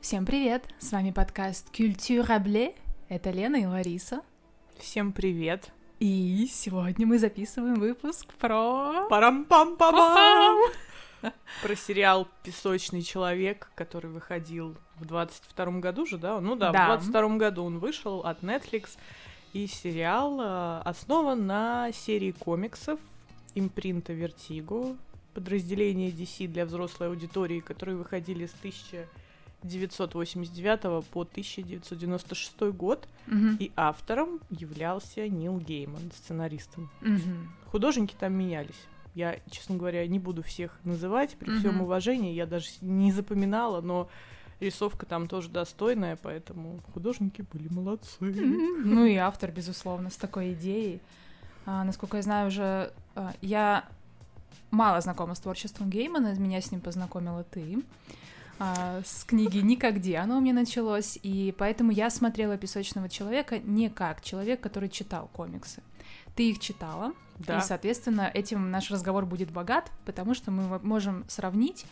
Всем 0.00 0.24
привет! 0.24 0.64
С 0.78 0.92
вами 0.92 1.10
подкаст 1.10 1.76
Культурабле. 1.76 2.74
Это 3.08 3.30
Лена 3.30 3.56
и 3.56 3.66
Лариса. 3.66 4.22
Всем 4.78 5.12
привет! 5.12 5.72
И 5.98 6.48
сегодня 6.50 7.04
мы 7.04 7.18
записываем 7.18 7.74
выпуск 7.74 8.32
про... 8.34 9.08
парам 9.10 9.44
пам 9.44 9.76
пам 9.76 10.60
Про 11.62 11.76
сериал 11.76 12.28
«Песочный 12.44 13.02
человек», 13.02 13.72
который 13.74 14.08
выходил 14.08 14.76
в 15.00 15.04
22 15.04 15.80
году 15.80 16.06
же, 16.06 16.16
да? 16.16 16.40
Ну 16.40 16.54
да, 16.54 16.70
Да. 16.70 16.96
в 16.96 17.10
22 17.10 17.36
году 17.36 17.64
он 17.64 17.80
вышел 17.80 18.20
от 18.20 18.42
Netflix. 18.42 18.90
И 19.52 19.66
сериал 19.66 20.40
э, 20.40 20.80
основан 20.84 21.46
на 21.46 21.90
серии 21.92 22.30
комиксов 22.30 23.00
импринта 23.56 24.12
Vertigo, 24.12 24.96
подразделение 25.34 26.10
DC 26.10 26.46
для 26.46 26.66
взрослой 26.66 27.08
аудитории, 27.08 27.58
которые 27.60 27.96
выходили 27.96 28.46
с 28.46 28.52
1989 29.62 31.04
по 31.06 31.24
1996 31.24 32.72
год. 32.72 33.08
Мгм. 33.26 33.56
И 33.58 33.72
автором 33.76 34.40
являлся 34.50 35.28
Нил 35.28 35.58
Гейман, 35.58 36.10
сценаристом. 36.14 36.90
Мгм. 37.00 37.52
Художники 37.66 38.14
там 38.18 38.32
менялись. 38.34 38.80
Я, 39.14 39.38
честно 39.50 39.76
говоря, 39.76 40.06
не 40.06 40.18
буду 40.18 40.42
всех 40.42 40.78
называть, 40.84 41.36
при 41.36 41.50
всем 41.58 41.74
Мгм. 41.74 41.82
уважении, 41.82 42.32
я 42.34 42.46
даже 42.46 42.68
не 42.80 43.10
запоминала, 43.10 43.80
но 43.80 44.08
рисовка 44.60 45.06
там 45.06 45.26
тоже 45.26 45.48
достойная, 45.48 46.16
поэтому 46.16 46.80
художники 46.94 47.44
были 47.52 47.68
молодцы. 47.68 48.16
Ну 48.20 49.04
и 49.04 49.16
автор, 49.16 49.50
безусловно, 49.50 50.10
с 50.10 50.16
такой 50.16 50.52
идеей. 50.52 51.00
А, 51.66 51.84
насколько 51.84 52.16
я 52.16 52.22
знаю, 52.22 52.48
уже 52.48 52.92
а, 53.14 53.34
я 53.40 53.84
мало 54.70 55.00
знакома 55.00 55.34
с 55.34 55.40
творчеством 55.40 55.90
Геймана, 55.90 56.34
меня 56.38 56.60
с 56.60 56.70
ним 56.70 56.80
познакомила 56.80 57.44
ты. 57.44 57.82
А, 58.58 59.02
с 59.04 59.24
книги 59.24 59.58
«Никогде» 59.58 60.16
оно 60.16 60.38
у 60.38 60.40
меня 60.40 60.52
началось, 60.52 61.18
и 61.22 61.54
поэтому 61.56 61.92
я 61.92 62.10
смотрела 62.10 62.56
«Песочного 62.56 63.08
человека» 63.08 63.58
не 63.58 63.88
как 63.88 64.20
человек, 64.22 64.60
который 64.60 64.88
читал 64.88 65.28
комиксы. 65.32 65.82
Ты 66.34 66.50
их 66.50 66.58
читала, 66.58 67.12
Да. 67.38 67.58
И, 67.58 67.60
соответственно, 67.60 68.30
этим 68.34 68.70
наш 68.70 68.90
разговор 68.90 69.24
будет 69.24 69.52
богат, 69.52 69.92
потому 70.04 70.34
что 70.34 70.50
мы 70.50 70.80
можем 70.80 71.24
сравнить, 71.28 71.86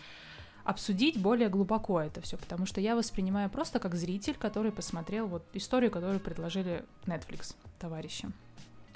обсудить 0.64 1.16
более 1.20 1.48
глубоко 1.48 2.00
это 2.00 2.20
все, 2.20 2.36
потому 2.36 2.66
что 2.66 2.80
я 2.80 2.96
воспринимаю 2.96 3.48
просто 3.48 3.78
как 3.78 3.94
зритель, 3.94 4.34
который 4.34 4.72
посмотрел 4.72 5.28
вот 5.28 5.44
историю, 5.52 5.92
которую 5.92 6.18
предложили 6.18 6.84
Netflix 7.04 7.54
товарищи. 7.78 8.28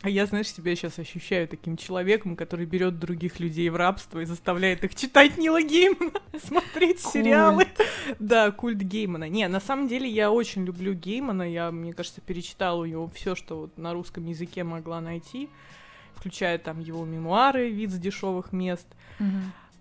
А 0.02 0.08
я, 0.08 0.24
знаешь, 0.24 0.48
себя 0.50 0.74
сейчас 0.74 0.98
ощущаю 0.98 1.46
таким 1.46 1.76
человеком, 1.76 2.34
который 2.34 2.64
берет 2.64 2.98
других 2.98 3.38
людей 3.38 3.68
в 3.68 3.76
рабство 3.76 4.20
и 4.20 4.24
заставляет 4.24 4.82
их 4.82 4.94
читать 4.94 5.36
Нила 5.36 5.60
Геймана, 5.60 6.12
смотреть 6.42 7.02
Культ. 7.02 7.12
сериалы. 7.12 7.66
Да, 8.18 8.50
культ 8.50 8.78
Геймана. 8.78 9.28
Не, 9.28 9.46
на 9.48 9.60
самом 9.60 9.88
деле 9.88 10.08
я 10.08 10.30
очень 10.30 10.64
люблю 10.64 10.94
Геймана. 10.94 11.42
Я, 11.42 11.70
мне 11.70 11.92
кажется, 11.92 12.22
перечитала 12.22 12.80
у 12.80 12.86
него 12.86 13.10
все, 13.14 13.34
что 13.34 13.60
вот 13.60 13.76
на 13.76 13.92
русском 13.92 14.24
языке 14.24 14.64
могла 14.64 15.02
найти, 15.02 15.50
включая 16.14 16.56
там 16.56 16.80
его 16.80 17.04
мемуары, 17.04 17.68
вид 17.70 17.90
с 17.90 17.98
дешевых 17.98 18.52
мест. 18.52 18.86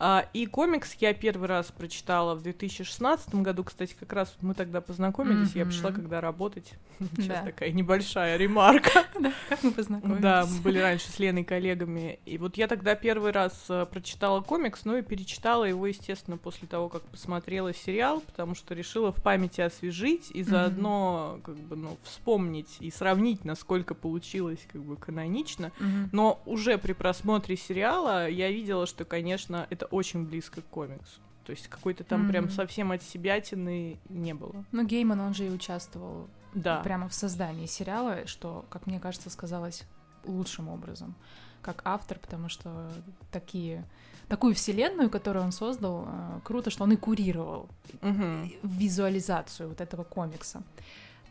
А, 0.01 0.25
и 0.33 0.45
комикс 0.45 0.95
я 0.99 1.13
первый 1.13 1.47
раз 1.49 1.71
прочитала 1.71 2.33
в 2.35 2.41
2016 2.41 3.35
году. 3.35 3.63
Кстати, 3.65 3.95
как 3.99 4.13
раз 4.13 4.33
мы 4.41 4.53
тогда 4.53 4.79
познакомились. 4.81 5.51
Я 5.55 5.63
Мгм. 5.65 5.71
пришла 5.71 5.91
когда 5.91 6.21
работать. 6.21 6.73
Сейчас 7.17 7.27
Да. 7.39 7.43
такая 7.43 7.71
небольшая 7.71 8.37
ремарка. 8.37 9.05
Как 9.49 9.61
мы 9.63 9.71
познакомились? 9.71 10.21
Да, 10.21 10.45
мы 10.45 10.61
были 10.61 10.79
раньше 10.79 11.09
с 11.09 11.19
Леной 11.19 11.43
коллегами. 11.43 12.19
И 12.25 12.37
вот 12.37 12.55
я 12.57 12.67
тогда 12.67 12.95
первый 12.95 13.31
раз 13.31 13.65
э, 13.69 13.85
прочитала 13.91 14.41
комикс, 14.41 14.85
ну 14.85 14.95
и 14.97 15.01
перечитала 15.01 15.65
его, 15.65 15.85
естественно, 15.87 16.37
после 16.37 16.67
того, 16.67 16.87
как 16.89 17.01
посмотрела 17.03 17.73
сериал, 17.73 18.21
потому 18.21 18.55
что 18.55 18.73
решила 18.73 19.11
в 19.11 19.21
памяти 19.21 19.61
освежить 19.61 20.31
и 20.31 20.43
заодно 20.43 21.39
как 21.43 21.55
бы, 21.57 21.75
ну, 21.75 21.97
вспомнить 22.03 22.77
и 22.79 22.89
сравнить, 22.91 23.43
насколько 23.43 23.93
получилось 23.95 24.59
как 24.71 24.81
бы 24.81 24.95
канонично. 24.95 25.71
Но 26.11 26.41
уже 26.45 26.77
при 26.77 26.93
просмотре 26.93 27.57
сериала 27.57 28.29
я 28.29 28.49
видела, 28.49 28.85
что, 28.87 29.03
конечно, 29.05 29.67
это 29.69 29.88
очень 29.91 30.25
близко 30.25 30.61
к 30.61 30.65
комиксу. 30.65 31.19
То 31.45 31.51
есть 31.51 31.67
какой-то 31.67 32.03
там 32.03 32.27
прям 32.27 32.43
Мгм. 32.45 32.53
совсем 32.53 32.91
от 32.91 33.01
себятины 33.01 33.97
не 34.09 34.33
было. 34.33 34.63
Ну, 34.71 34.85
Гейман, 34.85 35.19
он 35.19 35.33
же 35.33 35.47
и 35.47 35.49
участвовал 35.49 36.27
Да. 36.53 36.81
прямо 36.83 37.07
в 37.09 37.13
создании 37.13 37.65
сериала, 37.65 38.27
что, 38.27 38.65
как 38.69 38.85
мне 38.87 38.99
кажется, 38.99 39.29
сказалось 39.29 39.83
лучшим 40.25 40.67
образом, 40.69 41.15
как 41.61 41.81
автор, 41.85 42.19
потому 42.19 42.49
что 42.49 42.91
такие 43.31 43.83
такую 44.27 44.53
вселенную, 44.53 45.09
которую 45.09 45.43
он 45.45 45.51
создал, 45.51 46.05
э, 46.07 46.39
круто, 46.43 46.69
что 46.69 46.83
он 46.83 46.91
и 46.91 46.95
курировал 46.95 47.67
Мгм. 48.01 48.51
визуализацию 48.63 49.69
вот 49.69 49.81
этого 49.81 50.03
комикса. 50.03 50.61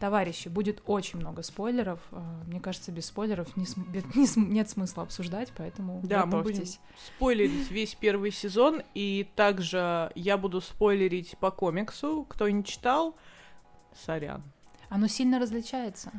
Товарищи, 0.00 0.48
будет 0.48 0.80
очень 0.86 1.18
много 1.18 1.42
спойлеров. 1.42 1.98
э, 2.12 2.20
Мне 2.46 2.60
кажется, 2.60 2.92
без 2.92 3.06
спойлеров 3.06 3.56
не 3.56 3.66
см- 3.66 3.90
не 4.16 4.26
см- 4.26 4.52
нет 4.52 4.70
смысла 4.70 5.02
обсуждать, 5.02 5.52
поэтому 5.56 6.00
Да, 6.04 6.24
мы 6.24 6.42
будем 6.42 6.58
готовьтесь. 6.58 6.80
спойлерить 7.16 7.70
весь 7.70 7.94
первый 7.96 8.30
сезон, 8.30 8.82
и 8.94 9.28
также 9.34 10.12
я 10.14 10.36
буду 10.38 10.60
спойлерить 10.60 11.36
по 11.38 11.50
комиксу. 11.50 12.24
Кто 12.28 12.48
не 12.48 12.62
читал, 12.64 13.16
сорян. 14.04 14.42
Оно 14.88 15.08
сильно 15.08 15.38
различается. 15.40 16.12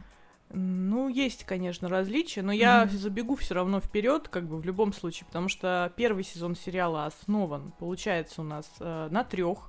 Ну, 0.52 1.10
есть, 1.10 1.44
конечно, 1.44 1.88
различия, 1.90 2.42
но 2.42 2.52
я 2.52 2.86
Мгм. 2.86 2.98
забегу 2.98 3.36
все 3.36 3.54
равно 3.54 3.80
вперед, 3.80 4.28
как 4.30 4.48
бы 4.48 4.58
в 4.58 4.66
любом 4.66 4.94
случае, 4.94 5.28
потому 5.28 5.48
что 5.48 5.94
первый 5.96 6.24
сезон 6.24 6.56
сериала 6.56 7.06
основан, 7.06 7.72
получается, 7.78 8.42
у 8.42 8.44
нас 8.44 8.68
э, 8.80 9.08
на 9.12 9.24
трех 9.24 9.69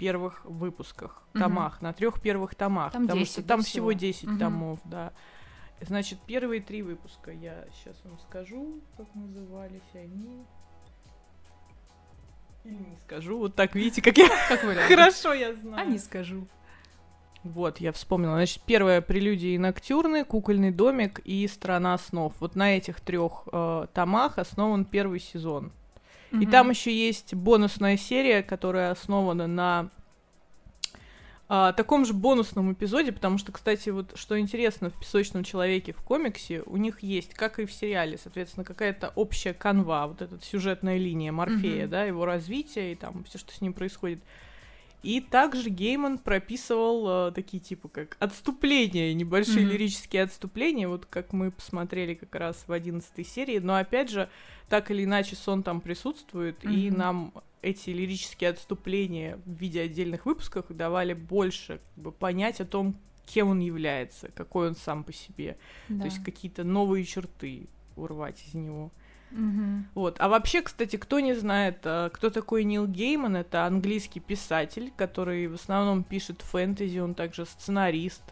первых 0.00 0.44
выпусках, 0.44 1.22
Мгм. 1.34 1.42
томах, 1.44 1.82
на 1.82 1.92
трех 1.92 2.20
первых 2.20 2.54
томах, 2.54 2.92
Там 2.92 3.02
потому 3.02 3.20
10, 3.20 3.32
что 3.32 3.42
там 3.42 3.60
всего? 3.62 3.90
всего 3.90 3.92
10 3.92 4.24
Мгм. 4.28 4.38
томов, 4.38 4.78
да. 4.84 5.12
Значит, 5.82 6.18
первые 6.26 6.60
три 6.60 6.82
выпуска 6.82 7.30
я 7.30 7.64
сейчас 7.74 7.96
вам 8.04 8.18
скажу, 8.18 8.80
как 8.96 9.06
назывались 9.14 9.80
они. 9.94 10.44
Или 12.64 12.74
не 12.74 12.96
скажу, 13.06 13.38
вот 13.38 13.54
так, 13.54 13.74
видите, 13.74 14.02
как 14.02 14.18
я 14.18 14.28
Как 14.48 14.60
хорошо 14.60 15.32
я 15.32 15.54
знаю. 15.54 15.80
А 15.80 15.84
не 15.90 15.98
скажу. 15.98 16.46
Вот, 17.42 17.78
я 17.80 17.92
вспомнила. 17.92 18.34
Значит, 18.34 18.60
первая 18.66 19.00
прелюдия 19.00 19.54
и 19.54 19.58
ноктюрны, 19.58 20.24
кукольный 20.26 20.70
домик 20.70 21.20
и 21.20 21.46
страна 21.48 21.96
снов. 21.96 22.34
Вот 22.40 22.54
на 22.54 22.76
этих 22.76 23.00
трех 23.00 23.48
э, 23.50 23.86
томах 23.94 24.36
основан 24.38 24.84
первый 24.84 25.20
сезон. 25.20 25.72
И 26.32 26.36
Мгм. 26.36 26.50
там 26.50 26.70
еще 26.70 26.94
есть 26.94 27.34
бонусная 27.34 27.96
серия, 27.96 28.42
которая 28.42 28.92
основана 28.92 29.46
на 29.46 29.90
а, 31.52 31.72
таком 31.72 32.04
же 32.04 32.12
бонусном 32.14 32.72
эпизоде, 32.72 33.10
потому 33.10 33.36
что, 33.36 33.50
кстати, 33.50 33.90
вот 33.90 34.12
что 34.14 34.38
интересно 34.38 34.88
в 34.88 35.00
«Песочном 35.00 35.42
человеке» 35.42 35.92
в 35.92 36.00
комиксе, 36.00 36.62
у 36.64 36.76
них 36.76 37.02
есть, 37.02 37.34
как 37.34 37.58
и 37.58 37.66
в 37.66 37.72
сериале, 37.72 38.18
соответственно, 38.22 38.62
какая-то 38.64 39.12
общая 39.16 39.52
канва, 39.52 40.06
вот 40.06 40.22
эта 40.22 40.38
сюжетная 40.40 40.96
линия 40.96 41.32
Морфея, 41.32 41.82
Мгм. 41.82 41.90
да, 41.90 42.04
его 42.04 42.24
развитие 42.24 42.92
и 42.92 42.94
там 42.94 43.24
все, 43.24 43.38
что 43.38 43.52
с 43.52 43.60
ним 43.60 43.72
происходит. 43.72 44.20
И 45.02 45.20
также 45.20 45.70
Гейман 45.70 46.18
прописывал 46.18 47.28
э, 47.28 47.32
такие 47.32 47.60
типа 47.60 47.88
как 47.88 48.16
отступления, 48.20 49.14
небольшие 49.14 49.64
Мгм. 49.64 49.72
лирические 49.72 50.22
отступления, 50.24 50.88
вот 50.88 51.06
как 51.06 51.32
мы 51.32 51.50
посмотрели 51.50 52.14
как 52.14 52.34
раз 52.34 52.64
в 52.66 52.72
одиннадцатой 52.72 53.24
серии. 53.24 53.58
Но 53.58 53.76
опять 53.76 54.10
же, 54.10 54.28
так 54.68 54.90
или 54.90 55.04
иначе 55.04 55.36
сон 55.36 55.62
там 55.62 55.80
присутствует, 55.80 56.62
и 56.64 56.90
Мгм. 56.90 56.98
нам 56.98 57.32
эти 57.62 57.90
лирические 57.90 58.50
отступления 58.50 59.38
в 59.44 59.50
виде 59.52 59.80
отдельных 59.82 60.26
выпусков 60.26 60.66
давали 60.68 61.12
больше 61.14 61.80
как 61.94 62.04
бы, 62.04 62.12
понять 62.12 62.60
о 62.60 62.64
том, 62.64 62.94
кем 63.26 63.48
он 63.48 63.60
является, 63.60 64.30
какой 64.34 64.68
он 64.68 64.76
сам 64.76 65.04
по 65.04 65.12
себе. 65.12 65.56
Да. 65.88 66.00
То 66.00 66.04
есть 66.06 66.22
какие-то 66.22 66.64
новые 66.64 67.04
черты 67.04 67.68
урвать 67.96 68.42
из 68.46 68.54
него. 68.54 68.90
Вот. 69.94 70.16
А 70.18 70.28
вообще, 70.28 70.62
кстати, 70.62 70.96
кто 70.96 71.20
не 71.20 71.34
знает, 71.34 71.78
э, 71.84 72.10
кто 72.12 72.30
такой 72.30 72.64
Нил 72.64 72.86
Гейман, 72.86 73.36
это 73.36 73.64
английский 73.64 74.20
писатель, 74.20 74.92
который 74.96 75.46
в 75.46 75.54
основном 75.54 76.02
пишет 76.02 76.42
фэнтези, 76.42 76.98
он 76.98 77.14
также 77.14 77.46
сценарист. 77.46 78.22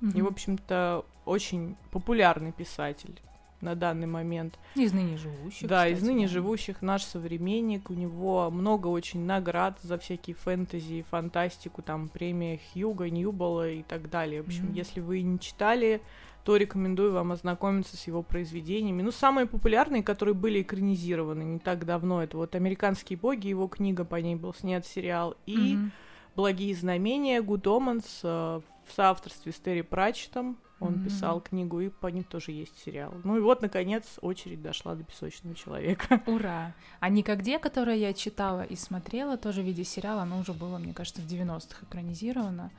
И, 0.00 0.04
Мгм. 0.06 0.24
в 0.24 0.26
общем-то, 0.28 1.04
очень 1.24 1.76
популярный 1.90 2.52
писатель 2.52 3.20
на 3.62 3.74
данный 3.74 4.06
момент. 4.06 4.58
Из 4.74 4.92
ныне 4.92 5.16
живущих. 5.16 5.66
да, 5.68 5.88
из 5.88 5.96
кстати, 5.96 6.10
ныне 6.12 6.26
да. 6.26 6.32
живущих 6.32 6.82
наш 6.82 7.02
современник. 7.04 7.88
У 7.90 7.94
него 7.94 8.50
много 8.50 8.88
очень 8.88 9.24
наград 9.24 9.78
за 9.82 9.98
всякие 9.98 10.36
фэнтези, 10.36 11.04
фантастику, 11.10 11.80
там 11.82 12.08
премия 12.08 12.60
Хьюга, 12.72 13.08
Ньюбола 13.08 13.70
и 13.70 13.82
так 13.82 14.10
далее. 14.10 14.42
В 14.42 14.46
общем, 14.48 14.66
Мгм. 14.66 14.74
если 14.74 15.00
вы 15.00 15.22
не 15.22 15.40
читали, 15.40 16.02
то 16.46 16.56
рекомендую 16.56 17.12
вам 17.12 17.32
ознакомиться 17.32 17.96
с 17.96 18.06
его 18.06 18.22
произведениями. 18.22 19.02
Ну, 19.02 19.10
самые 19.10 19.46
популярные, 19.48 20.04
которые 20.04 20.36
были 20.36 20.62
экранизированы 20.62 21.42
не 21.42 21.58
так 21.58 21.84
давно, 21.84 22.22
это 22.22 22.36
вот 22.36 22.54
«Американские 22.54 23.18
боги», 23.18 23.48
его 23.48 23.66
книга, 23.66 24.04
по 24.04 24.14
ней 24.14 24.36
был 24.36 24.54
снят 24.54 24.86
сериал, 24.86 25.34
и 25.46 25.74
Мгм. 25.74 25.92
«Благие 26.36 26.72
знамения», 26.76 27.42
«Good 27.42 27.62
Omens» 27.64 28.04
э, 28.22 28.60
в 28.86 28.92
соавторстве 28.94 29.50
с 29.50 29.56
Терри 29.56 29.80
Пратчетом. 29.80 30.56
Он 30.78 30.92
Мгм. 30.94 31.00
писал 31.00 31.40
книгу, 31.40 31.80
и 31.80 31.88
по 31.88 32.06
ним 32.06 32.22
тоже 32.22 32.52
есть 32.52 32.78
сериал. 32.84 33.12
Ну 33.24 33.38
и 33.38 33.40
вот, 33.40 33.60
наконец, 33.60 34.04
очередь 34.22 34.62
дошла 34.62 34.94
до 34.94 35.02
песочного 35.02 35.56
человека. 35.56 36.22
Ура! 36.26 36.74
А 37.00 37.08
«Никогде», 37.08 37.58
которое 37.58 37.96
я 37.96 38.12
читала 38.14 38.62
и 38.62 38.76
смотрела, 38.76 39.36
тоже 39.36 39.62
в 39.62 39.64
виде 39.64 39.82
сериала, 39.82 40.22
оно 40.22 40.38
уже 40.38 40.52
было, 40.52 40.78
мне 40.78 40.94
кажется, 40.94 41.20
в 41.22 41.26
90-х 41.26 41.86
экранизировано. 41.86 42.70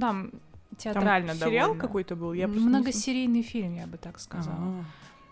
Там 0.00 0.32
театрально 0.76 1.34
Там 1.34 1.48
сериал 1.48 1.68
довольно. 1.68 1.80
какой-то 1.82 2.16
был? 2.16 2.32
Я 2.32 2.48
Многосерийный 2.48 3.42
фильм, 3.42 3.74
я 3.74 3.86
бы 3.86 3.96
так 3.98 4.18
сказала. 4.20 4.56
А. 4.58 4.84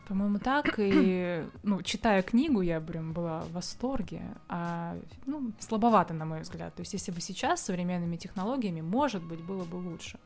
По-моему, 0.09 0.39
так. 0.39 0.75
И, 0.79 1.45
ну, 1.63 1.83
читая 1.83 2.23
книгу, 2.23 2.61
я 2.63 2.81
прям 2.81 3.13
была 3.13 3.41
в 3.43 3.53
восторге. 3.53 4.23
А, 4.49 4.97
ну, 5.27 5.53
слабовато, 5.59 6.15
на 6.15 6.25
мой 6.25 6.41
взгляд. 6.41 6.75
То 6.75 6.81
есть, 6.81 6.93
если 6.95 7.13
бы 7.13 7.21
сейчас 7.21 7.61
с 7.61 7.65
современными 7.67 8.17
технологиями, 8.17 8.81
может 8.81 9.23
быть, 9.23 9.41
было 9.43 9.65
бы 9.65 9.77
лучше. 9.77 10.19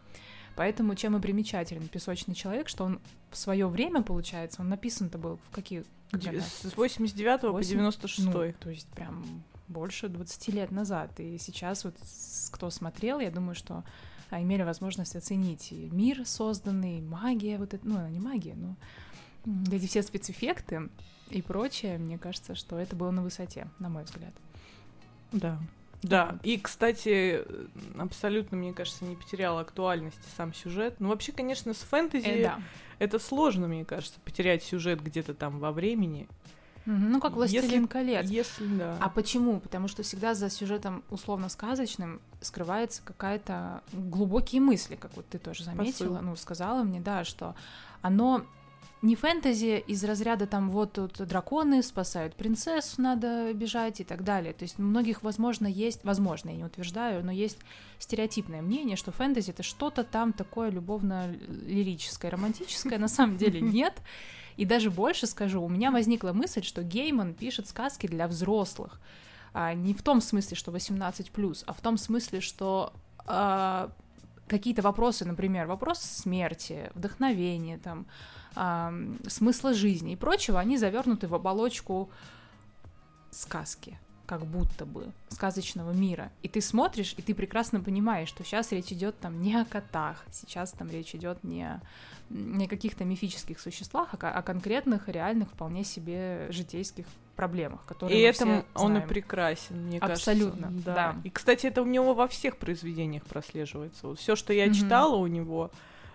Поэтому 0.54 0.94
чем 0.94 1.16
и 1.16 1.20
примечателен 1.20 1.88
«Песочный 1.88 2.34
человек», 2.34 2.68
что 2.68 2.84
он 2.84 3.00
в 3.30 3.36
свое 3.38 3.66
время, 3.66 4.02
получается, 4.02 4.60
он 4.60 4.68
написан-то 4.68 5.16
был 5.18 5.38
в 5.48 5.50
какие 5.50 5.80
Д- 6.12 6.18
года? 6.30 6.42
С 6.42 6.76
89 6.76 7.40
по 7.40 7.52
Восемь- 7.52 7.70
96 7.78 8.26
Ну, 8.26 8.52
то 8.60 8.68
есть 8.70 8.86
прям 8.88 9.24
больше 9.68 10.08
20 10.08 10.48
лет 10.52 10.70
назад. 10.70 11.18
И 11.20 11.38
сейчас 11.38 11.84
вот 11.84 11.96
кто 12.52 12.68
смотрел, 12.68 13.18
я 13.18 13.30
думаю, 13.30 13.54
что 13.54 13.82
а, 14.32 14.40
имели 14.40 14.62
возможность 14.62 15.14
оценить 15.14 15.72
и 15.72 15.90
мир 15.90 16.26
созданный, 16.26 17.02
магия, 17.02 17.58
вот 17.58 17.74
это, 17.74 17.86
ну, 17.86 17.98
она 17.98 18.08
не 18.08 18.18
магия, 18.18 18.54
но 18.54 18.76
эти 19.70 19.86
все 19.86 20.02
спецэффекты 20.02 20.88
и 21.28 21.42
прочее, 21.42 21.98
мне 21.98 22.16
кажется, 22.16 22.54
что 22.54 22.78
это 22.78 22.96
было 22.96 23.10
на 23.10 23.22
высоте, 23.22 23.68
на 23.78 23.90
мой 23.90 24.04
взгляд. 24.04 24.32
Да. 25.32 25.60
Да, 26.02 26.38
и, 26.42 26.56
кстати, 26.58 27.44
абсолютно, 27.96 28.56
мне 28.56 28.72
кажется, 28.72 29.04
не 29.04 29.16
потерял 29.16 29.58
актуальности 29.58 30.24
сам 30.36 30.54
сюжет. 30.54 30.96
Ну, 30.98 31.10
вообще, 31.10 31.32
конечно, 31.32 31.74
с 31.74 31.78
фэнтези 31.78 32.26
Э, 32.26 32.42
да. 32.42 32.60
это 32.98 33.18
сложно, 33.18 33.68
мне 33.68 33.84
кажется, 33.84 34.18
потерять 34.24 34.62
сюжет 34.64 35.02
где-то 35.02 35.34
там 35.34 35.58
во 35.58 35.72
времени. 35.72 36.26
Ну, 36.84 37.20
как 37.20 37.34
«Властелин 37.34 37.64
Если- 37.64 37.86
колец». 37.86 38.28
Если, 38.28 38.66
да. 38.76 38.96
А 39.00 39.08
почему? 39.08 39.60
Потому 39.60 39.88
что 39.88 40.02
всегда 40.02 40.34
за 40.34 40.50
сюжетом 40.50 41.04
условно 41.10 41.48
сказочным 41.48 42.20
скрывается 42.40 43.02
какая-то 43.04 43.82
глубокие 43.92 44.60
мысли, 44.60 44.96
как 44.96 45.14
вот 45.16 45.26
ты 45.28 45.38
тоже 45.38 45.64
заметила, 45.64 46.08
Посыл. 46.14 46.22
ну, 46.22 46.36
сказала 46.36 46.82
мне, 46.82 47.00
да, 47.00 47.24
что 47.24 47.54
оно 48.00 48.44
не 49.02 49.16
фэнтези 49.16 49.82
из 49.86 50.04
разряда 50.04 50.46
там 50.46 50.70
вот 50.70 50.92
тут 50.92 51.26
драконы 51.26 51.82
спасают 51.82 52.36
принцессу, 52.36 53.02
надо 53.02 53.52
бежать 53.52 54.00
и 54.00 54.04
так 54.04 54.22
далее. 54.22 54.52
То 54.52 54.62
есть 54.62 54.78
у 54.78 54.82
многих, 54.82 55.22
возможно, 55.24 55.66
есть, 55.66 56.04
возможно, 56.04 56.50
я 56.50 56.56
не 56.56 56.64
утверждаю, 56.64 57.24
но 57.24 57.32
есть 57.32 57.58
стереотипное 57.98 58.62
мнение, 58.62 58.96
что 58.96 59.10
фэнтези 59.10 59.50
это 59.50 59.64
что-то 59.64 60.04
там 60.04 60.32
такое 60.32 60.70
любовно-лирическое, 60.70 62.30
романтическое, 62.30 62.98
на 62.98 63.08
самом 63.08 63.36
деле 63.36 63.60
нет. 63.60 64.00
И 64.56 64.64
даже 64.64 64.90
больше 64.90 65.26
скажу, 65.26 65.60
у 65.62 65.68
меня 65.68 65.90
возникла 65.90 66.32
мысль, 66.32 66.62
что 66.62 66.84
Гейман 66.84 67.34
пишет 67.34 67.66
сказки 67.68 68.06
для 68.06 68.28
взрослых. 68.28 69.00
А, 69.52 69.74
не 69.74 69.94
в 69.94 70.02
том 70.02 70.20
смысле, 70.20 70.56
что 70.56 70.70
18+, 70.70 71.64
а 71.66 71.72
в 71.72 71.80
том 71.80 71.96
смысле, 71.96 72.40
что 72.40 72.92
а, 73.26 73.90
какие-то 74.46 74.82
вопросы, 74.82 75.24
например, 75.24 75.66
вопрос 75.66 76.00
смерти, 76.00 76.90
вдохновения, 76.94 77.78
там, 77.78 78.06
смысла 79.28 79.74
жизни 79.74 80.12
и 80.12 80.16
прочего, 80.16 80.60
они 80.60 80.76
завернуты 80.78 81.26
в 81.26 81.34
оболочку 81.34 82.10
сказки 83.30 83.98
как 84.26 84.46
будто 84.46 84.86
бы 84.86 85.12
сказочного 85.28 85.92
мира. 85.92 86.30
И 86.42 86.48
ты 86.48 86.62
смотришь, 86.62 87.14
и 87.18 87.22
ты 87.22 87.34
прекрасно 87.34 87.80
понимаешь, 87.80 88.28
что 88.28 88.44
сейчас 88.44 88.72
речь 88.72 88.90
идет 88.90 89.18
там 89.18 89.40
не 89.42 89.54
о 89.56 89.66
котах, 89.66 90.24
сейчас 90.30 90.72
там 90.72 90.88
речь 90.90 91.14
идет 91.14 91.42
не 91.44 91.64
о, 91.64 91.80
не 92.30 92.64
о 92.64 92.68
каких-то 92.68 93.04
мифических 93.04 93.60
существах, 93.60 94.14
а 94.18 94.30
о 94.30 94.40
конкретных, 94.42 95.08
реальных, 95.08 95.50
вполне 95.50 95.84
себе 95.84 96.46
житейских 96.50 97.04
проблемах, 97.36 97.84
которые 97.84 98.18
И 98.18 98.22
мы 98.22 98.28
этому 98.28 98.64
все 98.74 98.84
он 98.84 98.96
и 98.96 99.06
прекрасен, 99.06 99.86
мне 99.86 99.98
Абсолютно, 99.98 100.68
кажется. 100.68 100.84
да. 100.84 101.16
И, 101.24 101.30
кстати, 101.30 101.66
это 101.66 101.82
у 101.82 101.86
него 101.86 102.14
во 102.14 102.26
всех 102.26 102.56
произведениях 102.56 103.24
прослеживается. 103.24 104.06
Вот 104.06 104.18
все, 104.18 104.34
что 104.34 104.54
я 104.54 104.66
Мгм. 104.66 104.74
читала 104.74 105.16
у 105.16 105.26
него, 105.26 105.70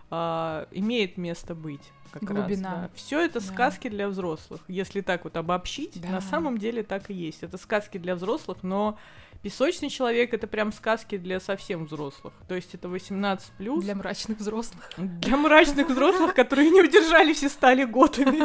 а, 0.10 0.68
имеет 0.72 1.18
место 1.18 1.54
быть. 1.54 1.92
Как 2.12 2.24
Глубина. 2.24 2.90
Все 2.96 3.20
это 3.24 3.40
Да. 3.40 3.46
сказки 3.46 3.88
для 3.90 4.08
взрослых. 4.08 4.62
Если 4.68 5.02
так 5.02 5.24
вот 5.24 5.38
обобщить, 5.38 6.00
Да. 6.02 6.10
на 6.10 6.22
самом 6.22 6.58
деле 6.58 6.84
так 6.84 7.10
и 7.10 7.14
есть. 7.14 7.44
Это 7.44 7.58
сказки 7.58 7.98
для 7.98 8.16
взрослых, 8.16 8.60
но 8.64 8.98
песочный 9.44 9.90
человек 9.90 10.34
это 10.34 10.48
прям 10.48 10.72
сказки 10.74 11.18
для 11.18 11.40
совсем 11.40 11.86
взрослых. 11.86 12.34
То 12.48 12.56
есть 12.56 12.74
это 12.74 12.90
18 12.90 13.52
плюс. 13.58 13.84
Для 13.84 13.96
мрачных 13.96 14.40
взрослых. 14.40 14.90
Для 14.98 15.38
мрачных 15.38 15.90
взрослых, 15.90 16.34
которые 16.34 16.70
не 16.70 16.82
удержались 16.82 17.44
и 17.44 17.50
стали 17.50 17.84
готами. 17.86 18.40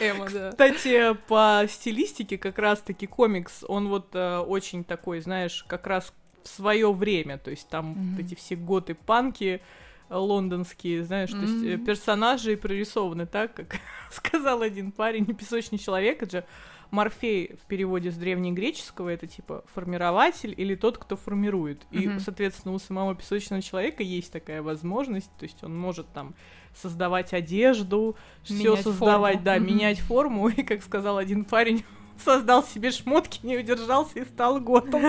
Эма, 0.00 0.28
да. 0.30 0.50
Кстати, 0.50 1.14
по 1.28 1.64
стилистике 1.68 2.38
как 2.38 2.58
раз-таки 2.58 3.06
комикс, 3.06 3.64
он 3.68 3.88
вот 3.88 4.08
э, 4.14 4.38
очень 4.38 4.84
такой, 4.84 5.20
знаешь, 5.20 5.64
как 5.68 5.86
раз 5.86 6.12
в 6.42 6.48
свое 6.48 6.92
время, 6.92 7.38
то 7.38 7.50
есть 7.50 7.68
там 7.68 7.94
вот 7.94 8.20
эти 8.24 8.34
все 8.34 8.54
готы 8.56 8.94
панки 8.94 9.62
лондонские, 10.10 11.04
знаешь, 11.04 11.30
то 11.30 11.40
есть 11.40 11.62
э, 11.64 11.78
персонажи 11.78 12.56
прорисованы 12.56 13.26
так, 13.26 13.54
как 13.54 13.78
сказал 14.10 14.62
один 14.62 14.92
парень, 14.92 15.26
песочный 15.26 15.78
человек, 15.78 16.22
это 16.22 16.38
же 16.38 16.44
Морфей 16.90 17.56
в 17.60 17.66
переводе 17.66 18.12
с 18.12 18.14
древнегреческого 18.14 19.08
это 19.08 19.26
типа 19.26 19.64
формирователь 19.74 20.54
или 20.56 20.76
тот, 20.76 20.96
кто 20.98 21.16
формирует. 21.16 21.82
И, 21.90 22.08
соответственно, 22.20 22.72
у 22.74 22.78
самого 22.78 23.16
песочного 23.16 23.60
человека 23.62 24.04
есть 24.04 24.30
такая 24.30 24.62
возможность, 24.62 25.30
то 25.38 25.44
есть 25.44 25.64
он 25.64 25.76
может 25.76 26.06
там 26.12 26.34
создавать 26.72 27.32
одежду, 27.32 28.16
все 28.44 28.76
создавать, 28.76 29.34
форму. 29.36 29.44
да, 29.44 29.56
Мгм. 29.56 29.66
менять 29.66 29.98
форму, 29.98 30.48
и, 30.56 30.62
как 30.62 30.82
сказал 30.84 31.18
один 31.18 31.44
парень, 31.44 31.84
создал 32.24 32.62
себе 32.62 32.92
шмотки, 32.92 33.44
не 33.44 33.56
удержался 33.56 34.20
и 34.20 34.24
стал 34.24 34.60
готом. 34.60 35.02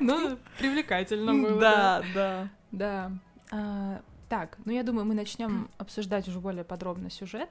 Ну, 0.00 0.38
привлекательно 0.58 1.32
было. 1.34 1.60
Да, 1.60 2.02
да. 2.14 2.48
Да. 2.72 3.12
А, 3.52 4.00
так, 4.28 4.56
ну 4.64 4.72
я 4.72 4.82
думаю, 4.82 5.04
мы 5.04 5.14
начнем 5.14 5.68
обсуждать 5.76 6.26
уже 6.26 6.40
более 6.40 6.64
подробно 6.64 7.10
сюжет 7.10 7.50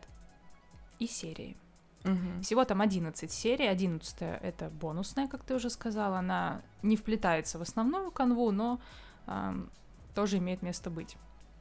и 0.98 1.06
серии. 1.06 1.56
Мгм. 2.04 2.42
Всего 2.42 2.66
там 2.66 2.82
11 2.82 3.32
серий. 3.32 3.68
11 3.68 4.18
это 4.42 4.70
бонусная, 4.70 5.28
как 5.28 5.44
ты 5.44 5.54
уже 5.54 5.70
сказала. 5.70 6.18
Она 6.18 6.62
не 6.82 6.98
вплетается 6.98 7.60
в 7.60 7.62
основную 7.62 8.10
канву, 8.10 8.52
но 8.52 8.82
ам, 9.28 9.70
тоже 10.16 10.40
имеет 10.40 10.64
место 10.64 10.90
быть. 10.90 11.16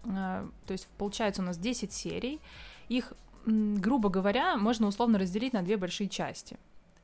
А, 0.05 0.49
то 0.67 0.73
есть 0.73 0.89
получается 0.97 1.43
у 1.43 1.45
нас 1.45 1.59
10 1.59 1.93
серий. 1.93 2.41
Их, 2.89 3.13
грубо 3.45 4.09
говоря, 4.09 4.57
можно 4.57 4.87
условно 4.87 5.19
разделить 5.19 5.53
на 5.53 5.61
две 5.63 5.77
большие 5.77 6.09
части. 6.09 6.59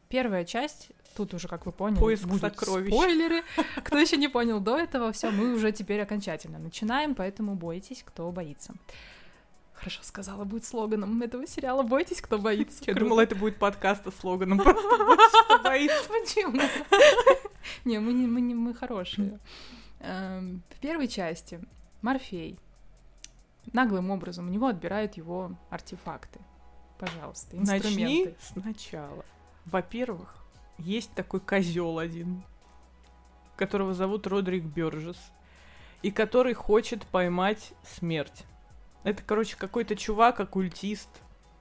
Первая 0.08 0.44
часть, 0.44 0.90
тут 1.16 1.34
уже, 1.34 1.48
как 1.48 1.66
вы 1.66 1.72
поняли, 1.72 1.98
Поиск 2.00 2.24
будут 2.24 2.40
сокровищ. 2.40 2.92
спойлеры. 2.92 3.42
Кто 3.84 3.98
еще 3.98 4.16
не 4.16 4.28
понял 4.28 4.60
до 4.60 4.78
этого, 4.78 5.12
все, 5.12 5.30
мы 5.30 5.54
уже 5.54 5.72
теперь 5.72 6.00
окончательно 6.00 6.58
начинаем, 6.58 7.14
поэтому 7.14 7.54
бойтесь, 7.54 8.02
кто 8.06 8.30
боится. 8.30 8.74
Хорошо 9.74 10.00
сказала, 10.02 10.44
будет 10.44 10.64
слоганом 10.64 11.20
этого 11.20 11.46
сериала 11.46 11.82
«Бойтесь, 11.82 12.22
кто 12.22 12.38
боится». 12.38 12.78
Я 12.86 12.94
Круто. 12.94 13.00
думала, 13.00 13.20
это 13.20 13.34
будет 13.36 13.58
подкаст 13.58 14.04
со 14.04 14.10
слоганом 14.10 14.58
«Просто 14.58 15.04
больше 15.04 15.44
кто 15.44 15.58
боится». 15.58 16.08
Почему? 16.08 16.60
Не, 17.84 17.98
мы, 18.00 18.14
не, 18.14 18.26
мы, 18.26 18.40
не, 18.40 18.54
мы 18.54 18.72
хорошие. 18.72 19.38
Эм, 20.00 20.62
В 20.70 20.78
первой 20.80 21.08
части 21.08 21.60
Морфей 22.00 22.58
наглым 23.72 24.10
образом 24.10 24.46
у 24.46 24.50
него 24.50 24.68
отбирают 24.68 25.18
его 25.18 25.52
артефакты. 25.68 26.40
Пожалуйста, 26.98 27.56
инструменты. 27.58 28.00
Начни 28.00 28.34
сначала. 28.40 29.24
Во-первых, 29.66 30.34
есть 30.78 31.12
такой 31.12 31.40
козел 31.40 31.98
один, 31.98 32.42
которого 33.56 33.94
зовут 33.94 34.26
Родрик 34.26 34.64
Бёрджес, 34.64 35.18
и 36.02 36.10
который 36.10 36.54
хочет 36.54 37.04
поймать 37.06 37.72
смерть. 37.82 38.44
Это, 39.02 39.22
короче, 39.24 39.56
какой-то 39.56 39.96
чувак, 39.96 40.40
оккультист, 40.40 41.08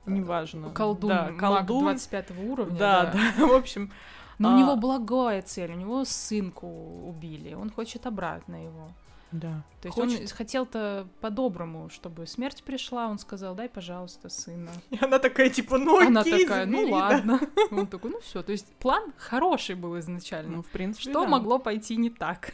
неважно. 0.06 0.70
Колдун, 0.72 1.10
да, 1.10 1.24
маг 1.32 1.40
колдун. 1.40 1.84
25 1.84 2.32
уровня. 2.46 2.78
Да, 2.78 3.14
да, 3.14 3.48
в 3.48 3.54
общем, 3.54 3.92
Но 4.38 4.50
А. 4.50 4.54
у 4.54 4.60
него 4.60 4.76
благая 4.76 5.42
цель, 5.42 5.72
у 5.72 5.76
него 5.76 6.04
сынку 6.06 6.68
убили, 7.08 7.54
он 7.54 7.70
хочет 7.72 8.06
обратно 8.06 8.64
его. 8.64 8.90
Да. 9.40 9.64
То 9.82 9.88
есть 9.88 9.96
Хочет- 9.96 10.22
он 10.22 10.28
хотел-то 10.28 11.08
по-доброму, 11.22 11.90
чтобы 11.90 12.26
смерть 12.28 12.64
пришла, 12.64 13.08
он 13.08 13.20
сказал, 13.20 13.56
дай, 13.56 13.70
пожалуйста, 13.70 14.30
сына. 14.30 14.72
И 14.90 14.98
она 15.02 15.20
такая, 15.20 15.50
типа, 15.50 15.78
ну 15.78 16.00
Она 16.00 16.22
окей, 16.22 16.46
такая, 16.46 16.66
ну 16.66 16.78
забери, 16.78 16.92
да». 16.92 16.98
ладно. 16.98 17.40
Он 17.72 17.88
такой, 17.88 18.12
ну 18.12 18.20
все. 18.22 18.42
То 18.44 18.52
есть 18.52 18.68
план 18.76 19.14
хороший 19.18 19.76
был 19.76 19.98
изначально. 20.00 20.58
Ну, 20.58 20.64
в 20.64 20.68
принципе, 20.68 21.10
Что 21.10 21.22
да. 21.22 21.28
могло 21.28 21.60
пойти 21.60 21.96
не 21.98 22.10
так? 22.10 22.54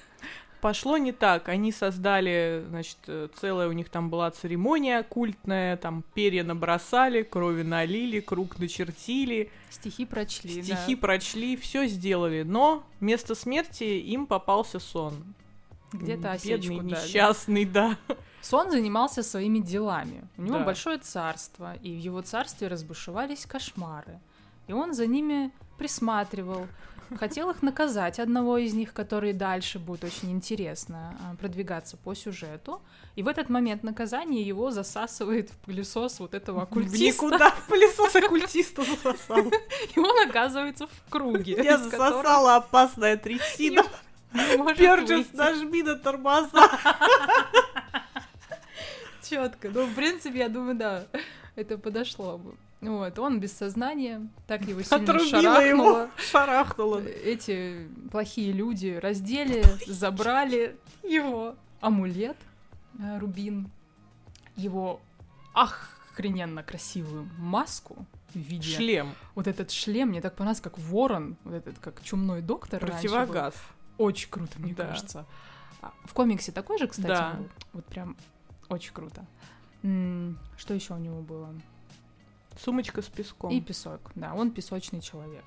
Пошло 0.62 0.98
не 0.98 1.12
так. 1.12 1.50
Они 1.50 1.72
создали, 1.72 2.64
значит, 2.70 2.98
э, 3.08 3.30
целая 3.36 3.68
у 3.68 3.72
них 3.72 3.90
там 3.90 4.12
была 4.12 4.30
церемония 4.30 5.02
культная, 5.02 5.76
там 5.76 6.04
перья 6.14 6.44
набросали, 6.44 7.24
крови 7.24 7.64
налили, 7.64 8.20
круг 8.20 8.60
начертили, 8.60 9.50
Стихи 9.72 10.06
прочли, 10.06 10.62
стихи 10.62 10.96
прочли, 10.96 11.56
все 11.56 11.88
сделали. 11.88 12.44
Но 12.44 12.84
вместо 13.00 13.34
смерти 13.34 13.84
им 13.86 14.28
попался 14.28 14.80
сон. 14.80 15.34
Где-то 15.94 16.22
Бедный, 16.22 16.32
осечку 16.36 16.76
дали. 16.78 16.90
несчастный, 16.92 17.66
да. 17.66 17.98
Сон 18.42 18.72
занимался 18.72 19.24
своими 19.24 19.60
делами. 19.60 20.28
У 20.38 20.42
него 20.44 20.58
Да. 20.60 20.64
большое 20.66 20.98
царство, 20.98 21.76
и 21.84 21.94
в 21.94 22.00
его 22.00 22.22
царстве 22.22 22.68
разбушевались 22.68 23.46
кошмары. 23.46 24.20
И 24.68 24.74
он 24.74 24.94
за 24.94 25.06
ними 25.06 25.52
присматривал, 25.78 26.66
хотел 27.18 27.50
их 27.50 27.62
наказать, 27.62 28.20
одного 28.20 28.58
из 28.58 28.74
них, 28.74 28.94
который 28.94 29.34
дальше 29.34 29.80
будет 29.80 30.04
очень 30.06 30.32
интересно 30.32 31.14
а, 31.22 31.36
продвигаться 31.36 31.98
по 31.98 32.16
сюжету. 32.16 32.82
И 33.16 33.24
в 33.24 33.28
этот 33.28 33.50
момент 33.50 33.84
наказания 33.84 34.42
его 34.42 34.72
засасывает 34.72 35.50
в 35.50 35.58
пылесос 35.58 36.20
вот 36.22 36.34
этого 36.34 36.62
оккультиста, 36.64 37.26
Никуда 37.26 37.52
в 37.52 37.68
пылесос 37.68 38.16
оккультиста 38.16 38.84
засосал. 39.04 39.52
и 39.96 40.00
он 40.00 40.30
оказывается 40.30 40.88
в 40.88 41.10
круге. 41.10 41.60
Я 41.62 41.76
из 41.76 41.88
которого 41.88 42.10
засосала 42.12 42.56
опасная 42.56 43.18
трясина. 43.18 43.84
Пёрджес, 44.78 45.28
выйти. 45.28 45.36
нажми 45.36 45.84
на 45.84 45.96
тормоза. 45.96 46.70
Четко. 49.28 49.70
Ну, 49.70 49.86
в 49.86 49.96
принципе, 49.96 50.40
я 50.40 50.50
думаю, 50.50 50.76
да, 50.76 51.06
это 51.56 51.78
подошло 51.78 52.38
бы. 52.38 52.56
Вот, 52.82 53.20
он 53.20 53.40
без 53.40 53.54
сознания, 53.54 54.28
так 54.48 54.64
его 54.64 54.82
сильно 54.82 55.04
Отрубила 55.04 55.64
его. 55.64 56.10
шарахнуло. 56.18 57.00
Эти 57.00 57.88
плохие 58.12 58.52
люди 58.52 59.00
раздели, 59.00 59.64
забрали 59.86 60.76
его 61.04 61.56
амулет, 61.80 62.38
э, 62.98 63.20
рубин, 63.20 63.70
его 64.56 65.00
охрененно 65.54 66.64
красивую 66.64 67.30
маску 67.38 68.08
в 68.34 68.40
виде... 68.40 68.76
Шлем. 68.76 69.14
Вот 69.36 69.46
этот 69.46 69.70
шлем, 69.70 70.10
мне 70.10 70.22
так 70.22 70.36
понравился, 70.36 70.64
как 70.64 70.80
ворон, 70.80 71.38
вот 71.44 71.54
этот, 71.54 71.78
как 71.80 72.02
чумной 72.04 72.42
доктор 72.42 72.84
раньше 72.84 73.08
был. 73.10 73.52
Очень 74.02 74.30
круто, 74.30 74.60
мне 74.60 74.74
Да. 74.74 74.88
кажется. 74.88 75.26
А 75.82 75.94
В 76.06 76.14
комиксе 76.14 76.52
такой 76.52 76.78
же, 76.78 76.88
кстати, 76.88 77.08
Да. 77.08 77.34
был? 77.34 77.50
Вот 77.74 77.86
прям 77.86 78.16
очень 78.70 78.94
круто. 78.94 79.26
Что 80.58 80.74
еще 80.74 80.94
у 80.94 80.98
него 80.98 81.22
было? 81.22 81.54
Сумочка 82.60 83.02
с 83.02 83.06
песком. 83.08 83.52
И 83.52 83.62
песок, 83.62 84.12
да, 84.16 84.34
он 84.34 84.52
песочный 84.52 85.02
человек. 85.02 85.44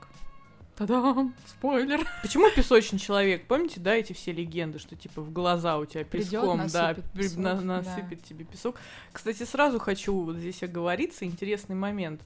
Та-дам! 0.76 1.34
Спойлер! 1.46 2.04
Почему 2.22 2.50
песочный 2.50 2.98
человек? 2.98 3.46
Помните, 3.46 3.78
да, 3.78 3.94
эти 3.94 4.12
все 4.12 4.32
легенды, 4.32 4.80
что 4.80 4.96
типа 4.96 5.20
в 5.22 5.30
глаза 5.32 5.78
у 5.78 5.84
тебя 5.84 6.04
Придёт, 6.04 6.30
песком, 6.42 6.56
да, 6.58 6.64
насыпет 6.88 7.10
при- 7.12 7.22
песок, 7.22 7.38
на- 7.38 7.54
да. 7.54 7.62
насыпет 7.62 8.24
тебе 8.24 8.44
песок. 8.44 8.76
Кстати, 9.12 9.44
сразу 9.44 9.78
хочу 9.78 10.12
вот 10.20 10.36
здесь 10.36 10.62
оговориться, 10.64 11.24
интересный 11.24 11.76
момент. 11.76 12.22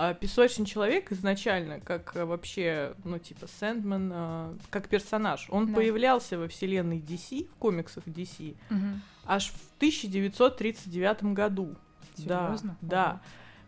А, 0.00 0.14
Песочный 0.14 0.64
человек 0.64 1.10
изначально, 1.10 1.80
как 1.80 2.14
а, 2.14 2.24
вообще, 2.24 2.94
ну, 3.02 3.18
типа, 3.18 3.48
Сэндман, 3.48 4.10
а, 4.14 4.56
как 4.70 4.88
персонаж, 4.88 5.48
он 5.50 5.66
Да. 5.66 5.74
появлялся 5.74 6.38
во 6.38 6.46
вселенной 6.46 7.00
DC, 7.00 7.48
в 7.48 7.54
комиксах 7.56 8.04
DC, 8.06 8.54
аж 9.26 9.48
в 9.50 9.76
1939 9.78 11.34
году. 11.34 11.74
Серьезно? 12.16 12.76
Да, 12.80 12.88
да. 12.88 13.20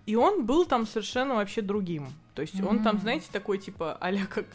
И 0.06 0.14
он 0.14 0.46
был 0.46 0.66
там 0.66 0.86
совершенно 0.86 1.34
вообще 1.34 1.62
другим. 1.62 2.12
То 2.34 2.42
есть 2.42 2.60
он 2.62 2.84
там, 2.84 3.00
знаете, 3.00 3.26
такой 3.32 3.58
типа 3.58 3.98
а 4.00 4.12
как, 4.26 4.46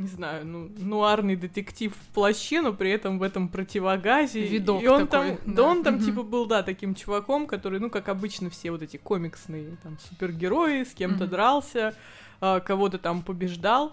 не 0.00 0.08
знаю, 0.08 0.46
ну, 0.46 0.70
нуарный 0.78 1.36
детектив 1.36 1.94
в 1.94 2.14
плаще, 2.14 2.62
но 2.62 2.72
при 2.72 2.90
этом 2.90 3.18
в 3.18 3.22
этом 3.22 3.48
противогазе. 3.48 4.40
Видок 4.42 4.82
и 4.82 4.88
он 4.88 5.06
такой, 5.06 5.36
там, 5.36 5.38
да. 5.46 5.52
да. 5.54 5.62
он 5.62 5.82
там 5.84 5.94
Мгм. 5.96 6.04
типа 6.04 6.22
был, 6.22 6.46
да, 6.46 6.62
таким 6.62 6.94
чуваком, 6.94 7.46
который, 7.46 7.78
ну, 7.80 7.90
как 7.90 8.08
обычно 8.08 8.50
все 8.50 8.70
вот 8.70 8.82
эти 8.82 8.96
комиксные 8.96 9.76
там 9.82 9.98
супергерои, 9.98 10.84
с 10.84 10.94
кем-то 10.94 11.24
Мгм. 11.24 11.30
дрался, 11.30 11.94
а, 12.40 12.60
кого-то 12.60 12.98
там 12.98 13.22
побеждал. 13.22 13.92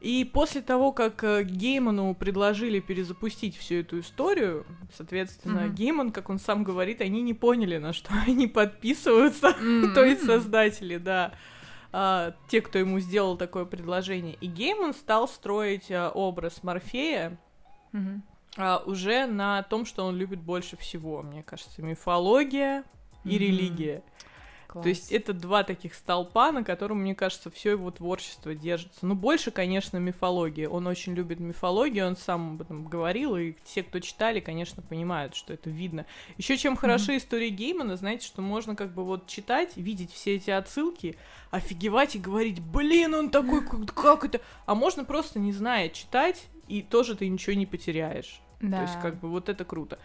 И 0.00 0.24
после 0.32 0.60
того, 0.62 0.92
как 0.92 1.24
э, 1.24 1.42
Гейману 1.42 2.14
предложили 2.14 2.78
перезапустить 2.78 3.56
всю 3.56 3.76
эту 3.76 3.98
историю, 3.98 4.64
соответственно, 4.96 5.66
Мгм. 5.66 5.74
Гейман, 5.74 6.12
как 6.12 6.30
он 6.30 6.38
сам 6.38 6.62
говорит, 6.62 7.00
они 7.00 7.20
не 7.20 7.34
поняли, 7.34 7.78
на 7.78 7.92
что 7.92 8.10
они 8.26 8.46
подписываются, 8.46 9.48
М, 9.60 9.92
то 9.94 10.04
есть 10.04 10.24
создатели, 10.24 10.98
да, 10.98 11.32
а, 11.92 12.34
те, 12.48 12.60
кто 12.60 12.78
ему 12.78 13.00
сделал 13.00 13.36
такое 13.36 13.64
предложение. 13.64 14.34
И 14.40 14.46
Гейман 14.46 14.94
стал 14.94 15.28
строить 15.28 15.90
а, 15.90 16.10
образ 16.10 16.62
Морфея 16.62 17.38
Мгм. 17.92 18.22
а, 18.56 18.82
уже 18.84 19.26
на 19.26 19.62
том, 19.62 19.84
что 19.86 20.04
он 20.04 20.16
любит 20.16 20.40
больше 20.40 20.76
всего, 20.76 21.22
мне 21.22 21.42
кажется, 21.42 21.82
мифология 21.82 22.84
и 23.24 23.28
Мгм. 23.30 23.38
религия. 23.38 24.02
Класс. 24.68 24.82
То 24.82 24.88
есть 24.90 25.12
это 25.12 25.32
два 25.32 25.64
таких 25.64 25.94
столпа, 25.94 26.52
на 26.52 26.62
котором, 26.62 27.00
мне 27.00 27.14
кажется, 27.14 27.50
все 27.50 27.70
его 27.70 27.90
творчество 27.90 28.54
держится. 28.54 29.06
Ну, 29.06 29.14
больше, 29.14 29.50
конечно, 29.50 29.96
мифология. 29.96 30.68
Он 30.68 30.86
очень 30.86 31.14
любит 31.14 31.40
мифологию, 31.40 32.06
он 32.06 32.16
сам 32.18 32.52
об 32.52 32.60
этом 32.60 32.84
говорил, 32.84 33.34
и 33.38 33.54
все, 33.64 33.82
кто 33.82 33.98
читали, 34.00 34.40
конечно, 34.40 34.82
понимают, 34.82 35.34
что 35.34 35.54
это 35.54 35.70
видно. 35.70 36.04
Еще 36.36 36.58
чем 36.58 36.76
хороши 36.76 37.16
истории 37.16 37.48
Геймана, 37.48 37.96
знаете, 37.96 38.26
что 38.26 38.42
можно 38.42 38.76
как 38.76 38.92
бы 38.92 39.06
вот 39.06 39.26
читать, 39.26 39.74
видеть 39.76 40.12
все 40.12 40.36
эти 40.36 40.50
отсылки, 40.50 41.16
офигевать 41.50 42.16
и 42.16 42.18
говорить, 42.18 42.60
блин, 42.60 43.14
он 43.14 43.30
такой, 43.30 43.64
как, 43.64 43.94
как 43.94 44.24
это? 44.26 44.42
А 44.66 44.74
можно 44.74 45.02
просто, 45.02 45.38
не 45.38 45.52
зная, 45.52 45.88
читать, 45.88 46.44
и 46.66 46.82
тоже 46.82 47.16
ты 47.16 47.26
ничего 47.26 47.54
не 47.56 47.64
потеряешь. 47.64 48.42
да. 48.60 48.76
То 48.76 48.82
есть, 48.82 49.00
как 49.00 49.18
бы, 49.18 49.30
вот 49.30 49.48
это 49.48 49.64
круто. 49.64 49.98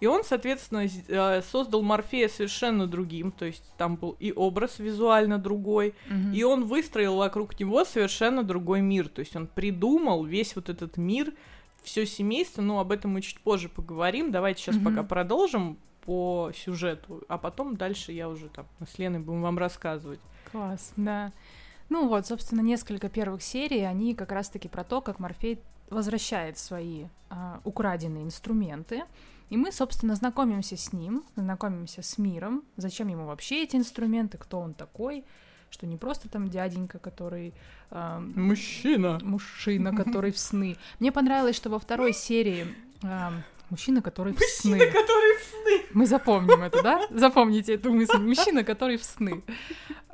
И 0.00 0.06
он, 0.06 0.24
соответственно, 0.24 0.86
э, 1.08 1.42
создал 1.42 1.82
Морфея 1.82 2.28
совершенно 2.28 2.86
другим, 2.86 3.32
то 3.32 3.44
есть 3.44 3.62
там 3.76 3.96
был 3.96 4.16
и 4.18 4.32
образ 4.32 4.78
визуально 4.78 5.38
другой, 5.38 5.94
Мгм. 6.08 6.32
и 6.32 6.42
он 6.42 6.64
выстроил 6.64 7.16
вокруг 7.16 7.58
него 7.60 7.84
совершенно 7.84 8.42
другой 8.42 8.80
мир, 8.80 9.08
то 9.08 9.20
есть 9.20 9.36
он 9.36 9.46
придумал 9.46 10.24
весь 10.24 10.56
вот 10.56 10.68
этот 10.70 10.96
мир, 10.96 11.34
все 11.82 12.06
семейство, 12.06 12.62
ну, 12.62 12.78
об 12.78 12.92
этом 12.92 13.12
мы 13.12 13.20
чуть 13.20 13.40
позже 13.40 13.68
поговорим, 13.68 14.30
давайте 14.30 14.62
сейчас 14.62 14.76
Мгм. 14.76 14.84
пока 14.84 15.02
продолжим 15.02 15.76
по 16.06 16.50
сюжету, 16.56 17.22
а 17.28 17.36
потом 17.36 17.76
дальше 17.76 18.12
я 18.12 18.28
уже 18.30 18.48
там 18.48 18.66
с 18.90 18.98
Леной 18.98 19.20
будем 19.20 19.42
вам 19.42 19.58
рассказывать. 19.58 20.20
Класс, 20.50 20.92
да. 20.96 21.30
Ну 21.90 22.08
вот, 22.08 22.26
собственно, 22.26 22.60
несколько 22.62 23.08
первых 23.10 23.42
серий, 23.42 23.82
они 23.82 24.14
как 24.14 24.32
раз-таки 24.32 24.68
про 24.68 24.82
то, 24.84 25.00
как 25.02 25.18
Морфей 25.18 25.58
возвращает 25.90 26.56
свои 26.56 27.04
а, 27.28 27.60
украденные 27.64 28.22
инструменты. 28.24 29.02
И 29.50 29.56
мы, 29.56 29.72
собственно, 29.72 30.14
знакомимся 30.14 30.76
с 30.76 30.92
ним, 30.92 31.24
знакомимся 31.36 32.02
с 32.02 32.18
миром, 32.18 32.62
зачем 32.76 33.08
ему 33.08 33.26
вообще 33.26 33.64
эти 33.64 33.76
инструменты, 33.76 34.38
кто 34.38 34.60
он 34.60 34.74
такой, 34.74 35.24
что 35.70 35.86
не 35.86 35.96
просто 35.96 36.28
там 36.28 36.48
дяденька, 36.48 36.98
который 36.98 37.52
ам, 37.90 38.32
Мужчина! 38.36 39.18
мужчина, 39.22 39.94
который 40.04 40.30
в 40.32 40.38
сны. 40.38 40.76
Мне 41.00 41.12
понравилось, 41.12 41.56
что 41.56 41.68
во 41.68 41.78
второй 41.78 42.12
серии 42.12 42.66
ам, 43.02 43.42
мужчина, 43.70 44.02
который 44.02 44.32
в 44.32 44.36
Мужчина, 44.36 44.76
сны. 44.78 44.86
который 44.86 45.36
в 45.36 45.42
сны 45.42 45.86
Мы 45.94 46.06
запомним 46.06 46.62
это, 46.62 46.82
да? 46.82 47.00
Запомните 47.10 47.74
эту 47.74 47.92
мысль. 47.92 48.18
Мужчина, 48.18 48.62
который 48.64 48.96
в 48.98 49.04
сны. 49.04 49.42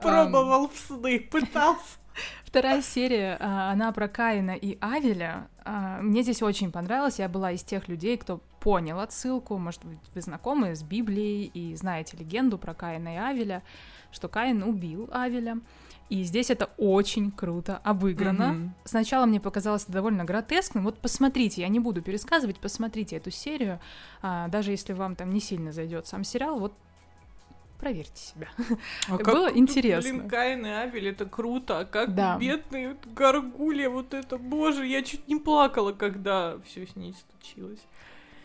Пробовал 0.00 0.68
в 0.68 0.76
сны, 0.78 1.20
пытался. 1.20 1.98
Вторая 2.46 2.80
серия, 2.80 3.36
а, 3.40 3.72
она 3.72 3.90
про 3.90 4.06
Каина 4.06 4.52
и 4.52 4.78
Авеля. 4.80 5.48
А, 5.64 6.00
Мне 6.00 6.22
здесь 6.22 6.42
очень 6.42 6.70
понравилось. 6.70 7.18
Я 7.18 7.28
была 7.28 7.50
из 7.50 7.64
тех 7.64 7.88
людей, 7.88 8.16
кто 8.16 8.40
понял 8.60 9.00
отсылку. 9.00 9.58
Может 9.58 9.84
быть, 9.84 9.98
вы 10.14 10.20
знакомы 10.20 10.76
с 10.76 10.82
Библией 10.84 11.50
и 11.52 11.74
знаете 11.74 12.16
легенду 12.16 12.56
про 12.56 12.72
Каина 12.72 13.14
и 13.14 13.18
Авеля, 13.18 13.64
что 14.12 14.28
Каин 14.28 14.62
убил 14.62 15.10
Авеля. 15.12 15.58
И 16.08 16.22
здесь 16.22 16.50
это 16.50 16.66
очень 16.76 17.32
круто 17.32 17.78
обыграно. 17.78 18.52
Мгм. 18.52 18.74
Сначала 18.84 19.26
мне 19.26 19.40
показалось 19.40 19.82
это 19.82 19.92
довольно 19.92 20.24
гротескным. 20.24 20.84
Вот 20.84 20.98
посмотрите, 21.00 21.62
я 21.62 21.68
не 21.68 21.80
буду 21.80 22.00
пересказывать, 22.00 22.60
посмотрите 22.60 23.16
эту 23.16 23.32
серию. 23.32 23.80
А, 24.22 24.46
даже 24.46 24.70
если 24.70 24.92
вам 24.92 25.16
там 25.16 25.30
не 25.32 25.40
сильно 25.40 25.72
зайдет 25.72 26.06
сам 26.06 26.22
сериал, 26.22 26.60
вот 26.60 26.74
проверьте 27.78 28.20
себя. 28.20 28.48
А 29.08 29.16
Было 29.16 29.46
как, 29.48 29.56
интересно. 29.56 30.10
Блин, 30.12 30.28
Каин 30.28 30.66
и 30.66 30.68
Авель, 30.70 31.08
это 31.08 31.26
круто. 31.26 31.80
А 31.80 31.84
как 31.84 32.14
Да. 32.14 32.38
бедный 32.38 32.88
вот 32.88 33.06
Гаргулья, 33.06 33.88
вот 33.90 34.14
это, 34.14 34.38
боже, 34.38 34.86
я 34.86 35.02
чуть 35.02 35.26
не 35.28 35.36
плакала, 35.36 35.92
когда 35.92 36.58
все 36.64 36.86
с 36.86 36.96
ней 36.96 37.14
случилось. 37.14 37.80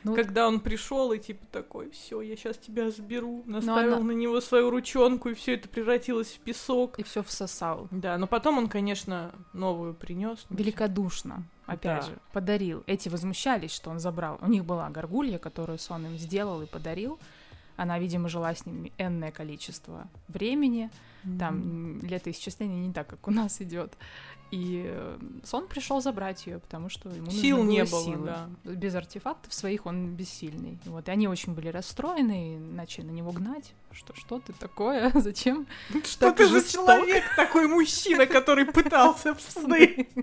Ну, 0.03 0.15
когда 0.15 0.47
он 0.47 0.59
пришел 0.61 1.11
и 1.11 1.19
типа 1.19 1.45
такой, 1.51 1.91
все, 1.91 2.21
я 2.21 2.35
сейчас 2.35 2.57
тебя 2.57 2.89
заберу, 2.89 3.43
наставил 3.45 3.97
она- 3.97 4.03
на 4.05 4.11
него 4.13 4.41
свою 4.41 4.71
ручонку, 4.71 5.29
и 5.29 5.35
все 5.35 5.53
это 5.53 5.69
превратилось 5.69 6.29
в 6.31 6.39
песок. 6.39 6.97
И 6.97 7.03
все 7.03 7.21
всосал. 7.21 7.87
Да, 7.91 8.17
но 8.17 8.25
потом 8.25 8.57
он, 8.57 8.67
конечно, 8.67 9.31
новую 9.53 9.93
принес. 9.93 10.43
великодушно, 10.49 11.43
опять 11.67 12.01
Да. 12.01 12.07
же, 12.07 12.17
подарил. 12.33 12.83
Эти 12.87 13.09
возмущались, 13.09 13.71
что 13.71 13.91
он 13.91 13.99
забрал. 13.99 14.39
У 14.41 14.47
них 14.47 14.65
была 14.65 14.89
горгулья, 14.89 15.37
которую 15.37 15.77
сон 15.77 16.03
им 16.07 16.17
сделал 16.17 16.63
и 16.63 16.65
подарил. 16.65 17.19
Она, 17.81 17.97
видимо, 17.97 18.29
жила 18.29 18.53
с 18.53 18.65
ними 18.67 18.91
энное 18.99 19.31
количество 19.31 20.07
времени. 20.27 20.89
Там 21.39 21.55
м, 21.55 21.99
летоисчисление 22.03 22.79
не 22.87 22.93
так, 22.93 23.07
как 23.07 23.27
у 23.27 23.31
нас 23.31 23.59
идет. 23.61 23.93
И 24.51 24.83
э, 24.85 25.17
сон 25.43 25.67
пришел 25.67 25.99
забрать 26.01 26.45
ее, 26.45 26.59
потому 26.59 26.89
что 26.89 27.09
ему 27.09 27.25
нужно 27.25 27.41
Сил 27.41 27.63
не 27.63 27.83
было, 27.85 28.03
силы. 28.03 28.25
да. 28.25 28.49
Без 28.71 28.93
артефактов 28.95 29.51
своих 29.53 29.85
он 29.87 30.13
бессильный. 30.15 30.77
Вот, 30.85 31.07
и 31.07 31.11
они 31.11 31.27
очень 31.27 31.53
были 31.53 31.69
расстроены 31.69 32.55
и 32.55 32.57
начали 32.59 33.05
на 33.05 33.11
него 33.11 33.31
гнать. 33.31 33.73
Что, 33.91 34.13
что 34.15 34.39
ты 34.39 34.53
такое? 34.53 35.09
Зачем? 35.15 35.65
Что 36.03 36.27
так 36.27 36.37
ты 36.37 36.47
за 36.47 36.59
жестоко. 36.59 36.85
человек 36.97 37.23
такой 37.35 37.67
мужчина, 37.67 38.27
который 38.27 38.65
пытался 38.65 39.33
в 39.33 39.41
сны? 39.41 40.07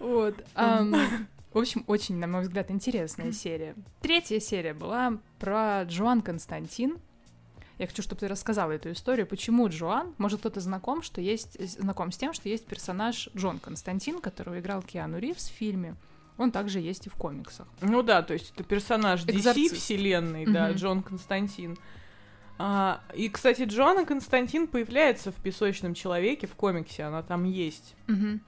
Вот. 0.00 0.34
В 1.58 1.60
общем, 1.60 1.82
очень, 1.88 2.14
на 2.18 2.28
мой 2.28 2.42
взгляд, 2.42 2.70
интересная 2.70 3.32
серия. 3.32 3.74
Третья 4.00 4.38
серия 4.38 4.74
была 4.74 5.18
про 5.40 5.82
Джоан 5.82 6.22
Константин. 6.22 6.98
Я 7.78 7.88
хочу, 7.88 8.00
чтобы 8.00 8.20
ты 8.20 8.28
рассказала 8.28 8.70
эту 8.70 8.92
историю. 8.92 9.26
Почему 9.26 9.68
Джоан? 9.68 10.14
Может, 10.18 10.38
кто-то 10.38 10.60
знаком, 10.60 11.02
что 11.02 11.20
есть, 11.20 11.60
знаком 11.80 12.12
с 12.12 12.16
тем, 12.16 12.32
что 12.32 12.48
есть 12.48 12.64
персонаж 12.64 13.28
Джон 13.36 13.58
Константин, 13.58 14.20
которого 14.20 14.60
играл 14.60 14.82
Киану 14.82 15.18
Ривз 15.18 15.48
в 15.48 15.52
фильме. 15.52 15.96
Он 16.36 16.52
также 16.52 16.78
есть 16.78 17.08
и 17.08 17.10
в 17.10 17.14
комиксах. 17.14 17.66
Ну 17.80 18.04
да, 18.04 18.22
то 18.22 18.34
есть 18.34 18.52
это 18.54 18.62
персонаж 18.62 19.24
DC 19.24 19.74
вселенной, 19.74 20.44
угу. 20.44 20.52
да, 20.52 20.70
Джон 20.70 21.02
Константин. 21.02 21.76
А, 22.58 23.00
и, 23.16 23.28
кстати, 23.28 23.62
Джоанна 23.62 24.04
Константин 24.04 24.68
появляется 24.68 25.32
в 25.32 25.42
«Песочном 25.42 25.94
человеке» 25.94 26.46
в 26.46 26.54
комиксе, 26.54 27.02
она 27.02 27.24
там 27.24 27.42
есть. 27.42 27.96
Угу. 28.06 28.38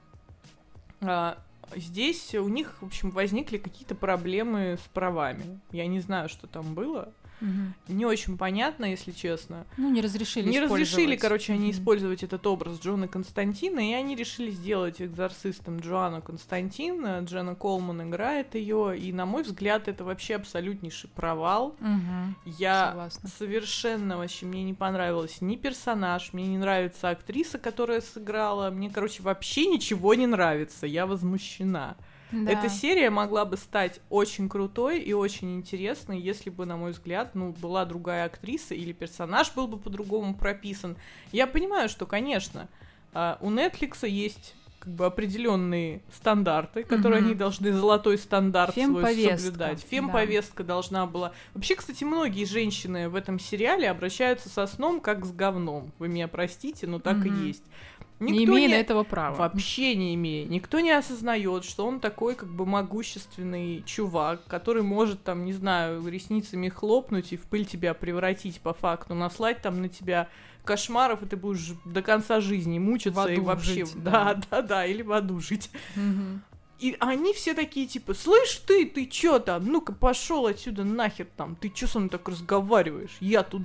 А, 1.01 1.37
здесь 1.75 2.35
у 2.35 2.47
них, 2.47 2.75
в 2.81 2.85
общем, 2.85 3.11
возникли 3.11 3.57
какие-то 3.57 3.95
проблемы 3.95 4.77
с 4.83 4.87
правами. 4.89 5.59
Я 5.71 5.87
не 5.87 5.99
знаю, 5.99 6.29
что 6.29 6.47
там 6.47 6.73
было. 6.73 7.13
Угу. 7.41 7.93
Не 7.95 8.05
очень 8.05 8.37
понятно, 8.37 8.85
если 8.85 9.11
честно. 9.11 9.65
Ну, 9.77 9.89
не 9.89 10.01
разрешили 10.01 10.47
Не 10.47 10.59
разрешили, 10.59 11.15
короче, 11.15 11.53
они 11.53 11.71
использовать 11.71 12.23
этот 12.23 12.45
образ 12.47 12.79
Джона 12.79 13.07
Константина, 13.07 13.79
и 13.79 13.93
они 13.93 14.15
решили 14.15 14.51
сделать 14.51 15.01
экзорцистом 15.01 15.79
Джоанну 15.79 16.21
Константина. 16.21 17.19
Джена 17.23 17.55
Колман 17.55 18.09
играет 18.09 18.55
ее, 18.55 18.97
и, 18.97 19.11
на 19.11 19.25
мой 19.25 19.43
взгляд, 19.43 19.87
это 19.87 20.03
вообще 20.03 20.35
абсолютнейший 20.35 21.09
провал. 21.09 21.75
Угу. 21.79 22.51
Я 22.57 22.89
Согласна. 22.89 23.29
совершенно 23.29 24.17
вообще, 24.17 24.45
мне 24.45 24.63
не 24.63 24.73
понравилась 24.73 25.41
ни 25.41 25.55
персонаж, 25.55 26.33
мне 26.33 26.47
не 26.47 26.57
нравится 26.57 27.09
актриса, 27.09 27.57
которая 27.57 28.01
сыграла, 28.01 28.69
мне, 28.69 28.89
короче, 28.89 29.23
вообще 29.23 29.65
ничего 29.65 30.13
не 30.13 30.27
нравится, 30.27 30.85
я 30.85 31.05
возмущена. 31.05 31.97
Да. 32.31 32.51
Эта 32.51 32.69
серия 32.69 33.09
могла 33.09 33.45
бы 33.45 33.57
стать 33.57 33.99
очень 34.09 34.47
крутой 34.49 35.01
и 35.01 35.13
очень 35.13 35.55
интересной, 35.55 36.19
если 36.19 36.49
бы, 36.49 36.65
на 36.65 36.77
мой 36.77 36.91
взгляд, 36.91 37.35
ну, 37.35 37.51
была 37.51 37.85
другая 37.85 38.25
актриса 38.25 38.73
или 38.73 38.93
персонаж 38.93 39.53
был 39.53 39.67
бы 39.67 39.77
по-другому 39.77 40.33
прописан. 40.33 40.95
Я 41.31 41.47
понимаю, 41.47 41.89
что, 41.89 42.05
конечно, 42.05 42.69
а, 43.13 43.37
у 43.41 43.49
Netflix 43.49 44.07
есть 44.07 44.55
как 44.81 44.93
бы 44.93 45.05
определенные 45.05 46.01
стандарты, 46.11 46.83
которые 46.83 47.21
mm-hmm. 47.21 47.25
они 47.25 47.35
должны 47.35 47.71
золотой 47.71 48.17
стандарт 48.17 48.73
свой 48.73 49.15
соблюдать. 49.15 49.85
Фемповестка 49.87 50.63
да. 50.63 50.69
должна 50.69 51.05
была. 51.05 51.33
Вообще, 51.53 51.75
кстати, 51.75 52.03
многие 52.03 52.45
женщины 52.45 53.07
в 53.07 53.13
этом 53.15 53.39
сериале 53.39 53.87
обращаются 53.91 54.49
со 54.49 54.65
сном 54.65 54.99
как 54.99 55.23
с 55.23 55.31
говном. 55.31 55.91
Вы 55.99 56.07
меня 56.07 56.27
простите, 56.27 56.87
но 56.87 56.97
так 56.97 57.17
mm-hmm. 57.17 57.43
и 57.43 57.47
есть. 57.47 57.63
Никто 58.21 58.39
не 58.39 58.45
имея 58.45 58.67
не... 58.67 58.73
на 58.75 58.79
этого 58.79 59.03
права. 59.03 59.35
Вообще 59.35 59.95
не 59.95 60.15
имея. 60.15 60.45
Никто 60.45 60.79
не 60.79 60.91
осознает, 60.91 61.65
что 61.65 61.85
он 61.87 61.99
такой 61.99 62.35
как 62.35 62.49
бы 62.49 62.65
могущественный 62.65 63.83
чувак, 63.85 64.45
который 64.47 64.83
может 64.83 65.23
там, 65.23 65.43
не 65.43 65.53
знаю, 65.53 66.07
ресницами 66.07 66.69
хлопнуть 66.69 67.33
и 67.33 67.37
в 67.37 67.41
пыль 67.41 67.65
тебя 67.65 67.93
превратить 67.93 68.61
по 68.61 68.73
факту, 68.73 69.15
наслать 69.15 69.61
там 69.61 69.81
на 69.81 69.89
тебя 69.89 70.29
кошмаров, 70.63 71.23
и 71.23 71.25
ты 71.25 71.35
будешь 71.35 71.73
до 71.85 72.01
конца 72.01 72.39
жизни 72.39 72.77
мучиться 72.77 73.25
и 73.25 73.39
вообще... 73.39 73.85
Жить, 73.85 74.03
да. 74.03 74.35
да, 74.35 74.41
да, 74.49 74.61
да, 74.61 74.85
или 74.85 75.01
в 75.01 75.11
аду 75.11 75.39
жить. 75.39 75.71
Угу. 75.95 76.41
И 76.79 76.97
они 76.99 77.33
все 77.33 77.53
такие, 77.53 77.87
типа, 77.87 78.13
слышь 78.13 78.55
ты, 78.67 78.85
ты 78.85 79.05
чё 79.05 79.39
там? 79.39 79.65
Ну-ка, 79.65 79.93
пошел 79.93 80.47
отсюда 80.47 80.83
нахер 80.83 81.27
там. 81.37 81.55
Ты 81.55 81.69
чё 81.69 81.87
со 81.87 81.99
мной 81.99 82.09
так 82.09 82.27
разговариваешь? 82.27 83.17
Я 83.19 83.43
тут 83.43 83.63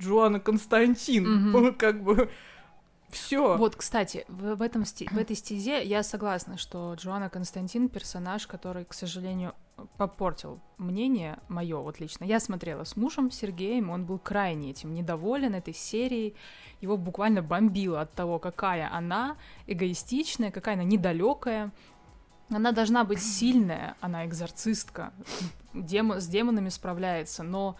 Джоанна 0.00 0.40
Константин. 0.40 1.54
Угу. 1.54 1.74
Как 1.78 2.02
бы 2.02 2.30
все. 3.10 3.56
Вот, 3.56 3.76
кстати, 3.76 4.24
в, 4.28 4.56
в, 4.56 4.62
этом 4.62 4.84
в 4.84 5.18
этой 5.18 5.36
стезе 5.36 5.82
я 5.84 6.02
согласна, 6.02 6.56
что 6.58 6.94
Джоанна 6.94 7.28
Константин 7.28 7.88
персонаж, 7.88 8.46
который, 8.46 8.84
к 8.84 8.94
сожалению, 8.94 9.54
попортил 9.96 10.60
мнение 10.78 11.38
мое, 11.48 11.78
вот 11.78 12.00
лично. 12.00 12.24
Я 12.24 12.40
смотрела 12.40 12.84
с 12.84 12.96
мужем 12.96 13.30
Сергеем, 13.30 13.90
он 13.90 14.04
был 14.04 14.18
крайне 14.18 14.70
этим 14.70 14.94
недоволен 14.94 15.54
этой 15.54 15.74
серией. 15.74 16.34
Его 16.80 16.96
буквально 16.96 17.42
бомбило 17.42 18.00
от 18.00 18.12
того, 18.12 18.38
какая 18.38 18.92
она 18.92 19.36
эгоистичная, 19.66 20.50
какая 20.50 20.74
она 20.74 20.84
недалекая. 20.84 21.72
Она 22.48 22.72
должна 22.72 23.04
быть 23.04 23.22
сильная, 23.22 23.96
она 24.00 24.26
экзорцистка, 24.26 25.12
демо, 25.72 26.18
с 26.18 26.26
демонами 26.26 26.68
справляется, 26.68 27.44
но 27.44 27.76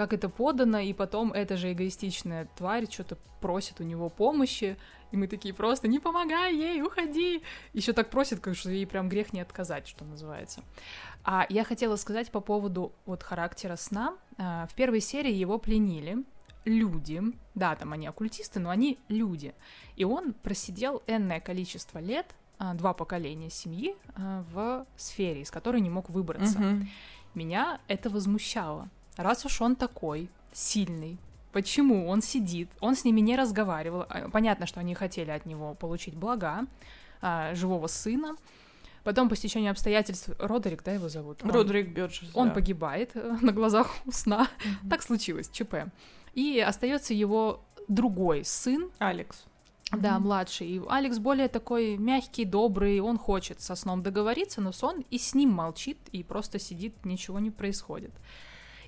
как 0.00 0.14
это 0.14 0.30
подано, 0.30 0.78
и 0.78 0.94
потом 0.94 1.30
эта 1.30 1.58
же 1.58 1.74
эгоистичная 1.74 2.48
тварь 2.56 2.90
что-то 2.90 3.18
просит 3.42 3.80
у 3.80 3.84
него 3.84 4.08
помощи, 4.08 4.78
и 5.10 5.16
мы 5.18 5.26
такие 5.26 5.52
просто 5.52 5.88
«не 5.88 5.98
помогай 5.98 6.56
ей, 6.56 6.80
уходи!» 6.80 7.42
Еще 7.74 7.92
так 7.92 8.08
просит, 8.08 8.40
как 8.40 8.56
что 8.56 8.70
ей 8.70 8.86
прям 8.86 9.10
грех 9.10 9.34
не 9.34 9.42
отказать, 9.42 9.86
что 9.86 10.06
называется. 10.06 10.62
А 11.22 11.44
я 11.50 11.64
хотела 11.64 11.96
сказать 11.96 12.30
по 12.30 12.40
поводу 12.40 12.92
вот 13.04 13.22
характера 13.22 13.76
сна. 13.76 14.16
А, 14.38 14.66
в 14.68 14.74
первой 14.74 15.02
серии 15.02 15.34
его 15.34 15.58
пленили 15.58 16.24
люди, 16.64 17.20
да, 17.54 17.76
там 17.76 17.92
они 17.92 18.06
оккультисты, 18.06 18.58
но 18.58 18.70
они 18.70 18.98
люди. 19.08 19.52
И 19.96 20.04
он 20.04 20.32
просидел 20.32 21.02
энное 21.08 21.40
количество 21.40 21.98
лет, 21.98 22.34
а, 22.56 22.72
два 22.72 22.94
поколения 22.94 23.50
семьи 23.50 23.94
а, 24.14 24.46
в 24.50 24.86
сфере, 24.96 25.42
из 25.42 25.50
которой 25.50 25.82
не 25.82 25.90
мог 25.90 26.08
выбраться. 26.08 26.58
Угу. 26.58 26.86
Меня 27.34 27.80
это 27.86 28.08
возмущало 28.08 28.88
раз 29.16 29.44
уж 29.44 29.60
он 29.60 29.76
такой 29.76 30.28
сильный, 30.52 31.18
почему 31.52 32.08
он 32.08 32.22
сидит, 32.22 32.68
он 32.80 32.94
с 32.94 33.04
ними 33.04 33.20
не 33.20 33.36
разговаривал, 33.36 34.06
а, 34.08 34.28
понятно, 34.30 34.66
что 34.66 34.80
они 34.80 34.94
хотели 34.94 35.30
от 35.30 35.46
него 35.46 35.74
получить 35.74 36.14
блага, 36.14 36.66
а, 37.20 37.54
живого 37.54 37.86
сына, 37.86 38.36
Потом, 39.02 39.28
по 39.28 39.36
стечению 39.36 39.70
обстоятельств, 39.70 40.30
Родерик, 40.38 40.82
да, 40.82 40.92
его 40.92 41.08
зовут? 41.08 41.42
Он, 41.42 41.50
Родерик 41.50 41.88
Бёрджес, 41.88 42.30
Он 42.34 42.48
да. 42.48 42.54
погибает 42.54 43.12
э, 43.14 43.36
на 43.40 43.52
глазах 43.52 43.90
у 44.04 44.12
сна. 44.12 44.46
Mm-hmm. 44.46 44.90
Так 44.90 45.02
случилось, 45.02 45.48
ЧП. 45.48 45.74
И 46.34 46.60
остается 46.60 47.14
его 47.14 47.64
другой 47.88 48.44
сын. 48.44 48.90
Алекс. 48.98 49.44
Да, 49.90 50.16
mm-hmm. 50.16 50.18
младший. 50.18 50.68
И 50.68 50.82
Алекс 50.88 51.18
более 51.18 51.48
такой 51.48 51.96
мягкий, 51.96 52.44
добрый, 52.44 53.00
он 53.00 53.18
хочет 53.18 53.60
со 53.60 53.74
сном 53.74 54.02
договориться, 54.02 54.60
но 54.60 54.70
сон 54.70 55.04
и 55.10 55.18
с 55.18 55.34
ним 55.34 55.50
молчит, 55.50 55.98
и 56.12 56.22
просто 56.22 56.58
сидит, 56.58 57.04
ничего 57.04 57.38
не 57.40 57.50
происходит. 57.50 58.12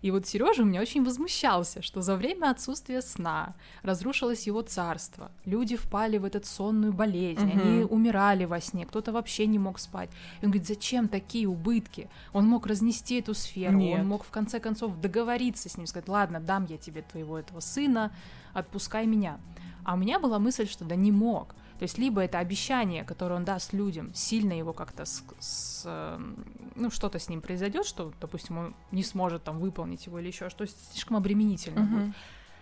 И 0.03 0.11
вот 0.11 0.27
Сережа 0.27 0.63
у 0.63 0.65
меня 0.67 0.81
очень 0.81 1.05
возмущался, 1.05 1.81
что 1.81 2.03
за 2.03 2.17
время 2.17 2.51
отсутствия 2.51 3.01
сна 3.03 3.55
разрушилось 3.83 4.47
его 4.49 4.63
царство. 4.63 5.31
Люди 5.45 5.77
впали 5.77 6.19
в 6.19 6.25
эту 6.25 6.45
сонную 6.45 6.93
болезнь, 6.93 7.49
угу. 7.49 7.61
они 7.61 7.85
умирали 7.85 8.45
во 8.45 8.61
сне, 8.61 8.85
кто-то 8.85 9.13
вообще 9.13 9.47
не 9.47 9.61
мог 9.61 9.79
спать. 9.79 10.11
И 10.41 10.45
он 10.45 10.51
говорит, 10.51 10.67
зачем 10.67 11.09
такие 11.09 11.49
убытки? 11.49 12.11
Он 12.33 12.47
мог 12.47 12.67
разнести 12.67 13.21
эту 13.21 13.33
сферу, 13.33 13.79
Нет. 13.79 14.01
он 14.01 14.09
мог 14.09 14.25
в 14.25 14.31
конце 14.31 14.59
концов 14.59 15.01
договориться 15.01 15.69
с 15.69 15.77
ним, 15.77 15.87
сказать, 15.87 16.09
ладно, 16.09 16.41
дам 16.41 16.67
я 16.69 16.79
тебе 16.79 17.03
твоего 17.03 17.39
этого 17.39 17.61
сына, 17.61 18.13
отпускай 18.53 19.07
меня. 19.07 19.39
А 19.85 19.95
у 19.95 19.97
меня 19.97 20.19
была 20.19 20.39
мысль, 20.39 20.67
что 20.67 20.85
да 20.85 20.97
не 20.97 21.13
мог. 21.13 21.55
То 21.83 21.85
есть 21.85 21.99
либо 21.99 22.21
это 22.21 22.39
обещание, 22.39 23.03
которое 23.03 23.35
он 23.35 23.45
даст 23.45 23.73
людям, 23.73 24.15
сильно 24.15 24.53
его 24.53 24.73
как-то 24.73 25.05
с, 25.05 25.25
с, 25.41 25.83
эм, 25.85 26.37
ну 26.77 26.93
что-то 26.93 27.19
с 27.19 27.29
ним 27.29 27.41
произойдет, 27.41 27.85
что, 27.87 28.13
допустим, 28.21 28.57
он 28.57 28.77
не 28.93 29.03
сможет 29.03 29.43
там 29.43 29.59
выполнить 29.59 30.07
его 30.07 30.21
или 30.21 30.29
еще 30.29 30.49
что 30.49 30.65
слишком 30.65 31.17
обременительно 31.17 31.81
uh-huh. 31.81 32.05
будет. 32.05 32.15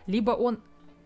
Либо 0.07 0.31
он 0.31 0.59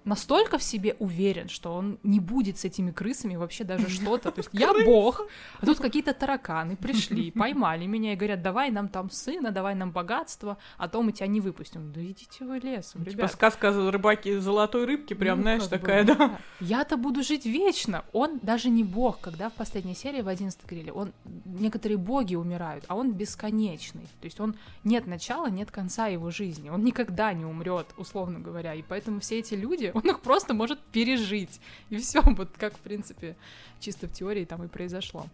настолько 0.04 0.58
в 0.58 0.62
себе 0.62 0.96
уверен, 0.98 1.48
что 1.48 1.74
он 1.74 1.98
не 2.02 2.20
будет 2.20 2.58
с 2.58 2.64
этими 2.64 2.90
крысами 2.90 3.36
вообще 3.36 3.64
даже 3.64 3.88
что-то. 3.88 4.30
То 4.30 4.40
есть 4.40 4.50
я 4.52 4.72
бог, 4.84 5.26
а 5.60 5.66
тут 5.66 5.78
какие-то 5.78 6.12
тараканы 6.12 6.76
пришли, 6.76 7.30
поймали 7.30 7.86
меня 7.86 8.12
и 8.12 8.16
говорят, 8.16 8.42
давай 8.42 8.70
нам 8.70 8.88
там 8.88 9.10
сына, 9.10 9.50
давай 9.50 9.74
нам 9.74 9.92
богатство, 9.92 10.58
а 10.76 10.88
то 10.88 11.02
мы 11.02 11.12
тебя 11.12 11.26
не 11.26 11.40
выпустим. 11.40 11.92
Да 11.92 12.04
идите 12.04 12.44
вы 12.44 12.58
лесом, 12.58 13.04
типа 13.04 13.10
ребят. 13.10 13.10
Типа 13.10 13.28
сказка 13.28 13.90
рыбаки 13.90 14.36
золотой 14.36 14.84
рыбки, 14.84 15.14
прям, 15.14 15.38
ну, 15.38 15.42
знаешь, 15.42 15.66
такая, 15.66 16.04
бы, 16.04 16.14
да. 16.14 16.38
Я-то 16.60 16.96
буду 16.96 17.22
жить 17.22 17.46
вечно. 17.46 18.04
Он 18.12 18.38
даже 18.42 18.70
не 18.70 18.84
бог, 18.84 19.20
когда 19.20 19.48
в 19.48 19.54
последней 19.54 19.94
серии 19.94 20.20
в 20.20 20.28
11 20.28 20.60
говорили, 20.66 20.90
он, 20.90 21.12
некоторые 21.44 21.98
боги 21.98 22.34
умирают, 22.34 22.84
а 22.88 22.96
он 22.96 23.12
бесконечный. 23.12 24.06
То 24.20 24.24
есть 24.24 24.40
он 24.40 24.56
нет 24.82 25.06
начала, 25.06 25.48
нет 25.48 25.70
конца 25.70 26.06
его 26.06 26.30
жизни. 26.30 26.68
Он 26.68 26.82
никогда 26.84 27.32
не 27.32 27.44
умрет, 27.44 27.86
условно 27.96 28.38
говоря. 28.38 28.74
И 28.74 28.82
поэтому 28.82 29.20
все 29.20 29.38
эти 29.38 29.54
люди, 29.54 29.93
он 30.02 30.02
их 30.02 30.20
просто 30.20 30.54
может 30.54 30.80
пережить. 30.80 31.60
И 31.88 31.96
все, 31.98 32.20
вот 32.22 32.50
как, 32.58 32.74
в 32.74 32.80
принципе, 32.80 33.36
чисто 33.80 34.08
в 34.08 34.12
теории 34.12 34.44
там 34.44 34.62
и 34.64 34.68
произошло. 34.68 35.26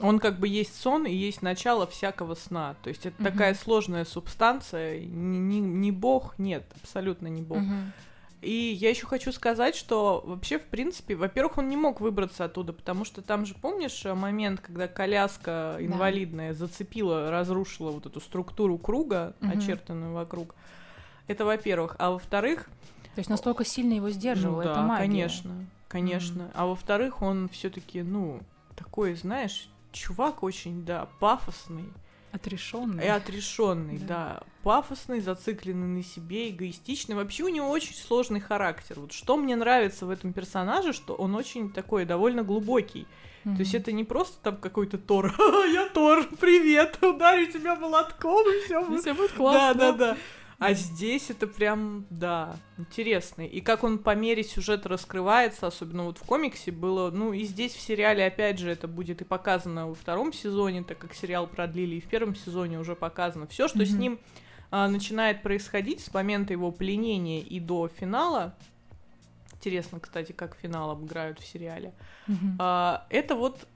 Он 0.00 0.20
как 0.20 0.38
бы 0.38 0.46
есть 0.46 0.80
сон 0.80 1.06
и 1.06 1.12
есть 1.12 1.42
начало 1.42 1.86
всякого 1.86 2.34
сна. 2.34 2.76
То 2.82 2.88
есть 2.88 3.04
это 3.04 3.20
uh-huh. 3.20 3.32
такая 3.32 3.54
сложная 3.54 4.04
субстанция. 4.04 5.00
Не, 5.00 5.38
не, 5.38 5.60
не 5.60 5.92
бог, 5.92 6.38
нет, 6.38 6.64
абсолютно 6.80 7.26
не 7.26 7.42
бог. 7.42 7.58
Uh-huh. 7.58 7.90
И 8.40 8.76
я 8.80 8.90
еще 8.90 9.06
хочу 9.06 9.32
сказать, 9.32 9.74
что 9.74 10.22
вообще, 10.24 10.60
в 10.60 10.66
принципе, 10.66 11.16
во-первых, 11.16 11.58
он 11.58 11.68
не 11.68 11.76
мог 11.76 12.00
выбраться 12.00 12.44
оттуда, 12.44 12.72
потому 12.72 13.04
что 13.04 13.20
там 13.20 13.44
же, 13.44 13.54
помнишь, 13.54 14.04
момент, 14.04 14.60
когда 14.60 14.86
коляска 14.86 15.76
инвалидная 15.80 16.52
да. 16.52 16.54
зацепила, 16.54 17.32
разрушила 17.32 17.90
вот 17.90 18.06
эту 18.06 18.20
структуру 18.20 18.78
круга, 18.78 19.34
угу. 19.40 19.50
очертанную 19.50 20.12
вокруг. 20.12 20.54
Это 21.26 21.44
во-первых. 21.44 21.96
А 21.98 22.12
во-вторых, 22.12 22.70
то 23.18 23.20
есть 23.20 23.30
настолько 23.30 23.64
сильно 23.64 23.94
его 23.94 24.10
сдерживало, 24.10 24.62
ну, 24.62 24.62
это 24.62 24.74
да, 24.74 24.82
магия. 24.82 25.02
конечно, 25.08 25.66
конечно. 25.88 26.42
Mm. 26.42 26.50
А 26.54 26.66
во-вторых, 26.66 27.20
он 27.20 27.48
все-таки, 27.48 28.02
ну, 28.02 28.38
такой, 28.76 29.16
знаешь, 29.16 29.68
чувак 29.90 30.44
очень, 30.44 30.84
да, 30.84 31.08
пафосный. 31.18 31.92
Отрешенный. 32.30 33.04
И 33.04 33.08
отрешенный, 33.08 33.98
Да. 33.98 34.06
да. 34.06 34.42
Пафосный, 34.62 35.18
зацикленный 35.20 35.88
на 35.88 36.04
себе, 36.04 36.50
эгоистичный. 36.50 37.16
Вообще 37.16 37.42
у 37.42 37.48
него 37.48 37.68
очень 37.70 37.96
сложный 37.96 38.38
характер. 38.38 39.00
Вот 39.00 39.10
что 39.10 39.36
мне 39.36 39.56
нравится 39.56 40.06
в 40.06 40.10
этом 40.10 40.32
персонаже, 40.32 40.92
что 40.92 41.14
он 41.16 41.34
очень 41.34 41.72
такой 41.72 42.04
довольно 42.04 42.44
глубокий. 42.44 43.08
То 43.44 43.60
есть 43.60 43.74
это 43.74 43.92
не 43.92 44.04
просто 44.04 44.36
там 44.42 44.58
какой-то 44.58 44.98
Тор. 44.98 45.32
«Ха, 45.36 45.64
Я 45.64 45.88
Тор, 45.88 46.22
привет, 46.40 47.02
ударю 47.02 47.50
тебя 47.50 47.74
молотком 47.76 48.46
и 48.46 48.64
все. 48.66 48.98
Все 49.00 49.14
будет 49.14 49.30
Да, 49.30 49.36
классно. 49.36 49.80
да, 49.80 49.92
да. 49.92 50.16
А 50.58 50.72
здесь 50.72 51.30
это 51.30 51.46
прям, 51.46 52.04
да, 52.10 52.56
интересно. 52.78 53.42
И 53.42 53.60
как 53.60 53.84
он 53.84 53.98
по 53.98 54.16
мере 54.16 54.42
сюжета 54.42 54.88
раскрывается, 54.88 55.68
особенно 55.68 56.04
вот 56.04 56.18
в 56.18 56.22
комиксе 56.24 56.72
было, 56.72 57.12
ну 57.12 57.32
и 57.32 57.44
здесь 57.44 57.74
в 57.74 57.80
сериале, 57.80 58.26
опять 58.26 58.58
же, 58.58 58.68
это 58.68 58.88
будет 58.88 59.20
и 59.20 59.24
показано 59.24 59.86
во 59.86 59.94
втором 59.94 60.32
сезоне, 60.32 60.82
так 60.82 60.98
как 60.98 61.14
сериал 61.14 61.46
продлили, 61.46 61.96
и 61.96 62.00
в 62.00 62.08
первом 62.08 62.34
сезоне 62.34 62.80
уже 62.80 62.96
показано. 62.96 63.46
Все, 63.46 63.68
что 63.68 63.86
с 63.86 63.90
Мгм. 63.90 64.00
ним 64.00 64.18
а, 64.72 64.88
начинает 64.88 65.42
происходить 65.42 66.00
с 66.00 66.12
момента 66.12 66.52
его 66.52 66.72
пленения 66.72 67.40
и 67.40 67.60
до 67.60 67.86
финала, 67.86 68.56
интересно, 69.54 70.00
кстати, 70.00 70.32
как 70.32 70.56
финал 70.56 70.90
обыграют 70.90 71.38
в 71.38 71.46
сериале, 71.46 71.94
Мгм. 72.26 72.56
а, 72.58 73.06
это 73.10 73.36
вот 73.36 73.68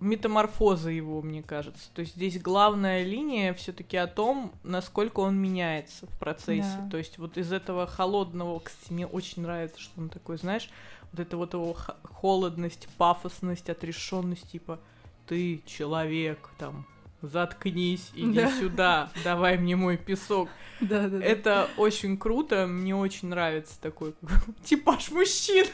метаморфоза 0.00 0.90
его, 0.90 1.22
мне 1.22 1.42
кажется. 1.42 1.90
То 1.94 2.00
есть 2.00 2.16
здесь 2.16 2.40
главная 2.40 3.04
линия 3.04 3.54
все-таки 3.54 3.96
о 3.96 4.06
том, 4.06 4.52
насколько 4.62 5.20
он 5.20 5.36
меняется 5.36 6.06
в 6.06 6.18
процессе. 6.18 6.78
Да. 6.84 6.90
То 6.90 6.96
есть 6.96 7.18
вот 7.18 7.36
из 7.36 7.52
этого 7.52 7.86
холодного, 7.86 8.58
кстати, 8.60 8.92
мне 8.92 9.06
очень 9.06 9.42
нравится, 9.42 9.78
что 9.78 10.00
он 10.00 10.08
такой, 10.08 10.38
знаешь, 10.38 10.70
вот 11.12 11.20
это 11.20 11.36
вот 11.36 11.54
его 11.54 11.76
холодность, 12.02 12.88
пафосность, 12.96 13.68
отрешенность, 13.68 14.50
типа 14.50 14.80
ты 15.26 15.62
человек, 15.66 16.48
там, 16.58 16.86
заткнись, 17.22 18.10
иди 18.14 18.40
Да. 18.40 18.50
сюда, 18.58 19.10
давай 19.22 19.58
мне 19.58 19.76
мой 19.76 19.96
песок. 19.96 20.48
Да, 20.80 21.02
да, 21.08 21.18
да. 21.18 21.24
Это 21.24 21.68
очень 21.76 22.16
круто, 22.16 22.66
мне 22.66 22.96
очень 22.96 23.28
нравится 23.28 23.78
такой 23.80 24.14
типаж 24.64 25.10
мужчин, 25.10 25.66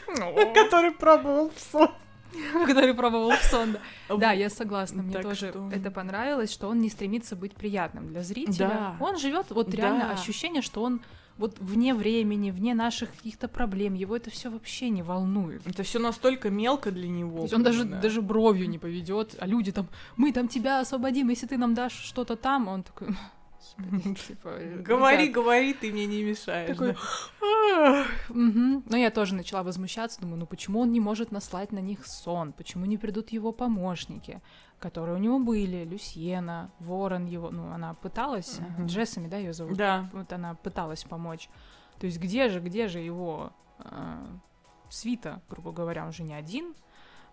который 0.53 0.91
пробовал 0.91 1.51
сон. 1.71 1.89
который 2.67 2.93
пробовал 2.93 3.31
в 3.31 3.43
сон. 3.43 3.77
да. 4.09 4.15
Да, 4.17 4.31
я 4.31 4.49
согласна. 4.49 5.03
Мне 5.03 5.13
Так 5.13 5.23
тоже 5.23 5.49
что- 5.49 5.69
это 5.71 5.91
понравилось, 5.91 6.51
что 6.51 6.67
он 6.67 6.79
не 6.79 6.89
стремится 6.89 7.35
быть 7.35 7.53
приятным 7.55 8.07
для 8.07 8.23
зрителя. 8.23 8.67
Да. 8.67 8.97
Он 8.99 9.17
живет 9.17 9.47
вот 9.51 9.73
реально 9.73 10.05
Да. 10.07 10.11
ощущение, 10.13 10.61
что 10.61 10.83
он 10.83 11.01
вот 11.37 11.59
вне 11.59 11.93
времени, 11.93 12.49
вне 12.49 12.73
наших 12.73 13.11
каких-то 13.15 13.47
проблем. 13.47 13.93
Его 13.93 14.15
это 14.17 14.31
все 14.31 14.49
вообще 14.49 14.89
не 14.89 15.03
волнует. 15.03 15.61
Это 15.67 15.83
все 15.83 15.99
настолько 15.99 16.49
мелко 16.49 16.89
для 16.91 17.07
него. 17.07 17.37
То 17.37 17.43
есть 17.43 17.53
он 17.53 17.61
даже, 17.63 17.83
да. 17.83 17.99
даже 18.01 18.23
бровью 18.23 18.67
не 18.67 18.79
поведет, 18.79 19.35
а 19.39 19.45
люди 19.45 19.71
там, 19.71 19.87
мы 20.15 20.31
там 20.31 20.47
тебя 20.47 20.79
освободим, 20.79 21.29
если 21.29 21.45
ты 21.45 21.57
нам 21.57 21.75
дашь 21.75 21.93
что-то 21.93 22.35
там, 22.37 22.67
он 22.67 22.81
такой, 22.81 23.09
«Господи, 23.09 23.17
типа, 23.17 23.36
Говори, 23.77 25.23
ребят, 25.23 25.33
говори, 25.33 25.73
ты 25.73 25.91
мне 25.91 26.05
не 26.05 26.23
мешаешь. 26.23 26.77
Но 28.29 28.97
я 28.97 29.11
тоже 29.11 29.35
начала 29.35 29.63
возмущаться, 29.63 30.21
думаю, 30.21 30.39
ну 30.39 30.45
почему 30.45 30.79
он 30.81 30.91
не 30.91 30.99
может 30.99 31.31
наслать 31.31 31.71
на 31.71 31.79
них 31.79 32.05
сон? 32.05 32.53
Почему 32.53 32.85
не 32.85 32.97
придут 32.97 33.29
его 33.29 33.51
помощники, 33.51 34.41
которые 34.79 35.15
у 35.15 35.19
него 35.19 35.39
были? 35.39 35.83
Люсьена, 35.83 36.71
Ворон 36.79 37.25
его, 37.25 37.51
ну 37.51 37.71
она 37.71 37.93
пыталась, 37.93 38.59
Мгм. 38.59 38.87
Джессами, 38.87 39.27
да, 39.27 39.37
ее 39.37 39.53
зовут? 39.53 39.77
Да. 39.77 40.09
Вот 40.13 40.31
она 40.33 40.55
пыталась 40.55 41.03
помочь. 41.03 41.49
То 41.99 42.05
есть 42.05 42.19
где 42.19 42.49
же, 42.49 42.59
где 42.59 42.87
же 42.87 42.99
его 42.99 43.51
э, 43.79 44.25
свита, 44.89 45.41
грубо 45.49 45.71
говоря, 45.71 46.05
он 46.05 46.13
же 46.13 46.23
не 46.23 46.33
один. 46.33 46.75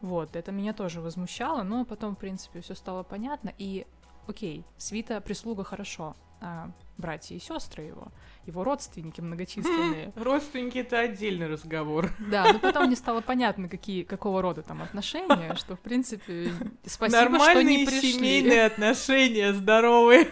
Вот, 0.01 0.37
это 0.37 0.53
меня 0.53 0.73
тоже 0.75 1.01
возмущало, 1.01 1.63
но 1.63 1.85
потом, 1.85 2.15
в 2.15 2.19
принципе, 2.19 2.61
все 2.61 2.75
стало 2.75 3.03
понятно. 3.05 3.53
И, 3.57 3.87
окей, 4.27 4.65
свита, 4.77 5.21
прислуга 5.21 5.65
хорошо, 5.65 6.17
а 6.41 6.71
братья 6.99 7.35
и 7.35 7.39
сестры 7.39 7.85
его, 7.85 8.09
его 8.47 8.65
родственники 8.65 9.21
многочисленные. 9.21 10.13
Родственники 10.17 10.79
это 10.79 11.01
отдельный 11.01 11.47
разговор. 11.47 12.11
Да, 12.31 12.53
но 12.53 12.59
потом 12.59 12.87
мне 12.87 12.97
стало 12.97 13.21
понятно, 13.21 13.69
какие, 13.69 14.03
какого 14.03 14.43
рода 14.43 14.63
там 14.63 14.83
отношения, 14.83 15.55
что, 15.55 15.77
в 15.77 15.81
принципе, 15.81 16.53
спасибо, 16.85 17.21
что 17.21 17.31
Нормальные 17.31 17.79
не 17.79 17.87
пришли. 17.87 18.13
семейные 18.13 18.65
отношения, 18.67 19.53
здоровые. 19.53 20.29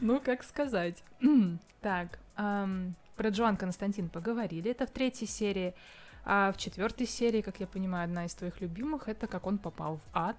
Ну, 0.00 0.20
как 0.20 0.44
сказать. 0.44 1.02
так, 1.80 2.18
ам, 2.36 2.94
про 3.16 3.30
Джоан 3.30 3.56
Константин 3.56 4.08
поговорили. 4.08 4.70
Это 4.70 4.86
в 4.86 4.90
третьей 4.90 5.26
серии. 5.26 5.74
А 6.24 6.52
в 6.52 6.56
четвертой 6.56 7.06
серии, 7.06 7.40
как 7.40 7.58
я 7.58 7.66
понимаю, 7.66 8.04
одна 8.04 8.26
из 8.26 8.34
твоих 8.34 8.60
любимых, 8.60 9.08
это 9.08 9.26
как 9.26 9.46
он 9.46 9.58
попал 9.58 9.96
в 9.96 10.02
ад 10.12 10.36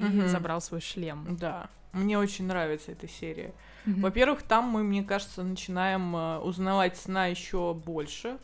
и 0.00 0.04
Мгм. 0.04 0.28
забрал 0.28 0.60
свой 0.60 0.80
шлем. 0.80 1.36
Да, 1.38 1.68
мне 1.92 2.18
очень 2.18 2.46
нравится 2.46 2.92
эта 2.92 3.08
серия. 3.08 3.52
Мгм. 3.84 4.02
Во-первых, 4.02 4.42
там 4.42 4.64
мы, 4.66 4.82
мне 4.82 5.02
кажется, 5.02 5.42
начинаем 5.42 6.14
э, 6.14 6.38
узнавать 6.38 6.96
сна 6.96 7.26
еще 7.26 7.74
больше, 7.74 8.38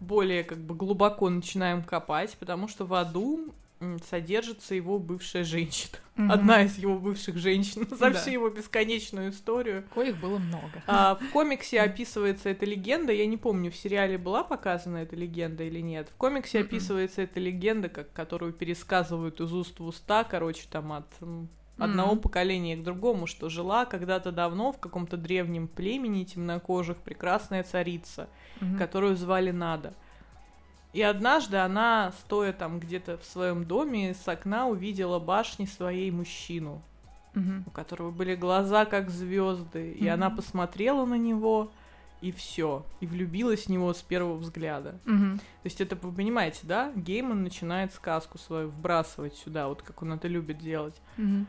более 0.00 0.44
как 0.44 0.58
бы 0.58 0.74
глубоко 0.74 1.28
начинаем 1.30 1.82
копать, 1.82 2.36
потому 2.38 2.68
что 2.68 2.84
в 2.84 2.94
аду 2.94 3.54
содержится 4.08 4.74
его 4.74 4.98
бывшая 4.98 5.44
женщина. 5.44 5.98
Мгм. 6.16 6.32
Одна 6.32 6.62
из 6.62 6.78
его 6.78 6.98
бывших 6.98 7.36
женщин 7.36 7.86
за 7.90 8.10
Да. 8.10 8.12
всю 8.12 8.30
его 8.30 8.48
бесконечную 8.48 9.30
историю. 9.30 9.84
Коих 9.94 10.18
было 10.18 10.38
много. 10.38 10.82
А, 10.86 11.16
в 11.16 11.30
комиксе 11.30 11.80
описывается 11.82 12.48
эта 12.48 12.64
легенда. 12.64 13.12
Я 13.12 13.26
не 13.26 13.36
помню, 13.36 13.70
в 13.70 13.76
сериале 13.76 14.16
была 14.16 14.42
показана 14.44 14.98
эта 14.98 15.14
легенда 15.14 15.64
или 15.64 15.80
нет. 15.80 16.08
В 16.08 16.16
комиксе 16.16 16.60
описывается 16.60 17.22
эта 17.22 17.38
легенда, 17.38 17.88
как, 17.90 18.12
которую 18.12 18.52
пересказывают 18.52 19.40
из 19.40 19.52
уст 19.52 19.78
в 19.78 19.84
уста, 19.84 20.24
короче, 20.24 20.66
там 20.70 20.92
от 20.92 21.06
одного 21.78 22.12
Мгм. 22.12 22.20
поколения 22.22 22.76
к 22.76 22.82
другому, 22.82 23.26
что 23.26 23.50
жила 23.50 23.84
когда-то 23.84 24.32
давно 24.32 24.72
в 24.72 24.78
каком-то 24.78 25.18
древнем 25.18 25.68
племени 25.68 26.24
темнокожих 26.24 26.96
прекрасная 26.96 27.62
царица, 27.62 28.30
Мгм. 28.62 28.78
которую 28.78 29.16
звали 29.16 29.50
Нада. 29.50 29.92
И 30.96 31.02
однажды 31.02 31.58
она, 31.58 32.12
стоя 32.20 32.54
там 32.54 32.80
где-то 32.80 33.18
в 33.18 33.24
своем 33.26 33.66
доме, 33.66 34.14
с 34.14 34.26
окна 34.26 34.66
увидела 34.66 35.18
башни 35.18 35.66
своей 35.66 36.10
мужчину, 36.10 36.80
Мгм. 37.34 37.64
у 37.66 37.70
которого 37.70 38.10
были 38.10 38.34
глаза 38.34 38.86
как 38.86 39.10
звезды, 39.10 39.92
и 39.92 40.08
она 40.08 40.30
посмотрела 40.30 41.04
на 41.04 41.16
него, 41.18 41.70
и 42.22 42.32
все, 42.32 42.86
и 43.00 43.06
влюбилась 43.06 43.66
в 43.66 43.68
него 43.68 43.92
с 43.92 44.00
первого 44.00 44.38
взгляда. 44.38 44.98
Мгм. 45.04 45.36
То 45.38 45.42
есть 45.64 45.82
это 45.82 45.96
вы 45.96 46.12
понимаете, 46.12 46.60
да? 46.62 46.90
Гейман 46.96 47.42
начинает 47.42 47.92
сказку 47.92 48.38
свою 48.38 48.68
вбрасывать 48.70 49.34
сюда, 49.34 49.68
вот 49.68 49.82
как 49.82 50.00
он 50.00 50.14
это 50.14 50.28
любит 50.28 50.56
делать. 50.60 50.96
Мгм. 51.18 51.46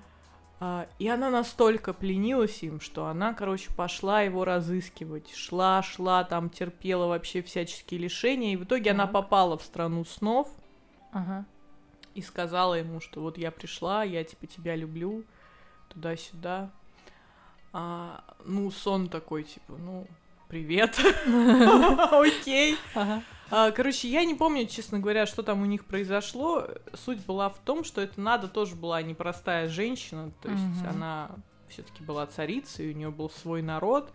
А, 0.60 0.88
и 0.98 1.08
она 1.08 1.30
настолько 1.30 1.94
пленилась 1.94 2.64
им, 2.64 2.80
что 2.82 3.06
она, 3.06 3.34
короче, 3.34 3.70
пошла 3.76 4.22
его 4.22 4.44
разыскивать. 4.44 5.32
Шла, 5.36 5.84
шла, 5.84 6.24
там 6.24 6.50
терпела 6.50 7.06
вообще 7.08 7.42
всяческие 7.44 8.00
лишения. 8.00 8.54
И 8.54 8.58
в 8.58 8.64
итоге 8.64 8.92
она 8.92 9.04
Так. 9.04 9.14
попала 9.14 9.58
в 9.58 9.64
страну 9.64 10.04
снов 10.04 10.50
Ага. 11.12 11.46
и 12.16 12.22
сказала 12.24 12.74
ему, 12.74 13.00
что 13.02 13.22
вот 13.22 13.38
я 13.38 13.52
пришла, 13.52 14.04
я 14.04 14.24
типа 14.24 14.48
тебя 14.48 14.76
люблю, 14.76 15.24
туда-сюда. 15.90 16.72
А, 17.72 18.24
ну, 18.44 18.72
сон 18.72 19.10
такой, 19.10 19.44
типа, 19.44 19.74
ну, 19.78 20.08
привет. 20.48 21.00
Окей. 22.12 22.78
А, 23.50 23.72
Короче, 23.72 24.10
я 24.10 24.26
не 24.26 24.36
помню, 24.36 24.68
честно 24.68 25.00
говоря, 25.00 25.26
что 25.26 25.42
там 25.44 25.62
у 25.62 25.66
них 25.66 25.86
произошло. 25.86 26.68
Суть 26.94 27.26
была 27.26 27.50
в 27.50 27.58
том, 27.60 27.84
что 27.84 28.02
это 28.02 28.20
Нада 28.20 28.48
тоже 28.48 28.76
была 28.76 29.02
непростая 29.02 29.70
женщина, 29.70 30.32
то 30.42 30.50
есть 30.50 30.64
Мгм. 30.82 30.90
она 30.90 31.32
все-таки 31.70 32.04
была 32.04 32.26
царицей, 32.28 32.92
у 32.92 32.96
нее 32.96 33.10
был 33.10 33.30
свой 33.30 33.62
народ. 33.62 34.12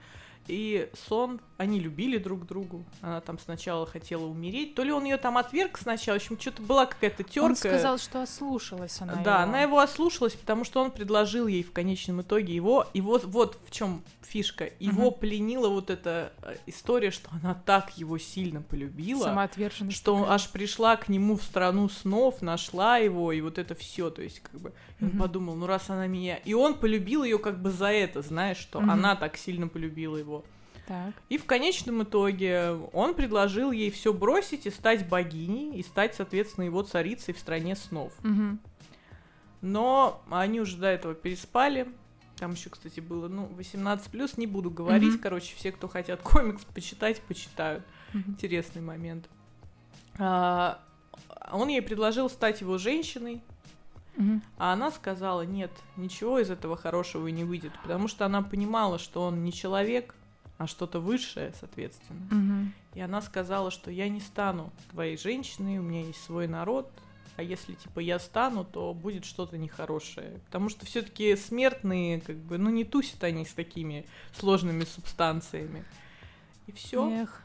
И 0.48 0.90
сон, 1.08 1.40
они 1.56 1.78
любили 1.78 2.18
друг 2.18 2.46
другу. 2.46 2.84
Она 3.00 3.20
там 3.20 3.38
сначала 3.38 3.86
хотела 3.86 4.24
умереть. 4.26 4.74
То 4.74 4.82
ли 4.82 4.90
он 4.92 5.04
ее 5.04 5.16
там 5.16 5.38
отверг 5.38 5.78
сначала, 5.78 6.18
в 6.18 6.22
общем, 6.22 6.38
что-то 6.40 6.62
была 6.62 6.86
какая-то 6.86 7.22
терка. 7.22 7.46
Он 7.46 7.56
сказал, 7.56 7.98
что 7.98 8.22
ослушалась 8.22 9.00
она 9.00 9.16
Да, 9.22 9.34
его. 9.42 9.42
она 9.50 9.62
его 9.62 9.78
ослушалась, 9.78 10.34
потому 10.34 10.64
что 10.64 10.80
он 10.82 10.90
предложил 10.90 11.46
ей 11.46 11.62
в 11.62 11.72
конечном 11.72 12.22
итоге 12.22 12.54
его. 12.54 12.86
И 12.92 13.00
вот, 13.00 13.24
вот 13.24 13.58
в 13.66 13.70
чем 13.70 14.02
фишка. 14.22 14.70
Его 14.80 15.10
Мгм. 15.10 15.20
пленила 15.20 15.68
вот 15.68 15.90
эта 15.90 16.32
э, 16.42 16.56
история, 16.66 17.10
что 17.10 17.28
она 17.42 17.54
так 17.54 17.96
его 17.98 18.16
сильно 18.18 18.62
полюбила 18.62 19.24
Самоотверженность. 19.24 19.96
что 19.96 20.18
такая. 20.18 20.34
аж 20.34 20.48
пришла 20.50 20.96
к 20.96 21.08
нему 21.08 21.36
в 21.36 21.42
страну 21.42 21.88
снов, 21.88 22.40
нашла 22.40 22.96
его, 22.96 23.30
и 23.32 23.40
вот 23.42 23.58
это 23.58 23.74
все, 23.74 24.08
то 24.10 24.22
есть 24.22 24.40
как 24.40 24.58
бы 24.60 24.72
он 25.00 25.08
Мгм. 25.08 25.18
подумал, 25.18 25.54
ну 25.54 25.66
раз 25.66 25.90
она 25.90 26.06
меня, 26.06 26.36
и 26.36 26.54
он 26.54 26.74
полюбил 26.74 27.24
ее 27.24 27.38
как 27.38 27.60
бы 27.60 27.70
за 27.70 27.88
это, 27.92 28.22
знаешь, 28.22 28.56
что 28.56 28.80
Мгм. 28.80 28.90
она 28.90 29.16
так 29.16 29.36
сильно 29.36 29.68
полюбила 29.68 30.16
его. 30.16 30.41
Так. 30.86 31.14
И 31.28 31.38
в 31.38 31.44
конечном 31.44 32.02
итоге 32.02 32.70
он 32.92 33.14
предложил 33.14 33.70
ей 33.70 33.90
все 33.90 34.12
бросить 34.12 34.66
и 34.66 34.70
стать 34.70 35.08
богиней, 35.08 35.76
и 35.78 35.82
стать, 35.82 36.14
соответственно, 36.14 36.64
его 36.64 36.82
царицей 36.82 37.34
в 37.34 37.38
стране 37.38 37.76
снов. 37.76 38.12
Мгм. 38.22 38.60
Но 39.60 40.22
они 40.30 40.60
уже 40.60 40.76
до 40.76 40.88
этого 40.88 41.14
переспали. 41.14 41.88
Там 42.36 42.52
еще, 42.52 42.70
кстати, 42.70 42.98
было, 42.98 43.28
ну, 43.28 43.46
18 43.54 44.36
не 44.38 44.48
буду 44.48 44.70
говорить. 44.70 45.14
Мгм. 45.14 45.20
Короче, 45.20 45.54
все, 45.54 45.70
кто 45.70 45.86
хотят 45.86 46.20
комикс 46.22 46.64
почитать, 46.64 47.20
почитают 47.22 47.84
Мгм. 48.12 48.32
интересный 48.32 48.82
момент. 48.82 49.28
А, 50.18 50.82
он 51.52 51.68
ей 51.68 51.80
предложил 51.82 52.28
стать 52.28 52.60
его 52.60 52.78
женщиной, 52.78 53.42
Мгм. 54.16 54.42
А 54.58 54.74
она 54.74 54.90
сказала, 54.90 55.42
нет, 55.42 55.70
ничего 55.96 56.38
из 56.38 56.50
этого 56.50 56.76
хорошего 56.76 57.28
не 57.28 57.44
выйдет, 57.44 57.72
потому 57.82 58.08
что 58.08 58.26
она 58.26 58.42
понимала, 58.42 58.98
что 58.98 59.22
он 59.22 59.42
не 59.42 59.52
человек, 59.52 60.14
а 60.62 60.66
что-то 60.66 61.00
высшее, 61.00 61.52
соответственно. 61.58 62.20
Мгм. 62.30 62.74
И 62.94 63.00
она 63.00 63.20
сказала, 63.22 63.70
что 63.70 63.90
я 63.90 64.08
не 64.08 64.20
стану 64.20 64.70
твоей 64.90 65.16
женщиной, 65.16 65.78
у 65.78 65.82
меня 65.82 66.02
есть 66.02 66.22
свой 66.22 66.46
народ, 66.46 66.90
а 67.36 67.42
если 67.42 67.74
типа 67.74 68.00
я 68.00 68.18
стану, 68.18 68.64
то 68.64 68.92
будет 68.92 69.24
что-то 69.24 69.56
нехорошее. 69.58 70.40
Потому 70.46 70.68
что 70.68 70.84
все-таки 70.86 71.34
смертные, 71.36 72.20
как 72.20 72.36
бы, 72.36 72.58
ну 72.58 72.70
не 72.70 72.84
тусят 72.84 73.24
они 73.24 73.44
с 73.44 73.52
такими 73.52 74.06
сложными 74.34 74.84
субстанциями. 74.84 75.84
И 76.66 76.72
все. 76.72 77.08
Эх. 77.10 77.42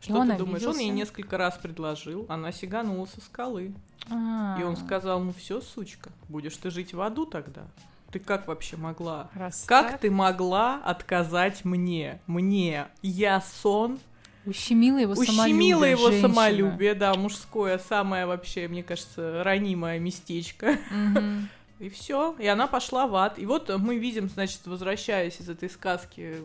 Что 0.00 0.14
И 0.14 0.16
он 0.16 0.30
ты 0.30 0.36
думаешь? 0.38 0.62
Он 0.62 0.78
ей 0.78 0.90
обиделся? 0.90 0.94
несколько 0.94 1.38
раз 1.38 1.58
предложил, 1.58 2.24
она 2.28 2.52
сиганула 2.52 3.06
со 3.06 3.20
скалы. 3.20 3.74
А. 4.10 4.56
И 4.58 4.62
он 4.62 4.76
сказал, 4.76 5.20
ну 5.20 5.32
все, 5.32 5.60
сучка, 5.60 6.10
будешь 6.28 6.56
ты 6.56 6.70
жить 6.70 6.94
в 6.94 7.00
аду 7.00 7.26
тогда. 7.26 7.66
Ты 8.10 8.18
как 8.18 8.46
вообще 8.48 8.76
могла? 8.76 9.28
Раз 9.34 9.64
Как 9.66 9.92
так, 9.92 10.00
ты 10.00 10.10
могла 10.10 10.80
отказать 10.84 11.64
мне? 11.64 12.20
Мне, 12.26 12.86
я 13.02 13.40
сон, 13.40 13.98
Ущемила 14.46 14.96
его 14.96 15.12
ущемила 15.12 15.36
самолюбие, 15.36 15.90
его 15.90 16.10
женщина. 16.10 16.28
самолюбие, 16.28 16.94
да, 16.94 17.14
мужское, 17.14 17.76
самое 17.78 18.24
вообще, 18.24 18.66
мне 18.66 18.82
кажется, 18.82 19.42
ранимое 19.44 19.98
местечко. 19.98 20.78
Мгм. 20.90 21.50
И 21.80 21.90
все, 21.90 22.34
и 22.38 22.46
она 22.46 22.66
пошла 22.66 23.06
в 23.06 23.14
ад. 23.14 23.38
И 23.38 23.44
вот 23.44 23.68
мы 23.78 23.98
видим, 23.98 24.28
значит, 24.28 24.66
возвращаясь 24.66 25.38
из 25.40 25.48
этой 25.48 25.68
сказки 25.68 26.38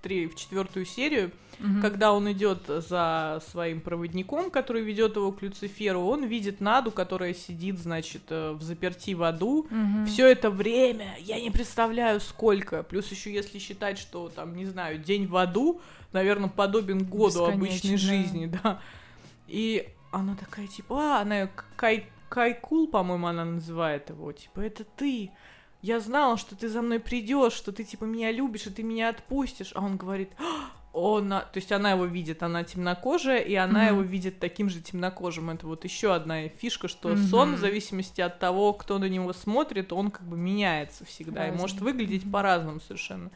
три, 0.00 0.26
в 0.26 0.34
четвертую 0.34 0.84
серию, 0.84 1.30
Мгм. 1.58 1.82
когда 1.82 2.12
он 2.12 2.30
идет 2.32 2.62
за 2.66 3.42
своим 3.50 3.80
проводником, 3.80 4.50
который 4.50 4.82
ведет 4.82 5.16
его 5.16 5.30
к 5.30 5.42
Люциферу, 5.42 6.00
он 6.00 6.24
видит 6.24 6.60
Наду, 6.60 6.90
которая 6.90 7.34
сидит, 7.34 7.78
значит, 7.78 8.22
э, 8.30 8.52
в 8.52 8.62
заперти 8.62 9.14
в 9.14 9.22
аду. 9.22 9.66
Мгм. 9.70 10.06
Все 10.06 10.26
это 10.26 10.50
время, 10.50 11.16
я 11.20 11.38
не 11.40 11.50
представляю 11.50 12.20
сколько. 12.20 12.82
Плюс 12.82 13.10
еще 13.10 13.32
если 13.32 13.58
считать, 13.58 13.98
что 13.98 14.28
там, 14.28 14.56
не 14.56 14.64
знаю, 14.66 14.98
день 14.98 15.26
в 15.26 15.36
аду, 15.36 15.80
наверное, 16.12 16.48
подобен 16.48 17.04
году 17.04 17.44
обычной 17.44 17.96
жизни, 17.96 18.46
да. 18.46 18.80
И 19.46 19.86
она 20.12 20.36
такая, 20.36 20.66
типа, 20.66 21.18
а, 21.18 21.20
она 21.20 21.48
Кай, 21.76 22.06
Кайкул, 22.28 22.88
по-моему, 22.88 23.26
она 23.26 23.44
называет 23.44 24.08
его, 24.08 24.32
типа, 24.32 24.60
это 24.60 24.84
ты. 24.84 25.30
Я 25.82 26.00
знала, 26.00 26.36
что 26.36 26.54
ты 26.56 26.68
за 26.68 26.82
мной 26.82 27.00
придешь, 27.00 27.52
что 27.54 27.72
ты, 27.72 27.84
типа, 27.84 28.04
меня 28.04 28.30
любишь, 28.32 28.66
и 28.66 28.70
ты 28.70 28.82
меня 28.82 29.08
отпустишь. 29.08 29.72
А 29.74 29.80
он 29.82 29.96
говорит, 29.96 30.30
о, 30.92 31.20
на... 31.20 31.40
то 31.40 31.56
есть 31.56 31.72
она 31.72 31.92
его 31.92 32.04
видит, 32.04 32.42
она 32.42 32.64
темнокожая, 32.64 33.38
и 33.40 33.54
она 33.54 33.84
Мгм. 33.84 33.88
его 33.88 34.02
видит 34.02 34.38
таким 34.40 34.68
же 34.68 34.80
темнокожим. 34.82 35.48
Это 35.50 35.66
вот 35.66 35.84
еще 35.84 36.14
одна 36.14 36.48
фишка, 36.48 36.88
что 36.88 37.10
Мгм. 37.10 37.18
сон, 37.28 37.54
в 37.54 37.58
зависимости 37.58 38.20
от 38.20 38.38
того, 38.38 38.72
кто 38.74 38.98
на 38.98 39.08
него 39.08 39.32
смотрит, 39.32 39.92
он 39.92 40.10
как 40.10 40.24
бы 40.26 40.36
меняется 40.36 41.04
всегда 41.06 41.48
и 41.48 41.50
может 41.50 41.76
Разный. 41.76 41.92
выглядеть 41.92 42.24
Мгм. 42.24 42.32
по-разному 42.32 42.80
совершенно. 42.80 43.30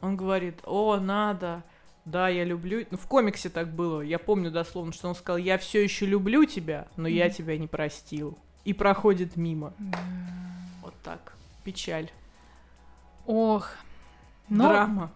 Он 0.00 0.16
говорит, 0.16 0.60
о, 0.64 0.98
надо, 0.98 1.64
да, 2.04 2.28
я 2.28 2.44
люблю. 2.44 2.84
Ну, 2.90 2.96
в 2.98 3.06
комиксе 3.06 3.48
так 3.48 3.68
было. 3.72 4.02
Я 4.02 4.18
помню 4.20 4.50
дословно, 4.52 4.92
что 4.92 5.08
он 5.08 5.14
сказал, 5.16 5.38
я 5.38 5.58
все 5.58 5.82
еще 5.82 6.06
люблю 6.06 6.44
тебя, 6.44 6.86
но 6.96 7.08
я 7.08 7.26
Мгм. 7.26 7.34
тебя 7.34 7.58
не 7.58 7.66
простил. 7.66 8.38
И 8.64 8.72
проходит 8.72 9.36
мимо. 9.36 9.72
Да. 9.78 9.98
Вот 10.82 10.94
так. 11.02 11.34
Печаль. 11.64 12.10
Ох. 13.26 13.68
Но 14.48 14.68
Драма. 14.68 15.12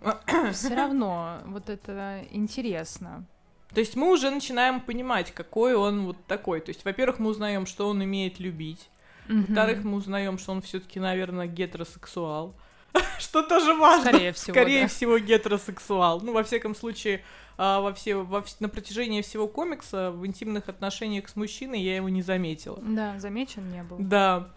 все 0.52 0.74
равно 0.74 1.40
вот 1.46 1.68
это 1.68 2.24
интересно. 2.30 3.26
То 3.74 3.80
есть 3.80 3.96
мы 3.96 4.10
уже 4.10 4.30
начинаем 4.30 4.80
понимать, 4.80 5.32
какой 5.32 5.74
он 5.74 6.06
вот 6.06 6.16
такой. 6.26 6.60
То 6.60 6.70
есть, 6.70 6.84
во-первых, 6.84 7.18
мы 7.18 7.30
узнаем, 7.30 7.66
что 7.66 7.88
он 7.88 8.00
умеет 8.00 8.40
любить. 8.40 8.88
Во-вторых, 9.28 9.82
мы 9.82 9.96
узнаем, 9.96 10.38
что 10.38 10.52
он 10.52 10.62
все-таки, 10.62 11.00
наверное, 11.00 11.46
гетеросексуал. 11.46 12.54
Что 13.18 13.42
тоже 13.42 13.74
важно. 13.74 14.10
Скорее 14.10 14.32
всего, 14.32 14.54
Скорее 14.54 14.82
да. 14.82 14.88
всего, 14.88 15.18
гетеросексуал. 15.18 16.20
Ну, 16.22 16.32
во 16.32 16.42
всяком 16.44 16.74
случае, 16.74 17.22
а, 17.58 17.80
во 17.80 17.92
все, 17.92 18.16
во 18.16 18.44
на 18.60 18.68
протяжении 18.68 19.20
всего 19.20 19.48
комикса 19.48 20.10
в 20.10 20.26
интимных 20.26 20.68
отношениях 20.68 21.28
с 21.28 21.36
мужчиной 21.36 21.80
я 21.80 21.96
его 21.96 22.08
не 22.08 22.22
заметила. 22.22 22.78
Да, 22.80 23.18
замечен 23.18 23.68
не 23.70 23.82
был. 23.82 23.96
Да, 23.98 24.48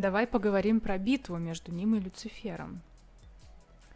Давай 0.00 0.26
поговорим 0.26 0.80
про 0.80 0.96
битву 0.96 1.36
между 1.36 1.72
ним 1.72 1.94
и 1.94 2.00
Люцифером. 2.00 2.80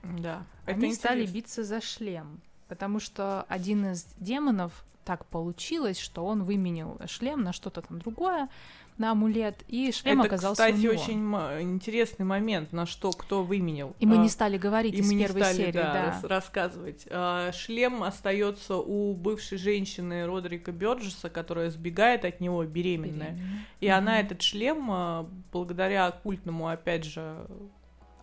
да. 0.03 0.45
Они 0.67 0.88
Это 0.88 0.97
стали 0.97 1.21
интересно. 1.21 1.35
биться 1.35 1.64
за 1.64 1.81
шлем, 1.81 2.40
потому 2.69 3.01
что 3.01 3.47
один 3.49 3.87
из 3.93 4.05
демонов 4.19 4.85
так 5.05 5.25
получилось, 5.27 5.99
что 5.99 6.27
он 6.27 6.45
выменил 6.45 6.99
шлем 7.07 7.43
на 7.43 7.53
что-то 7.55 7.81
там 7.83 7.99
другое, 8.01 8.49
на 8.98 9.11
амулет, 9.12 9.62
и 9.68 9.90
шлем 9.92 10.20
Это, 10.20 10.28
оказался 10.28 10.62
кстати, 10.62 10.74
у 10.87 10.92
него. 10.92 11.02
очень 11.02 11.20
м- 11.35 11.61
интересный 11.62 12.24
момент, 12.24 12.72
на 12.72 12.87
что 12.87 13.11
кто 13.11 13.42
выменил. 13.42 13.94
И 13.98 14.07
мы 14.07 14.14
А, 14.16 14.18
не 14.18 14.28
стали 14.28 14.57
говорить 14.57 14.94
И 14.94 14.98
из 14.98 15.09
мы 15.09 15.14
не 15.14 15.24
первой 15.24 15.42
стали, 15.42 15.57
серии, 15.57 15.72
да, 15.72 15.92
да. 15.92 16.04
рас- 16.07 16.24
рассказывать. 16.24 17.07
А, 17.11 17.50
шлем 17.52 18.02
остается 18.02 18.76
у 18.76 19.14
бывшей 19.14 19.59
женщины 19.59 20.26
Родрика 20.26 20.70
Бёрджеса, 20.72 21.28
которая 21.30 21.70
сбегает 21.70 22.24
от 22.24 22.40
него 22.40 22.62
беременная. 22.64 23.33
Беременная. 23.33 23.66
И 23.80 23.88
она 23.88 24.12
Мгм. 24.12 24.20
этот 24.26 24.42
шлем, 24.42 24.87
а, 24.90 25.28
благодаря 25.52 26.07
оккультному, 26.07 26.68
опять 26.68 27.04
же, 27.04 27.46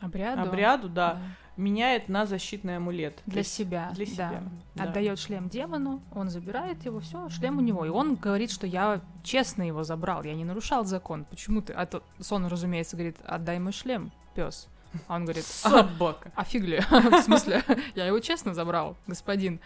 обряду, 0.02 0.42
обряду, 0.42 0.90
да, 0.90 1.14
да. 1.14 1.22
меняет 1.58 2.10
на 2.10 2.26
защитный 2.26 2.78
амулет. 2.78 3.22
Для 3.26 3.40
есть 3.40 3.54
себя, 3.54 3.92
Для 3.94 4.06
да. 4.06 4.12
себя. 4.12 4.44
да. 4.76 4.84
Отдает 4.84 5.20
шлем 5.20 5.48
демону, 5.50 6.02
он 6.14 6.30
забирает 6.30 6.84
его, 6.86 7.00
все, 7.00 7.30
шлем 7.30 7.58
у 7.58 7.62
него. 7.62 7.86
И 7.86 7.90
он 7.90 8.16
говорит, 8.16 8.52
что 8.52 8.68
я 8.68 9.02
честно 9.24 9.64
его 9.64 9.84
забрал, 9.84 10.24
я 10.24 10.34
не 10.34 10.44
нарушал 10.44 10.86
закон. 10.86 11.26
Почему 11.26 11.62
ты? 11.62 11.74
А 11.74 11.86
то 11.86 12.04
Сон, 12.20 12.46
разумеется, 12.48 12.96
говорит, 12.96 13.18
отдай 13.26 13.60
мой 13.60 13.72
шлем, 13.72 14.12
пес. 14.36 14.68
А 15.08 15.16
он 15.16 15.24
говорит, 15.24 15.46
«А, 15.64 15.70
Собака. 15.70 16.32
а 16.36 16.44
фиг 16.44 16.64
ли? 16.64 16.80
В 16.90 17.22
смысле, 17.22 17.64
я 17.96 18.06
его 18.06 18.20
честно 18.20 18.54
забрал, 18.54 18.98
господин. 19.08 19.62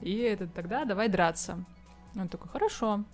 И 0.00 0.16
этот 0.16 0.54
тогда 0.54 0.84
давай 0.86 1.08
драться. 1.08 1.62
Он 2.16 2.28
такой, 2.28 2.48
хорошо. 2.50 3.04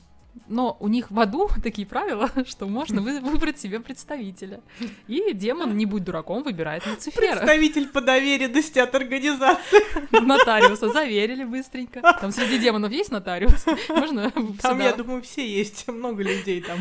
Но 0.49 0.77
у 0.81 0.88
них 0.88 1.11
в 1.11 1.18
аду 1.18 1.49
такие 1.62 1.87
правила, 1.87 2.31
что 2.46 2.66
можно 2.66 3.01
вы- 3.01 3.20
выбрать 3.20 3.59
себе 3.59 3.81
представителя. 3.81 4.61
И 5.09 5.33
демон, 5.33 5.77
не 5.77 5.87
будь 5.87 6.05
дураком, 6.05 6.42
выбирает 6.42 6.87
Люцифера. 6.87 7.33
Представитель 7.37 7.88
по 7.88 8.01
доверенности 8.01 8.79
от 8.79 8.94
организации. 8.94 9.81
Нотариуса 10.20 10.88
заверили 10.90 11.44
быстренько. 11.44 12.01
Там 12.20 12.33
среди 12.33 12.59
демонов 12.59 12.92
есть 12.92 13.11
нотариус? 13.11 13.64
Можно 13.88 14.31
Там, 14.31 14.55
сюда? 14.55 14.85
я 14.85 14.92
думаю, 14.94 15.22
все 15.22 15.46
есть. 15.49 15.88
Много 15.88 16.22
людей 16.22 16.61
там 16.61 16.79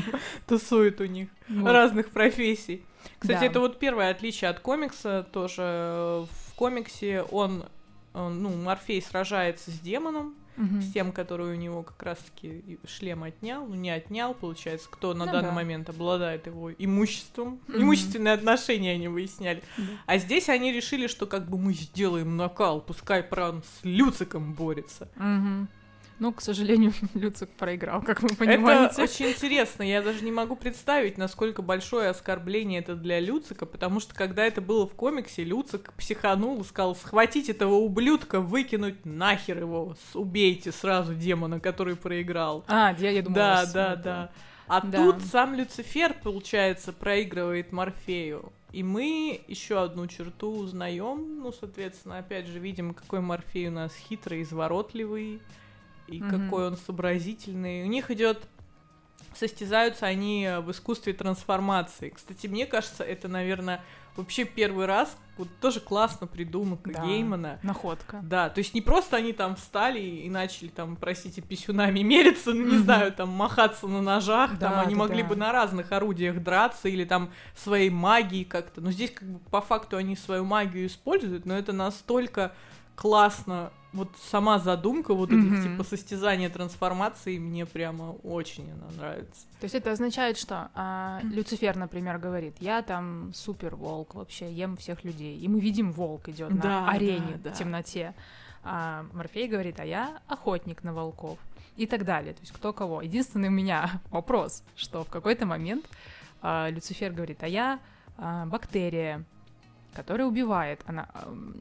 тусует 0.48 1.00
у 1.02 1.06
них. 1.06 1.30
Вот. 1.48 1.72
разных 1.72 2.10
профессий. 2.10 2.84
Кстати, 3.20 3.39
Да. 3.41 3.46
это 3.46 3.60
вот 3.60 3.80
первое 3.80 4.10
отличие 4.12 4.50
от 4.50 4.60
комикса. 4.60 5.28
Тоже 5.32 6.26
в 6.30 6.56
комиксе 6.56 7.22
он, 7.32 7.65
э, 8.13 8.28
ну, 8.30 8.50
Морфей 8.50 9.02
сражается 9.02 9.72
с 9.72 9.80
демоном, 9.80 10.36
Мгм. 10.58 10.82
с 10.82 10.91
тем, 10.94 11.12
который 11.12 11.54
у 11.54 11.56
него 11.56 11.84
как 11.84 12.02
раз-таки 12.04 12.80
шлем 12.88 13.24
отнял, 13.24 13.65
ну 13.65 13.76
не 13.76 13.89
отнял, 13.89 14.34
получается, 14.34 14.88
кто 14.89 15.13
на 15.13 15.26
Ну 15.26 15.32
данный 15.32 15.50
да. 15.50 15.56
момент 15.56 15.89
обладает 15.89 16.48
его 16.48 16.72
имуществом. 16.72 17.60
Мгм. 17.68 17.84
Имущественные 17.84 18.34
отношения 18.34 18.91
они 18.94 19.08
выясняли. 19.08 19.62
Да. 19.78 19.84
А 20.06 20.18
здесь 20.18 20.50
они 20.50 20.72
решили, 20.72 21.08
что 21.08 21.26
как 21.26 21.50
бы 21.50 21.58
мы 21.58 21.74
сделаем 21.74 22.38
накал, 22.38 22.82
пускай 22.82 23.24
прям 23.24 23.63
с 23.63 23.84
Люциком 23.84 24.54
борется. 24.54 25.10
Мгм. 25.15 25.68
Ну, 26.19 26.32
к 26.32 26.41
сожалению, 26.41 26.93
Люцик 27.13 27.49
проиграл, 27.51 28.01
как 28.01 28.21
вы 28.21 28.30
Это 28.30 28.38
понимаете. 28.38 29.04
очень 29.04 29.28
интересно. 29.28 29.84
Я 29.84 30.01
даже 30.01 30.23
не 30.23 30.32
могу 30.32 30.56
представить, 30.56 31.17
насколько 31.17 31.62
большое 31.62 32.10
оскорбление 32.10 32.80
это 32.80 32.95
для 32.95 33.19
Люцика, 33.19 33.65
потому 33.65 33.99
что 33.99 34.15
когда 34.15 34.45
это 34.45 34.62
было 34.62 34.88
в 34.88 34.93
комиксе, 34.93 35.43
Люцик 35.43 35.91
психанул 35.93 36.62
и 36.62 36.63
сказал, 36.63 36.95
схватить 36.95 37.49
этого 37.49 37.73
ублюдка, 37.75 38.39
выкинуть 38.39 39.06
нахер 39.06 39.60
его, 39.60 39.95
убейте 40.13 40.71
сразу 40.71 41.13
демона, 41.13 41.60
который 41.60 41.95
проиграл. 41.97 42.63
А, 42.67 42.95
я, 42.97 43.10
я 43.12 43.21
думала... 43.21 43.36
да, 43.36 43.65
да, 43.65 43.93
это- 43.93 44.04
да. 44.04 44.32
А 44.67 44.82
Да. 44.82 44.97
тут 45.12 45.21
сам 45.21 45.54
Люцифер, 45.54 46.15
получается, 46.23 46.91
проигрывает 46.91 47.71
Морфею. 47.71 48.51
И 48.71 48.82
мы 48.82 49.41
еще 49.47 49.80
одну 49.82 50.08
черту 50.08 50.49
узнаем. 50.58 51.39
Ну, 51.43 51.51
соответственно, 51.51 52.17
опять 52.17 52.47
же, 52.47 52.58
видим, 52.58 52.93
какой 52.95 53.19
Морфей 53.21 53.67
у 53.67 53.71
нас 53.71 53.93
хитрый, 53.95 54.41
изворотливый, 54.41 55.39
и 56.08 56.22
Мгм. 56.22 56.30
какой 56.46 56.68
он 56.68 56.78
сообразительный. 56.78 57.84
У 57.84 57.88
них 57.88 58.12
идет 58.12 58.48
состязаются 59.34 60.06
они 60.06 60.50
в 60.62 60.72
искусстве 60.72 61.13
трансформации. 61.13 62.10
Кстати, 62.10 62.48
мне 62.48 62.65
кажется, 62.65 63.04
это, 63.04 63.28
наверное, 63.28 63.84
вообще 64.15 64.46
первый 64.46 64.86
раз 64.86 65.18
вот 65.38 65.50
тоже 65.60 65.82
классно 65.82 66.26
придумка 66.26 66.89
Да. 66.94 67.04
Геймана. 67.04 67.60
Находка. 67.62 68.22
Да, 68.24 68.50
то 68.50 68.60
есть 68.60 68.74
не 68.74 68.82
просто 68.82 69.18
они 69.18 69.34
там 69.34 69.58
встали 69.58 70.00
и 70.00 70.30
начали 70.30 70.70
там, 70.70 70.96
простите, 70.96 71.41
писюнами 71.41 72.00
мериться, 72.00 72.54
ну, 72.54 72.62
не 72.63 72.76
Мгм. 72.76 72.84
знаю, 72.84 73.12
там 73.12 73.30
махаться 73.30 73.88
на 73.88 74.02
ножах, 74.02 74.52
там 74.52 74.76
Да, 74.76 74.82
они 74.82 74.94
да, 74.96 75.00
могли 75.02 75.22
да. 75.24 75.28
бы 75.30 75.36
на 75.36 75.52
разных 75.52 75.91
орудиях 75.91 76.41
драться 76.41 76.88
или 76.88 77.04
там 77.04 77.30
своей 77.56 77.89
магией 77.89 78.46
как-то. 78.46 78.80
Но 78.80 78.91
здесь 78.91 79.12
как 79.12 79.28
бы 79.28 79.39
по 79.50 79.60
факту 79.60 79.98
они 79.98 80.15
свою 80.15 80.46
магию 80.46 80.86
используют, 80.88 81.46
но 81.46 81.58
это 81.58 81.74
настолько 81.74 82.54
классно. 82.95 83.71
Вот 83.93 84.10
сама 84.29 84.60
задумка 84.60 85.13
вот 85.13 85.29
этих 85.29 85.41
Мгм. 85.51 85.63
типа 85.63 85.84
состязания 85.86 86.49
трансформации 86.49 87.38
мне 87.38 87.65
прямо 87.65 88.12
очень 88.23 88.69
она 88.71 88.91
нравится. 88.97 89.43
То 89.62 89.63
есть 89.65 89.75
это 89.75 89.91
означает, 89.91 90.38
что 90.38 90.69
а, 90.75 91.21
Люцифер, 91.23 91.77
например, 91.77 92.17
говорит, 92.17 92.55
я 92.60 92.81
там 92.81 93.31
супер 93.34 93.75
волк 93.77 94.15
вообще, 94.15 94.51
ем 94.51 94.75
всех 94.75 95.05
людей. 95.05 95.38
И 95.39 95.47
мы 95.47 95.62
видим, 95.62 95.93
волк 95.93 96.27
идет 96.27 96.49
на 96.49 96.62
Да, 96.62 96.89
арене 96.89 97.36
да, 97.38 97.49
да. 97.49 97.55
в 97.55 97.58
темноте. 97.58 98.13
А 98.63 99.05
Морфей 99.13 99.47
говорит, 99.47 99.79
а 99.79 99.86
я 99.86 100.19
охотник 100.27 100.84
на 100.84 100.93
волков. 100.93 101.39
И 101.77 101.86
так 101.88 102.03
далее. 102.05 102.34
То 102.34 102.41
есть 102.41 102.51
кто 102.53 102.73
кого. 102.73 103.01
Единственный 103.01 103.47
у 103.49 103.51
меня 103.51 104.01
вопрос, 104.10 104.63
что 104.75 105.03
в 105.05 105.10
какой-то 105.10 105.45
момент 105.45 105.86
а, 106.41 106.69
Люцифер 106.69 107.13
говорит, 107.13 107.43
а 107.43 107.47
я 107.47 107.79
а, 108.17 108.45
бактерия, 108.45 109.23
которая 109.95 110.27
убивает. 110.27 110.81
Она, 110.86 111.08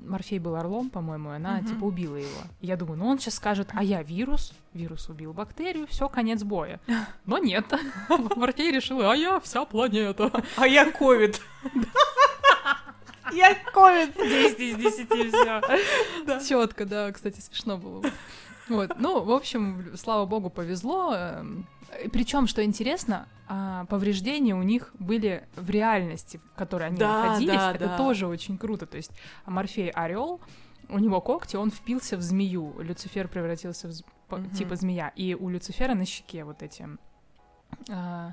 Морфей 0.07 0.39
был 0.39 0.57
орлом, 0.57 0.91
по-моему, 0.91 1.33
и 1.33 1.37
она 1.37 1.59
Мгм. 1.59 1.67
типа 1.67 1.85
убила 1.85 2.17
его. 2.17 2.41
Я 2.61 2.77
думаю, 2.77 2.99
ну 2.99 3.07
он 3.07 3.19
сейчас 3.19 3.37
скажет, 3.37 3.71
а 3.73 3.83
я 3.83 4.03
вирус, 4.03 4.53
вирус 4.75 5.09
убил 5.09 5.33
бактерию, 5.33 5.87
все, 5.87 6.09
конец 6.09 6.43
боя. 6.43 6.81
Но 7.27 7.39
нет. 7.39 7.65
Морфей 8.37 8.71
решил, 8.73 9.01
а 9.09 9.17
я 9.17 9.41
вся 9.41 9.65
планета. 9.65 10.31
А 10.57 10.67
я 10.67 10.91
ковид. 10.91 11.41
Я 13.33 13.55
ковид. 13.55 14.15
10 14.17 14.61
из 14.61 14.77
10 14.77 15.09
все. 15.09 16.49
Четко, 16.49 16.85
да, 16.85 17.11
кстати, 17.13 17.41
смешно 17.41 17.79
было. 17.79 18.03
Вот, 18.69 18.93
ну, 18.99 19.23
в 19.23 19.31
общем, 19.31 19.97
слава 19.97 20.25
богу, 20.27 20.51
повезло. 20.51 21.15
Причем, 22.13 22.47
что 22.47 22.65
интересно, 22.65 23.29
а, 23.47 23.85
повреждения 23.87 24.55
у 24.55 24.63
них 24.63 24.91
были 24.99 25.47
в 25.55 25.69
реальности, 25.71 26.41
в 26.53 26.59
которой 26.59 26.89
они 26.89 26.97
Да, 26.97 27.25
находились. 27.25 27.55
да, 27.55 27.73
Это 27.75 27.87
да. 27.89 27.97
тоже 27.97 28.27
очень 28.27 28.59
круто. 28.59 28.87
То 28.87 28.97
есть 28.97 29.13
Морфей 29.47 29.91
орел, 29.91 30.41
у 30.89 30.99
него 30.99 31.21
когти, 31.21 31.57
он 31.57 31.71
впился 31.71 32.17
в 32.17 32.23
змею. 32.23 32.75
Люцифер 32.81 33.29
превратился 33.29 33.89
в 33.89 33.93
з- 33.93 34.05
Мгм. 34.31 34.51
типа 34.51 34.77
змея. 34.77 35.13
И 35.15 35.35
у 35.35 35.49
Люцифера 35.51 35.95
на 35.95 36.05
щеке 36.07 36.45
вот 36.45 36.63
эти 36.63 36.89
а, 37.91 38.33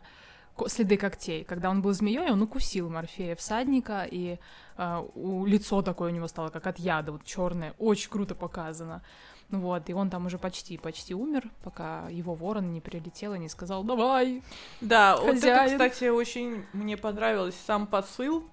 следы 0.67 0.97
когтей. 0.97 1.43
Когда 1.43 1.69
он 1.69 1.81
был 1.81 1.93
змеей, 1.93 2.31
он 2.31 2.41
укусил 2.41 2.89
Морфея 2.89 3.35
всадника, 3.35 4.07
и 4.09 4.39
а, 4.77 5.01
у 5.15 5.45
лицо 5.45 5.81
такое 5.81 6.11
у 6.11 6.15
него 6.15 6.27
стало 6.27 6.49
как 6.49 6.67
от 6.67 6.79
яда, 6.79 7.11
вот 7.11 7.23
черное, 7.25 7.73
очень 7.77 8.09
круто 8.09 8.33
показано. 8.35 9.01
Ну 9.40 9.40
Вот, 9.51 9.89
и 9.89 9.93
он 9.93 10.09
там 10.09 10.25
уже 10.25 10.37
почти, 10.37 10.77
почти 10.77 11.13
умер, 11.13 11.49
пока 11.63 12.07
его 12.09 12.33
ворон 12.33 12.71
не 12.71 12.79
прилетел 12.79 13.33
и 13.33 13.39
не 13.39 13.49
сказал 13.49 13.83
«давай». 13.83 14.41
Да, 14.79 15.17
вот 15.17 15.23
это, 15.25 15.33
Хозяин. 15.35 15.71
кстати, 15.71 16.05
очень 16.09 16.65
мне 16.71 16.95
понравилось 16.95 17.55
сам 17.67 17.85
посыл 17.85 18.47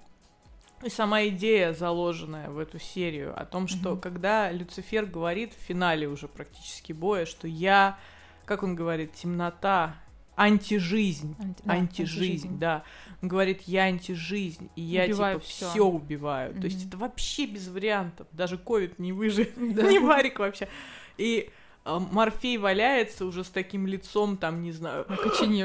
и 0.82 0.90
сама 0.90 1.24
идея, 1.28 1.72
заложенная 1.72 2.50
в 2.50 2.58
эту 2.58 2.78
серию, 2.80 3.32
о 3.40 3.44
том, 3.44 3.68
что 3.68 3.90
Мгм. 3.92 4.00
когда 4.00 4.50
Люцифер 4.50 5.06
говорит 5.06 5.52
в 5.54 5.60
финале 5.66 6.08
уже 6.08 6.28
практически 6.28 6.92
боя, 6.92 7.26
что 7.26 7.46
я, 7.48 7.98
как 8.44 8.62
он 8.62 8.74
говорит, 8.74 9.12
темнота, 9.12 9.94
антижизнь, 10.38 11.34
Анти- 11.38 11.62
да, 11.64 11.72
антижизнь, 11.72 12.58
да. 12.58 12.84
Он 13.20 13.28
говорит, 13.28 13.62
я 13.62 13.84
антижизнь, 13.84 14.70
и 14.76 14.82
я 14.82 15.04
Убиваю 15.04 15.40
типа 15.40 15.50
все 15.50 15.84
убиваю. 15.84 16.54
То 16.54 16.66
есть 16.66 16.86
это 16.86 16.96
вообще 16.96 17.46
без 17.46 17.68
вариантов. 17.68 18.28
Даже 18.32 18.56
ковид 18.56 18.98
не 18.98 19.12
выживет, 19.12 19.56
не 19.56 19.98
варик 19.98 20.38
вообще. 20.38 20.68
И 21.16 21.50
э, 21.84 21.98
Морфей 22.12 22.56
валяется 22.56 23.26
уже 23.26 23.42
с 23.42 23.48
таким 23.48 23.86
лицом, 23.86 24.36
там, 24.36 24.62
не 24.62 24.72
знаю, 24.72 25.06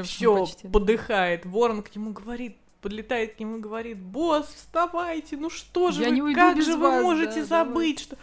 все, 0.02 0.46
подыхает. 0.72 1.46
Ворон 1.46 1.82
к 1.82 1.94
нему 1.94 2.12
говорит, 2.12 2.56
подлетает 2.80 3.36
к 3.36 3.40
нему 3.40 3.58
и 3.58 3.60
говорит, 3.60 3.98
босс, 3.98 4.46
вставайте, 4.48 5.36
ну 5.36 5.50
что 5.50 5.92
же 5.92 6.02
Я 6.02 6.10
вы, 6.10 6.34
как 6.34 6.60
же 6.60 6.76
вас, 6.76 6.96
вы 6.96 7.02
можете 7.02 7.40
да, 7.40 7.46
забыть, 7.46 8.00
что... 8.00 8.18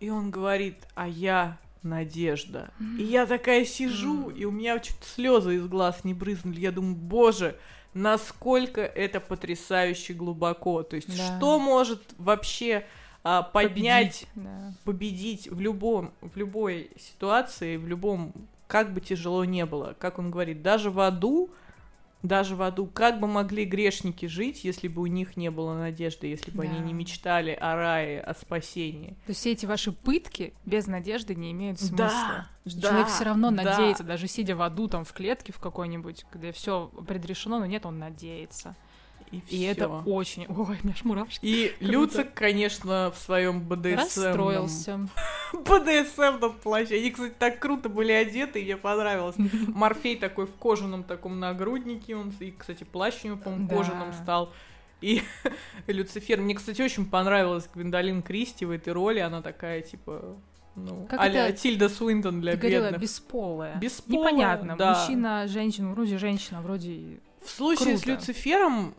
И 0.00 0.10
он 0.10 0.30
говорит, 0.30 0.76
а 0.94 1.08
я 1.08 1.58
Надежда. 1.82 2.70
И 2.98 3.02
я 3.02 3.26
такая 3.26 3.64
сижу, 3.64 4.30
и 4.30 4.44
у 4.44 4.50
меня 4.50 4.78
чуть 4.78 5.02
слезы 5.02 5.56
из 5.56 5.66
глаз 5.66 6.04
не 6.04 6.14
брызнули. 6.14 6.60
Я 6.60 6.72
думаю, 6.72 6.94
боже, 6.96 7.56
насколько 7.94 8.80
это 8.80 9.20
потрясающе 9.20 10.12
глубоко. 10.14 10.82
То 10.82 10.96
есть, 10.96 11.08
Да. 11.16 11.36
что 11.38 11.58
может 11.58 12.02
вообще 12.18 12.84
а, 13.24 13.42
поднять 13.42 14.26
Победить, 14.34 14.44
да. 14.46 14.72
победить 14.84 15.48
в 15.50 15.60
любом, 15.60 16.12
в 16.20 16.36
любой 16.36 16.90
ситуации, 16.98 17.76
в 17.76 17.86
любом, 17.86 18.32
как 18.68 18.92
бы 18.94 19.00
тяжело 19.00 19.44
не 19.44 19.66
было. 19.66 19.94
Как 19.98 20.18
он 20.18 20.30
говорит, 20.30 20.62
даже 20.62 20.90
в 20.90 21.00
аду, 21.00 21.50
даже 22.22 22.56
в 22.56 22.62
аду, 22.62 22.86
как 22.86 23.20
бы 23.20 23.26
могли 23.28 23.64
грешники 23.64 24.26
жить, 24.26 24.64
если 24.64 24.88
бы 24.88 25.02
у 25.02 25.06
них 25.06 25.36
не 25.36 25.50
было 25.50 25.74
надежды, 25.74 26.26
если 26.26 26.50
бы 26.50 26.64
они 26.64 26.78
Да. 26.78 26.84
не 26.84 26.92
мечтали 26.92 27.52
о 27.52 27.76
рае, 27.76 28.20
о 28.20 28.34
спасении. 28.34 29.10
То 29.26 29.30
есть 29.30 29.40
все 29.40 29.52
эти 29.52 29.66
ваши 29.66 29.92
пытки 29.92 30.52
без 30.66 30.86
надежды 30.86 31.34
не 31.34 31.52
имеют 31.52 31.78
смысла. 31.80 31.96
Да, 32.08 32.48
да, 32.64 32.80
Человек 32.88 33.06
все 33.08 33.24
равно 33.24 33.50
да. 33.50 33.62
надеется, 33.62 34.02
даже 34.04 34.26
сидя 34.26 34.56
в 34.56 34.62
аду, 34.62 34.88
там 34.88 35.04
в 35.04 35.12
клетке 35.12 35.52
в 35.52 35.58
какой-нибудь, 35.60 36.26
где 36.32 36.52
все 36.52 36.90
предрешено, 37.06 37.60
но 37.60 37.66
нет, 37.66 37.86
он 37.86 37.98
надеется. 37.98 38.74
И, 39.30 39.42
И 39.48 39.62
это 39.64 39.88
очень. 39.88 40.46
Ой, 40.48 40.54
у 40.56 40.68
меня 40.84 40.94
аж 40.94 41.04
мурашки. 41.04 41.44
И 41.44 41.68
Круто. 41.78 41.92
Люцик, 41.92 42.34
конечно, 42.34 43.12
в 43.14 43.18
своем 43.18 43.60
БДСМ 43.68 43.94
Расстроился. 43.96 45.08
БДСМном 45.52 46.52
плаще. 46.62 46.96
Они, 46.96 47.10
кстати, 47.10 47.34
так 47.38 47.58
круто 47.58 47.88
были 47.88 48.12
одеты, 48.12 48.60
и 48.60 48.64
мне 48.64 48.76
понравилось. 48.76 49.36
Морфей 49.68 50.16
такой 50.16 50.46
в 50.46 50.52
кожаном 50.56 51.04
таком 51.04 51.38
нагруднике, 51.40 52.16
он, 52.16 52.32
и, 52.40 52.50
кстати, 52.52 52.84
плащ 52.84 53.24
у 53.24 53.28
него, 53.28 53.36
по-моему, 53.38 53.68
Да. 53.68 53.76
кожаным 53.76 54.12
стал. 54.12 54.52
И 55.00 55.22
Люцифер, 55.86 56.40
мне, 56.40 56.54
кстати, 56.54 56.82
очень 56.82 57.06
понравилась 57.06 57.68
Гвиндолин 57.72 58.22
Кристи 58.22 58.64
в 58.64 58.70
этой 58.70 58.92
роли, 58.92 59.20
она 59.20 59.42
такая, 59.42 59.80
типа, 59.82 60.36
ну, 60.74 61.06
Как 61.08 61.20
а-ля 61.20 61.48
это- 61.48 61.58
Тильда 61.58 61.88
Суинтон 61.88 62.40
для 62.40 62.52
Ты 62.52 62.58
говорила 62.58 62.84
бедных. 62.84 63.02
бесполая. 63.02 63.76
Бесполая, 63.76 64.32
Непонятно. 64.32 64.76
да. 64.76 64.98
Мужчина, 64.98 65.46
женщина, 65.46 65.90
вроде 65.92 66.18
женщина, 66.18 66.60
вроде... 66.62 67.20
В 67.44 67.48
случае 67.50 67.96
с 67.96 68.02
Круто. 68.02 68.18
Люцифером, 68.20 68.94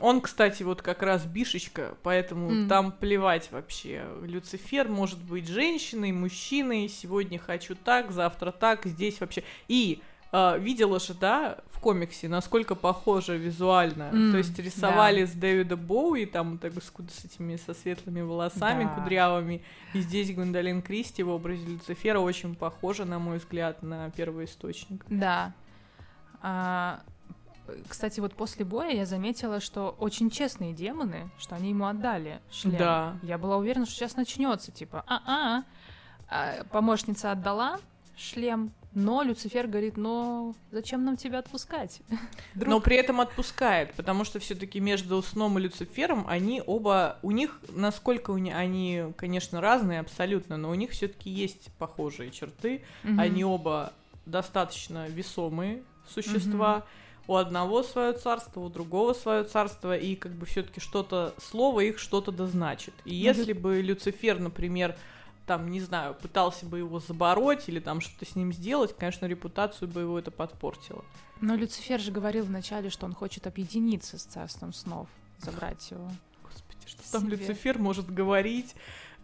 он, 0.00 0.20
кстати, 0.20 0.62
вот 0.62 0.82
как 0.82 1.02
раз 1.02 1.24
бишечка, 1.24 1.96
поэтому 2.02 2.50
М. 2.50 2.68
там 2.68 2.92
плевать 2.92 3.50
вообще. 3.52 4.04
Люцифер 4.22 4.88
может 4.88 5.18
быть 5.22 5.48
женщиной, 5.48 6.12
мужчиной, 6.12 6.88
сегодня 6.88 7.38
хочу 7.38 7.74
так, 7.74 8.10
завтра 8.10 8.50
так, 8.50 8.84
здесь 8.84 9.20
вообще. 9.20 9.44
И 9.68 10.02
а, 10.36 10.56
видела 10.58 10.98
же, 10.98 11.14
да, 11.14 11.58
в 11.70 11.78
комиксе, 11.78 12.26
насколько 12.26 12.74
похоже 12.74 13.38
визуально. 13.38 14.10
М, 14.12 14.32
То 14.32 14.38
есть 14.38 14.58
рисовали 14.58 15.24
с 15.26 15.30
Дэвида 15.30 15.76
Боуи, 15.76 16.24
там 16.26 16.58
так 16.58 16.72
с, 16.72 16.86
с 16.90 17.24
этими 17.24 17.54
со 17.54 17.72
светлыми 17.72 18.20
волосами 18.20 18.82
Да. 18.82 18.90
кудрявыми. 18.96 19.62
И 19.92 20.00
здесь 20.00 20.32
Гвендолин 20.34 20.82
Кристи 20.82 21.22
в 21.22 21.28
образе 21.30 21.64
Люцифера 21.66 22.18
очень 22.18 22.56
похожа, 22.56 23.04
на 23.04 23.20
мой 23.20 23.38
взгляд, 23.38 23.84
на 23.84 24.10
первоисточник. 24.10 25.04
Да. 25.08 25.52
А, 26.42 27.04
кстати, 27.88 28.20
вот 28.20 28.34
после 28.34 28.64
боя 28.64 28.90
я 28.90 29.06
заметила, 29.06 29.60
что 29.60 29.96
очень 29.98 30.30
честные 30.30 30.72
демоны, 30.72 31.30
что 31.38 31.54
они 31.54 31.70
ему 31.70 31.86
отдали 31.86 32.40
шлем. 32.50 32.76
Да. 32.76 33.18
Я 33.22 33.38
была 33.38 33.56
уверена, 33.56 33.86
что 33.86 33.94
сейчас 33.94 34.16
начнется, 34.16 34.72
типа, 34.72 35.04
а-а. 35.06 35.64
А, 36.28 36.64
помощница 36.64 37.32
отдала 37.32 37.78
шлем, 38.16 38.72
но 38.94 39.22
Люцифер 39.22 39.66
говорит, 39.66 39.96
ну, 39.96 40.54
зачем 40.70 41.04
нам 41.04 41.16
тебя 41.16 41.40
отпускать? 41.40 42.00
Друг. 42.54 42.68
Но 42.68 42.80
при 42.80 42.96
этом 42.96 43.20
отпускает, 43.20 43.92
потому 43.94 44.24
что 44.24 44.38
все-таки 44.38 44.78
между 44.78 45.20
сном 45.20 45.58
и 45.58 45.62
Люцифером 45.62 46.24
они 46.28 46.62
оба, 46.64 47.18
у 47.22 47.32
них, 47.32 47.60
насколько 47.70 48.30
у 48.30 48.38
них, 48.38 48.54
они, 48.54 49.06
конечно, 49.16 49.60
разные 49.60 49.98
абсолютно, 49.98 50.56
но 50.56 50.70
у 50.70 50.74
них 50.74 50.90
все-таки 50.90 51.28
есть 51.28 51.72
похожие 51.78 52.30
черты. 52.30 52.84
Мгм. 53.02 53.18
Они 53.18 53.44
оба 53.44 53.92
достаточно 54.26 55.08
весомые 55.08 55.82
существа. 56.08 56.84
У 57.26 57.36
одного 57.36 57.82
свое 57.82 58.12
царство, 58.12 58.60
у 58.60 58.68
другого 58.68 59.14
свое 59.14 59.44
царство, 59.44 59.96
и 59.96 60.14
как 60.14 60.32
бы 60.32 60.44
все-таки 60.46 60.80
что-то, 60.80 61.34
слово 61.38 61.80
их 61.80 61.98
что-то 61.98 62.32
да 62.32 62.46
значит. 62.46 62.94
И 63.04 63.14
если 63.14 63.52
бы 63.52 63.80
Люцифер, 63.80 64.38
например, 64.38 64.96
там, 65.46 65.70
не 65.70 65.80
знаю, 65.80 66.14
пытался 66.14 66.66
бы 66.66 66.78
его 66.78 67.00
забороть 67.00 67.68
или 67.68 67.80
там 67.80 68.00
что-то 68.00 68.30
с 68.30 68.34
ним 68.34 68.52
сделать, 68.52 68.94
конечно, 68.96 69.26
репутацию 69.26 69.88
бы 69.88 70.00
его 70.00 70.18
это 70.18 70.30
подпортило. 70.30 71.04
Но 71.40 71.54
Люцифер 71.54 72.00
же 72.00 72.12
говорил 72.12 72.44
вначале, 72.44 72.90
что 72.90 73.06
он 73.06 73.14
хочет 73.14 73.46
объединиться 73.46 74.18
с 74.18 74.24
царством 74.24 74.72
снов, 74.72 75.08
забрать 75.38 75.90
его. 75.90 76.10
Господи, 76.42 76.86
что 76.86 77.12
там 77.12 77.22
Себе. 77.22 77.36
Люцифер 77.36 77.78
может 77.78 78.12
говорить? 78.12 78.74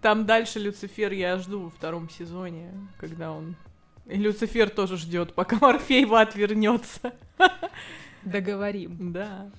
Там 0.03 0.27
дальше 0.27 0.59
Люцифер 0.59 1.13
я 1.13 1.39
жду 1.39 1.65
во 1.65 1.71
втором 1.71 2.09
сезоне, 2.09 2.73
когда 2.99 3.33
он... 3.33 3.57
И 4.11 4.17
Люцифер 4.17 4.71
тоже 4.71 4.97
ждет, 4.97 5.35
пока 5.35 5.57
Морфеева 5.61 6.21
отвернется. 6.21 7.15
Договорим. 8.23 9.13
Да. 9.13 9.51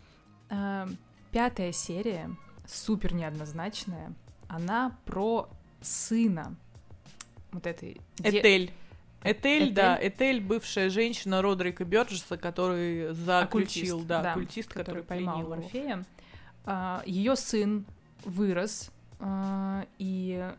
А, 0.50 0.88
Пятая 1.32 1.72
серия, 1.72 2.30
супер 2.68 3.14
неоднозначная, 3.14 4.14
она 4.50 4.98
про 5.06 5.50
сына 5.82 6.56
вот 7.52 7.66
этой... 7.66 8.02
Этель. 8.20 8.74
Этель, 9.24 9.64
Этель? 9.64 9.74
да, 9.74 9.98
Этель, 10.02 10.42
бывшая 10.42 10.90
женщина 10.90 11.42
Родрика 11.42 11.86
Бёрджеса, 11.86 12.38
который 12.38 13.14
заключил, 13.14 14.00
Оккультист, 14.00 14.08
да, 14.08 14.22
да, 14.22 14.32
оккультист, 14.32 14.74
который, 14.74 15.04
поймал 15.04 15.36
пленил 15.36 15.54
его. 15.54 15.62
Морфея. 15.62 16.06
Ее 17.06 17.36
сын 17.36 17.86
вырос, 18.26 18.92
а, 19.20 19.86
и 20.00 20.52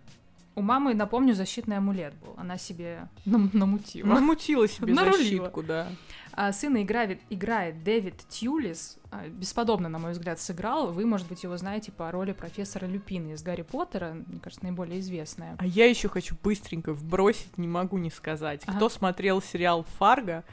У 0.55 0.61
мамы, 0.63 0.95
напомню, 0.95 1.35
защитный 1.35 1.79
амулет 1.79 2.15
был. 2.17 2.35
Она 2.37 2.59
себе 2.59 3.09
нам- 3.25 3.51
намутила. 3.53 4.07
Намутила 4.07 4.69
себе 4.69 4.93
Нарулила. 4.93 5.19
защитку, 5.19 5.63
да. 5.63 5.89
А 6.35 6.53
сына 6.53 6.83
играет, 6.83 7.21
играет 7.31 7.83
Дэвид 7.85 8.15
Тьюлис. 8.29 8.99
А, 9.11 9.29
Бесподобно, 9.29 9.89
на 9.89 9.99
мой 9.99 10.13
взгляд, 10.13 10.41
сыграл. 10.41 10.91
Вы, 10.93 11.05
может 11.07 11.29
быть, 11.29 11.43
его 11.43 11.57
знаете 11.57 11.93
по 11.93 12.11
роли 12.11 12.33
профессора 12.33 12.87
Люпина 12.87 13.33
из 13.33 13.43
Гарри 13.43 13.63
Поттера. 13.63 14.15
Мне 14.27 14.41
кажется, 14.41 14.65
наиболее 14.65 15.01
известная. 15.01 15.57
А 15.59 15.67
я 15.67 15.87
еще 15.87 16.09
хочу 16.09 16.35
быстренько 16.43 16.93
вбросить, 16.93 17.57
не 17.59 17.69
могу 17.69 17.99
не 17.99 18.11
сказать. 18.11 18.63
Ага. 18.67 18.77
Кто 18.77 18.89
смотрел 18.89 19.43
сериал 19.43 19.85
Фарго, 19.99 20.45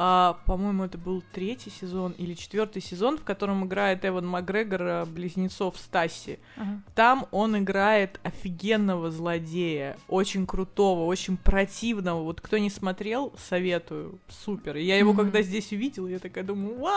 а, 0.00 0.38
по-моему, 0.46 0.84
это 0.84 0.96
был 0.96 1.24
третий 1.32 1.70
сезон 1.70 2.12
или 2.12 2.34
четвертый 2.34 2.80
сезон, 2.80 3.18
в 3.18 3.24
котором 3.24 3.66
играет 3.66 4.04
Эван 4.04 4.26
Макгрегор 4.28 4.82
а, 4.82 5.04
близнецов 5.06 5.76
Стасси. 5.76 6.38
Ага. 6.56 6.82
Там 6.94 7.26
он 7.32 7.58
играет 7.58 8.20
офигенного 8.22 9.10
злодея, 9.10 9.98
очень 10.06 10.46
крутого, 10.46 11.04
очень 11.04 11.36
противного. 11.36 12.22
Вот 12.22 12.40
кто 12.40 12.58
не 12.58 12.70
смотрел, 12.70 13.32
советую, 13.36 14.20
супер. 14.28 14.76
И 14.76 14.84
я 14.84 14.96
его 14.98 15.12
Мгм. 15.12 15.22
когда 15.24 15.42
здесь 15.42 15.72
увидела, 15.72 16.06
я 16.06 16.20
такая 16.20 16.44
думаю, 16.44 16.78
вау, 16.78 16.94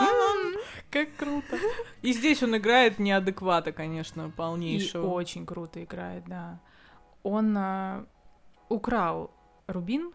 как 0.88 1.14
круто. 1.16 1.58
И 2.02 2.12
здесь 2.12 2.40
он 2.44 2.56
играет 2.56 3.00
неадеквата, 3.00 3.72
конечно, 3.72 4.28
И 4.28 4.30
полнейшего. 4.30 5.08
очень 5.08 5.44
круто 5.44 5.82
играет, 5.82 6.22
да. 6.28 6.60
Он 7.24 7.52
а, 7.58 8.06
украл 8.68 9.32
Рубин 9.66 10.12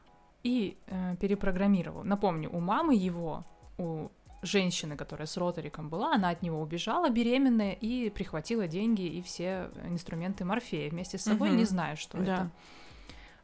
и 0.48 0.78
э, 0.88 1.16
перепрограммировал. 1.20 2.04
Напомню, 2.06 2.50
у 2.52 2.60
мамы 2.60 2.96
его, 2.96 3.44
у 3.78 4.08
женщины, 4.42 4.96
которая 4.96 5.26
с 5.28 5.36
Роториком 5.38 5.90
была, 5.90 6.14
она 6.16 6.30
от 6.30 6.42
него 6.42 6.62
убежала 6.62 7.10
беременная 7.10 7.74
и 7.74 8.10
прихватила 8.10 8.68
деньги 8.68 9.02
и 9.02 9.22
все 9.22 9.70
инструменты 9.90 10.46
Морфея 10.46 10.90
вместе 10.90 11.18
с 11.18 11.24
собой, 11.24 11.50
Мгм. 11.50 11.58
не 11.58 11.66
зная, 11.66 11.96
что 11.96 12.18
Да. 12.18 12.24
это. 12.24 12.52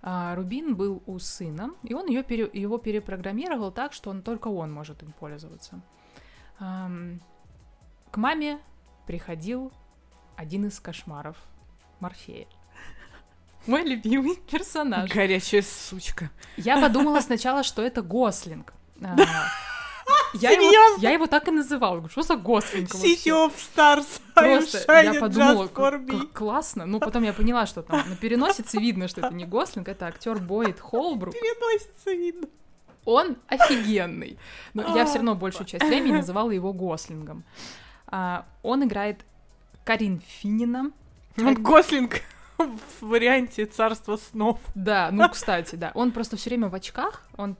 А 0.05 0.35
Рубин 0.35 0.75
был 0.75 1.01
у 1.05 1.19
сына, 1.19 1.71
и 1.83 1.93
он 1.93 2.07
ее 2.07 2.23
пере- 2.23 2.49
его 2.53 2.77
перепрограммировал 2.77 3.71
так, 3.71 3.93
что 3.93 4.09
он 4.11 4.21
только 4.21 4.47
он 4.49 4.71
может 4.71 5.01
им 5.03 5.11
пользоваться. 5.19 5.81
Ам, 6.59 7.19
к 8.11 8.17
маме 8.17 8.59
приходил 9.07 9.71
один 10.37 10.65
из 10.67 10.79
кошмаров 10.79 11.37
Морфея. 11.99 12.47
Мой 13.65 13.83
любимый 13.83 14.35
персонаж. 14.35 15.09
Горячая 15.09 15.61
сучка. 15.61 16.29
Я 16.57 16.79
подумала 16.81 17.21
сначала, 17.21 17.63
что 17.63 17.81
это 17.81 18.01
Гослинг. 18.01 18.73
А, 19.01 19.15
Я 20.33 20.51
его, 20.51 20.97
я 20.99 21.11
его 21.11 21.27
так 21.27 21.47
и 21.47 21.51
называла. 21.51 21.95
Говорю, 21.97 22.09
что 22.11 22.23
за 22.23 22.35
Гослинг 22.35 22.89
City 22.89 23.27
of 23.31 23.53
Stars. 23.55 24.19
Просто 24.33 24.79
I'm 24.87 25.13
я 25.13 25.19
подумала, 25.19 25.67
как, 25.67 26.33
классно. 26.33 26.85
Ну, 26.85 26.99
потом 26.99 27.23
я 27.23 27.33
поняла, 27.33 27.65
что 27.65 27.81
там 27.83 28.09
на 28.09 28.15
переносице 28.15 28.79
видно, 28.79 29.07
что 29.07 29.21
это 29.21 29.33
не 29.33 29.45
Гослинг, 29.45 29.87
это 29.87 30.07
актер 30.07 30.39
Бойд 30.39 30.79
Холбрук. 30.79 31.33
Переносится 31.33 32.11
видно. 32.11 32.47
Он 33.05 33.37
офигенный. 33.47 34.37
Но 34.73 34.95
я 34.95 35.05
все 35.05 35.15
равно 35.15 35.33
А, 35.33 35.35
большую 35.35 35.67
часть 35.67 35.83
времени 35.83 36.13
называла 36.13 36.51
его 36.51 36.73
Гослингом. 36.73 37.43
А, 38.07 38.45
он 38.61 38.83
играет 38.83 39.25
Карин 39.85 40.21
Финина. 40.25 40.91
Он 41.37 41.53
Гослинг 41.55 42.21
в 43.01 43.05
варианте 43.05 43.65
царства 43.65 44.17
снов. 44.17 44.59
Да, 44.75 45.09
ну, 45.11 45.27
кстати, 45.31 45.75
да. 45.75 45.91
Он 45.95 46.11
просто 46.11 46.37
все 46.37 46.49
время 46.49 46.69
в 46.69 46.75
очках. 46.75 47.27
Он 47.37 47.55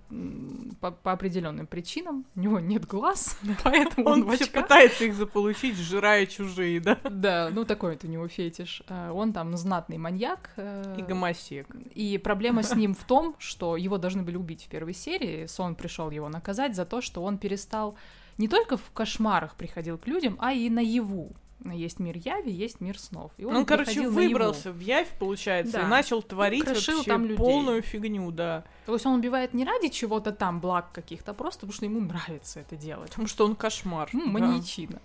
по, 0.82 0.92
по 0.92 1.12
определенным 1.12 1.68
причинам. 1.68 2.26
У 2.36 2.40
него 2.40 2.60
нет 2.60 2.86
глаз, 2.86 3.38
поэтому 3.64 4.08
он, 4.08 4.14
Он 4.24 4.28
в 4.28 4.32
очках. 4.32 4.64
пытается 4.64 5.06
их 5.06 5.16
заполучить, 5.16 5.78
жирая 5.78 6.26
чужие, 6.26 6.80
да? 6.80 6.98
Да, 7.10 7.50
ну 7.52 7.66
такой 7.66 7.94
вот 7.94 8.04
у 8.04 8.08
него 8.08 8.28
фетиш. 8.28 8.84
А, 8.88 9.12
Он 9.12 9.34
там 9.34 9.56
знатный 9.58 9.98
маньяк. 9.98 10.52
э, 10.58 10.96
И 10.98 11.02
гомосек. 11.02 11.68
И 11.96 12.18
проблема 12.18 12.64
с 12.64 12.76
ним 12.76 12.94
в 12.94 13.04
том, 13.04 13.36
что 13.40 13.78
его 13.78 13.98
должны 13.98 14.22
были 14.24 14.36
убить 14.38 14.64
в 14.66 14.68
первой 14.68 14.94
серии. 14.94 15.46
Сон 15.48 15.76
пришел 15.76 16.12
его 16.12 16.30
наказать 16.30 16.76
за 16.76 16.86
то, 16.86 17.02
что 17.02 17.24
он 17.24 17.38
перестал 17.38 17.96
не 18.38 18.48
только 18.48 18.78
в 18.78 18.92
кошмарах 18.92 19.56
приходил 19.56 19.98
к 20.00 20.08
людям, 20.08 20.38
а 20.40 20.54
и 20.54 20.70
наяву. 20.70 21.34
Есть 21.72 22.00
мир 22.00 22.18
яви, 22.18 22.52
есть 22.52 22.82
мир 22.82 23.00
снов. 23.00 23.32
И 23.38 23.46
он 23.46 23.54
Ну, 23.54 23.66
короче, 23.66 23.92
приходил 23.92 24.12
наяву. 24.12 24.34
выбрался 24.34 24.72
в 24.72 24.80
явь, 24.80 25.10
получается, 25.18 25.78
Да. 25.78 25.84
и 25.84 25.86
начал 25.86 26.22
творить 26.22 26.66
крошил 26.66 26.96
вообще 26.98 27.10
там 27.10 27.24
людей. 27.24 27.38
полную 27.38 27.82
фигню, 27.82 28.30
да. 28.32 28.64
То 28.86 28.94
есть 28.94 29.06
он 29.06 29.16
убивает 29.20 29.54
не 29.54 29.64
ради 29.66 29.90
чего-то 29.90 30.32
там, 30.32 30.60
благ 30.60 30.92
каких-то, 30.92 31.32
а 31.32 31.34
просто 31.34 31.62
потому 31.62 31.74
что 31.74 31.86
ему 31.86 32.02
нравится 32.02 32.60
это 32.60 32.76
делать. 32.76 33.10
Потому 33.10 33.28
что 33.28 33.46
он 33.46 33.56
кошмар. 33.56 34.10
Ну, 34.14 34.26
да. 34.26 34.32
маньячина. 34.32 35.02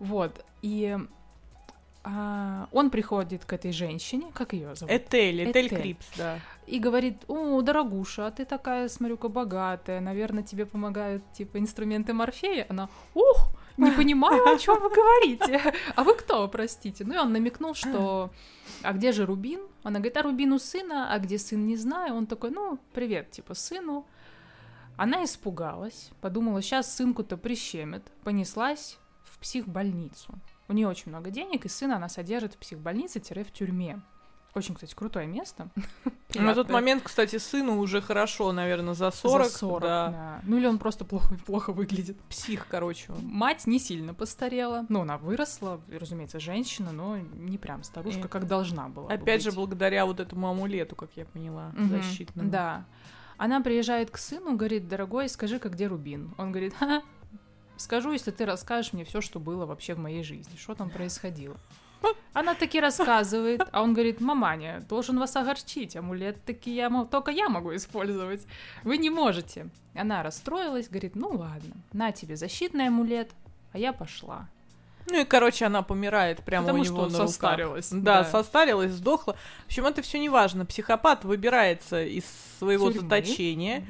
Вот. 0.00 0.44
И 0.62 0.98
а, 2.06 2.68
он 2.72 2.90
приходит 2.90 3.44
к 3.46 3.52
этой 3.54 3.72
женщине, 3.72 4.26
как 4.34 4.52
ее 4.52 4.74
зовут? 4.74 4.94
Этель, 4.94 5.42
Этель 5.48 5.68
Этель. 5.68 5.78
Крипс, 5.80 6.06
да. 6.18 6.38
и 6.66 6.78
говорит, 6.78 7.24
о, 7.28 7.62
дорогуша, 7.62 8.26
а 8.26 8.30
ты 8.30 8.44
такая, 8.44 8.88
смотрю-ка, 8.88 9.28
богатая, 9.28 10.00
наверное, 10.00 10.42
тебе 10.42 10.66
помогают, 10.66 11.22
типа, 11.32 11.58
инструменты 11.58 12.12
Морфея. 12.12 12.66
Она, 12.68 12.90
ух, 13.14 13.48
не 13.76 13.90
понимаю, 13.96 14.42
о 14.48 14.58
чем 14.58 14.80
вы 14.80 14.90
говорите. 14.90 15.74
А 15.96 16.04
вы 16.04 16.14
кто, 16.14 16.48
простите? 16.48 17.04
Ну, 17.04 17.14
и 17.14 17.18
он 17.18 17.32
намекнул, 17.32 17.74
что, 17.74 18.30
а 18.82 18.92
где 18.92 19.12
же 19.12 19.26
Рубин? 19.26 19.60
Она 19.82 19.98
говорит, 19.98 20.16
а 20.16 20.22
Рубин 20.22 20.52
у 20.52 20.58
сына, 20.58 21.12
а 21.12 21.18
где 21.18 21.38
сын, 21.38 21.66
не 21.66 21.76
знаю. 21.76 22.14
Он 22.14 22.26
такой, 22.26 22.50
ну, 22.50 22.78
привет, 22.92 23.30
типа, 23.30 23.54
сыну. 23.54 24.06
Она 24.96 25.24
испугалась, 25.24 26.10
подумала, 26.20 26.62
сейчас 26.62 26.94
сынку-то 26.94 27.36
прищемит, 27.36 28.04
понеслась 28.22 28.98
в 29.24 29.38
психбольницу. 29.40 30.34
У 30.68 30.72
нее 30.72 30.88
очень 30.88 31.10
много 31.10 31.30
денег, 31.30 31.64
и 31.64 31.68
сына 31.68 31.96
она 31.96 32.08
содержит 32.08 32.54
в 32.54 32.58
психбольнице-в 32.58 33.52
тюрьме. 33.52 34.00
Очень, 34.54 34.74
кстати, 34.74 34.94
крутое 34.94 35.26
место. 35.26 35.68
На 36.34 36.54
тот 36.54 36.66
Приятное. 36.66 36.72
момент, 36.74 37.02
кстати, 37.02 37.38
сыну 37.38 37.78
уже 37.78 38.00
хорошо, 38.00 38.52
наверное, 38.52 38.94
за 38.94 39.10
40. 39.10 39.46
За 39.50 39.58
40, 39.58 39.80
да. 39.82 40.08
да. 40.08 40.40
Ну 40.44 40.58
или 40.58 40.66
он 40.66 40.78
просто 40.78 41.04
плохо, 41.04 41.34
плохо 41.46 41.72
выглядит. 41.72 42.20
Псих, 42.28 42.68
короче. 42.68 43.12
Мать 43.20 43.66
не 43.66 43.78
сильно 43.80 44.14
постарела. 44.14 44.86
Ну, 44.88 45.00
она 45.00 45.18
выросла, 45.18 45.80
разумеется, 45.88 46.38
женщина, 46.38 46.92
но 46.92 47.18
не 47.18 47.58
прям 47.58 47.82
старушка, 47.82 48.20
И 48.26 48.28
как 48.28 48.46
должна 48.46 48.88
была. 48.88 49.08
бы 49.08 49.12
Опять 49.14 49.42
же, 49.42 49.50
быть. 49.50 49.56
благодаря 49.56 50.06
вот 50.06 50.20
этому 50.20 50.48
амулету, 50.48 50.94
как 50.94 51.10
я 51.16 51.24
поняла, 51.24 51.70
Мгм, 51.74 51.88
защитному. 51.88 52.50
Да. 52.50 52.84
Она 53.36 53.60
приезжает 53.60 54.12
к 54.12 54.18
сыну, 54.18 54.56
говорит, 54.56 54.86
дорогой, 54.86 55.28
скажи-ка, 55.28 55.68
где 55.68 55.88
Рубин? 55.88 56.32
Он 56.38 56.52
говорит, 56.52 56.74
ха, 56.74 57.02
скажу, 57.76 58.12
если 58.12 58.30
ты 58.30 58.44
расскажешь 58.46 58.92
мне 58.92 59.04
все, 59.04 59.20
что 59.20 59.40
было 59.40 59.66
вообще 59.66 59.94
в 59.94 59.98
моей 59.98 60.22
жизни, 60.22 60.56
что 60.56 60.76
там 60.76 60.90
происходило. 60.90 61.56
Она 62.32 62.54
таки 62.54 62.80
рассказывает, 62.80 63.62
а 63.72 63.82
он 63.82 63.92
говорит, 63.94 64.20
маманя, 64.20 64.84
должен 64.88 65.18
вас 65.18 65.36
огорчить, 65.36 65.96
амулет 65.96 66.42
таки 66.44 66.74
я, 66.74 66.90
только 67.10 67.30
я 67.30 67.48
могу 67.48 67.74
использовать, 67.76 68.46
вы 68.82 68.98
не 68.98 69.10
можете. 69.10 69.68
Она 69.94 70.22
расстроилась, 70.22 70.88
говорит, 70.88 71.14
ну 71.14 71.28
ладно, 71.28 71.74
на 71.92 72.10
тебе 72.12 72.36
защитный 72.36 72.88
амулет, 72.88 73.30
а 73.72 73.78
я 73.78 73.92
пошла. 73.92 74.48
Ну 75.06 75.20
и, 75.20 75.24
короче, 75.24 75.66
она 75.66 75.82
помирает 75.82 76.42
прямо 76.42 76.66
Потому 76.66 76.80
у 76.80 76.84
что 76.84 76.92
него 76.94 77.02
на 77.06 77.12
руках. 77.12 77.28
состарилась, 77.28 77.90
Да, 77.90 78.22
да. 78.22 78.24
состарилась, 78.24 78.92
сдохла. 78.92 79.36
В 79.64 79.66
общем, 79.66 79.84
это 79.86 80.00
все 80.00 80.18
не 80.18 80.30
важно. 80.30 80.64
Психопат 80.64 81.24
выбирается 81.24 82.02
из 82.02 82.24
своего 82.58 82.90
Тюрьмы. 82.90 83.02
заточения, 83.10 83.84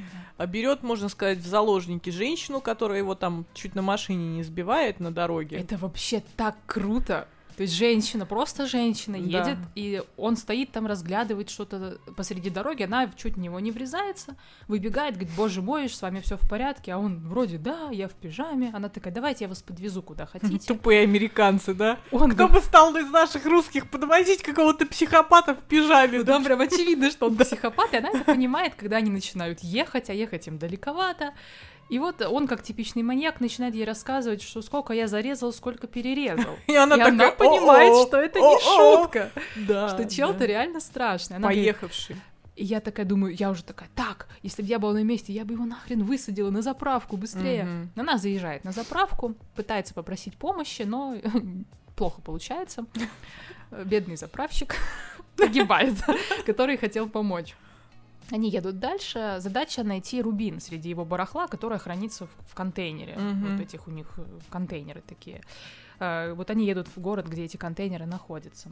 берет, 0.48 0.82
можно 0.82 1.08
сказать, 1.08 1.38
в 1.38 1.46
заложники 1.46 2.10
женщину, 2.10 2.60
которая 2.60 2.98
его 2.98 3.14
там 3.14 3.46
чуть 3.54 3.76
на 3.76 3.82
машине 3.82 4.26
не 4.38 4.42
сбивает 4.42 4.98
на 4.98 5.12
дороге. 5.14 5.56
Это 5.58 5.76
вообще 5.76 6.20
так 6.36 6.56
круто. 6.66 7.28
То 7.56 7.62
есть 7.62 7.74
женщина, 7.74 8.26
просто 8.26 8.66
женщина 8.66 9.18
Да. 9.18 9.38
едет, 9.38 9.58
и 9.74 10.02
он 10.16 10.36
стоит 10.36 10.72
там, 10.72 10.86
разглядывает 10.86 11.50
что-то 11.50 11.98
посреди 12.16 12.50
дороги, 12.50 12.82
она 12.82 13.08
чуть 13.16 13.34
в 13.34 13.38
него 13.38 13.60
не 13.60 13.70
врезается, 13.70 14.36
выбегает, 14.68 15.14
говорит, 15.14 15.34
боже 15.36 15.62
мой, 15.62 15.88
с 15.88 16.02
вами 16.02 16.20
все 16.20 16.36
в 16.36 16.48
порядке, 16.48 16.92
а 16.92 16.98
он 16.98 17.20
вроде, 17.28 17.58
да, 17.58 17.90
я 17.92 18.08
в 18.08 18.12
пижаме, 18.12 18.70
она 18.74 18.88
такая, 18.88 19.12
давайте 19.14 19.44
я 19.44 19.48
вас 19.48 19.62
подвезу 19.62 20.02
куда 20.02 20.26
хотите. 20.32 20.66
Тупые 20.66 21.02
американцы, 21.02 21.74
да? 21.74 21.98
Он 22.10 22.30
Кто 22.30 22.48
бы 22.48 22.60
стал 22.60 22.94
из 22.96 23.08
наших 23.10 23.46
русских 23.46 23.88
подвозить 23.90 24.42
какого-то 24.42 24.86
психопата 24.86 25.54
в 25.54 25.60
пижаме? 25.62 26.18
Ну, 26.18 26.24
там 26.24 26.44
прям 26.44 26.60
очевидно, 26.60 27.10
что 27.10 27.26
он 27.26 27.36
психопат, 27.36 27.92
и 27.94 27.98
она 27.98 28.10
это 28.10 28.24
понимает, 28.24 28.74
когда 28.74 28.96
они 28.96 29.10
начинают 29.10 29.60
ехать, 29.60 30.10
а 30.10 30.12
ехать 30.12 30.46
им 30.48 30.58
далековато. 30.58 31.32
И 31.88 31.98
вот 31.98 32.22
он, 32.22 32.46
как 32.46 32.62
типичный 32.62 33.02
маньяк, 33.02 33.40
начинает 33.40 33.74
ей 33.74 33.84
рассказывать, 33.84 34.42
что 34.42 34.62
сколько 34.62 34.92
я 34.92 35.06
зарезал, 35.06 35.52
сколько 35.52 35.86
перерезал. 35.86 36.56
И 36.66 36.74
она 36.74 36.96
и 36.96 36.98
такая, 36.98 37.12
она 37.12 37.30
понимает, 37.30 37.92
«О-о, 37.92 38.06
что 38.06 38.16
это 38.18 38.40
не 38.40 38.46
о-о». 38.46 39.02
шутка, 39.02 39.30
Да, 39.68 39.88
что 39.88 40.08
чел-то 40.08 40.40
да. 40.40 40.46
реально 40.46 40.80
страшный. 40.80 41.36
Она 41.36 41.48
говорит, 41.48 41.64
Поехавший. 41.64 42.16
И 42.56 42.64
я 42.64 42.80
такая 42.80 43.04
думаю, 43.04 43.34
я 43.34 43.50
уже 43.50 43.64
такая, 43.64 43.88
так, 43.94 44.28
если 44.42 44.62
бы 44.62 44.68
я 44.68 44.78
была 44.78 44.92
на 44.92 45.02
месте, 45.02 45.32
я 45.32 45.44
бы 45.44 45.54
его 45.54 45.64
нахрен 45.64 46.04
высадила 46.04 46.50
на 46.50 46.62
заправку 46.62 47.16
быстрее. 47.16 47.64
Мгм. 47.64 47.90
Она 47.96 48.16
заезжает 48.16 48.64
на 48.64 48.70
заправку, 48.70 49.34
пытается 49.56 49.92
попросить 49.92 50.36
помощи, 50.36 50.82
но 50.82 51.16
плохо 51.96 52.20
получается. 52.22 52.86
Бедный 53.84 54.16
заправщик 54.16 54.76
погибает, 55.36 55.94
который 56.46 56.76
хотел 56.76 57.08
помочь. 57.08 57.56
Они 58.34 58.50
едут 58.50 58.80
дальше. 58.80 59.36
Задача 59.38 59.84
найти 59.84 60.20
рубин 60.20 60.60
среди 60.60 60.88
его 60.88 61.04
барахла, 61.04 61.46
которое 61.46 61.78
хранится 61.78 62.26
в, 62.26 62.30
в 62.50 62.54
контейнере. 62.56 63.14
Мгм. 63.16 63.52
Вот 63.52 63.60
этих 63.60 63.86
у 63.86 63.92
них 63.92 64.08
э, 64.16 64.24
контейнеры 64.50 65.02
такие. 65.06 65.40
Э, 66.00 66.32
Вот 66.34 66.50
они 66.50 66.66
едут 66.66 66.88
в 66.88 67.00
город, 67.00 67.28
где 67.28 67.44
эти 67.44 67.56
контейнеры 67.56 68.06
находятся. 68.06 68.70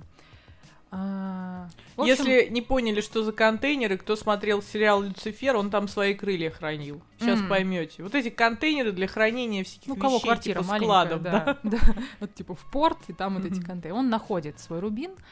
А, 0.95 1.69
общем, 1.97 2.07
Если 2.07 2.49
не 2.51 2.61
поняли, 2.61 3.01
что 3.01 3.23
за 3.23 3.31
контейнеры, 3.31 3.97
кто 3.97 4.17
смотрел 4.17 4.63
сериал 4.63 5.01
Люцифер, 5.03 5.57
он 5.57 5.71
там 5.71 5.87
свои 5.87 6.13
крылья 6.15 6.51
хранил. 6.51 7.01
Сейчас 7.21 7.39
М. 7.39 7.49
поймете. 7.49 8.03
Вот 8.03 8.17
эти 8.17 8.31
контейнеры 8.31 8.91
для 8.91 9.07
хранения 9.07 9.63
всяких 9.63 9.87
Ну, 9.87 9.95
у 9.95 9.97
кого 9.97 10.17
вещей, 10.17 10.27
квартира 10.27 10.63
типа 10.63 10.77
складов, 10.77 11.23
да, 11.23 11.59
да. 11.63 11.79
Вот 12.19 12.35
типа 12.35 12.55
в 12.57 12.71
порт, 12.71 12.99
и 13.07 13.13
там 13.13 13.37
вот 13.37 13.45
эти 13.47 13.61
контейнеры. 13.61 13.95
Он 13.95 14.11
находит 14.11 14.59
свой 14.59 14.81
рубин, 14.81 15.13
а, 15.13 15.23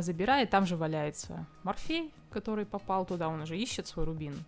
забирает, 0.00 0.50
там 0.50 0.66
же 0.66 0.76
валяется 0.76 1.46
Морфей, 1.62 2.12
который 2.30 2.66
попал 2.66 3.04
туда, 3.04 3.28
он 3.28 3.42
уже 3.42 3.56
ищет 3.56 3.86
свой 3.86 4.04
рубин. 4.04 4.44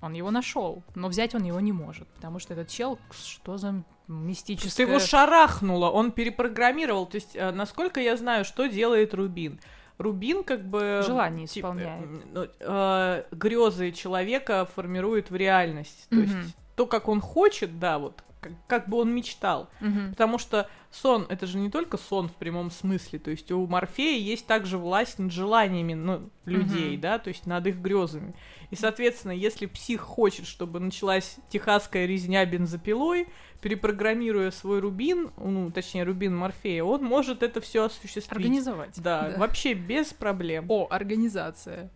Он 0.00 0.14
его 0.14 0.30
нашел, 0.30 0.82
но 0.94 1.08
взять 1.08 1.34
он 1.34 1.44
его 1.44 1.60
не 1.60 1.72
может, 1.72 2.08
потому 2.08 2.40
что 2.40 2.54
этот 2.54 2.68
чел, 2.68 2.98
что 3.12 3.56
за 3.56 3.84
мистическое... 4.08 4.86
его 4.86 4.98
шарахнуло, 4.98 5.90
он 5.90 6.10
перепрограммировал. 6.10 7.06
То 7.06 7.16
есть, 7.16 7.36
э, 7.36 7.52
насколько 7.52 8.00
я 8.00 8.16
знаю, 8.16 8.44
что 8.44 8.66
делает 8.66 9.14
Рубин? 9.14 9.60
Рубин 9.98 10.42
как 10.42 10.64
бы... 10.64 11.02
Желание 11.06 11.46
типа, 11.46 11.66
исполняет. 11.66 12.08
ну, 12.32 12.48
э, 12.58 13.24
грезы 13.30 13.92
человека 13.92 14.68
формирует 14.74 15.30
в 15.30 15.36
реальность. 15.36 16.08
То 16.10 16.16
есть, 16.16 16.34
то, 16.74 16.86
как 16.86 17.08
он 17.08 17.20
хочет, 17.20 17.78
да, 17.78 17.98
вот, 17.98 18.24
как, 18.42 18.52
как 18.66 18.88
бы 18.88 18.98
он 18.98 19.14
мечтал. 19.14 19.70
Мгм. 19.80 20.10
Потому 20.10 20.38
что 20.38 20.68
сон 20.90 21.26
это 21.30 21.46
же 21.46 21.58
не 21.58 21.70
только 21.70 21.96
сон 21.96 22.28
в 22.28 22.34
прямом 22.34 22.70
смысле. 22.70 23.18
То 23.18 23.30
есть 23.30 23.50
у 23.52 23.66
Морфея 23.66 24.18
есть 24.18 24.46
также 24.46 24.76
власть 24.76 25.18
над 25.18 25.32
желаниями 25.32 25.94
ну, 25.94 26.28
людей, 26.44 26.92
Мгм. 26.92 27.00
да, 27.00 27.18
то 27.18 27.28
есть 27.28 27.46
над 27.46 27.66
их 27.66 27.76
грезами. 27.76 28.34
И, 28.70 28.76
соответственно, 28.76 29.32
если 29.32 29.66
псих 29.66 30.00
хочет, 30.00 30.46
чтобы 30.46 30.80
началась 30.80 31.36
техасская 31.48 32.04
резня 32.06 32.44
бензопилой, 32.44 33.28
перепрограммируя 33.60 34.50
свой 34.50 34.80
рубин, 34.80 35.30
ну, 35.36 35.70
точнее, 35.70 36.02
рубин 36.02 36.36
Морфея, 36.36 36.82
он 36.82 37.04
может 37.04 37.42
это 37.42 37.60
все 37.60 37.84
осуществить. 37.84 38.32
Организовать. 38.32 39.00
Да, 39.00 39.34
вообще 39.36 39.74
без 39.74 40.12
проблем. 40.12 40.66
О, 40.68 40.88
организация. 40.90 41.90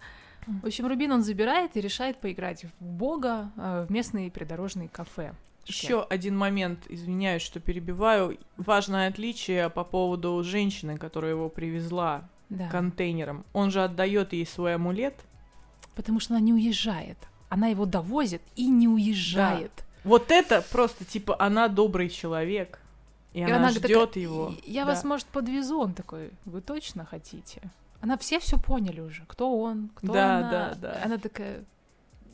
В 0.46 0.66
общем, 0.66 0.86
Рубин 0.86 1.10
он 1.10 1.22
забирает 1.22 1.76
и 1.76 1.80
решает 1.80 2.18
поиграть 2.18 2.64
в 2.64 2.84
бога 2.84 3.50
э, 3.56 3.86
в 3.88 3.92
местные 3.92 4.30
придорожные 4.30 4.88
кафе. 4.88 5.34
Еще 5.66 6.02
один 6.02 6.36
момент, 6.36 6.86
извиняюсь, 6.88 7.42
что 7.42 7.60
перебиваю. 7.60 8.38
Важное 8.56 9.08
отличие 9.08 9.68
по 9.70 9.84
поводу 9.84 10.42
женщины, 10.44 10.96
которая 10.96 11.32
его 11.32 11.48
привезла 11.48 12.28
Да. 12.48 12.68
контейнером. 12.68 13.44
Он 13.52 13.70
же 13.70 13.82
отдает 13.82 14.32
ей 14.32 14.46
свой 14.46 14.74
амулет. 14.76 15.14
Потому 15.94 16.20
что 16.20 16.34
она 16.34 16.40
не 16.42 16.52
уезжает. 16.52 17.18
Она 17.48 17.68
его 17.68 17.84
довозит 17.86 18.42
и 18.54 18.68
не 18.68 18.86
уезжает. 18.88 19.72
Вот 20.04 20.30
это 20.30 20.62
просто 20.70 21.04
типа 21.04 21.36
она 21.38 21.68
добрый 21.68 22.08
человек. 22.08 22.78
И, 23.32 23.40
И 23.40 23.42
она, 23.42 23.70
ждет 23.70 24.16
его. 24.16 24.54
Я 24.64 24.84
Да. 24.84 24.92
вас, 24.92 25.04
может, 25.04 25.26
подвезу. 25.26 25.80
Он 25.80 25.92
такой, 25.94 26.30
вы 26.44 26.60
точно 26.60 27.04
хотите? 27.04 27.60
Она 28.00 28.16
все 28.16 28.38
все 28.38 28.56
поняли 28.58 29.00
уже. 29.00 29.24
Кто 29.26 29.58
он, 29.58 29.90
кто 29.94 30.12
Да, 30.12 30.38
она. 30.38 30.50
да, 30.50 30.74
да. 30.80 31.00
Она 31.04 31.18
такая, 31.18 31.64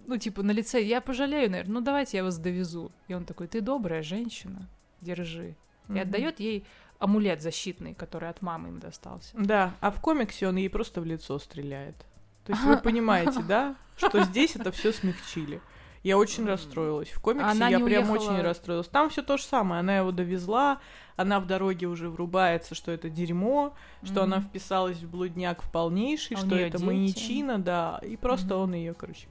ну, 0.07 0.17
типа, 0.17 0.43
на 0.43 0.51
лице, 0.53 0.83
я 0.83 1.01
пожалею, 1.01 1.51
наверное, 1.51 1.75
ну, 1.75 1.81
давайте 1.81 2.17
я 2.19 2.25
вас 2.25 2.39
довезу. 2.39 2.93
И 3.09 3.15
он 3.15 3.25
такой, 3.25 3.47
ты 3.49 3.61
добрая 3.61 4.03
женщина, 4.03 4.69
держи. 5.01 5.55
И 5.89 5.93
Мгм. 5.93 6.01
отдает 6.03 6.41
ей 6.41 6.65
амулет 6.99 7.43
защитный, 7.43 7.95
который 7.95 8.29
от 8.29 8.43
мамы 8.43 8.69
им 8.69 8.79
достался. 8.81 9.31
Да, 9.37 9.75
а 9.81 9.91
в 9.91 10.01
комиксе 10.01 10.47
он 10.49 10.57
ей 10.57 10.69
просто 10.71 11.01
в 11.01 11.05
лицо 11.05 11.39
стреляет. 11.39 11.97
То 12.45 12.53
есть 12.53 12.65
вы 12.65 12.77
понимаете, 12.83 13.43
да, 13.43 13.77
что 13.97 14.23
здесь 14.25 14.57
это 14.57 14.71
все 14.73 14.93
смягчили. 14.93 15.61
Я 16.05 16.19
очень 16.19 16.45
расстроилась. 16.47 17.11
В 17.11 17.21
комиксе 17.21 17.47
Она 17.47 17.69
я 17.69 17.79
прям 17.79 18.11
уехала- 18.11 18.17
очень 18.33 18.43
расстроилась. 18.43 18.89
Там 18.89 19.09
все 19.09 19.23
то 19.23 19.37
же 19.37 19.45
самое. 19.45 19.79
Она 19.81 19.99
его 19.99 20.11
довезла, 20.11 20.81
она 21.15 21.39
в 21.39 21.47
дороге 21.47 21.87
уже 21.87 22.09
врубается, 22.11 22.75
что 22.75 22.91
это 22.91 23.09
дерьмо, 23.09 23.73
что 24.03 24.15
Мгм. 24.15 24.23
она 24.23 24.41
вписалась 24.41 24.99
в 24.99 25.09
блудняк 25.09 25.63
в 25.63 25.71
полнейший, 25.71 26.37
А 26.37 26.41
что 26.41 26.57
это 26.57 26.83
маньячина, 26.85 27.59
да, 27.61 28.01
и 28.03 28.17
просто 28.17 28.55
Мгм. 28.55 28.63
он 28.63 28.75
ее, 28.75 28.95
короче. 28.95 29.29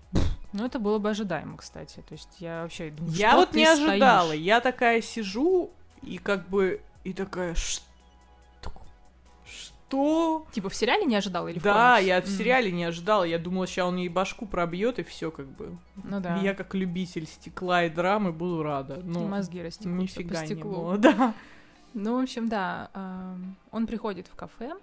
Ну, 0.54 0.66
это 0.66 0.80
было 0.80 0.98
бы 1.00 1.10
ожидаемо, 1.10 1.58
кстати. 1.58 2.02
То 2.08 2.14
есть 2.14 2.30
я 2.40 2.64
вообще 2.64 2.90
думаю, 2.92 3.14
Я 3.16 3.36
вот 3.38 3.54
не 3.54 3.66
ожидала. 3.66 4.28
стоишь? 4.30 4.42
Я 4.42 4.60
такая 4.62 5.02
сижу 5.02 5.72
и 6.02 6.18
как 6.18 6.48
бы 6.50 6.82
и 7.04 7.14
такая 7.14 7.56
что? 7.56 7.84
Что? 9.46 10.46
Типа 10.54 10.70
в 10.70 10.76
сериале 10.76 11.04
не 11.06 11.16
ожидала 11.18 11.50
или 11.50 11.60
в 11.60 11.64
Да, 11.64 11.96
комиксе? 11.96 12.08
я 12.08 12.22
в 12.22 12.28
сериале 12.28 12.72
не 12.72 12.86
ожидала. 12.86 13.26
Я 13.26 13.38
думала, 13.38 13.68
сейчас 13.68 13.88
он 13.88 13.98
ей 13.98 14.08
башку 14.08 14.46
пробьет 14.46 15.00
и 15.00 15.04
все 15.04 15.32
как 15.32 15.48
бы. 15.48 15.78
Ну 15.96 16.20
да. 16.22 16.38
Я 16.38 16.54
как 16.54 16.74
любитель 16.76 17.26
стекла 17.28 17.84
и 17.84 17.90
драмы 17.90 18.32
буду 18.32 18.64
рада. 18.64 19.02
Ну, 19.04 19.28
Мозги 19.28 19.62
растекутся 19.62 19.90
нифига 20.02 20.36
по 20.36 20.40
не 20.42 20.46
стеклу. 20.46 20.72
было, 20.72 20.98
да. 20.98 21.34
Ну, 21.94 22.18
в 22.18 22.24
общем, 22.24 22.48
да. 22.48 22.90
Он 23.72 23.86
приходит 23.86 24.28
в 24.28 24.36
кафе, 24.36 24.74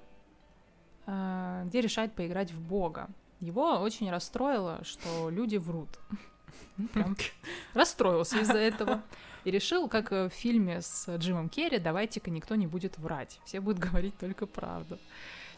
а, 1.06 1.62
где 1.64 1.80
решает 1.80 2.12
поиграть 2.12 2.52
в 2.52 2.60
бога. 2.60 3.08
Его 3.40 3.78
очень 3.78 4.10
расстроило, 4.10 4.80
что 4.84 5.30
люди 5.30 5.56
врут. 5.56 5.88
Ну, 6.76 6.88
Прям 6.88 7.16
расстроился 7.74 8.38
из-за 8.38 8.58
этого. 8.58 9.02
И 9.44 9.50
решил, 9.50 9.88
как 9.88 10.12
э, 10.12 10.28
в 10.28 10.32
фильме 10.32 10.82
с 10.82 11.08
Джимом 11.16 11.48
Керри, 11.48 11.78
давайте-ка 11.78 12.30
никто 12.30 12.54
не 12.56 12.66
будет 12.66 12.98
врать. 12.98 13.40
Все 13.44 13.60
будут 13.60 13.78
говорить 13.78 14.16
только 14.18 14.46
правду. 14.46 14.98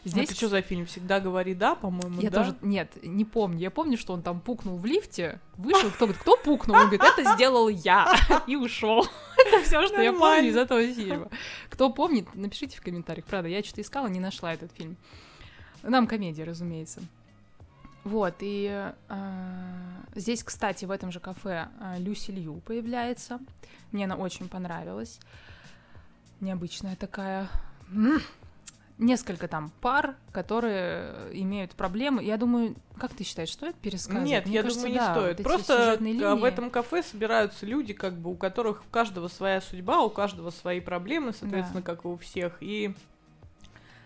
Здесь... 0.05 0.31
Это 0.31 0.35
что 0.35 0.49
за 0.49 0.63
фильм? 0.63 0.87
Всегда 0.87 1.21
говори 1.21 1.55
да, 1.55 1.75
по-моему, 1.75 2.21
Я 2.21 2.31
да? 2.31 2.45
тоже, 2.45 2.57
нет, 2.63 2.91
не 3.03 3.25
помню. 3.27 3.59
Я 3.59 3.71
помню, 3.71 3.99
что 3.99 4.15
он 4.15 4.23
там 4.23 4.41
пукнул 4.41 4.79
в 4.79 4.87
лифте, 4.87 5.41
вышел, 5.57 5.91
кто 5.91 6.07
говорит, 6.07 6.23
кто 6.23 6.37
пукнул? 6.39 6.77
Он 6.77 6.89
говорит, 6.89 7.03
это 7.03 7.35
сделал 7.35 7.69
я, 7.69 8.15
и 8.47 8.57
ушел. 8.57 9.07
Это 9.37 9.63
все, 9.63 9.87
что 9.87 10.01
я 10.01 10.13
помню 10.13 10.49
из 10.49 10.57
этого 10.57 10.83
фильма. 10.87 11.29
Кто 11.69 11.91
помнит, 11.91 12.35
напишите 12.35 12.79
в 12.79 12.83
комментариях. 12.83 13.27
Правда, 13.27 13.49
я 13.49 13.63
что-то 13.63 13.83
искала, 13.83 14.07
не 14.07 14.21
нашла 14.21 14.55
этот 14.55 14.73
фильм. 14.73 14.97
Нам 15.83 16.07
комедия, 16.07 16.45
разумеется. 16.45 17.03
Вот, 18.05 18.37
и 18.41 18.93
э, 19.09 19.73
здесь, 20.15 20.43
кстати, 20.43 20.85
в 20.87 20.91
этом 20.91 21.13
же 21.13 21.21
кафе 21.21 21.69
э, 21.81 21.99
Люси 21.99 22.31
Лью 22.31 22.63
появляется. 22.65 23.41
Мне 23.93 24.05
она 24.05 24.17
очень 24.17 24.49
понравилась. 24.49 25.21
Необычная 26.41 26.97
такая. 26.97 27.49
Несколько 28.97 29.49
там 29.49 29.73
пар, 29.81 30.17
которые 30.31 31.15
имеют 31.33 31.73
проблемы. 31.73 32.23
Я 32.23 32.37
думаю, 32.37 32.77
как 32.99 33.15
ты 33.15 33.25
считаешь, 33.25 33.51
стоит 33.51 33.75
пересказывать? 33.77 34.29
Нет, 34.29 34.45
Мне 34.45 34.57
я 34.57 34.63
кажется, 34.63 34.83
думаю, 34.83 34.93
не 34.93 34.99
да, 34.99 35.15
стоит. 35.15 35.39
вот 35.39 35.45
Просто 35.45 35.93
а, 35.93 36.37
в 36.37 36.45
этом 36.45 36.71
кафе 36.71 37.03
собираются 37.03 37.65
люди, 37.65 37.95
как 37.95 38.15
бы 38.15 38.31
у 38.31 38.35
которых 38.35 38.83
у 38.87 38.91
каждого 38.91 39.29
своя 39.29 39.63
судьба, 39.63 40.03
у 40.03 40.11
каждого 40.11 40.51
свои 40.51 40.81
проблемы, 40.81 41.33
соответственно, 41.33 41.81
как 41.83 42.05
и 42.05 42.09
у 42.09 42.17
всех. 42.19 42.59
И, 42.61 42.95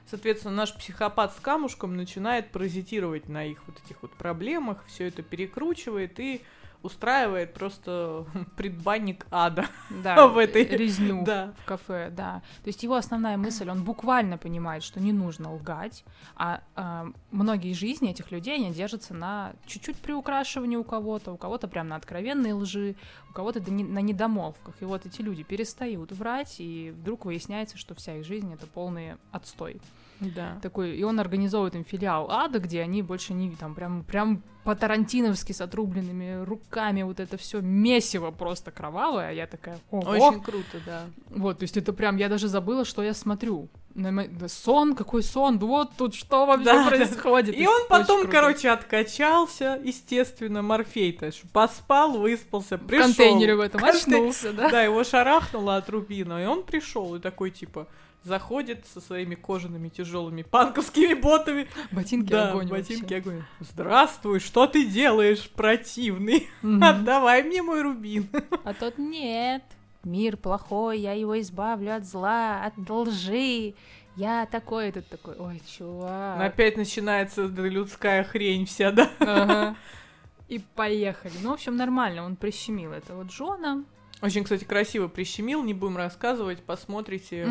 соответственно, 0.08 0.54
наш 0.54 0.74
психопат 0.74 1.34
с 1.36 1.40
камушком 1.40 1.96
начинает 1.96 2.50
паразитировать 2.50 3.28
на 3.28 3.44
их 3.44 3.62
вот 3.66 3.80
этих 3.84 4.02
вот 4.02 4.12
проблемах, 4.12 4.84
все 4.86 5.08
это 5.08 5.22
перекручивает 5.22 6.18
и 6.20 6.42
устраивает 6.84 7.54
просто 7.54 8.26
предбанник 8.56 9.26
ада. 9.30 9.66
да, 9.90 10.28
в 10.28 10.38
этой- 10.38 10.64
резню 10.66 11.22
Да. 11.26 11.52
в 11.58 11.64
кафе, 11.64 12.10
да. 12.10 12.42
То 12.62 12.68
есть 12.68 12.82
его 12.82 12.94
основная 12.94 13.36
мысль, 13.36 13.68
он 13.68 13.82
буквально 13.82 14.38
понимает, 14.38 14.82
что 14.82 15.00
не 15.00 15.12
нужно 15.12 15.52
лгать, 15.54 16.04
а, 16.36 16.60
а, 16.76 17.06
многие 17.30 17.72
жизни 17.72 18.10
этих 18.10 18.30
людей, 18.30 18.54
они 18.54 18.70
держатся 18.72 19.14
на 19.14 19.54
чуть-чуть 19.66 19.96
приукрашивании 19.96 20.76
у 20.76 20.84
кого-то, 20.84 21.32
у 21.32 21.36
кого-то 21.36 21.66
прям 21.68 21.88
на 21.88 21.96
откровенной 21.96 22.52
лжи, 22.52 22.94
у 23.30 23.32
кого-то 23.32 23.60
на 23.60 23.98
недомолвках. 24.00 24.74
И 24.80 24.84
вот 24.84 25.06
эти 25.06 25.22
люди 25.22 25.42
перестают 25.42 26.12
врать, 26.12 26.56
и 26.60 26.92
вдруг 26.94 27.24
выясняется, 27.24 27.78
что 27.78 27.94
вся 27.94 28.16
их 28.16 28.24
жизнь— 28.26 28.52
это 28.54 28.66
полный 28.66 29.14
отстой. 29.32 29.80
Да. 30.20 30.58
Такой, 30.62 30.96
и 30.96 31.02
он 31.02 31.18
организовывает 31.20 31.74
им 31.74 31.84
филиал 31.84 32.30
ада, 32.30 32.58
где 32.58 32.80
они 32.82 33.02
больше 33.02 33.34
не 33.34 33.50
там 33.56 33.74
прям 33.74 34.04
прям 34.04 34.42
по-тарантиновски 34.64 35.52
с 35.52 35.60
отрубленными 35.60 36.42
руками 36.44 37.02
вот 37.02 37.20
это 37.20 37.36
все 37.36 37.60
месиво 37.60 38.30
просто 38.30 38.70
кровавое. 38.70 39.28
А 39.28 39.32
я 39.32 39.46
такая, 39.46 39.78
ого! 39.90 40.10
Очень 40.10 40.40
круто, 40.40 40.78
да. 40.86 41.02
Вот, 41.28 41.58
то 41.58 41.64
есть 41.64 41.76
это 41.76 41.92
прям, 41.92 42.16
я 42.16 42.28
даже 42.30 42.48
забыла, 42.48 42.84
что 42.86 43.02
я 43.02 43.12
смотрю. 43.12 43.68
Да 43.94 44.48
сон, 44.48 44.94
какой 44.96 45.22
сон, 45.22 45.58
вот 45.58 45.90
тут 45.96 46.14
что 46.14 46.46
вообще 46.46 46.64
Да, 46.64 46.84
да. 46.84 46.88
происходит. 46.96 47.54
И 47.54 47.64
То 47.64 47.70
он 47.70 47.82
потом, 47.88 48.22
круто. 48.22 48.32
короче, 48.32 48.70
откачался, 48.70 49.78
естественно, 49.84 50.62
Морфей-то, 50.62 51.30
поспал, 51.52 52.18
выспался, 52.18 52.76
в 52.76 52.86
пришел. 52.86 53.04
контейнере 53.06 53.54
в 53.54 53.60
этом 53.60 53.80
Контей- 53.80 53.96
очнулся, 54.14 54.52
да? 54.52 54.70
Да, 54.70 54.82
его 54.82 55.04
шарахнуло 55.04 55.76
от 55.76 55.88
рубина, 55.90 56.42
и 56.42 56.46
он 56.46 56.62
пришел 56.64 57.14
и 57.14 57.20
такой 57.20 57.50
типа 57.50 57.86
заходит 58.24 58.86
со 58.86 59.00
своими 59.00 59.34
кожаными 59.34 59.88
тяжелыми 59.88 60.42
панковскими 60.42 61.14
ботами. 61.14 61.68
Ботинки 61.92 62.30
да, 62.30 62.50
огонь 62.50 62.68
ботинки 62.68 63.14
вообще. 63.14 63.16
огонь. 63.16 63.42
Здравствуй, 63.60 64.40
что 64.40 64.66
ты 64.66 64.86
делаешь, 64.86 65.48
противный? 65.50 66.48
Мгм. 66.62 66.82
Отдавай 66.82 67.42
мне 67.42 67.62
мой 67.62 67.82
рубин. 67.82 68.28
А 68.64 68.72
тот 68.74 68.98
нет. 68.98 69.62
Мир 70.02 70.36
плохой, 70.36 71.00
я 71.00 71.12
его 71.12 71.38
избавлю 71.40 71.94
от 71.94 72.04
зла, 72.04 72.64
от 72.64 72.90
лжи. 72.90 73.74
Я 74.16 74.46
такой, 74.46 74.88
этот 74.88 75.08
такой, 75.08 75.34
ой, 75.38 75.60
чувак. 75.66 76.40
Опять 76.40 76.76
начинается 76.76 77.46
людская 77.46 78.22
хрень 78.22 78.66
вся, 78.66 78.90
да? 78.92 79.10
Ага. 79.18 79.76
И 80.48 80.60
поехали. 80.74 81.32
Ну, 81.42 81.50
в 81.50 81.54
общем, 81.54 81.76
нормально, 81.76 82.22
он 82.22 82.36
прищемил 82.36 82.92
этого 82.92 83.24
Джона. 83.24 83.84
Очень, 84.22 84.44
кстати, 84.44 84.64
красиво 84.64 85.08
прищемил, 85.08 85.64
не 85.64 85.74
будем 85.74 85.96
рассказывать, 85.96 86.62
посмотрите. 86.62 87.46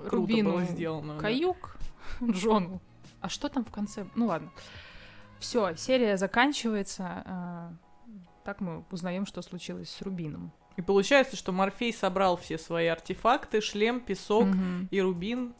Мгм. 0.00 0.08
Круто 0.10 0.16
Рубину 0.16 0.50
было 0.52 0.64
сделано. 0.64 1.14
да. 1.14 1.20
каюк. 1.20 1.76
Джону. 2.22 2.80
А 3.20 3.28
что 3.28 3.48
там 3.48 3.64
в 3.64 3.70
конце? 3.70 4.06
Ну 4.14 4.26
ладно. 4.26 4.50
Все, 5.38 5.74
серия 5.76 6.16
заканчивается. 6.16 7.22
а, 7.26 7.72
Так 8.44 8.60
мы 8.60 8.84
узнаем, 8.90 9.26
что 9.26 9.42
случилось 9.42 9.90
с 9.90 10.02
Рубином. 10.02 10.50
И 10.76 10.82
получается, 10.82 11.36
что 11.36 11.52
Морфей 11.52 11.92
собрал 11.92 12.36
все 12.36 12.56
свои 12.58 12.86
артефакты, 12.86 13.60
шлем, 13.60 14.00
песок 14.00 14.46
Мгм. 14.46 14.88
и 14.90 15.00
рубин. 15.00 15.54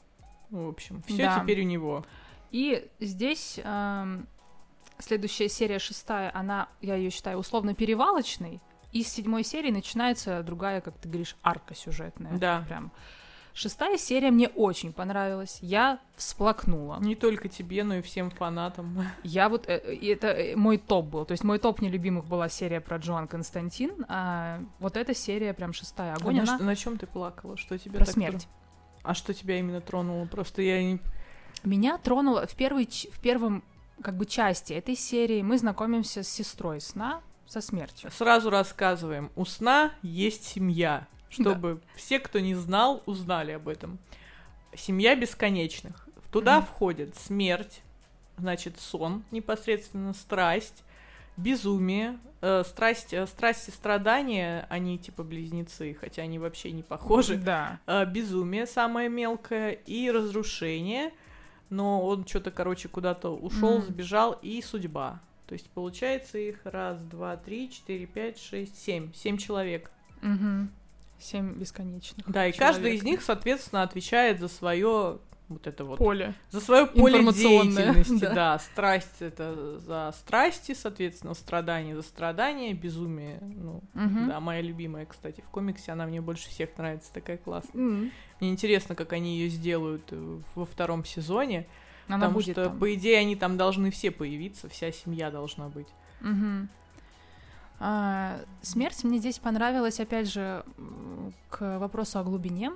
Ну, 0.50 0.66
В 0.66 0.68
общем, 0.70 1.02
все 1.06 1.24
Да. 1.24 1.40
теперь 1.40 1.60
у 1.60 1.64
него. 1.64 2.04
И 2.50 2.88
здесь 3.00 3.60
ам, 3.62 4.26
следующая 4.98 5.48
серия, 5.48 5.78
шестая, 5.78 6.30
она, 6.34 6.68
я 6.80 6.94
ее 6.96 7.10
считаю, 7.10 7.38
условно 7.38 7.74
перевалочной. 7.74 8.60
И 8.92 9.02
с 9.04 9.08
седьмой 9.08 9.44
серии 9.44 9.70
начинается 9.70 10.42
другая, 10.42 10.80
как 10.80 10.96
ты 10.98 11.08
говоришь, 11.08 11.36
арка 11.42 11.74
сюжетная. 11.74 12.36
Да. 12.38 12.64
Прям. 12.66 12.90
Шестая 13.52 13.98
серия 13.98 14.30
мне 14.30 14.48
очень 14.48 14.92
понравилась. 14.92 15.58
Я 15.60 15.98
всплакнула. 16.16 16.98
Не 17.00 17.14
только 17.14 17.48
тебе, 17.48 17.84
но 17.84 17.96
и 17.96 18.02
всем 18.02 18.30
фанатам. 18.30 19.04
Я 19.22 19.48
вот... 19.48 19.68
э, 19.68 19.78
это 20.02 20.28
э, 20.28 20.56
мой 20.56 20.78
топ 20.78 21.06
был. 21.06 21.24
То 21.24 21.32
есть 21.32 21.44
мой 21.44 21.58
топ 21.58 21.80
нелюбимых 21.80 22.26
была 22.26 22.48
серия 22.48 22.80
про 22.80 22.98
Джоан 22.98 23.28
Константин, 23.28 24.04
а 24.08 24.60
вот 24.78 24.96
эта 24.96 25.14
серия 25.14 25.52
прям 25.52 25.72
шестая. 25.72 26.14
Огонь, 26.14 26.36
на, 26.36 26.42
она 26.42 26.58
на 26.58 26.76
чем 26.76 26.98
ты 26.98 27.06
плакала? 27.06 27.56
Что 27.56 27.78
тебя 27.78 27.96
про 27.96 28.04
так 28.04 28.14
смерть. 28.14 28.48
А 29.02 29.14
что 29.14 29.34
тебя 29.34 29.58
именно 29.58 29.80
тронуло? 29.80 30.26
Просто 30.26 30.62
я 30.62 30.82
не... 30.82 31.00
Меня 31.64 31.98
тронуло 31.98 32.46
в, 32.46 32.54
первой, 32.54 32.86
в 32.86 33.20
первом 33.20 33.64
как 34.02 34.16
бы 34.16 34.26
части 34.26 34.72
этой 34.72 34.96
серии 34.96 35.42
мы 35.42 35.58
знакомимся 35.58 36.22
с 36.22 36.28
сестрой 36.28 36.80
сна 36.80 37.22
со 37.46 37.60
смертью. 37.60 38.10
Сразу 38.12 38.50
рассказываем. 38.50 39.30
У 39.36 39.44
сна 39.44 39.92
есть 40.02 40.44
семья. 40.44 41.06
Чтобы 41.30 41.80
все, 41.94 42.18
кто 42.18 42.40
не 42.40 42.54
знал, 42.54 43.02
узнали 43.06 43.52
об 43.52 43.68
этом. 43.68 43.98
Семья 44.76 45.14
бесконечных. 45.16 46.06
Туда 46.32 46.58
Мгм. 46.58 46.66
входит 46.66 47.16
смерть, 47.16 47.82
значит, 48.36 48.78
сон, 48.78 49.24
непосредственно 49.30 50.12
страсть, 50.14 50.84
безумие, 51.36 52.18
э, 52.40 52.62
страсть, 52.66 53.12
э, 53.12 53.26
страсть 53.26 53.68
и 53.68 53.70
страдания, 53.70 54.66
они 54.68 54.98
типа 54.98 55.22
близнецы, 55.24 55.96
хотя 55.98 56.22
они 56.22 56.38
вообще 56.38 56.70
не 56.72 56.82
похожи. 56.82 57.36
Да. 57.36 57.80
э, 57.86 58.04
безумие 58.06 58.66
самое 58.66 59.08
мелкое 59.08 59.70
и 59.72 60.10
разрушение, 60.10 61.12
но 61.70 62.04
он 62.04 62.26
что-то, 62.26 62.50
короче, 62.50 62.88
куда-то 62.88 63.30
ушел, 63.30 63.76
М. 63.76 63.82
сбежал, 63.82 64.38
и 64.42 64.60
судьба. 64.62 65.20
То 65.46 65.54
есть 65.54 65.68
получается 65.70 66.38
их 66.38 66.60
раз, 66.64 67.02
два, 67.02 67.36
три, 67.36 67.70
четыре, 67.70 68.06
пять, 68.06 68.38
шесть, 68.38 68.80
семь. 68.80 69.12
Семь 69.14 69.36
человек. 69.36 69.90
Мгм. 70.22 70.70
Семь 71.20 71.54
бесконечных. 71.54 72.28
Да, 72.30 72.46
и 72.46 72.52
человек. 72.52 72.74
каждый 72.74 72.94
из 72.96 73.02
них, 73.02 73.22
соответственно, 73.22 73.82
отвечает 73.82 74.40
за 74.40 74.48
свое 74.48 75.18
вот 75.48 75.66
это 75.66 75.82
вот 75.84 75.98
поле. 75.98 76.34
за 76.50 76.60
свое 76.60 76.86
поле 76.86 77.24
деятельности, 77.32 78.20
да. 78.20 78.34
да. 78.34 78.58
Страсть 78.60 79.20
это 79.20 79.80
за 79.80 80.12
страсти, 80.16 80.74
соответственно, 80.74 81.34
страдание 81.34 81.96
за 81.96 82.02
страдание, 82.02 82.72
безумие, 82.72 83.38
ну, 83.42 83.82
Мгм. 83.94 84.28
да, 84.28 84.38
моя 84.40 84.60
любимая, 84.62 85.06
кстати, 85.06 85.40
в 85.40 85.50
комиксе 85.50 85.90
она 85.90 86.06
мне 86.06 86.20
больше 86.20 86.48
всех 86.48 86.70
нравится, 86.78 87.12
такая 87.12 87.36
классная. 87.36 87.82
М. 87.82 88.10
Мне 88.38 88.50
интересно, 88.50 88.94
как 88.94 89.12
они 89.12 89.38
ее 89.38 89.48
сделают 89.48 90.04
э, 90.12 90.40
во 90.54 90.64
втором 90.66 91.04
сезоне, 91.04 91.66
Она 92.06 92.18
потому 92.18 92.34
будет 92.34 92.52
что, 92.52 92.64
там. 92.66 92.78
по 92.78 92.94
идее, 92.94 93.18
они 93.18 93.34
там 93.34 93.56
должны 93.56 93.90
все 93.90 94.12
появиться, 94.12 94.68
вся 94.68 94.92
семья 94.92 95.32
должна 95.32 95.68
быть. 95.68 95.88
Мгм. 96.20 96.68
А, 97.82 98.40
смерть 98.60 99.02
мне 99.04 99.18
здесь 99.18 99.38
понравилась, 99.38 100.00
опять 100.00 100.30
же, 100.30 100.64
к 101.48 101.78
вопросу 101.78 102.18
о 102.18 102.24
глубине. 102.24 102.72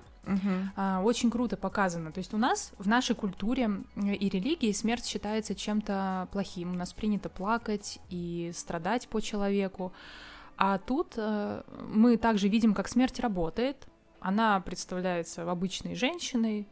А, 0.77 1.03
очень 1.05 1.31
круто 1.31 1.59
показано. 1.59 2.11
То 2.11 2.19
есть 2.19 2.33
у 2.33 2.39
нас 2.39 2.73
в 2.79 2.89
нашей 2.89 3.15
культуре 3.15 3.71
и 3.97 4.29
религии 4.31 4.73
смерть 4.73 5.05
считается 5.05 5.55
чем-то 5.55 6.29
плохим. 6.33 6.73
У 6.73 6.75
нас 6.75 6.95
принято 6.95 7.29
плакать 7.29 8.01
и 8.09 8.51
страдать 8.55 9.07
по 9.09 9.21
человеку. 9.21 9.93
А 10.57 10.79
тут 10.79 11.15
э, 11.17 11.63
мы 11.89 12.17
также 12.17 12.49
видим, 12.49 12.75
как 12.75 12.89
смерть 12.89 13.21
работает. 13.21 13.89
Она 14.21 14.61
представляется 14.61 15.51
обычной 15.51 15.97
женщиной, 15.97 16.67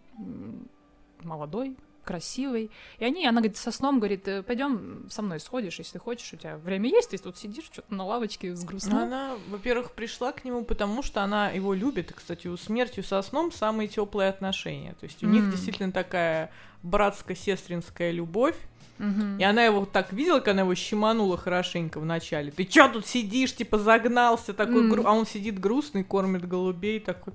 молодой, 1.22 1.76
красивой. 2.04 2.70
И 2.98 3.04
они, 3.04 3.26
она 3.26 3.40
говорит, 3.40 3.56
со 3.56 3.70
сном 3.72 3.98
говорит, 3.98 4.28
пойдем 4.46 5.06
со 5.10 5.22
мной 5.22 5.40
сходишь, 5.40 5.78
если 5.78 5.98
хочешь, 5.98 6.32
у 6.32 6.36
тебя 6.36 6.56
время 6.56 6.88
есть, 6.90 7.10
ты 7.10 7.18
тут 7.18 7.36
сидишь 7.36 7.64
что-то 7.64 7.94
на 7.94 8.04
лавочке 8.04 8.54
с 8.54 8.64
грустным. 8.64 8.98
Она, 8.98 9.36
во-первых, 9.48 9.92
пришла 9.92 10.32
к 10.32 10.44
нему, 10.44 10.64
потому 10.64 11.02
что 11.02 11.22
она 11.22 11.50
его 11.50 11.74
любит. 11.74 12.10
И, 12.10 12.14
кстати, 12.14 12.46
у 12.48 12.56
смертью 12.56 13.04
со 13.04 13.22
сном 13.22 13.52
самые 13.52 13.88
теплые 13.88 14.28
отношения. 14.28 14.94
То 15.00 15.04
есть 15.04 15.22
у 15.22 15.26
них 15.26 15.44
М. 15.44 15.50
действительно 15.50 15.92
такая 15.92 16.50
братско-сестринская 16.82 18.10
любовь. 18.10 18.56
Мгм. 18.98 19.38
И 19.38 19.42
она 19.42 19.64
его 19.64 19.84
так 19.84 20.12
видела, 20.12 20.38
когда 20.38 20.52
она 20.52 20.60
его 20.62 20.74
щеманула 20.74 21.36
хорошенько 21.36 21.98
в 21.98 22.04
начале. 22.04 22.50
Ты 22.52 22.64
чё 22.64 22.88
тут 22.88 23.06
сидишь, 23.06 23.54
типа 23.54 23.78
загнался 23.78 24.52
такой, 24.52 24.88
гру- 24.88 25.04
а 25.06 25.12
он 25.12 25.26
сидит 25.26 25.58
грустный, 25.58 26.04
кормит 26.04 26.46
голубей 26.46 27.00
такой. 27.00 27.32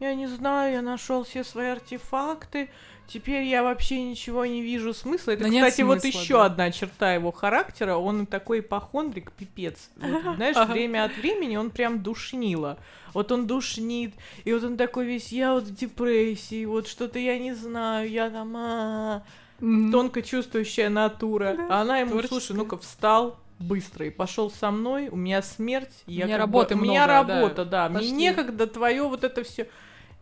Я 0.00 0.14
не 0.14 0.26
знаю, 0.26 0.72
я 0.72 0.82
нашел 0.82 1.24
все 1.24 1.44
свои 1.44 1.68
артефакты. 1.68 2.70
Теперь 3.06 3.42
я 3.44 3.62
вообще 3.62 4.02
ничего 4.02 4.46
не 4.46 4.62
вижу 4.62 4.94
смысла. 4.94 5.32
Это, 5.32 5.44
Да 5.44 5.48
нет 5.48 5.64
кстати, 5.66 5.82
вот 5.82 6.00
смысла, 6.00 6.18
еще 6.20 6.34
да. 6.34 6.44
одна 6.46 6.70
черта 6.70 7.14
его 7.14 7.30
характера. 7.32 7.96
Он 7.96 8.26
такой 8.26 8.60
ипохондрик, 8.60 9.30
пипец. 9.32 9.90
Вот, 9.96 10.36
знаешь, 10.36 10.56
время 10.68 11.04
от 11.04 11.16
времени 11.16 11.56
он 11.56 11.70
прям 11.70 12.02
душнило. 12.02 12.78
Вот 13.12 13.30
он 13.30 13.46
душнит, 13.46 14.14
и 14.44 14.52
вот 14.52 14.64
он 14.64 14.76
такой 14.76 15.06
весь, 15.06 15.30
я 15.30 15.52
вот 15.52 15.64
в 15.64 15.74
депрессии, 15.74 16.64
вот 16.64 16.88
что-то 16.88 17.18
я 17.20 17.38
не 17.38 17.52
знаю, 17.54 18.10
я 18.10 18.28
там, 18.30 18.56
а 18.56 19.22
Мгм. 19.60 19.92
тонко 19.92 20.20
чувствующая 20.20 20.88
натура. 20.88 21.54
Да, 21.56 21.66
а 21.70 21.82
она 21.82 21.98
ему, 22.00 22.10
творческая. 22.10 22.40
слушай, 22.40 22.56
ну-ка 22.58 22.76
встал 22.76 23.38
быстро 23.60 24.04
и 24.06 24.10
пошел 24.10 24.50
со 24.50 24.72
мной, 24.72 25.08
у 25.10 25.16
меня 25.16 25.42
смерть, 25.42 25.92
я 26.06 26.24
меня 26.26 26.38
как 26.38 26.48
бы- 26.50 26.58
работы 26.58 26.74
у 26.74 26.78
меня 26.78 27.06
много, 27.06 27.24
да, 27.28 27.40
работа, 27.40 27.64
да, 27.64 27.88
мне 27.88 27.98
пошли. 28.00 28.12
некогда 28.12 28.66
твое 28.66 29.04
вот 29.04 29.22
это 29.22 29.44
все. 29.44 29.68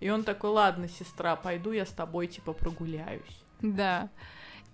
И 0.02 0.10
он 0.10 0.24
такой, 0.24 0.50
ладно, 0.50 0.88
сестра, 0.88 1.36
пойду 1.36 1.70
я 1.70 1.86
с 1.86 1.90
тобой 1.90 2.26
типа 2.26 2.52
прогуляюсь. 2.52 3.42
Да. 3.60 4.10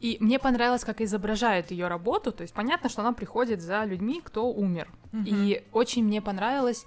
И 0.01 0.17
мне 0.21 0.39
понравилось, 0.39 0.85
как 0.85 1.03
изображают 1.03 1.71
ее 1.71 1.89
работу. 1.89 2.33
То 2.33 2.43
есть 2.43 2.55
понятно, 2.55 2.89
что 2.89 3.03
она 3.03 3.13
приходит 3.13 3.61
за 3.61 3.85
людьми, 3.85 4.23
кто 4.25 4.51
умер. 4.51 4.91
И 5.13 5.65
очень 5.73 6.05
мне 6.05 6.23
понравилось, 6.23 6.87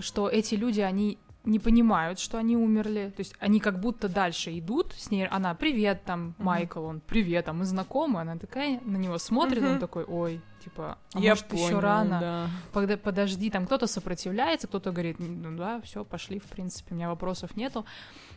что 0.00 0.28
эти 0.28 0.54
люди, 0.54 0.80
они 0.80 1.18
не 1.44 1.58
понимают, 1.58 2.18
что 2.20 2.38
они 2.38 2.56
умерли. 2.56 3.12
То 3.16 3.20
есть 3.20 3.34
они 3.40 3.58
как 3.60 3.80
будто 3.80 4.08
дальше 4.08 4.56
идут 4.58 4.92
с 4.96 5.10
ней. 5.10 5.26
Она, 5.26 5.54
привет, 5.54 6.02
там. 6.04 6.34
Майкл, 6.38 6.84
он, 6.84 7.00
привет, 7.00 7.48
а 7.48 7.52
мы 7.52 7.64
знакомы. 7.64 8.20
Она 8.20 8.36
такая 8.36 8.80
на 8.84 8.96
него 8.96 9.18
смотрит, 9.18 9.62
он 9.64 9.78
такой, 9.80 10.04
ой, 10.04 10.40
типа, 10.62 10.98
а 11.14 11.18
я 11.18 11.30
может, 11.30 11.52
еще 11.52 11.64
понял, 11.64 11.80
рано. 11.80 12.20
да. 12.20 12.46
Подо- 12.72 12.96
подожди, 12.96 13.50
там 13.50 13.66
кто-то 13.66 13.86
сопротивляется, 13.88 14.68
кто-то 14.68 14.92
говорит, 14.92 15.16
ну 15.18 15.56
да, 15.56 15.80
все, 15.82 16.04
пошли, 16.04 16.38
в 16.38 16.44
принципе, 16.44 16.94
у 16.94 16.96
меня 16.96 17.08
вопросов 17.08 17.56
нету. 17.56 17.84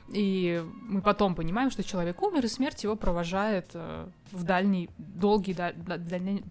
И 0.10 0.64
мы 0.82 1.02
потом 1.02 1.36
понимаем, 1.36 1.70
что 1.72 1.84
человек 1.84 2.22
умер, 2.24 2.46
и 2.46 2.48
смерть 2.48 2.84
его 2.84 2.96
провожает 2.96 3.72
э, 3.74 4.08
в 4.32 4.44
дальний, 4.44 4.90
долгий, 4.98 5.54
да- 5.54 5.74
да- 5.76 5.98
дальний- 5.98 6.44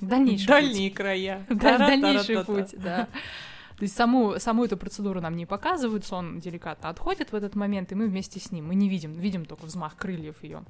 дальнейший 0.00 0.46
путь. 0.46 0.48
Дальние 0.48 0.90
края. 0.90 1.46
Да, 1.50 1.76
дальнейший 1.78 2.44
путь, 2.44 2.74
да. 2.78 3.08
То 3.80 3.84
есть 3.84 3.96
саму, 3.96 4.38
саму 4.38 4.66
эту 4.66 4.76
процедуру 4.76 5.22
нам 5.22 5.34
не 5.36 5.46
показывают, 5.46 6.04
сон 6.04 6.38
деликатно 6.38 6.90
отходит 6.90 7.32
в 7.32 7.34
этот 7.34 7.54
момент, 7.54 7.90
и 7.92 7.94
мы 7.94 8.08
вместе 8.08 8.38
с 8.38 8.52
ним. 8.52 8.66
Мы 8.66 8.74
не 8.74 8.90
видим, 8.90 9.14
видим 9.14 9.46
только 9.46 9.64
взмах 9.64 9.96
крыльев 9.96 10.44
ее. 10.44 10.64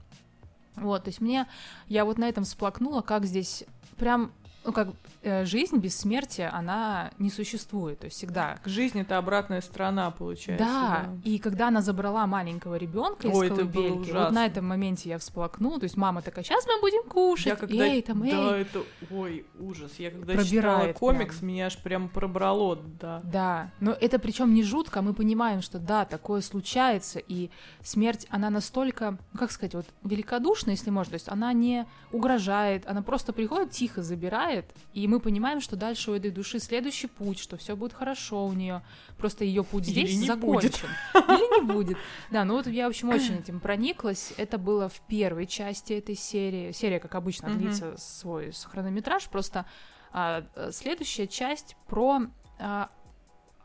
Вот, 0.77 1.03
то 1.03 1.09
есть 1.09 1.21
мне, 1.21 1.49
я 1.89 2.05
вот 2.05 2.19
на 2.19 2.29
этом 2.29 2.45
всплакнула, 2.45 3.01
как 3.01 3.27
здесь 3.27 3.65
прям, 3.97 4.31
ну 4.65 4.73
как, 4.73 4.89
э, 5.23 5.45
жизнь 5.45 5.79
без 5.79 5.97
смерти, 5.97 6.43
она 6.43 7.13
не 7.19 7.31
существует, 7.31 8.01
то 8.01 8.07
есть 8.07 8.17
всегда. 8.17 8.59
Жизнь 8.65 9.01
это 9.01 9.17
обратная 9.17 9.61
сторона, 9.61 10.11
получается. 10.11 10.65
Да, 10.65 11.09
и 11.25 11.39
когда 11.39 11.69
она 11.69 11.81
забрала 11.81 12.27
маленького 12.27 12.75
ребенка 12.77 13.29
из 13.29 13.33
колыбельки, 13.33 14.11
вот 14.11 14.33
на 14.33 14.47
этом 14.47 14.67
моменте 14.67 15.09
я 15.09 15.19
всплакнула, 15.19 15.79
то 15.81 15.85
есть 15.85 15.97
мама 15.97 16.21
такая, 16.23 16.45
сейчас 16.45 16.67
мы 16.67 16.81
будем 16.81 17.09
кушать, 17.09 17.47
Я 17.47 17.57
когда... 17.57 17.85
эй, 17.87 18.03
там, 18.03 18.23
эй, 18.23 18.33
Да, 18.33 18.57
это... 18.57 18.83
Ой, 19.11 19.47
ужас. 19.59 19.93
Я 19.99 20.11
когда 20.11 20.33
читала 20.33 20.45
Пробирает 20.45 20.99
комикс, 20.99 21.37
прям. 21.37 21.49
меня 21.49 21.67
аж 21.67 21.79
прям 21.79 22.09
пробрало, 22.09 22.77
да. 23.01 23.21
Да, 23.25 23.71
но 23.81 23.93
это 23.93 24.19
причем 24.19 24.53
не 24.53 24.63
жутко, 24.63 25.01
мы 25.01 25.15
понимаем, 25.15 25.63
что 25.63 25.79
да, 25.79 26.05
такое 26.05 26.43
случается, 26.43 27.19
и 27.19 27.51
смерть, 27.83 28.27
она 28.31 28.51
настолько, 28.51 29.19
ну, 29.33 29.39
как 29.39 29.51
сказать, 29.53 29.75
вот 29.75 29.87
великодушна, 30.05 30.71
если 30.71 30.91
можно, 30.91 31.13
то 31.13 31.17
есть 31.17 31.29
она 31.29 31.53
не 31.53 31.87
угрожает, 32.13 32.87
она 32.87 33.03
просто 33.03 33.33
приходит, 33.33 33.71
тихо 33.71 34.03
забирает, 34.03 34.50
и 34.93 35.07
мы 35.09 35.21
понимаем, 35.21 35.61
что 35.61 35.77
дальше 35.77 36.11
у 36.11 36.15
этой 36.15 36.31
души 36.31 36.59
следующий 36.59 37.07
путь, 37.07 37.39
что 37.39 37.57
все 37.57 37.77
будет 37.77 37.93
хорошо 37.93 38.47
у 38.47 38.53
нее, 38.53 38.83
просто 39.19 39.45
ее 39.45 39.65
путь 39.65 39.89
Или 39.89 40.07
здесь 40.07 40.27
закончен. 40.27 40.71
Или 41.15 41.61
не 41.61 41.67
будет. 41.73 41.99
Да, 42.31 42.45
ну 42.45 42.55
вот 42.55 42.67
я, 42.67 42.87
в 42.87 42.91
общем, 42.91 43.11
очень 43.11 43.37
этим 43.41 43.61
прониклась. 43.61 44.33
Это 44.37 44.59
было 44.59 44.89
в 44.89 45.01
первой 45.07 45.47
части 45.47 45.93
этой 45.95 46.15
серии. 46.17 46.73
Серия, 46.73 46.99
как 47.01 47.15
обычно, 47.15 47.49
Мгм. 47.49 47.59
длится 47.59 47.95
свой 47.97 48.53
хронометраж, 48.53 49.29
просто 49.29 49.67
а, 50.13 50.45
следующая 50.73 51.27
часть 51.27 51.77
про 51.87 52.23
а, 52.59 52.91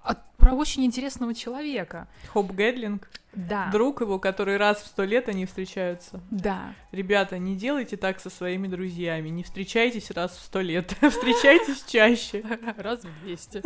от- 0.04 0.35
про 0.46 0.54
очень 0.54 0.86
интересного 0.86 1.34
человека. 1.34 2.08
Хоп 2.32 2.52
Гэдлинг. 2.52 3.10
Да. 3.36 3.70
Друг 3.72 4.02
его, 4.02 4.18
который 4.18 4.58
раз 4.58 4.82
в 4.82 4.88
сто 4.88 5.04
лет 5.04 5.28
они 5.28 5.46
встречаются. 5.46 6.22
Да. 6.32 6.74
Ребята, 6.92 7.38
не 7.38 7.56
делайте 7.56 7.98
так 7.98 8.20
со 8.20 8.30
своими 8.30 8.68
друзьями. 8.68 9.30
Не 9.30 9.44
встречайтесь 9.44 10.10
раз 10.12 10.38
в 10.38 10.42
сто 10.42 10.62
лет. 10.62 10.96
Встречайтесь 11.02 11.84
чаще. 11.84 12.44
Раз 12.78 13.04
в 13.04 13.24
200. 13.24 13.62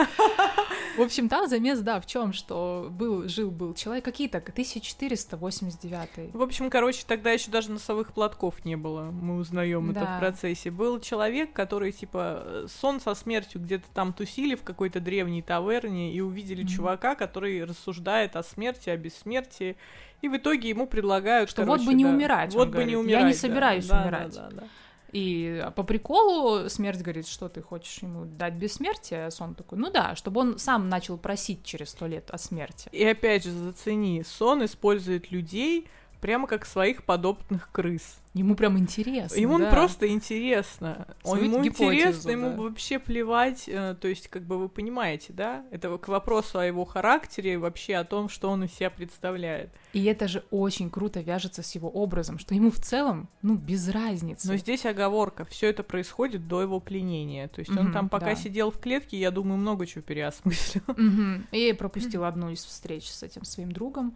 В 0.97 1.01
общем, 1.01 1.29
там 1.29 1.47
замес, 1.47 1.79
да, 1.79 2.01
в 2.01 2.07
чем, 2.07 2.33
что 2.33 2.87
был, 2.89 3.27
жил 3.27 3.51
был 3.51 3.73
человек, 3.75 4.03
какие-то 4.03 4.39
1489. 4.39 6.33
В 6.33 6.41
общем, 6.41 6.69
короче, 6.69 7.03
тогда 7.07 7.31
еще 7.31 7.51
даже 7.51 7.71
носовых 7.71 8.13
платков 8.13 8.65
не 8.65 8.75
было. 8.75 9.11
Мы 9.11 9.37
узнаем 9.37 9.91
это 9.91 10.05
в 10.05 10.19
процессе. 10.19 10.71
Был 10.71 10.99
человек, 10.99 11.53
который, 11.53 11.91
типа, 11.91 12.65
сон 12.67 12.99
со 12.99 13.13
смертью 13.13 13.61
где-то 13.61 13.85
там 13.93 14.13
тусили 14.13 14.55
в 14.55 14.63
какой-то 14.63 14.99
древней 14.99 15.41
таверне 15.41 16.11
и 16.11 16.21
увидели. 16.21 16.63
Чувака, 16.69 17.15
который 17.15 17.63
рассуждает 17.63 18.35
о 18.35 18.43
смерти, 18.43 18.89
о 18.89 18.97
бессмертии. 18.97 19.75
И 20.21 20.27
в 20.29 20.35
итоге 20.37 20.69
ему 20.69 20.85
предлагают, 20.87 21.49
Что 21.49 21.63
короче, 21.63 21.83
вот 21.83 21.87
бы 21.87 21.93
не 21.93 22.03
да, 22.03 22.09
умирать, 22.09 22.53
Вот 22.53 22.69
бы 22.69 22.83
не 22.83 22.93
говорит. 22.93 23.11
Я 23.11 23.17
умирать. 23.19 23.25
не 23.25 23.31
да. 23.33 23.37
собираюсь 23.39 23.87
Да, 23.87 23.95
да, 23.95 24.01
умирать. 24.03 24.35
да, 24.35 24.49
да. 24.51 24.63
И 25.11 25.65
по 25.75 25.83
приколу 25.83 26.69
смерть 26.69 27.01
говорит, 27.01 27.27
что 27.27 27.49
ты 27.49 27.61
хочешь 27.61 27.97
ему 28.03 28.25
дать 28.25 28.53
бессмертие, 28.53 29.25
а 29.25 29.31
сон 29.31 29.55
такой, 29.55 29.79
ну 29.79 29.89
да, 29.89 30.15
чтобы 30.15 30.41
он 30.41 30.59
сам 30.59 30.87
начал 30.87 31.17
просить 31.17 31.63
через 31.63 31.89
сто 31.89 32.05
лет 32.05 32.29
о 32.29 32.37
смерти. 32.37 32.89
И 32.91 33.03
опять 33.03 33.43
же, 33.43 33.51
зацени, 33.51 34.23
сон 34.23 34.63
использует 34.65 35.31
людей 35.31 35.87
прямо 36.21 36.47
как 36.47 36.65
своих 36.65 37.03
подопытных 37.03 37.71
крыс. 37.71 38.19
Ему 38.35 38.55
прям 38.55 38.77
интересно. 38.77 39.35
Ему 39.39 39.57
да. 39.57 39.71
просто 39.71 40.07
интересно. 40.07 41.07
Он, 41.23 41.43
ему 41.43 41.65
интересно, 41.65 42.29
ему 42.29 42.49
да. 42.51 42.55
вообще 42.61 42.99
плевать. 42.99 43.63
э, 43.67 43.95
То 43.99 44.07
есть, 44.07 44.27
как 44.27 44.43
бы 44.43 44.59
вы 44.59 44.69
понимаете, 44.69 45.33
да? 45.33 45.65
Это 45.71 45.97
к 45.97 46.07
вопросу 46.07 46.59
о 46.59 46.65
его 46.65 46.85
характере, 46.85 47.57
вообще 47.57 47.95
о 47.95 48.03
том, 48.03 48.29
что 48.29 48.49
он 48.49 48.63
из 48.65 48.73
себя 48.73 48.91
представляет. 48.91 49.71
И 49.93 50.03
это 50.05 50.27
же 50.27 50.43
очень 50.51 50.91
круто 50.91 51.21
вяжется 51.21 51.63
с 51.63 51.73
его 51.73 51.89
образом, 51.89 52.37
что 52.37 52.53
ему 52.53 52.69
в 52.69 52.79
целом, 52.79 53.29
ну, 53.41 53.55
без 53.55 53.89
разницы. 53.89 54.47
Но 54.47 54.57
здесь 54.57 54.85
оговорка, 54.85 55.45
все 55.45 55.67
это 55.69 55.81
происходит 55.81 56.47
до 56.47 56.61
его 56.61 56.79
пленения. 56.79 57.47
То 57.47 57.59
есть 57.59 57.71
он 57.71 57.85
Мгм, 57.85 57.93
там 57.93 58.09
пока 58.09 58.27
да. 58.27 58.35
сидел 58.35 58.69
в 58.69 58.79
клетке, 58.79 59.17
я 59.17 59.31
думаю, 59.31 59.57
много 59.57 59.87
чего 59.87 60.03
переосмыслил. 60.03 60.83
Мгм. 60.87 61.47
И 61.51 61.59
я 61.59 61.73
пропустила 61.73 62.27
одну 62.27 62.51
из 62.51 62.63
встреч 62.63 63.09
с 63.09 63.23
этим 63.23 63.43
своим 63.43 63.71
другом. 63.71 64.15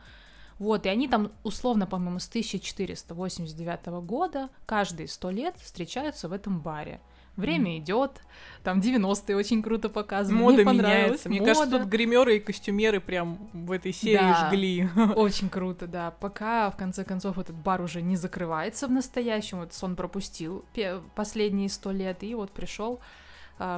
Вот, 0.63 0.85
и 0.85 0.89
они 0.89 1.07
там 1.09 1.31
условно, 1.43 1.85
по-моему, 1.85 2.19
с 2.19 2.27
1489 2.29 3.85
года 4.05 4.49
каждые 4.65 5.07
сто 5.07 5.29
лет 5.29 5.55
встречаются 5.57 6.29
в 6.29 6.31
этом 6.33 6.59
баре. 6.61 7.01
Время 7.35 7.79
идет, 7.79 8.21
там 8.63 8.79
90-е 8.79 9.35
очень 9.35 9.63
круто 9.63 9.89
показаны. 9.89 10.37
Мода 10.37 10.63
Мне 10.63 10.73
меняется. 10.79 11.29
Мне 11.29 11.39
кажется, 11.39 11.65
Мода. 11.65 11.79
тут 11.79 11.87
гримеры 11.87 12.37
и 12.37 12.39
костюмеры 12.39 13.01
прям 13.01 13.49
в 13.53 13.71
этой 13.71 13.91
серии 13.91 14.17
Да. 14.17 14.47
жгли. 14.49 14.87
Очень 15.15 15.49
круто, 15.49 15.87
да. 15.87 16.11
Пока, 16.11 16.69
в 16.69 16.77
конце 16.77 17.03
концов, 17.03 17.39
этот 17.39 17.55
бар 17.55 17.81
уже 17.81 18.03
не 18.03 18.15
закрывается 18.17 18.87
в 18.87 18.91
настоящем. 18.91 19.59
Вот 19.61 19.73
сон 19.73 19.95
пропустил 19.95 20.63
последние 21.15 21.69
сто 21.69 21.91
лет, 21.91 22.21
и 22.23 22.35
вот 22.35 22.51
пришел 22.51 22.99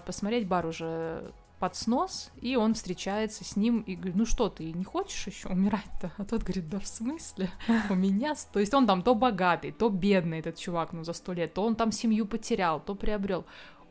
посмотреть 0.06 0.48
бар 0.48 0.66
уже 0.66 1.32
под 1.66 1.76
снос, 1.76 2.30
и 2.42 2.56
он 2.56 2.76
встречается 2.76 3.44
с 3.44 3.56
ним 3.56 3.80
и 3.80 3.96
говорит, 3.96 4.16
ну 4.16 4.28
что, 4.28 4.50
ты 4.50 4.72
не 4.72 4.84
хочешь 4.84 5.26
еще 5.26 5.48
умирать-то? 5.48 6.12
А 6.16 6.24
тот 6.24 6.44
говорит, 6.44 6.70
да 6.70 6.80
в 6.80 6.86
смысле? 6.86 7.50
У 7.90 7.96
меня... 7.96 8.36
с-» 8.36 8.46
То 8.46 8.60
есть 8.60 8.72
он 8.76 8.86
там 8.86 9.02
то 9.02 9.16
богатый, 9.16 9.72
то 9.72 9.90
бедный 9.90 10.38
этот 10.38 10.58
чувак, 10.58 10.94
ну 10.94 11.04
за 11.04 11.14
сто 11.14 11.34
лет, 11.34 11.56
то 11.56 11.64
он 11.64 11.76
там 11.76 11.92
семью 11.92 12.28
потерял, 12.28 12.80
то 12.80 12.94
приобрел. 12.94 13.46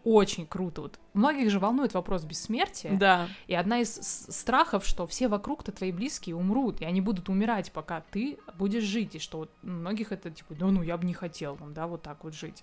Очень 0.04 0.46
круто. 0.46 0.82
Вот 0.82 1.00
многих 1.14 1.50
же 1.50 1.58
волнует 1.58 1.94
вопрос 1.94 2.22
бессмертия. 2.22 2.96
Да. 2.96 3.26
И 3.48 3.54
одна 3.54 3.80
из 3.80 3.92
страхов, 3.96 4.86
что 4.86 5.08
все 5.08 5.26
вокруг-то 5.26 5.72
твои 5.72 5.90
близкие 5.90 6.36
умрут, 6.36 6.80
и 6.80 6.84
они 6.84 7.00
будут 7.00 7.28
умирать, 7.28 7.72
пока 7.72 8.04
ты 8.12 8.38
будешь 8.56 8.84
жить. 8.84 9.16
И 9.16 9.18
что 9.18 9.38
вот 9.38 9.50
многих 9.62 10.12
это 10.12 10.30
типа, 10.30 10.54
да 10.54 10.66
ну 10.66 10.82
я 10.82 10.96
бы 10.96 11.04
не 11.06 11.14
хотел, 11.14 11.56
там, 11.56 11.74
да, 11.74 11.88
вот 11.88 12.02
так 12.02 12.22
вот 12.22 12.34
жить. 12.34 12.62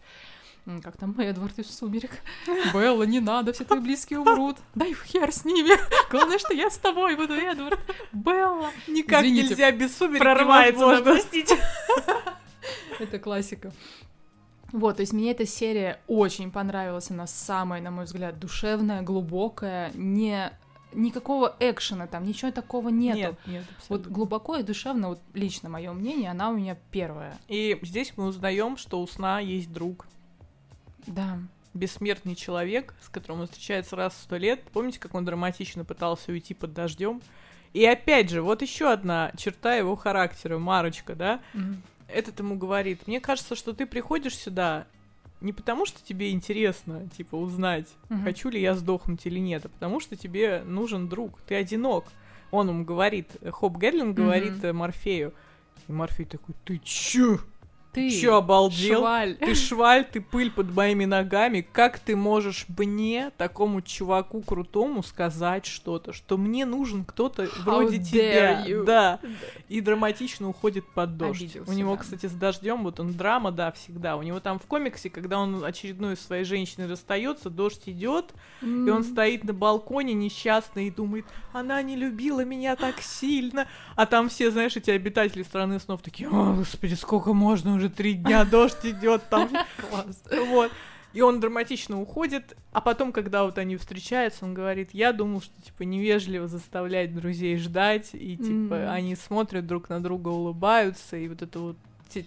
Как 0.84 0.96
там 0.96 1.20
Эдвард 1.20 1.58
из 1.58 1.76
«Сумерек». 1.76 2.12
Белла, 2.74 3.04
не 3.04 3.20
надо, 3.20 3.52
все 3.52 3.64
твои 3.64 3.80
близкие 3.80 4.20
умрут. 4.20 4.58
Дай 4.76 4.94
хер 4.94 5.32
с 5.32 5.44
ними. 5.44 5.72
Главное, 6.12 6.38
что 6.38 6.54
я 6.54 6.70
с 6.70 6.78
тобой 6.78 7.16
буду, 7.16 7.34
Эдвард. 7.34 7.80
Белла. 8.12 8.70
Никак 8.88 9.22
Извините, 9.24 9.50
нельзя 9.50 9.72
без 9.72 9.98
сумерек 9.98 10.20
Прорывается, 10.22 10.80
да, 10.80 10.86
невозможно. 10.86 11.14
простите. 11.14 11.58
Это 13.00 13.18
классика. 13.18 13.72
Вот, 14.72 14.98
то 14.98 15.02
есть 15.02 15.14
мне 15.14 15.32
эта 15.32 15.46
серия 15.48 16.00
очень 16.08 16.52
понравилась. 16.52 17.10
Она 17.10 17.26
самая, 17.28 17.82
на 17.82 17.90
мой 17.92 18.06
взгляд, 18.06 18.40
душевная, 18.40 19.02
глубокая, 19.02 19.92
не 19.96 20.52
никакого 20.94 21.56
экшена 21.60 22.06
там, 22.08 22.24
ничего 22.24 22.52
такого 22.52 22.90
нету. 22.90 23.18
Нет, 23.18 23.36
нет, 23.48 23.64
Вот 23.68 23.78
абсолютно. 23.78 24.12
глубоко 24.14 24.58
и 24.58 24.64
душевно, 24.64 25.10
вот 25.10 25.22
лично 25.34 25.70
мое 25.70 25.92
мнение, 25.94 26.30
она 26.30 26.50
у 26.50 26.54
меня 26.54 26.78
первая. 26.92 27.38
И 27.48 27.80
здесь 27.82 28.14
мы 28.18 28.26
узнаем, 28.26 28.78
что 28.78 29.02
у 29.02 29.08
сна 29.08 29.40
есть 29.40 29.72
друг. 29.72 30.06
Да. 31.08 31.40
Бессмертный 31.74 32.36
человек, 32.36 32.94
с 33.02 33.10
которым 33.10 33.42
он 33.42 33.48
встречается 33.48 33.96
раз 33.96 34.14
в 34.14 34.18
сто 34.18 34.38
лет. 34.38 34.62
Помните, 34.74 35.00
как 35.00 35.16
он 35.16 35.24
драматично 35.24 35.86
пытался 35.86 36.32
уйти 36.32 36.54
под 36.54 36.74
дождем? 36.74 37.22
И 37.74 37.86
опять 37.86 38.30
же, 38.30 38.42
вот 38.42 38.62
еще 38.62 38.92
одна 38.92 39.32
черта 39.38 39.76
его 39.76 39.96
характера, 39.96 40.58
Марочка, 40.58 41.16
да? 41.16 41.40
Мгм. 41.54 41.82
Этот 42.10 42.40
ему 42.40 42.56
говорит, 42.58 43.08
мне 43.08 43.22
кажется, 43.22 43.56
что 43.56 43.72
ты 43.72 43.86
приходишь 43.86 44.36
сюда 44.36 44.86
не 45.40 45.54
потому, 45.54 45.86
что 45.86 46.04
тебе 46.04 46.32
интересно, 46.32 47.10
типа, 47.18 47.36
узнать, 47.36 47.88
Мгм. 48.10 48.24
хочу 48.24 48.50
ли 48.50 48.62
я 48.62 48.76
сдохнуть 48.76 49.26
или 49.26 49.40
нет, 49.40 49.66
а 49.66 49.70
потому 49.70 50.00
что 50.00 50.16
тебе 50.16 50.62
нужен 50.66 51.08
друг, 51.08 51.40
ты 51.48 51.56
одинок. 51.56 52.06
Он 52.52 52.68
ему 52.70 52.84
говорит, 52.84 53.28
Хоп 53.50 53.78
Гэдлин 53.78 54.14
говорит 54.14 54.62
э, 54.64 54.74
Морфею. 54.74 55.34
И 55.88 55.92
Морфей 55.92 56.26
такой, 56.26 56.54
ты 56.66 56.80
чё? 56.84 57.40
Ты 57.94 58.10
Чё, 58.10 58.38
обалдел? 58.38 59.00
шваль. 59.00 59.36
Ты 59.36 59.56
шваль, 59.56 60.06
ты 60.06 60.22
пыль 60.22 60.50
под 60.50 60.74
моими 60.74 61.06
ногами. 61.06 61.66
Как 61.72 62.00
ты 62.00 62.16
можешь 62.16 62.66
мне, 62.78 63.32
такому 63.38 63.82
чуваку 63.82 64.42
крутому, 64.42 65.04
сказать 65.04 65.66
что-то, 65.66 66.14
что 66.14 66.38
мне 66.38 66.66
нужен 66.66 67.04
кто-то 67.04 67.50
вроде 67.64 68.02
тебя? 68.02 68.66
you. 68.66 68.86
Да. 68.86 69.20
И 69.68 69.82
драматично 69.82 70.48
уходит 70.48 70.86
под 70.94 71.18
дождь. 71.18 71.42
Обиделся, 71.42 71.70
у 71.70 71.74
него, 71.74 71.96
да. 71.96 72.02
кстати, 72.02 72.26
с 72.28 72.32
дождем, 72.32 72.84
вот 72.84 73.00
он 73.00 73.14
драма, 73.14 73.52
да, 73.52 73.72
всегда. 73.72 74.16
У 74.16 74.22
него 74.22 74.40
там 74.40 74.60
в 74.60 74.64
комиксе, 74.64 75.10
когда 75.10 75.40
он 75.40 75.64
очередной 75.64 76.16
своей 76.16 76.46
женщины 76.46 76.88
расстается, 76.88 77.50
дождь 77.50 77.84
идет, 77.88 78.34
и 78.62 78.66
он 78.90 79.04
стоит 79.04 79.44
на 79.44 79.54
балконе 79.54 80.14
несчастный 80.14 80.88
и 80.88 80.92
думает, 80.92 81.26
она 81.52 81.82
не 81.82 81.96
любила 81.96 82.46
меня 82.46 82.76
так 82.76 83.02
сильно. 83.02 83.68
А 83.96 84.06
там 84.06 84.30
все, 84.30 84.52
знаешь, 84.52 84.76
эти 84.76 84.92
обитатели 84.92 85.44
страны 85.44 85.80
снов 85.80 86.02
такие, 86.02 86.30
о, 86.30 86.56
господи, 86.56 86.94
сколько 86.94 87.34
можно, 87.34 87.81
уже 87.82 87.90
три 87.90 88.14
дня 88.14 88.46
дождь 88.52 88.86
идет 88.86 89.24
там. 89.30 89.50
Класс. 89.90 90.24
Вот. 90.48 90.72
И 91.14 91.22
он 91.22 91.42
драматично 91.42 92.00
уходит, 92.02 92.56
а 92.72 92.80
потом, 92.80 93.12
когда 93.12 93.44
вот 93.44 93.58
они 93.58 93.76
встречаются, 93.76 94.46
он 94.46 94.54
говорит, 94.54 94.92
я 94.94 95.12
думал, 95.12 95.42
что, 95.42 95.52
типа, 95.62 95.84
невежливо 95.84 96.48
заставлять 96.48 97.14
друзей 97.14 97.58
ждать, 97.58 98.12
и, 98.14 98.38
типа, 98.38 98.76
Мгм. 98.76 98.90
они 98.90 99.16
смотрят 99.18 99.68
друг 99.68 99.90
на 99.90 100.02
друга, 100.02 100.30
улыбаются, 100.30 101.18
и 101.18 101.28
вот 101.28 101.42
это 101.42 101.60
вот 101.60 101.78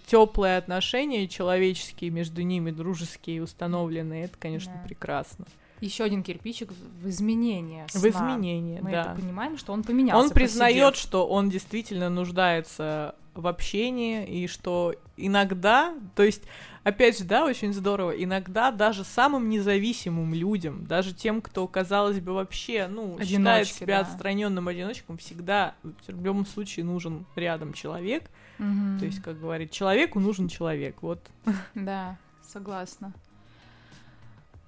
теплые 0.07 0.57
отношения 0.57 1.27
человеческие 1.27 2.11
между 2.11 2.43
ними, 2.43 2.69
дружеские, 2.69 3.41
установленные, 3.41 4.25
это, 4.25 4.37
конечно, 4.37 4.73
Да. 4.75 4.87
прекрасно. 4.87 5.45
Еще 5.81 6.03
один 6.03 6.21
кирпичик 6.23 6.71
в 6.71 7.05
в 7.05 7.09
изменение. 7.09 7.85
В 7.87 7.91
сна. 7.91 8.09
изменении, 8.09 8.79
Мы 8.81 8.91
да. 8.91 9.01
это 9.01 9.21
понимаем, 9.21 9.57
что 9.57 9.73
он 9.73 9.83
поменялся. 9.83 10.23
Он 10.23 10.29
признает, 10.31 10.95
что 10.95 11.25
он 11.27 11.49
действительно 11.49 12.09
нуждается 12.09 13.15
в 13.35 13.47
общении, 13.47 14.25
и 14.25 14.47
что 14.47 14.95
иногда, 15.17 15.93
то 16.15 16.23
есть, 16.23 16.43
опять 16.83 17.17
же, 17.19 17.25
да, 17.25 17.45
очень 17.45 17.73
здорово, 17.73 18.11
иногда 18.11 18.71
даже 18.71 19.03
самым 19.03 19.49
независимым 19.49 20.33
людям, 20.33 20.85
даже 20.85 21.13
тем, 21.13 21.41
кто, 21.41 21.67
казалось 21.67 22.19
бы, 22.19 22.33
вообще, 22.33 22.87
ну, 22.87 23.19
считает 23.19 23.27
Одиночки, 23.27 23.79
себя 23.79 24.01
да. 24.01 24.07
отстраненным 24.07 24.67
одиночком, 24.67 25.17
всегда 25.17 25.75
в 25.83 26.23
любом 26.23 26.45
случае 26.45 26.85
нужен 26.85 27.25
рядом 27.35 27.73
человек. 27.73 28.23
Мгм. 28.57 28.99
То 28.99 29.05
есть, 29.05 29.21
как 29.21 29.39
говорит, 29.39 29.71
человеку 29.71 30.19
нужен 30.19 30.47
человек. 30.47 31.01
Вот. 31.01 31.19
Да, 31.75 32.17
согласна. 32.41 33.13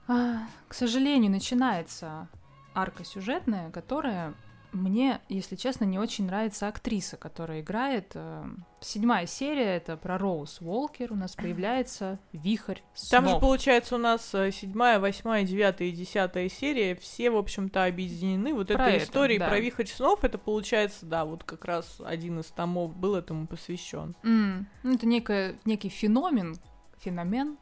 А, 0.07 0.39
к 0.68 0.74
сожалению, 0.74 1.32
начинается 1.32 2.28
арка 2.74 3.03
сюжетная, 3.03 3.72
которая 3.72 4.34
мне, 4.72 5.22
если 5.30 5.55
честно, 5.55 5.86
не 5.86 5.97
очень 5.99 6.26
нравится 6.26 6.68
актриса, 6.68 7.18
которая 7.18 7.61
играет. 7.61 8.11
э, 8.15 8.45
Седьмая 8.80 9.26
серия 9.26 9.76
это 9.78 9.97
про 9.97 10.18
Роуз 10.18 10.59
Уолкер. 10.61 11.11
У 11.13 11.15
нас 11.15 11.36
появляется 11.36 12.20
вихрь 12.32 12.80
Там 13.09 13.24
же, 13.26 13.30
снов. 13.32 13.41
получается, 13.41 13.95
у 13.95 13.97
нас 13.97 14.34
э, 14.36 14.51
седьмая, 14.51 14.99
восьмая, 14.99 15.43
девятая 15.43 15.88
и 15.88 15.91
десятая 15.91 16.47
серия, 16.49 16.95
все, 16.95 17.30
в 17.32 17.38
общем-то, 17.38 17.86
объединены. 17.86 18.53
Вот 18.53 18.68
Про 18.68 18.84
этой 18.84 18.95
это, 18.97 19.03
историей 19.05 19.39
да. 19.39 19.47
про 19.49 19.59
вихрь 19.59 19.86
снов, 19.88 20.24
это, 20.24 20.38
получается, 20.38 21.05
да, 21.05 21.26
вот 21.26 21.43
как 21.43 21.65
раз 21.65 21.99
один 22.05 22.39
из 22.39 22.45
томов 22.47 22.95
был 22.95 23.15
этому 23.15 23.47
посвящен. 23.47 24.15
М, 24.24 24.68
ну, 24.84 24.93
это 24.93 25.05
некое, 25.07 25.55
некий 25.65 25.89
феномен, 25.89 26.55
феномен, 26.99 27.57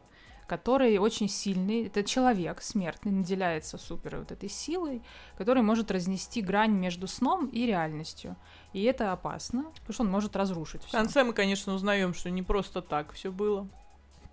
который 0.47 0.97
очень 0.97 1.27
сильный. 1.29 1.87
Это 1.87 2.03
человек 2.03 2.61
смертный, 2.61 3.11
наделяется 3.11 3.77
супер 3.77 4.17
вот 4.17 4.31
этой 4.31 4.49
силой, 4.49 5.01
который 5.37 5.63
может 5.63 5.91
разнести 5.91 6.41
грань 6.41 6.71
между 6.73 7.07
сном 7.07 7.47
и 7.47 7.65
реальностью. 7.65 8.35
И 8.73 8.83
это 8.83 9.11
опасно, 9.11 9.63
потому 9.79 9.93
что 9.93 10.03
он 10.03 10.11
может 10.11 10.35
разрушить 10.35 10.81
В 10.83 10.87
все. 10.87 10.97
конце 10.97 11.23
мы, 11.23 11.33
конечно, 11.33 11.73
узнаем, 11.73 12.13
что 12.13 12.29
не 12.29 12.43
просто 12.43 12.81
так 12.81 13.13
все 13.13 13.31
было. 13.31 13.67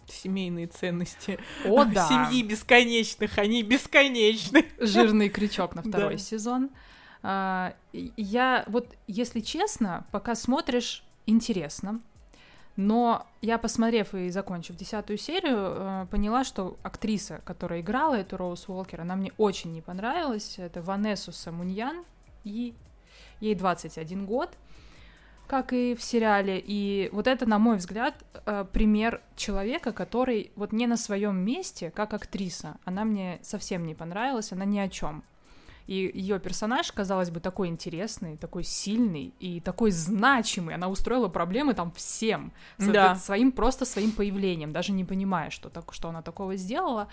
Семейные 0.06 0.66
ценности. 0.66 1.38
О, 1.64 1.84
да. 1.86 2.06
Семьи 2.08 2.42
бесконечных, 2.42 3.38
они 3.38 3.62
бесконечны. 3.62 4.66
Жирный 4.80 5.28
крючок 5.28 5.74
на 5.74 5.82
второй 5.88 6.14
Да. 6.14 6.18
сезон. 6.18 6.70
А, 7.22 7.74
я 7.92 8.64
вот, 8.66 8.94
если 9.06 9.40
честно, 9.40 10.04
пока 10.10 10.34
смотришь, 10.34 11.04
интересно. 11.26 12.00
Но 12.76 13.26
я, 13.42 13.58
посмотрев 13.58 14.14
и 14.14 14.30
закончив 14.30 14.76
десятую 14.76 15.18
серию, 15.18 15.56
э, 15.58 16.06
поняла, 16.10 16.42
что 16.42 16.78
актриса, 16.82 17.42
которая 17.44 17.80
играла 17.80 18.14
эту 18.14 18.38
Роуз 18.38 18.68
Уолкер, 18.68 19.02
она 19.02 19.14
мне 19.14 19.32
очень 19.36 19.72
не 19.72 19.82
понравилась. 19.82 20.58
Это 20.58 20.80
Ванессу 20.80 21.32
Самуньян, 21.32 22.04
и 22.44 22.74
ей 23.40 23.54
21 23.54 24.24
год, 24.24 24.50
как 25.46 25.74
и 25.74 25.94
в 25.94 26.02
сериале. 26.02 26.62
И 26.64 27.10
вот 27.12 27.26
это, 27.26 27.46
на 27.46 27.58
мой 27.58 27.76
взгляд, 27.76 28.14
э, 28.46 28.64
пример 28.72 29.20
человека, 29.36 29.92
который 29.92 30.50
вот 30.56 30.72
не 30.72 30.86
на 30.86 30.96
своем 30.96 31.36
месте, 31.36 31.90
как 31.90 32.14
актриса. 32.14 32.76
Она 32.86 33.04
мне 33.04 33.38
совсем 33.42 33.84
не 33.84 33.94
понравилась, 33.94 34.52
она 34.52 34.64
ни 34.64 34.78
о 34.78 34.88
чем. 34.88 35.24
И 35.86 36.10
ее 36.14 36.38
персонаж, 36.38 36.90
казалось 36.92 37.30
бы, 37.30 37.40
такой 37.40 37.68
интересный, 37.68 38.36
такой 38.36 38.64
сильный 38.64 39.34
и 39.40 39.60
такой 39.60 39.90
значимый. 39.90 40.74
Она 40.74 40.88
устроила 40.88 41.28
проблемы 41.28 41.74
там 41.74 41.92
всем. 41.92 42.52
Да. 42.78 43.16
Своим, 43.16 43.52
просто 43.52 43.84
своим 43.84 44.12
появлением, 44.12 44.72
даже 44.72 44.92
не 44.92 45.04
понимая, 45.04 45.50
что, 45.50 45.68
так, 45.68 45.92
что 45.92 46.08
она 46.08 46.22
такого 46.22 46.56
сделала. 46.56 47.08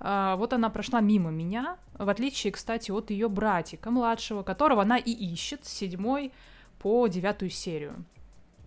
А, 0.00 0.36
вот 0.36 0.52
она 0.52 0.70
прошла 0.70 1.00
мимо 1.00 1.30
меня, 1.30 1.76
в 1.98 2.08
отличие, 2.08 2.52
кстати, 2.52 2.90
от 2.90 3.10
ее 3.10 3.28
братика 3.28 3.90
младшего, 3.90 4.42
которого 4.42 4.82
она 4.82 4.98
и 4.98 5.10
ищет 5.10 5.64
с 5.64 5.72
седьмой 5.72 6.32
по 6.78 7.06
девятую 7.06 7.50
серию. 7.50 8.04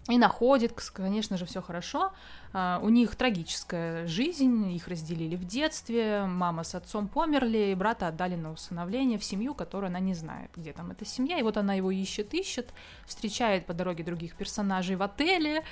И 0.09 0.17
находит, 0.17 0.71
конечно 0.93 1.37
же, 1.37 1.45
все 1.45 1.61
хорошо. 1.61 2.11
А, 2.53 2.79
у 2.81 2.87
них 2.89 3.15
трагическая 3.15 4.07
жизнь, 4.07 4.71
их 4.73 4.87
разделили 4.87 5.35
в 5.35 5.43
детстве, 5.43 6.23
мама 6.25 6.63
с 6.63 6.75
отцом 6.75 7.09
померли, 7.09 7.71
и 7.71 7.75
брата 7.75 8.07
отдали 8.07 8.35
на 8.35 8.51
усыновление 8.51 9.19
в 9.19 9.23
семью, 9.23 9.53
которую 9.53 9.89
она 9.89 9.99
не 9.99 10.13
знает, 10.13 10.49
где 10.55 10.71
там 10.71 10.91
эта 10.91 11.03
семья. 11.05 11.37
И 11.39 11.43
вот 11.43 11.57
она 11.57 11.73
его 11.73 11.91
ищет, 11.91 12.33
ищет, 12.33 12.69
встречает 13.05 13.65
по 13.65 13.73
дороге 13.73 14.03
других 14.05 14.35
персонажей 14.35 14.95
в 14.95 15.03
отеле 15.03 15.63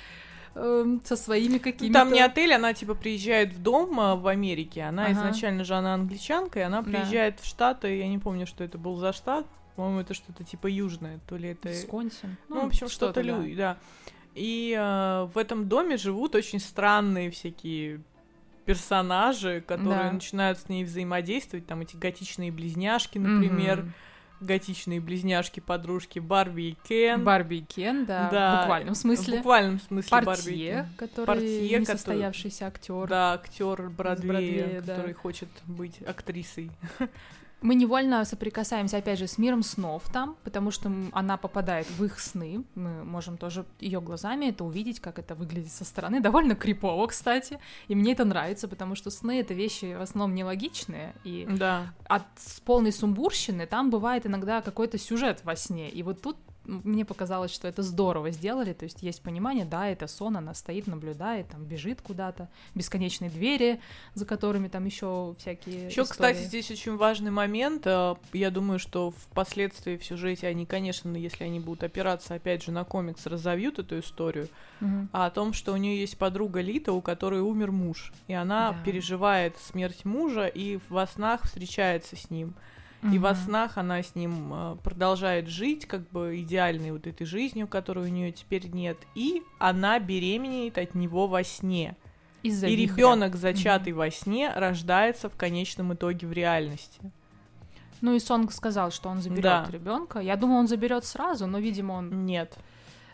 эм, 0.54 1.00
со 1.02 1.16
своими 1.16 1.56
какими-то... 1.56 1.94
Там 2.00 2.12
не 2.12 2.20
отель, 2.20 2.52
она 2.52 2.74
типа 2.74 2.94
приезжает 2.94 3.54
в 3.54 3.62
дом 3.62 3.98
а, 3.98 4.16
в 4.16 4.26
Америке. 4.26 4.82
Она 4.82 5.04
Ага. 5.06 5.12
изначально 5.12 5.64
же 5.64 5.74
она 5.74 5.94
англичанка, 5.94 6.58
и 6.60 6.62
она 6.62 6.82
Да. 6.82 6.90
приезжает 6.90 7.40
в 7.40 7.46
Штаты. 7.46 7.96
Я 7.96 8.08
не 8.08 8.18
помню, 8.18 8.46
что 8.46 8.64
это 8.64 8.76
был 8.76 8.96
за 8.96 9.14
штат. 9.14 9.46
По-моему, 9.76 10.00
это 10.00 10.14
что-то 10.14 10.44
типа 10.44 10.66
южное, 10.68 11.20
то 11.26 11.36
ли 11.36 11.50
это. 11.50 11.68
Висконсин. 11.68 12.36
Ну, 12.48 12.62
в 12.62 12.66
общем, 12.66 12.88
что-то, 12.88 13.14
да. 13.14 13.22
Люи, 13.22 13.54
да. 13.54 13.76
И 14.36 14.76
э, 14.78 15.28
в 15.32 15.38
этом 15.38 15.66
доме 15.68 15.96
живут 15.96 16.34
очень 16.34 16.60
странные 16.60 17.30
всякие 17.30 18.00
персонажи, 18.66 19.62
которые 19.66 20.04
Да. 20.04 20.12
начинают 20.12 20.58
с 20.58 20.68
ней 20.68 20.84
взаимодействовать. 20.84 21.66
Там 21.66 21.80
эти 21.80 21.96
готичные 21.96 22.52
близняшки, 22.52 23.16
например, 23.16 23.78
Мгм. 23.82 23.92
готичные 24.40 25.00
близняшки-подружки 25.00 26.18
Барби 26.18 26.62
и 26.62 26.76
Кен. 26.86 27.24
Барби 27.24 27.54
и 27.56 27.60
Кен, 27.64 28.04
да, 28.04 28.28
Да, 28.30 28.56
в 28.58 28.60
буквальном 28.62 28.94
смысле. 28.94 29.34
В 29.34 29.36
буквальном 29.38 29.80
смысле 29.80 30.10
Барби 30.10 30.22
и 30.22 30.26
Портье, 30.26 30.66
Кен. 30.74 30.88
который 30.98 31.26
Портье, 31.26 31.48
который- 31.68 31.80
несостоявшийся 31.80 32.66
актер. 32.66 33.06
Да, 33.08 33.32
актер 33.32 33.88
Бродвея, 33.88 34.32
Бродвея, 34.32 34.82
да. 34.82 34.94
который 34.96 35.14
хочет 35.14 35.48
быть 35.66 36.02
актрисой. 36.06 36.70
Мы 37.62 37.74
невольно 37.74 38.24
соприкасаемся, 38.24 38.98
опять 38.98 39.18
же, 39.18 39.26
с 39.26 39.38
миром 39.38 39.62
снов 39.62 40.04
там, 40.12 40.36
потому 40.44 40.70
что 40.70 40.92
она 41.12 41.36
попадает 41.36 41.88
в 41.90 42.04
их 42.04 42.20
сны. 42.20 42.64
Мы 42.74 43.02
можем 43.02 43.38
тоже 43.38 43.64
ее 43.80 44.00
глазами 44.00 44.46
это 44.46 44.62
увидеть, 44.62 45.00
как 45.00 45.18
это 45.18 45.34
выглядит 45.34 45.72
со 45.72 45.84
стороны. 45.84 46.20
Довольно 46.20 46.54
крипово, 46.54 47.06
кстати. 47.06 47.58
И 47.88 47.94
мне 47.94 48.12
это 48.12 48.24
нравится, 48.24 48.68
потому 48.68 48.94
что 48.94 49.10
сны— 49.10 49.40
это 49.40 49.54
вещи 49.54 49.96
в 49.96 50.02
основном 50.02 50.34
нелогичные. 50.34 51.14
И 51.24 51.46
Да. 51.48 51.94
от 52.04 52.26
полной 52.64 52.92
сумбурщины 52.92 53.66
там 53.66 53.90
бывает 53.90 54.26
иногда 54.26 54.60
какой-то 54.60 54.98
сюжет 54.98 55.40
во 55.44 55.56
сне. 55.56 55.88
И 55.88 56.02
вот 56.02 56.20
тут 56.20 56.36
мне 56.66 57.04
показалось, 57.04 57.52
что 57.52 57.68
это 57.68 57.82
здорово 57.82 58.30
сделали, 58.30 58.72
то 58.72 58.84
есть 58.84 59.02
есть 59.02 59.22
понимание, 59.22 59.64
да, 59.64 59.88
это 59.88 60.06
сон, 60.06 60.36
она 60.36 60.52
стоит, 60.54 60.86
наблюдает, 60.86 61.48
там 61.48 61.64
бежит 61.64 62.00
куда-то, 62.02 62.48
бесконечные 62.74 63.30
двери, 63.30 63.80
за 64.14 64.26
которыми 64.26 64.68
там 64.68 64.84
еще 64.84 65.34
всякие 65.38 65.86
Еще, 65.86 66.02
истории. 66.02 66.10
кстати, 66.10 66.42
здесь 66.42 66.70
очень 66.70 66.96
важный 66.96 67.30
момент. 67.30 67.82
э, 67.86 68.14
Я 68.32 68.50
думаю, 68.50 68.78
что 68.78 69.12
впоследствии 69.12 69.96
в 69.96 70.04
сюжете 70.04 70.48
они, 70.48 70.66
конечно, 70.66 71.16
если 71.16 71.44
они 71.44 71.60
будут 71.60 71.84
опираться, 71.84 72.34
опять 72.34 72.62
же, 72.64 72.72
на 72.72 72.84
комикс, 72.84 73.26
разовьют 73.26 73.78
эту 73.78 73.98
историю. 74.00 74.48
А 75.12 75.26
о 75.26 75.30
том, 75.30 75.52
что 75.52 75.72
у 75.72 75.76
нее 75.76 75.98
есть 76.00 76.18
подруга 76.18 76.60
Лита, 76.60 76.92
у 76.92 77.00
которой 77.00 77.40
умер 77.40 77.72
муж. 77.72 78.12
И 78.28 78.34
она 78.34 78.72
Да. 78.72 78.78
переживает 78.84 79.56
смерть 79.58 80.04
мужа 80.04 80.46
и 80.46 80.78
во 80.88 81.06
снах 81.06 81.44
встречается 81.44 82.16
с 82.16 82.30
ним. 82.30 82.54
И 83.02 83.18
во 83.18 83.34
снах 83.34 83.78
она 83.78 84.02
с 84.02 84.14
ним 84.14 84.52
э, 84.52 84.76
продолжает 84.82 85.48
жить, 85.48 85.86
как 85.86 86.08
бы 86.10 86.40
идеальной 86.40 86.92
вот 86.92 87.06
этой 87.06 87.24
жизнью, 87.24 87.68
которой 87.68 88.06
у 88.06 88.08
нее 88.08 88.32
теперь 88.32 88.68
нет. 88.68 88.96
И 89.14 89.42
она 89.58 89.98
беременеет 90.00 90.76
от 90.78 90.94
него 90.94 91.26
во 91.28 91.44
сне. 91.44 91.96
Из-за 92.42 92.66
и 92.66 92.76
ребенок, 92.76 93.36
зачатый 93.36 93.92
во 93.92 94.10
сне, 94.10 94.52
рождается 94.54 95.28
в 95.28 95.36
конечном 95.36 95.94
итоге 95.94 96.26
в 96.26 96.32
реальности. 96.32 97.12
Ну 98.00 98.14
и 98.14 98.20
Сонг 98.20 98.52
сказал, 98.52 98.90
что 98.90 99.08
он 99.08 99.20
заберет 99.20 99.42
Да. 99.42 99.66
ребенка. 99.70 100.20
Я 100.20 100.36
думаю, 100.36 100.60
он 100.60 100.68
заберет 100.68 101.04
сразу, 101.04 101.46
но, 101.46 101.58
видимо, 101.58 101.92
он. 101.94 102.26
Нет, 102.26 102.56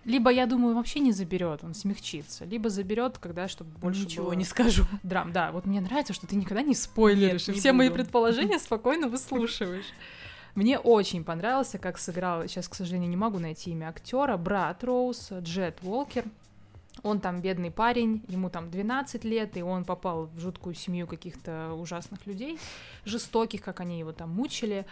Либо, 0.04 0.30
я 0.30 0.46
думаю, 0.46 0.74
вообще 0.74 0.98
не 1.00 1.12
заберет, 1.12 1.62
он 1.62 1.74
смягчится. 1.74 2.44
Либо 2.44 2.70
заберет, 2.70 3.18
когда, 3.18 3.46
чтобы 3.46 3.70
больше 3.78 4.04
ничего 4.04 4.26
было 4.26 4.32
не 4.34 4.44
скажу. 4.44 4.84
драм. 5.02 5.32
Да, 5.32 5.52
вот 5.52 5.64
мне 5.64 5.80
нравится, 5.80 6.12
что 6.12 6.26
ты 6.26 6.34
никогда 6.34 6.62
не 6.62 6.74
спойлеришь, 6.74 7.46
Нет, 7.46 7.48
и 7.50 7.52
не 7.52 7.60
все 7.60 7.72
мои 7.72 7.88
буду. 7.88 8.02
предположения 8.02 8.58
спокойно 8.60 9.08
выслушиваешь. 9.08 9.86
Мне 10.54 10.78
очень 10.78 11.24
понравился, 11.24 11.78
как 11.78 11.98
сыграл, 11.98 12.46
сейчас, 12.46 12.68
к 12.68 12.74
сожалению, 12.74 13.08
не 13.08 13.16
могу 13.16 13.38
найти 13.38 13.70
имя 13.70 13.88
актера, 13.88 14.36
брат 14.36 14.84
Роуз, 14.84 15.30
Джет 15.40 15.78
Уолкер. 15.82 16.24
Он 17.02 17.20
там 17.20 17.40
бедный 17.40 17.70
парень, 17.70 18.22
ему 18.28 18.50
там 18.50 18.70
12 18.70 19.24
лет, 19.24 19.56
и 19.56 19.62
он 19.62 19.84
попал 19.84 20.26
в 20.26 20.38
жуткую 20.38 20.74
семью 20.74 21.06
каких-то 21.06 21.72
ужасных 21.72 22.26
людей, 22.26 22.58
жестоких, 23.06 23.62
как 23.62 23.80
они 23.80 23.98
его 23.98 24.12
там 24.12 24.28
мучили. 24.30 24.84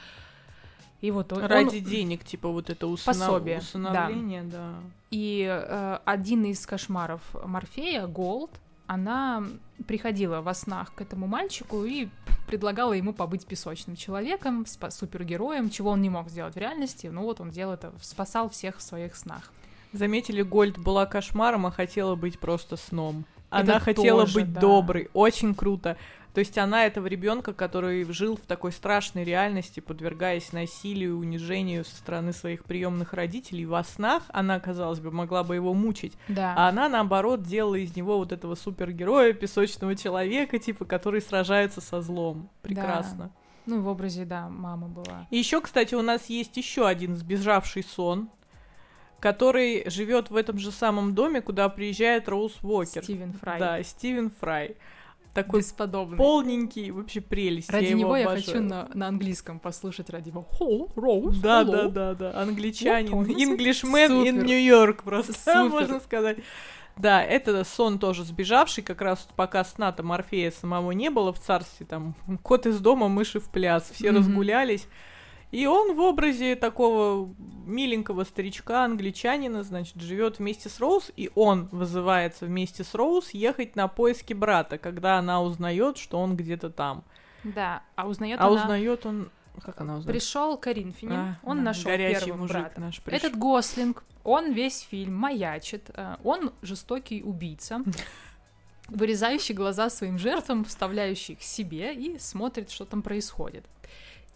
И 1.00 1.10
вот 1.10 1.32
он, 1.32 1.44
Ради 1.44 1.78
он- 1.78 1.84
денег, 1.84 2.24
типа 2.24 2.48
вот 2.48 2.68
это 2.70 2.86
усынов- 2.86 3.04
Пособие, 3.06 3.58
усыновление, 3.58 4.42
да. 4.42 4.74
и 5.10 5.46
э, 5.48 5.98
один 6.04 6.44
из 6.44 6.66
кошмаров 6.66 7.22
Морфея, 7.44 8.06
Голд, 8.06 8.50
она 8.86 9.44
приходила 9.86 10.40
во 10.40 10.52
снах 10.52 10.92
к 10.94 11.00
этому 11.00 11.26
мальчику 11.26 11.84
и 11.84 12.08
предлагала 12.46 12.92
ему 12.92 13.12
побыть 13.12 13.46
песочным 13.46 13.96
человеком, 13.96 14.66
супергероем, 14.66 15.70
чего 15.70 15.90
он 15.90 16.02
не 16.02 16.10
мог 16.10 16.28
сделать 16.28 16.54
в 16.54 16.58
реальности. 16.58 17.06
Ну 17.06 17.22
вот 17.22 17.40
он 17.40 17.50
делал 17.50 17.74
это, 17.74 17.92
спасал 18.02 18.50
всех 18.50 18.78
в 18.78 18.82
своих 18.82 19.14
снах. 19.16 19.52
Заметили, 19.92 20.42
Гольд 20.42 20.76
была 20.78 21.06
кошмаром, 21.06 21.66
а 21.66 21.70
хотела 21.70 22.14
быть 22.14 22.38
просто 22.38 22.76
сном. 22.76 23.24
Она 23.48 23.76
Это 23.76 23.80
хотела 23.84 24.20
тоже, 24.22 24.34
быть 24.40 24.52
да. 24.52 24.60
доброй, 24.60 25.08
очень 25.12 25.54
круто. 25.54 25.96
То 26.34 26.38
есть 26.38 26.56
она 26.58 26.86
этого 26.86 27.06
ребенка, 27.06 27.52
который 27.52 28.04
жил 28.12 28.36
в 28.36 28.42
такой 28.42 28.72
страшной 28.72 29.24
реальности, 29.24 29.80
подвергаясь 29.80 30.52
насилию, 30.52 31.18
унижению 31.18 31.84
со 31.84 31.96
стороны 31.96 32.32
своих 32.32 32.64
приемных 32.64 33.12
родителей, 33.12 33.66
во 33.66 33.82
снах 33.82 34.22
она, 34.28 34.60
казалось 34.60 35.00
бы, 35.00 35.10
могла 35.10 35.42
бы 35.42 35.56
его 35.56 35.74
мучить. 35.74 36.12
Да. 36.28 36.54
А 36.56 36.68
она, 36.68 36.88
наоборот, 36.88 37.42
делала 37.42 37.74
из 37.74 37.96
него 37.96 38.18
вот 38.18 38.32
этого 38.32 38.54
супергероя, 38.54 39.32
песочного 39.32 39.96
человека, 39.96 40.58
типа, 40.58 40.84
который 40.84 41.20
сражается 41.20 41.80
со 41.80 42.00
злом. 42.00 42.48
Прекрасно. 42.62 43.32
Ну, 43.66 43.80
в 43.80 43.88
образе, 43.88 44.24
да, 44.24 44.48
мама 44.48 44.88
была. 44.88 45.26
И 45.30 45.36
еще, 45.36 45.60
кстати, 45.60 45.94
у 45.94 46.02
нас 46.02 46.26
есть 46.26 46.56
еще 46.56 46.86
один 46.86 47.14
сбежавший 47.16 47.82
сон, 47.82 48.30
который 49.20 49.88
живет 49.90 50.30
в 50.30 50.36
этом 50.36 50.58
же 50.58 50.72
самом 50.72 51.14
доме, 51.14 51.40
куда 51.40 51.68
приезжает 51.68 52.28
Роуз 52.28 52.56
Уокер. 52.62 53.04
Стивен 53.04 53.32
Фрай. 53.34 53.60
Да, 53.60 53.82
Стивен 53.82 54.30
Фрай. 54.40 54.76
Такой 55.34 55.60
Бесподобный. 55.60 56.16
полненький, 56.16 56.90
вообще 56.90 57.20
прелесть. 57.20 57.70
Ради 57.70 57.84
я 57.84 57.90
его 57.90 58.00
него 58.00 58.16
я 58.16 58.26
хочу 58.28 58.60
на, 58.60 58.88
на 58.94 59.06
английском 59.08 59.60
послушать 59.60 60.10
ради 60.10 60.28
его. 60.30 60.42
Хо, 60.42 60.88
Роуз, 60.96 61.38
Да, 61.38 61.62
hello». 61.62 61.70
да, 61.70 61.88
да, 61.88 62.14
да. 62.32 62.40
Англичанин. 62.42 63.14
Он. 63.14 63.24
Englishman 63.26 64.24
in 64.24 64.30
Супер. 64.32 64.44
New 64.44 64.58
York 64.58 65.02
просто, 65.04 65.32
Супер. 65.38 65.68
можно 65.70 66.00
сказать. 66.00 66.38
Да, 66.96 67.22
это 67.22 67.62
сон 67.64 67.98
тоже 67.98 68.24
сбежавший, 68.24 68.82
как 68.82 69.00
раз 69.00 69.26
пока 69.36 69.64
сна-то 69.64 70.02
Морфея 70.02 70.50
самого 70.50 70.90
не 70.90 71.08
было 71.10 71.32
в 71.32 71.38
царстве, 71.38 71.86
там, 71.86 72.14
кот 72.42 72.66
из 72.66 72.78
дома, 72.80 73.08
мыши 73.08 73.38
в 73.40 73.48
пляс, 73.50 73.88
все 73.94 74.10
Мгм. 74.10 74.18
разгулялись. 74.18 74.86
И 75.50 75.66
он 75.66 75.94
в 75.94 76.00
образе 76.00 76.54
такого 76.54 77.34
миленького 77.66 78.24
старичка, 78.24 78.84
англичанина, 78.84 79.62
значит, 79.64 80.00
живет 80.00 80.38
вместе 80.38 80.68
с 80.68 80.78
Роуз, 80.80 81.10
и 81.16 81.30
он 81.34 81.68
вызывается 81.72 82.46
вместе 82.46 82.84
с 82.84 82.94
Роуз 82.94 83.30
ехать 83.30 83.76
на 83.76 83.88
поиски 83.88 84.32
брата, 84.32 84.78
когда 84.78 85.18
она 85.18 85.42
узнает, 85.42 85.98
что 85.98 86.18
он 86.18 86.36
где-то 86.36 86.70
там. 86.70 87.04
Да, 87.42 87.82
а 87.96 88.06
узнает 88.06 88.40
А 88.40 88.46
она... 88.46 88.62
узнает 88.62 89.06
он... 89.06 89.30
Как 89.62 89.80
она 89.80 89.96
узнает? 89.96 90.18
Пришел 90.18 90.56
Карин 90.56 90.92
Финин, 90.92 91.16
А, 91.16 91.38
он 91.42 91.58
да, 91.58 91.64
нашел 91.64 91.90
первым 91.90 92.40
мужик 92.40 92.56
брата. 92.56 92.80
наш 92.80 93.00
пришел. 93.00 93.18
Этот 93.18 93.38
Гослинг, 93.38 94.04
он 94.22 94.52
весь 94.52 94.80
фильм 94.80 95.14
маячит, 95.16 95.90
э, 95.92 96.16
он 96.22 96.52
жестокий 96.62 97.22
убийца, 97.22 97.82
вырезающий 98.88 99.54
глаза 99.54 99.90
своим 99.90 100.18
жертвам, 100.18 100.64
вставляющий 100.64 101.34
их 101.34 101.42
себе 101.42 101.94
и 101.94 102.18
смотрит, 102.18 102.70
что 102.70 102.84
там 102.84 103.02
происходит. 103.02 103.64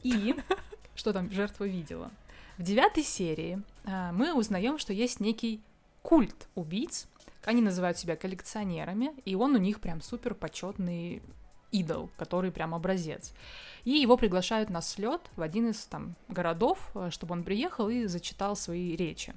И 0.02 0.34
что 0.94 1.12
там 1.12 1.30
жертва 1.30 1.64
видела. 1.64 2.10
В 2.58 2.62
девятой 2.62 3.02
серии 3.02 3.60
э, 3.84 4.12
мы 4.12 4.34
узнаем, 4.34 4.78
что 4.78 4.92
есть 4.92 5.20
некий 5.20 5.60
культ 6.02 6.48
убийц. 6.54 7.08
Они 7.44 7.60
называют 7.60 7.98
себя 7.98 8.16
коллекционерами, 8.16 9.12
и 9.24 9.34
он 9.34 9.54
у 9.54 9.58
них 9.58 9.80
прям 9.80 10.00
супер 10.00 10.34
почетный 10.34 11.22
идол, 11.72 12.10
который 12.16 12.52
прям 12.52 12.74
образец. 12.74 13.32
И 13.84 13.90
его 13.90 14.16
приглашают 14.16 14.70
на 14.70 14.80
слет 14.80 15.20
в 15.36 15.42
один 15.42 15.70
из 15.70 15.84
там 15.86 16.14
городов, 16.28 16.90
э, 16.94 17.10
чтобы 17.10 17.32
он 17.32 17.42
приехал 17.42 17.88
и 17.88 18.06
зачитал 18.06 18.56
свои 18.56 18.94
речи. 18.94 19.34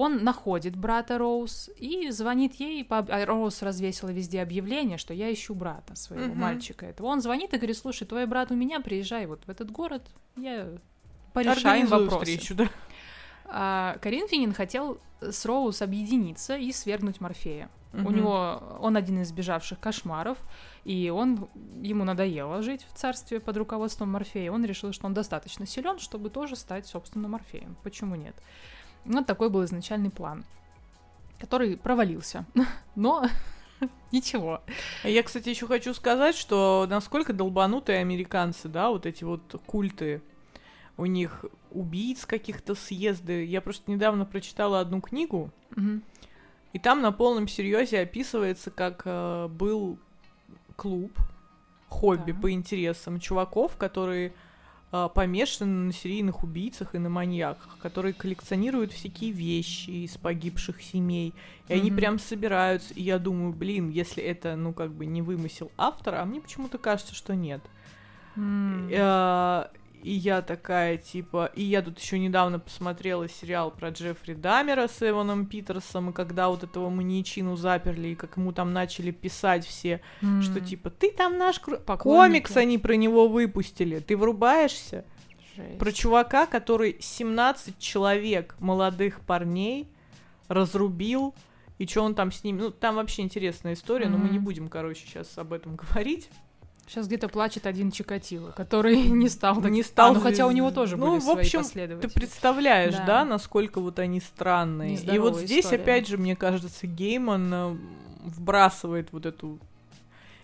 Он 0.00 0.24
находит 0.24 0.76
брата 0.76 1.18
Роуз 1.18 1.68
и 1.76 2.10
звонит 2.10 2.54
ей, 2.54 2.82
по... 2.84 2.98
а 3.00 3.26
Роуз 3.26 3.60
развесила 3.60 4.08
везде 4.08 4.40
объявление, 4.40 4.96
что 4.96 5.12
я 5.12 5.30
ищу 5.30 5.54
брата 5.54 5.94
своего 5.94 6.32
Мгм. 6.32 6.40
мальчика 6.40 6.86
этого. 6.86 7.08
Он 7.08 7.20
звонит 7.20 7.52
и 7.52 7.58
говорит, 7.58 7.76
слушай, 7.76 8.06
твой 8.06 8.24
брат 8.24 8.50
у 8.50 8.54
меня, 8.54 8.80
приезжай 8.80 9.26
вот 9.26 9.44
в 9.44 9.50
этот 9.50 9.70
город, 9.70 10.08
я 10.36 10.68
порешаем 11.34 11.86
вопросы. 11.86 12.24
встречу, 12.24 12.54
да. 12.54 12.70
А 13.44 13.98
Карин 14.00 14.26
Финин 14.26 14.54
хотел 14.54 14.98
с 15.20 15.44
Роуз 15.44 15.82
объединиться 15.82 16.56
и 16.56 16.72
свергнуть 16.72 17.20
Морфея. 17.20 17.68
У 17.92 17.98
Мгм. 17.98 18.14
него 18.14 18.78
он 18.80 18.96
один 18.96 19.20
из 19.20 19.28
сбежавших 19.28 19.80
кошмаров, 19.80 20.38
и 20.84 21.10
он 21.10 21.48
ему 21.82 22.04
надоело 22.04 22.62
жить 22.62 22.86
в 22.90 22.96
царстве 22.96 23.38
под 23.38 23.56
руководством 23.58 24.12
Морфея. 24.12 24.50
Он 24.50 24.64
решил, 24.64 24.92
что 24.92 25.06
он 25.06 25.12
достаточно 25.12 25.66
силен, 25.66 25.98
чтобы 25.98 26.30
тоже 26.30 26.56
стать, 26.56 26.86
собственно, 26.86 27.28
Морфеем. 27.28 27.76
Почему 27.82 28.14
нет? 28.14 28.34
Вот 29.04 29.26
такой 29.26 29.50
был 29.50 29.64
изначальный 29.64 30.10
план, 30.10 30.44
который 31.38 31.76
провалился. 31.76 32.44
Но 32.94 33.26
ничего. 34.12 34.62
Я, 35.04 35.22
кстати, 35.22 35.48
еще 35.48 35.66
хочу 35.66 35.94
сказать, 35.94 36.36
что 36.36 36.86
насколько 36.88 37.32
долбанутые 37.32 38.00
американцы, 38.00 38.68
да, 38.68 38.90
вот 38.90 39.06
эти 39.06 39.24
вот 39.24 39.60
культы, 39.66 40.22
у 40.96 41.06
них 41.06 41.44
убийц 41.70 42.26
каких-то 42.26 42.74
съезды. 42.74 43.44
Я 43.44 43.60
просто 43.60 43.90
недавно 43.90 44.26
прочитала 44.26 44.80
одну 44.80 45.00
книгу, 45.00 45.50
и 46.72 46.78
там 46.78 47.00
на 47.00 47.10
полном 47.10 47.48
серьезе 47.48 48.00
описывается, 48.00 48.70
как 48.70 49.02
э, 49.04 49.48
был 49.48 49.98
клуб, 50.76 51.10
хобби 51.88 52.30
Так. 52.32 52.40
по 52.40 52.50
интересам 52.52 53.18
чуваков, 53.18 53.76
которые 53.76 54.32
помешаны 54.90 55.86
на 55.86 55.92
серийных 55.92 56.42
убийцах 56.42 56.94
и 56.94 56.98
на 56.98 57.08
маньяках, 57.08 57.78
которые 57.80 58.12
коллекционируют 58.12 58.92
всякие 58.92 59.30
вещи 59.30 59.90
из 59.90 60.16
погибших 60.16 60.82
семей. 60.82 61.32
И 61.68 61.72
они 61.74 61.90
Мгм. 61.90 61.96
прям 61.96 62.18
собираются. 62.18 62.92
И 62.94 63.02
я 63.02 63.18
думаю, 63.18 63.52
блин, 63.52 63.88
если 63.90 64.22
это, 64.22 64.56
ну, 64.56 64.72
как 64.72 64.92
бы 64.92 65.06
не 65.06 65.22
вымысел 65.22 65.70
автора, 65.76 66.20
а 66.22 66.24
мне 66.24 66.40
почему-то 66.40 66.78
кажется, 66.78 67.14
что 67.14 67.34
нет. 67.36 67.60
М. 68.36 68.88
И 70.02 70.12
я 70.12 70.42
такая, 70.42 70.96
типа... 70.96 71.50
И 71.54 71.62
я 71.62 71.82
тут 71.82 71.98
еще 71.98 72.18
недавно 72.18 72.58
посмотрела 72.58 73.28
сериал 73.28 73.70
про 73.70 73.90
Джеффри 73.90 74.34
Дамера 74.34 74.88
с 74.88 75.02
Эваном 75.02 75.46
Питерсом, 75.46 76.10
и 76.10 76.12
когда 76.12 76.48
вот 76.48 76.64
этого 76.64 76.88
маньячину 76.88 77.56
заперли, 77.56 78.08
и 78.08 78.14
как 78.14 78.36
ему 78.36 78.52
там 78.52 78.72
начали 78.72 79.10
писать 79.10 79.66
все, 79.66 80.00
что 80.40 80.58
М. 80.58 80.64
типа, 80.64 80.90
ты 80.90 81.12
там 81.12 81.36
наш... 81.36 81.60
кру-. 81.60 81.78
Комикс 81.98 82.56
они 82.56 82.78
про 82.78 82.94
него 82.94 83.28
выпустили, 83.28 83.98
ты 83.98 84.16
врубаешься? 84.16 85.04
Жесть. 85.56 85.78
Про 85.78 85.92
чувака, 85.92 86.46
который 86.46 86.96
17 86.98 87.78
человек, 87.78 88.56
молодых 88.58 89.20
парней, 89.20 89.88
разрубил, 90.48 91.34
и 91.78 91.86
что 91.86 92.02
он 92.02 92.14
там 92.14 92.32
с 92.32 92.44
ними... 92.44 92.60
Ну, 92.60 92.70
там 92.70 92.96
вообще 92.96 93.22
интересная 93.22 93.74
история, 93.74 94.08
но 94.08 94.18
мы 94.18 94.28
не 94.28 94.38
будем, 94.38 94.68
короче, 94.68 95.06
сейчас 95.06 95.36
об 95.38 95.52
этом 95.52 95.76
говорить. 95.76 96.28
Сейчас 96.90 97.06
где-то 97.06 97.28
плачет 97.28 97.66
один 97.66 97.92
Чикатило, 97.92 98.50
который 98.50 98.96
не 99.08 99.28
стал 99.28 99.62
так- 99.62 99.70
Не 99.70 99.84
стал 99.84 100.10
А, 100.10 100.14
ну 100.14 100.20
хотя 100.20 100.46
у 100.46 100.50
него 100.50 100.72
тоже 100.72 100.96
Ну, 100.96 101.10
были 101.12 101.20
в 101.20 101.22
свои 101.22 101.36
общем, 101.36 101.60
Ты 101.60 101.64
последователи. 101.64 102.10
представляешь, 102.10 102.94
да. 102.94 103.06
Да. 103.06 103.24
насколько 103.24 103.80
вот 103.80 104.00
они 104.00 104.18
странные. 104.20 104.96
И 104.96 105.18
вот 105.18 105.36
здесь, 105.38 105.66
история. 105.66 105.82
опять 105.82 106.08
же, 106.08 106.18
мне 106.18 106.34
кажется, 106.34 106.86
Гейман 106.88 107.54
э, 107.54 107.76
вбрасывает 108.24 109.12
вот 109.12 109.24
эту 109.26 109.58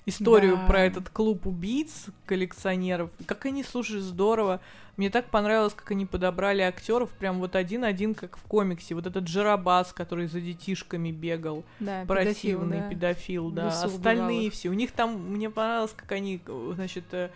историю 0.06 0.56
Да. 0.56 0.66
про 0.66 0.80
этот 0.80 1.08
клуб 1.10 1.46
убийц, 1.46 2.06
коллекционеров. 2.24 3.10
Как 3.26 3.44
они, 3.46 3.62
слушай, 3.62 4.00
здорово. 4.00 4.60
Мне 4.96 5.10
так 5.10 5.26
понравилось, 5.26 5.74
как 5.74 5.90
они 5.90 6.06
подобрали 6.06 6.62
актеров, 6.62 7.10
прям 7.10 7.38
вот 7.38 7.54
один-один, 7.54 8.14
как 8.14 8.38
в 8.38 8.42
комиксе. 8.44 8.94
Вот 8.94 9.06
этот 9.06 9.24
Джарабас, 9.24 9.92
который 9.92 10.26
за 10.26 10.40
детишками 10.40 11.10
бегал, 11.10 11.64
да, 11.80 12.04
противный 12.06 12.80
да. 12.80 12.88
педофил, 12.88 13.50
да. 13.50 13.68
Остальные 13.68 14.50
все. 14.50 14.70
У 14.70 14.72
них 14.72 14.92
там, 14.92 15.32
мне 15.32 15.50
понравилось, 15.50 15.92
как 15.94 16.12
они, 16.12 16.40
э, 16.46 16.72
значит, 16.76 17.04
э, 17.12 17.28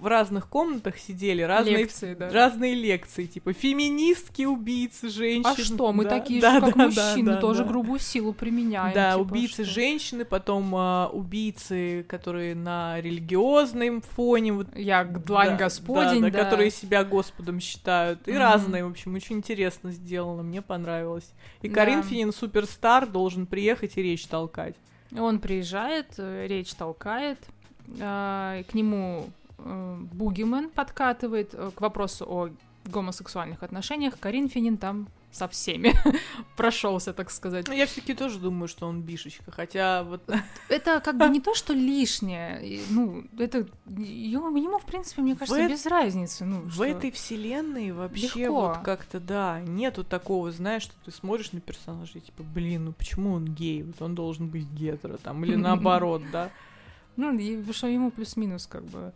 в 0.00 0.06
разных 0.06 0.48
комнатах 0.48 0.98
сидели, 0.98 1.42
разные 1.42 1.76
Лекции, 1.76 2.14
да. 2.14 2.28
разные 2.30 2.74
лекции, 2.74 3.26
типа 3.26 3.52
феминистки, 3.52 4.42
убийцы, 4.42 5.08
женщины. 5.08 5.54
А 5.56 5.56
что, 5.56 5.92
мы 5.92 6.04
да, 6.04 6.10
такие 6.10 6.40
да, 6.40 6.54
же, 6.54 6.60
как 6.60 6.76
да, 6.76 6.84
мужчины, 6.86 7.32
да, 7.32 7.40
тоже 7.40 7.62
да. 7.62 7.68
грубую 7.68 8.00
силу 8.00 8.32
применяем. 8.32 8.94
Да, 8.94 9.12
типа, 9.12 9.22
убийцы 9.22 9.64
что? 9.64 9.72
женщины, 9.72 10.24
потом 10.24 10.74
а, 10.74 11.08
убийцы, 11.12 12.04
которые 12.08 12.54
на 12.54 13.00
религиозном 13.00 14.02
фоне, 14.02 14.52
вот, 14.52 14.76
Я 14.76 15.04
длань 15.04 15.50
да, 15.50 15.64
Господень, 15.64 16.22
да, 16.22 16.30
да. 16.30 16.38
да, 16.38 16.44
которые 16.44 16.70
себя 16.70 17.04
Господом 17.04 17.60
считают. 17.60 18.26
И 18.26 18.32
Мгм. 18.32 18.40
разные, 18.40 18.84
в 18.84 18.90
общем, 18.90 19.14
очень 19.14 19.36
интересно 19.36 19.92
сделано, 19.92 20.42
мне 20.42 20.62
понравилось. 20.62 21.30
И 21.60 21.68
Да. 21.68 21.74
Карин 21.76 22.02
Финин 22.02 22.32
суперстар 22.32 23.06
должен 23.06 23.46
приехать 23.46 23.96
и 23.96 24.02
речь 24.02 24.26
толкать. 24.26 24.74
Он 25.16 25.38
приезжает, 25.40 26.14
э, 26.16 26.46
речь 26.48 26.72
толкает, 26.74 27.38
к 27.98 28.74
нему 28.74 29.30
э, 29.58 29.96
Бугимен 30.12 30.70
подкатывает 30.70 31.50
э, 31.54 31.70
к 31.74 31.80
вопросу 31.80 32.24
о 32.28 32.48
гомосексуальных 32.84 33.62
отношениях. 33.62 34.18
Карин 34.18 34.48
Финин 34.48 34.76
там 34.76 35.08
со 35.30 35.48
всеми 35.48 35.94
прошелся, 36.56 37.12
так 37.14 37.30
сказать. 37.30 37.66
Ну, 37.68 37.72
я 37.72 37.86
все-таки 37.86 38.12
тоже 38.12 38.38
думаю, 38.38 38.68
что 38.68 38.86
он 38.86 39.00
бишечка, 39.00 39.50
хотя 39.50 40.02
вот... 40.04 40.20
Это 40.68 41.00
как 41.00 41.16
бы 41.16 41.26
не 41.28 41.40
то, 41.40 41.54
что 41.54 41.72
лишнее. 41.72 42.80
Ну, 42.90 43.24
это 43.38 43.66
ему, 43.86 44.54
ему, 44.56 44.78
в 44.78 44.84
принципе, 44.84 45.22
мне 45.22 45.34
кажется, 45.34 45.60
эт- 45.62 45.70
без 45.70 45.86
разницы. 45.86 46.44
Ну, 46.44 46.60
В 46.62 46.74
что- 46.74 46.84
этой 46.84 47.10
вселенной 47.12 47.92
вообще 47.92 48.40
Легко. 48.40 48.52
вот 48.52 48.78
как-то, 48.78 49.20
да, 49.20 49.60
нету 49.60 50.04
такого, 50.04 50.52
знаешь, 50.52 50.82
что 50.82 50.94
ты 51.04 51.10
смотришь 51.10 51.52
на 51.52 51.60
персонажа 51.60 52.18
и 52.18 52.20
типа, 52.20 52.42
блин, 52.42 52.86
ну 52.86 52.92
почему 52.92 53.32
он 53.32 53.46
гей? 53.46 53.84
Вот 53.84 54.02
он 54.02 54.14
должен 54.14 54.48
быть 54.48 54.66
гетеро 54.66 55.16
там, 55.16 55.42
или 55.44 55.54
наоборот, 55.56 56.22
да? 56.30 56.50
Ну, 57.16 57.36
и 57.36 57.72
что 57.72 57.86
ему 57.86 58.10
плюс-минус, 58.10 58.66
как 58.66 58.84
бы. 58.84 59.12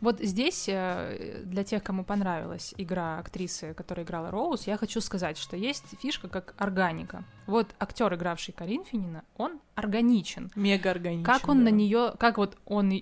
Вот 0.00 0.20
здесь, 0.20 0.68
э, 0.68 1.42
для 1.44 1.64
тех, 1.64 1.82
кому 1.82 2.04
понравилась 2.04 2.74
игра 2.76 3.18
актрисы, 3.18 3.72
которая 3.72 4.04
играла 4.04 4.30
Роуз, 4.30 4.66
я 4.66 4.76
хочу 4.76 5.00
сказать, 5.00 5.38
что 5.38 5.56
есть 5.56 5.84
фишка 6.00 6.28
как 6.28 6.54
органика. 6.58 7.24
Вот 7.46 7.74
актер, 7.78 8.12
игравший 8.14 8.52
Карин 8.52 8.84
Финина, 8.84 9.24
он 9.38 9.58
органичен. 9.74 10.50
Мега 10.54 10.90
органичен. 10.90 11.24
Как 11.24 11.48
он 11.48 11.64
на 11.64 11.70
да. 11.70 11.76
нее, 11.76 12.12
как 12.18 12.36
вот 12.36 12.58
он, 12.66 12.92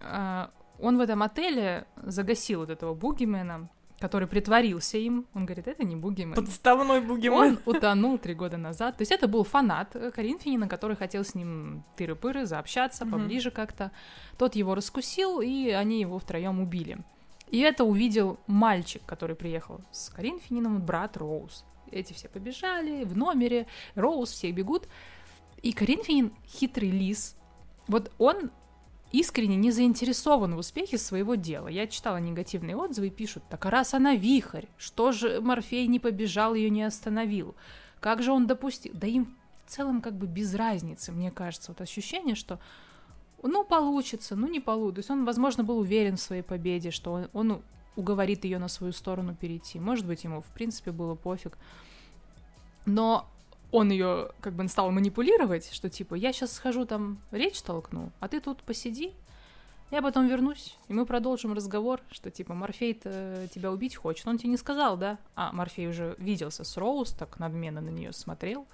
а, 0.00 0.50
он 0.78 0.96
в 0.96 1.00
этом 1.00 1.22
отеле 1.22 1.86
загасил 1.96 2.60
вот 2.60 2.70
этого 2.70 2.94
бугимена, 2.94 3.68
который 3.98 4.28
притворился 4.28 4.98
им. 4.98 5.26
Он 5.34 5.46
говорит, 5.46 5.66
это 5.68 5.84
не 5.84 5.96
бугимен. 5.96 6.34
Подставной 6.34 7.00
бугимен. 7.00 7.36
Он 7.38 7.58
утонул 7.64 8.18
три 8.18 8.34
года 8.34 8.56
назад. 8.56 8.96
То 8.98 9.02
есть 9.02 9.12
это 9.12 9.26
был 9.26 9.42
фанат 9.44 9.96
э, 9.96 10.10
Карин 10.10 10.38
Финина, 10.38 10.68
который 10.68 10.96
хотел 10.96 11.24
с 11.24 11.34
ним 11.34 11.82
тыры-пыры, 11.96 12.44
заобщаться 12.44 13.04
Мгм. 13.04 13.12
поближе 13.12 13.50
как-то. 13.50 13.90
Тот 14.36 14.54
его 14.54 14.74
раскусил, 14.74 15.40
и 15.40 15.70
они 15.70 16.00
его 16.00 16.18
втроем 16.18 16.60
убили. 16.60 16.98
И 17.48 17.60
это 17.60 17.84
увидел 17.84 18.38
мальчик, 18.46 19.02
который 19.06 19.36
приехал 19.36 19.80
с 19.92 20.10
Карин 20.10 20.40
Финином, 20.40 20.80
брат 20.84 21.16
Роуз. 21.16 21.64
Эти 21.90 22.12
все 22.12 22.28
побежали 22.28 23.04
в 23.04 23.16
номере, 23.16 23.66
Роуз, 23.94 24.30
все 24.30 24.50
бегут. 24.50 24.88
И 25.62 25.72
Карин 25.72 26.02
Финин 26.02 26.32
хитрый 26.46 26.90
лис. 26.90 27.36
Вот 27.88 28.10
он 28.18 28.50
искренне 29.18 29.56
не 29.56 29.70
заинтересован 29.70 30.54
в 30.54 30.58
успехе 30.58 30.98
своего 30.98 31.34
дела. 31.34 31.68
Я 31.68 31.86
читала 31.86 32.18
негативные 32.18 32.76
отзывы 32.76 33.08
и 33.08 33.10
пишут, 33.10 33.44
так 33.48 33.64
а 33.66 33.70
раз 33.70 33.94
она 33.94 34.14
вихрь, 34.14 34.66
что 34.76 35.12
же 35.12 35.40
Морфей 35.40 35.86
не 35.86 36.00
побежал, 36.00 36.54
ее 36.54 36.70
не 36.70 36.82
остановил? 36.82 37.54
Как 38.00 38.22
же 38.22 38.32
он 38.32 38.46
допустил? 38.46 38.92
Да 38.94 39.06
им 39.06 39.36
в 39.64 39.70
целом 39.70 40.00
как 40.00 40.14
бы 40.14 40.26
без 40.26 40.54
разницы, 40.54 41.12
мне 41.12 41.30
кажется, 41.30 41.72
вот 41.72 41.80
ощущение, 41.80 42.34
что 42.34 42.60
ну, 43.42 43.64
получится, 43.64 44.36
ну, 44.36 44.48
не 44.48 44.60
получится. 44.60 44.94
То 44.94 44.98
есть 45.00 45.10
он, 45.10 45.24
возможно, 45.24 45.64
был 45.64 45.78
уверен 45.78 46.16
в 46.16 46.20
своей 46.20 46.42
победе, 46.42 46.90
что 46.90 47.12
он, 47.12 47.28
он 47.32 47.62
уговорит 47.94 48.44
ее 48.44 48.58
на 48.58 48.68
свою 48.68 48.92
сторону 48.92 49.34
перейти. 49.34 49.80
Может 49.80 50.06
быть, 50.06 50.24
ему, 50.24 50.40
в 50.40 50.46
принципе, 50.46 50.92
было 50.92 51.14
пофиг. 51.14 51.58
Но 52.84 53.28
он 53.76 53.90
ее 53.90 54.30
как 54.40 54.54
бы 54.54 54.66
стал 54.68 54.90
манипулировать, 54.90 55.70
что 55.70 55.90
типа, 55.90 56.14
я 56.14 56.32
сейчас 56.32 56.52
схожу 56.52 56.86
там 56.86 57.18
речь 57.30 57.60
толкну, 57.60 58.10
а 58.20 58.28
ты 58.28 58.40
тут 58.40 58.62
посиди, 58.62 59.12
я 59.90 60.00
потом 60.00 60.26
вернусь, 60.26 60.76
и 60.88 60.94
мы 60.94 61.04
продолжим 61.04 61.52
разговор, 61.52 62.00
что 62.10 62.30
типа 62.30 62.54
Морфей 62.54 62.94
тебя 62.94 63.70
убить 63.70 63.94
хочет. 63.94 64.26
Он 64.26 64.38
тебе 64.38 64.48
не 64.48 64.56
сказал, 64.56 64.96
да? 64.96 65.18
А 65.34 65.52
Морфей 65.52 65.88
уже 65.88 66.16
виделся 66.18 66.64
с 66.64 66.76
Роуз, 66.76 67.12
так 67.12 67.38
надменно 67.38 67.80
на 67.82 67.90
нее 67.90 68.12
смотрел, 68.12 68.66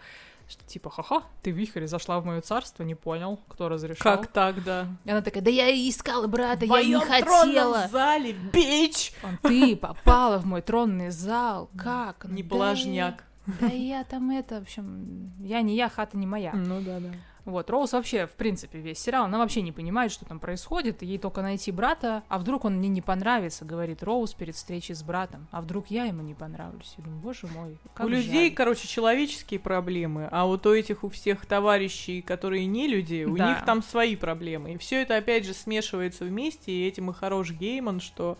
что 0.48 0.64
типа, 0.64 0.88
ха-ха, 0.88 1.24
ты 1.42 1.52
в 1.52 1.56
вихре 1.56 1.86
зашла 1.88 2.20
в 2.20 2.24
мое 2.24 2.40
царство, 2.40 2.84
не 2.84 2.94
понял, 2.94 3.40
кто 3.48 3.68
разрешал. 3.68 4.18
Как 4.18 4.28
так, 4.28 4.62
да? 4.64 4.86
И 5.04 5.10
она 5.10 5.20
такая, 5.20 5.42
да 5.42 5.50
я 5.50 5.68
искала 5.70 6.28
брата, 6.28 6.64
в 6.64 6.68
я 6.68 6.84
не 6.84 7.00
хотела. 7.00 7.88
В 7.88 7.90
зале, 7.90 8.32
бич! 8.32 9.12
Он, 9.24 9.36
ты 9.42 9.76
попала 9.76 10.38
в 10.38 10.46
мой 10.46 10.62
тронный 10.62 11.10
зал, 11.10 11.68
как? 11.76 12.24
Не 12.26 12.44
положняк. 12.44 13.16
Да 13.16 13.31
я 13.72 14.04
там 14.04 14.30
это, 14.30 14.58
в 14.60 14.62
общем, 14.62 15.32
я 15.40 15.62
не 15.62 15.74
я, 15.76 15.88
хата 15.88 16.16
не 16.16 16.26
моя. 16.26 16.52
Ну 16.54 16.80
да, 16.80 17.00
да. 17.00 17.10
Вот, 17.44 17.70
Роуз 17.70 17.92
вообще, 17.92 18.28
в 18.28 18.34
принципе, 18.36 18.78
весь 18.78 19.00
сериал, 19.00 19.24
она 19.24 19.38
вообще 19.38 19.62
не 19.62 19.72
понимает, 19.72 20.12
что 20.12 20.24
там 20.24 20.38
происходит, 20.38 21.02
ей 21.02 21.18
только 21.18 21.42
найти 21.42 21.72
брата, 21.72 22.22
а 22.28 22.38
вдруг 22.38 22.64
он 22.64 22.76
мне 22.76 22.88
не 22.88 23.02
понравится, 23.02 23.64
говорит 23.64 24.04
Роуз 24.04 24.32
перед 24.32 24.54
встречей 24.54 24.94
с 24.94 25.02
братом, 25.02 25.48
а 25.50 25.60
вдруг 25.60 25.88
я 25.88 26.04
ему 26.04 26.22
не 26.22 26.34
понравлюсь. 26.34 26.94
Я 26.98 27.02
думаю, 27.02 27.20
боже 27.20 27.48
мой, 27.48 27.78
как 27.94 28.06
У 28.06 28.10
жаль. 28.10 28.18
людей, 28.18 28.50
короче, 28.52 28.86
человеческие 28.86 29.58
проблемы, 29.58 30.28
а 30.30 30.46
вот 30.46 30.64
у 30.66 30.72
этих, 30.72 31.02
у 31.02 31.08
всех 31.08 31.44
товарищей, 31.44 32.22
которые 32.22 32.66
не 32.66 32.86
люди, 32.86 33.24
у 33.24 33.36
Да. 33.36 33.48
них 33.48 33.64
там 33.64 33.82
свои 33.82 34.14
проблемы. 34.14 34.74
И 34.74 34.78
все 34.78 35.02
это, 35.02 35.16
опять 35.16 35.44
же, 35.44 35.52
смешивается 35.52 36.24
вместе, 36.24 36.70
и 36.70 36.86
этим 36.86 37.10
и 37.10 37.12
хорош 37.12 37.50
Гейман, 37.50 37.98
что 37.98 38.38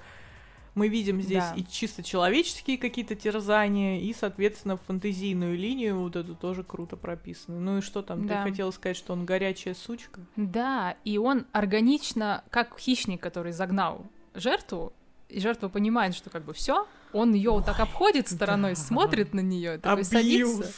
мы 0.75 0.89
видим 0.89 1.21
здесь 1.21 1.45
Да. 1.45 1.55
и 1.57 1.65
чисто 1.65 2.03
человеческие 2.03 2.79
какие-то 2.79 3.15
терзания, 3.15 4.01
и, 4.01 4.15
соответственно, 4.15 4.77
фантазийную 4.77 5.57
линию 5.57 5.99
вот 5.99 6.17
эту 6.17 6.35
тоже 6.35 6.65
круто 6.65 6.97
прописано. 6.97 7.61
Ну 7.61 7.79
и 7.79 7.81
что 7.81 8.03
там? 8.03 8.27
Да. 8.27 8.43
Ты 8.45 8.51
хотела 8.51 8.71
сказать, 8.71 8.97
что 8.97 9.13
он 9.13 9.25
горячая 9.27 9.75
сучка? 9.75 10.21
Да, 10.37 10.97
и 11.05 11.19
он 11.19 11.47
органично, 11.53 12.43
как 12.51 12.79
хищник, 12.79 13.21
который 13.21 13.53
загнал 13.53 14.07
жертву, 14.35 14.93
и 15.29 15.41
жертва 15.41 15.69
понимает, 15.69 16.15
что 16.15 16.31
как 16.31 16.45
бы 16.45 16.53
все, 16.55 16.87
он 17.13 17.35
ее 17.35 17.51
вот 17.51 17.67
так 17.67 17.79
обходит 17.81 18.29
стороной, 18.29 18.75
да. 18.75 18.81
смотрит 18.81 19.35
на 19.35 19.41
нее, 19.41 19.79
такой 19.79 19.93
Абьюз. 20.03 20.09
садится. 20.09 20.73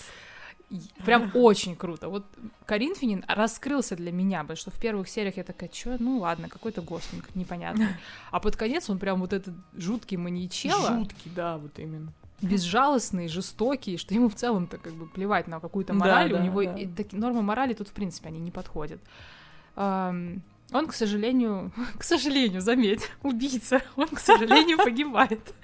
Прям 1.04 1.30
очень 1.34 1.76
круто. 1.76 2.08
Вот 2.08 2.24
Коринфянин 2.66 3.24
раскрылся 3.28 3.96
для 3.96 4.10
меня, 4.12 4.40
потому 4.40 4.56
что 4.56 4.70
в 4.70 4.78
первых 4.80 5.08
сериях 5.08 5.36
я 5.36 5.44
такая, 5.44 5.68
чё, 5.68 5.96
ну 5.98 6.18
ладно, 6.18 6.48
какой-то 6.48 6.82
гослинг, 6.82 7.28
непонятно. 7.34 7.88
А 8.30 8.40
под 8.40 8.56
конец 8.56 8.90
он 8.90 8.98
прям 8.98 9.20
вот 9.20 9.32
этот 9.32 9.54
жуткий 9.76 10.16
маньячелло, 10.16 10.98
Жуткий, 10.98 11.30
да, 11.36 11.56
вот 11.58 11.78
именно. 11.78 12.12
безжалостный, 12.42 13.28
жестокий, 13.28 13.96
что 13.98 14.14
ему 14.14 14.28
в 14.28 14.34
целом-то 14.34 14.78
как 14.78 14.92
бы 14.94 15.06
плевать 15.06 15.46
на 15.48 15.60
какую-то 15.60 15.92
мораль. 15.94 16.30
да, 16.32 16.40
У 16.40 16.42
него 16.42 16.62
да. 16.64 16.74
и 16.74 16.86
таки- 16.86 17.16
нормы 17.16 17.42
морали 17.42 17.74
тут, 17.74 17.88
в 17.88 17.92
принципе, 17.92 18.28
они 18.28 18.40
не 18.40 18.50
подходят. 18.50 19.00
Ам, 19.76 20.42
Он, 20.72 20.86
к 20.86 20.92
сожалению, 20.92 21.72
к 21.98 22.02
сожалению, 22.02 22.60
заметь, 22.60 23.10
убийца, 23.22 23.82
он, 23.96 24.08
к 24.08 24.18
сожалению, 24.20 24.78
погибает. 24.78 25.54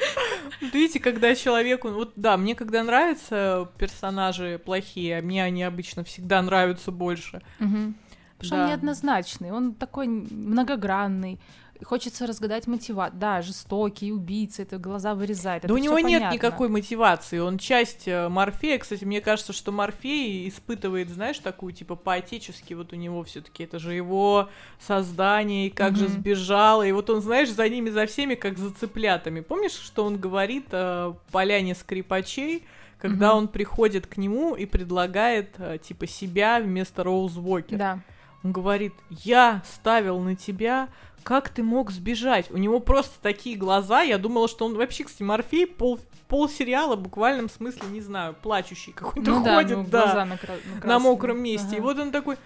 Видите, 0.60 1.00
когда 1.00 1.34
человеку... 1.34 1.88
Вот 1.88 2.12
да, 2.16 2.36
мне 2.36 2.54
когда 2.54 2.82
нравятся 2.82 3.70
персонажи 3.78 4.60
плохие, 4.64 5.18
а 5.18 5.22
мне 5.22 5.42
они 5.42 5.62
обычно 5.62 6.04
всегда 6.04 6.42
нравятся 6.42 6.90
больше. 6.90 7.42
Потому 7.58 7.94
что 8.42 8.62
он 8.62 8.68
неоднозначный, 8.68 9.50
он 9.50 9.74
такой 9.74 10.06
многогранный. 10.08 11.38
Хочется 11.84 12.26
разгадать 12.26 12.66
мотивацию. 12.66 13.18
Да, 13.18 13.42
жестокий, 13.42 14.12
убийца, 14.12 14.62
это 14.62 14.78
глаза 14.78 15.14
вырезает. 15.14 15.62
Да 15.66 15.72
у 15.74 15.78
него 15.78 15.98
нет 15.98 16.20
понятно. 16.20 16.34
никакой 16.34 16.68
мотивации. 16.68 17.38
Он 17.38 17.58
часть 17.58 18.06
э, 18.06 18.28
Морфея. 18.28 18.78
Кстати, 18.78 19.04
мне 19.04 19.20
кажется, 19.20 19.52
что 19.52 19.72
Морфей 19.72 20.48
испытывает, 20.48 21.08
знаешь, 21.08 21.38
такую, 21.38 21.72
типа, 21.72 21.96
поотечески. 21.96 22.74
Вот 22.74 22.92
у 22.92 22.96
него 22.96 23.22
все 23.24 23.40
таки 23.40 23.64
это 23.64 23.78
же 23.78 23.94
его 23.94 24.48
создание, 24.78 25.66
и 25.68 25.70
как 25.70 25.96
же 25.96 26.04
Мгм. 26.06 26.12
сбежало. 26.14 26.86
И 26.86 26.92
вот 26.92 27.10
он, 27.10 27.20
знаешь, 27.22 27.50
за 27.50 27.68
ними, 27.68 27.90
за 27.90 28.06
всеми, 28.06 28.34
как 28.34 28.58
за 28.58 28.72
цыплятами. 28.74 29.40
Помнишь, 29.40 29.72
что 29.72 30.04
он 30.04 30.18
говорит 30.18 30.66
о 30.72 31.16
поляне 31.30 31.74
скрипачей, 31.74 32.64
когда 32.98 33.28
Мгм. 33.30 33.38
он 33.38 33.48
приходит 33.48 34.06
к 34.06 34.16
нему 34.16 34.54
и 34.54 34.66
предлагает, 34.66 35.54
э, 35.58 35.78
типа, 35.82 36.06
себя 36.06 36.60
вместо 36.60 37.02
Роуз 37.04 37.36
Уокер? 37.36 37.78
Да. 37.78 38.00
Он 38.42 38.52
говорит, 38.52 38.94
я 39.10 39.62
ставил 39.70 40.18
на 40.20 40.34
тебя, 40.34 40.88
как 41.22 41.50
ты 41.50 41.62
мог 41.62 41.90
сбежать? 41.90 42.50
У 42.50 42.56
него 42.56 42.80
просто 42.80 43.20
такие 43.20 43.56
глаза, 43.56 44.02
я 44.02 44.16
думала, 44.18 44.48
что 44.48 44.64
он 44.64 44.74
вообще, 44.76 45.04
кстати, 45.04 45.22
Морфей 45.22 45.66
пол, 45.66 46.00
пол 46.28 46.48
сериала 46.48 46.96
в 46.96 47.00
буквальном 47.02 47.50
смысле, 47.50 47.82
не 47.90 48.00
знаю, 48.00 48.34
плачущий 48.40 48.92
какой-то 48.92 49.30
Ну 49.30 49.44
да, 49.44 49.56
ходит, 49.56 49.76
ну, 49.76 49.84
да, 49.84 50.02
глаза 50.04 50.22
накра- 50.22 50.60
на 50.68 50.74
накрасные. 50.76 50.98
мокром 50.98 51.42
месте. 51.42 51.68
И 51.76 51.78
Ага. 51.78 51.82
вот 51.82 51.98
он 51.98 52.10
такой, 52.12 52.36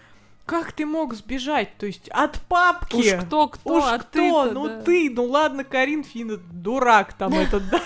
как 0.46 0.72
ты 0.72 0.84
мог 0.84 1.14
сбежать? 1.14 1.76
То 1.78 1.86
есть 1.86 2.08
от 2.08 2.40
папки. 2.48 2.96
Уж 2.96 3.24
кто-кто, 3.24 3.76
Уж 3.78 3.84
а 3.86 3.98
кто? 3.98 4.50
ну 4.50 4.66
да. 4.68 4.82
ты, 4.82 5.08
ну 5.14 5.24
ладно, 5.26 5.62
Карин 5.62 6.02
Фин, 6.02 6.42
дурак 6.52 7.12
там 7.12 7.32
этот, 7.34 7.68
да, 7.70 7.80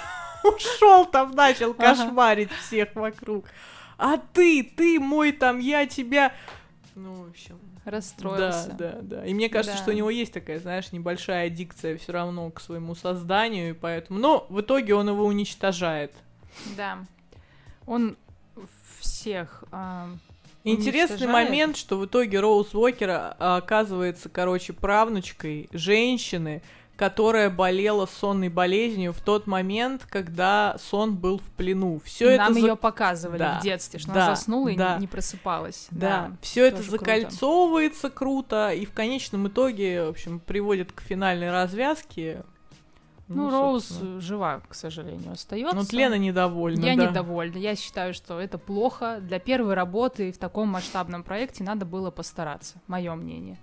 ушел 0.45 1.05
там, 1.05 1.33
начал 1.33 1.75
кошмарить 1.75 2.51
всех 2.53 2.95
вокруг. 2.95 3.45
А 3.99 4.17
ты, 4.17 4.63
ты 4.63 4.99
мой 4.99 5.33
там, 5.33 5.59
я 5.59 5.85
тебя... 5.87 6.33
Ну, 6.95 7.13
в 7.27 7.29
общем, 7.31 7.59
Расстроился. 7.91 8.69
да, 8.79 8.93
да, 8.93 8.99
да. 9.03 9.27
И 9.27 9.35
мне 9.35 9.49
кажется, 9.49 9.77
Да. 9.77 9.83
что 9.83 9.91
у 9.93 9.95
него 9.95 10.11
есть 10.11 10.33
такая, 10.33 10.59
знаешь, 10.61 10.93
небольшая 10.93 11.47
аддикция 11.47 11.97
все 11.99 12.13
равно 12.13 12.51
к 12.51 12.61
своему 12.61 12.95
созданию, 12.95 13.71
и 13.71 13.73
поэтому. 13.73 14.19
Но 14.19 14.47
в 14.49 14.61
итоге 14.61 14.95
он 14.95 15.09
его 15.09 15.25
уничтожает. 15.25 16.13
Да. 16.77 16.99
Он 17.87 18.17
всех... 19.01 19.65
а, 19.73 20.09
Интересный 20.65 21.15
Уничтожает. 21.17 21.49
момент, 21.49 21.77
что 21.77 21.97
в 21.99 22.05
итоге 22.07 22.41
Роуз 22.41 22.75
Уокер 22.75 23.09
а, 23.11 23.57
оказывается, 23.57 24.29
короче, 24.29 24.73
правнучкой 24.73 25.69
женщины, 25.73 26.63
которая 26.99 27.49
болела 27.49 28.07
сонной 28.07 28.49
болезнью 28.49 29.13
в 29.13 29.21
тот 29.21 29.47
момент, 29.47 30.05
когда 30.05 30.77
сон 30.81 31.15
был 31.15 31.39
в 31.39 31.45
плену. 31.53 32.01
Все 32.05 32.37
Нам 32.37 32.51
это 32.51 32.61
за- 32.61 32.67
ее 32.67 32.77
показывали 32.77 33.39
Да, 33.39 33.61
в 33.61 33.63
детстве, 33.63 34.01
что 34.01 34.13
да, 34.13 34.27
она 34.27 34.35
заснула 34.35 34.73
да. 34.75 34.97
и 34.97 35.01
не 35.01 35.07
просыпалась. 35.07 35.87
Да, 35.93 36.33
все 36.43 36.67
это 36.67 36.79
тоже 36.79 36.89
круто. 36.91 37.05
закольцовывается 37.05 38.11
круто. 38.11 38.73
и 38.73 38.85
в 38.85 38.91
конечном 38.93 39.47
итоге, 39.47 40.07
в 40.07 40.09
общем, 40.09 40.41
приводит 40.41 40.91
к 40.91 41.01
финальной 41.01 41.53
развязке. 41.53 42.43
Ну, 43.29 43.49
Роуз 43.51 43.85
собственно. 43.87 44.17
э, 44.17 44.21
жива, 44.21 44.63
к 44.69 44.75
сожалению, 44.75 45.33
остается. 45.33 45.77
Ну, 45.77 45.83
вот 45.83 45.93
Лена 45.93 46.15
недовольна, 46.19 46.85
Я 46.85 46.97
да. 46.97 47.07
недовольна. 47.11 47.59
Я 47.59 47.77
считаю, 47.77 48.13
что 48.13 48.41
это 48.41 48.59
плохо. 48.59 49.19
Для 49.21 49.39
первой 49.39 49.75
работы 49.75 50.33
в 50.33 50.39
таком 50.39 50.69
масштабном 50.69 51.23
проекте 51.23 51.63
надо 51.63 51.85
было 51.85 52.11
постараться, 52.11 52.81
мое 52.89 53.15
мнение. 53.15 53.59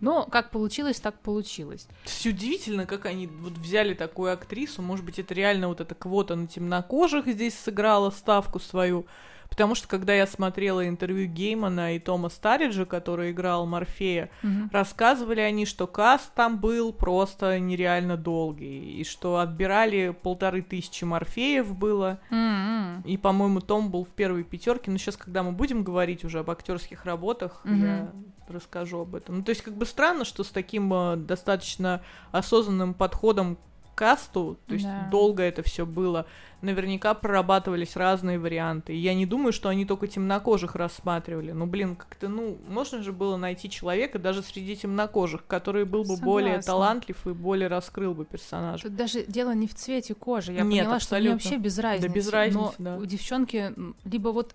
Но 0.00 0.26
как 0.26 0.50
получилось, 0.50 1.00
так 1.00 1.18
получилось. 1.20 1.88
Все 2.04 2.30
удивительно, 2.30 2.86
как 2.86 3.06
они 3.06 3.26
вот 3.26 3.54
взяли 3.54 3.94
такую 3.94 4.32
актрису. 4.32 4.82
Может 4.82 5.04
быть, 5.04 5.18
это 5.18 5.32
реально 5.34 5.68
вот 5.68 5.80
эта 5.80 5.94
квота 5.94 6.36
на 6.36 6.46
темнокожих 6.46 7.26
здесь 7.26 7.58
сыграла 7.58 8.10
ставку 8.10 8.60
свою. 8.60 9.06
Потому 9.48 9.74
что, 9.74 9.88
когда 9.88 10.12
я 10.14 10.26
смотрела 10.26 10.86
интервью 10.86 11.26
Геймана 11.28 11.96
и 11.96 11.98
Тома 11.98 12.28
Старриджа, 12.28 12.84
который 12.84 13.30
играл 13.30 13.66
Морфея, 13.66 14.30
рассказывали 14.72 15.40
они, 15.40 15.66
что 15.66 15.86
каст 15.86 16.32
там 16.34 16.58
был 16.58 16.92
просто 16.92 17.58
нереально 17.58 18.16
долгий. 18.16 19.00
И 19.00 19.04
что 19.04 19.38
отбирали 19.38 20.14
полторы 20.22 20.62
тысячи 20.62 21.04
Морфеев 21.04 21.74
было. 21.76 22.18
М-м. 22.30 23.02
И, 23.02 23.16
по-моему, 23.16 23.60
Том 23.60 23.90
был 23.90 24.04
в 24.04 24.10
первой 24.10 24.44
пятерке. 24.44 24.90
Но 24.90 24.98
сейчас, 24.98 25.16
когда 25.16 25.42
мы 25.42 25.52
будем 25.52 25.82
говорить 25.84 26.24
уже 26.24 26.40
об 26.40 26.50
актерских 26.50 27.04
работах, 27.04 27.60
Мгм. 27.64 27.82
я 27.84 28.12
расскажу 28.48 29.00
об 29.00 29.14
этом. 29.14 29.36
Ну, 29.38 29.42
то 29.42 29.50
есть, 29.50 29.62
как 29.62 29.74
бы 29.74 29.86
странно, 29.86 30.24
что 30.24 30.44
с 30.44 30.48
таким 30.50 30.92
э, 30.92 31.16
достаточно 31.16 32.02
осознанным 32.32 32.94
подходом 32.94 33.58
касту, 33.96 34.58
то 34.68 34.74
есть 34.74 34.84
Да. 34.86 35.08
долго 35.10 35.42
это 35.42 35.62
все 35.64 35.84
было, 35.86 36.26
наверняка 36.60 37.14
прорабатывались 37.14 37.96
разные 37.96 38.38
варианты. 38.38 38.94
И 38.94 38.98
я 38.98 39.14
не 39.14 39.26
думаю, 39.26 39.52
что 39.52 39.68
они 39.68 39.84
только 39.84 40.06
темнокожих 40.06 40.74
рассматривали. 40.76 41.52
Ну, 41.52 41.66
блин, 41.66 41.96
как-то, 41.96 42.28
ну, 42.28 42.58
можно 42.68 43.02
же 43.02 43.12
было 43.12 43.36
найти 43.36 43.68
человека 43.70 44.18
даже 44.18 44.42
среди 44.42 44.76
темнокожих, 44.76 45.46
который 45.46 45.84
был 45.84 46.04
бы 46.04 46.16
более 46.18 46.62
Согласна. 46.62 46.72
талантлив 46.72 47.26
и 47.26 47.32
более 47.32 47.68
раскрыл 47.68 48.14
бы 48.14 48.24
персонажа. 48.24 48.84
Тут 48.84 48.96
даже 48.96 49.24
дело 49.24 49.54
не 49.54 49.66
в 49.66 49.74
цвете 49.74 50.14
кожи. 50.14 50.52
Я 50.52 50.62
Нет, 50.62 50.84
поняла, 50.84 51.00
что 51.00 51.14
мне 51.16 51.30
абсолютно. 51.32 51.32
вообще 51.50 51.56
без 51.64 51.78
разницы. 51.78 52.14
без 52.14 52.28
разницы, 52.30 52.74
Но 52.78 52.84
да. 52.84 52.96
у 52.98 53.04
девчонки 53.06 53.74
либо 54.04 54.28
вот 54.28 54.54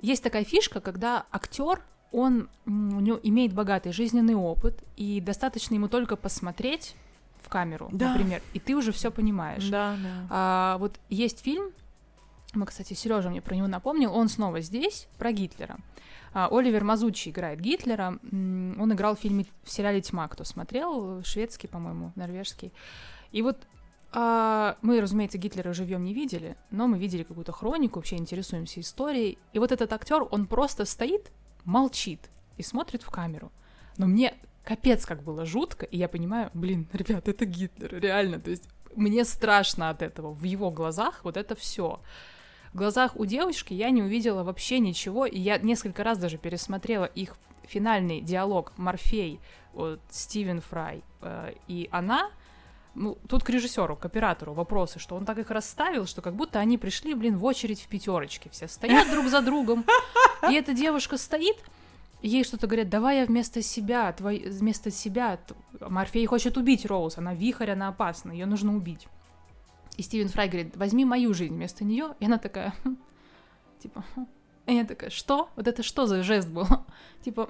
есть 0.00 0.22
такая 0.22 0.44
фишка, 0.44 0.80
когда 0.80 1.26
актер 1.30 1.82
он 2.10 2.48
у 2.66 2.70
него 2.70 3.18
имеет 3.22 3.54
богатый 3.54 3.92
жизненный 3.92 4.34
опыт, 4.34 4.82
и 4.96 5.20
достаточно 5.20 5.74
ему 5.74 5.88
только 5.88 6.16
посмотреть 6.16 6.94
в 7.42 7.48
камеру, 7.48 7.88
Да. 7.92 8.10
например, 8.12 8.42
и 8.54 8.58
ты 8.60 8.74
уже 8.76 8.92
все 8.92 9.10
понимаешь. 9.10 9.68
Да, 9.68 9.96
да. 10.02 10.26
А, 10.30 10.76
вот 10.78 10.98
есть 11.08 11.40
фильм 11.42 11.72
Мы, 12.54 12.66
кстати, 12.66 12.92
Сережа 12.92 13.30
мне 13.30 13.40
про 13.40 13.54
него 13.54 13.66
напомнил. 13.66 14.12
Он 14.14 14.28
снова 14.28 14.60
здесь, 14.60 15.08
про 15.16 15.32
Гитлера. 15.32 15.78
А, 16.34 16.48
Оливер 16.50 16.84
Мазучи 16.84 17.30
играет 17.30 17.60
Гитлера. 17.60 18.18
Он 18.30 18.92
играл 18.92 19.16
в 19.16 19.20
фильме 19.20 19.46
в 19.64 19.70
сериале 19.70 20.02
Тьма, 20.02 20.28
кто 20.28 20.44
смотрел, 20.44 21.22
шведский, 21.24 21.66
по-моему, 21.68 22.12
норвежский. 22.14 22.72
И 23.30 23.40
вот 23.40 23.66
а, 24.12 24.76
мы, 24.82 25.00
разумеется, 25.00 25.38
Гитлера 25.38 25.72
живьем 25.72 26.04
не 26.04 26.12
видели, 26.12 26.56
но 26.70 26.86
мы 26.86 26.98
видели 26.98 27.22
какую-то 27.22 27.52
хронику, 27.52 27.98
вообще 27.98 28.16
интересуемся 28.16 28.80
историей. 28.80 29.38
И 29.54 29.58
вот 29.58 29.72
этот 29.72 29.90
актер, 29.90 30.26
он 30.30 30.44
просто 30.44 30.84
стоит, 30.84 31.32
молчит 31.64 32.20
и 32.58 32.62
смотрит 32.62 33.02
в 33.02 33.08
камеру. 33.10 33.50
Но 33.96 34.06
мне 34.06 34.34
капец 34.64 35.04
как 35.06 35.22
было 35.22 35.44
жутко, 35.44 35.86
и 35.86 35.96
я 35.96 36.08
понимаю, 36.08 36.50
блин, 36.54 36.88
ребят, 36.92 37.28
это 37.28 37.44
Гитлер, 37.44 37.98
реально, 37.98 38.40
то 38.40 38.50
есть 38.50 38.64
мне 38.94 39.24
страшно 39.24 39.90
от 39.90 40.02
этого. 40.02 40.32
В 40.32 40.44
его 40.44 40.70
глазах 40.70 41.20
вот 41.24 41.36
это 41.36 41.54
все. 41.54 42.00
В 42.72 42.76
глазах 42.76 43.16
у 43.16 43.26
девочки 43.26 43.74
я 43.74 43.90
не 43.90 44.02
увидела 44.02 44.44
вообще 44.44 44.78
ничего, 44.78 45.26
и 45.26 45.38
я 45.38 45.58
несколько 45.58 46.04
раз 46.04 46.18
даже 46.18 46.38
пересмотрела 46.38 47.04
их 47.04 47.36
финальный 47.64 48.20
диалог 48.20 48.72
Морфей, 48.76 49.40
вот, 49.72 50.00
Стивен 50.10 50.60
Фрай 50.60 51.02
э, 51.22 51.54
и 51.68 51.88
она, 51.92 52.30
ну, 52.94 53.16
тут 53.28 53.44
к 53.44 53.50
режиссеру, 53.50 53.96
к 53.96 54.04
оператору 54.04 54.52
вопросы, 54.52 54.98
что 54.98 55.16
он 55.16 55.24
так 55.24 55.38
их 55.38 55.50
расставил, 55.50 56.06
что 56.06 56.22
как 56.22 56.34
будто 56.34 56.58
они 56.58 56.76
пришли, 56.76 57.14
блин, 57.14 57.38
в 57.38 57.44
очередь 57.44 57.80
в 57.80 57.88
пятерочке. 57.88 58.50
Все 58.50 58.68
стоят 58.68 59.10
друг 59.10 59.26
за 59.26 59.40
другом. 59.40 59.84
И 60.50 60.54
эта 60.54 60.74
девушка 60.74 61.16
стоит, 61.16 61.56
ей 62.22 62.44
что-то 62.44 62.66
говорят, 62.66 62.88
давай 62.88 63.18
я 63.18 63.26
вместо 63.26 63.62
себя, 63.62 64.12
твой, 64.12 64.48
вместо 64.48 64.90
себя. 64.90 65.38
Морфей 65.80 66.24
хочет 66.26 66.56
убить 66.56 66.86
Роуз, 66.86 67.18
она 67.18 67.34
вихрь, 67.34 67.70
она 67.70 67.88
опасна, 67.88 68.32
ее 68.32 68.46
нужно 68.46 68.74
убить. 68.76 69.08
И 69.96 70.02
Стивен 70.02 70.28
Фрай 70.28 70.48
говорит, 70.48 70.76
возьми 70.76 71.04
мою 71.04 71.34
жизнь 71.34 71.54
вместо 71.54 71.84
нее. 71.84 72.14
И 72.20 72.26
она 72.26 72.38
такая, 72.38 72.74
типа, 73.80 74.04
и 74.66 74.74
я 74.74 74.84
такая, 74.84 75.10
что? 75.10 75.50
Вот 75.56 75.66
это 75.66 75.82
что 75.82 76.06
за 76.06 76.22
жест 76.22 76.48
был? 76.48 76.66
Типа, 77.24 77.48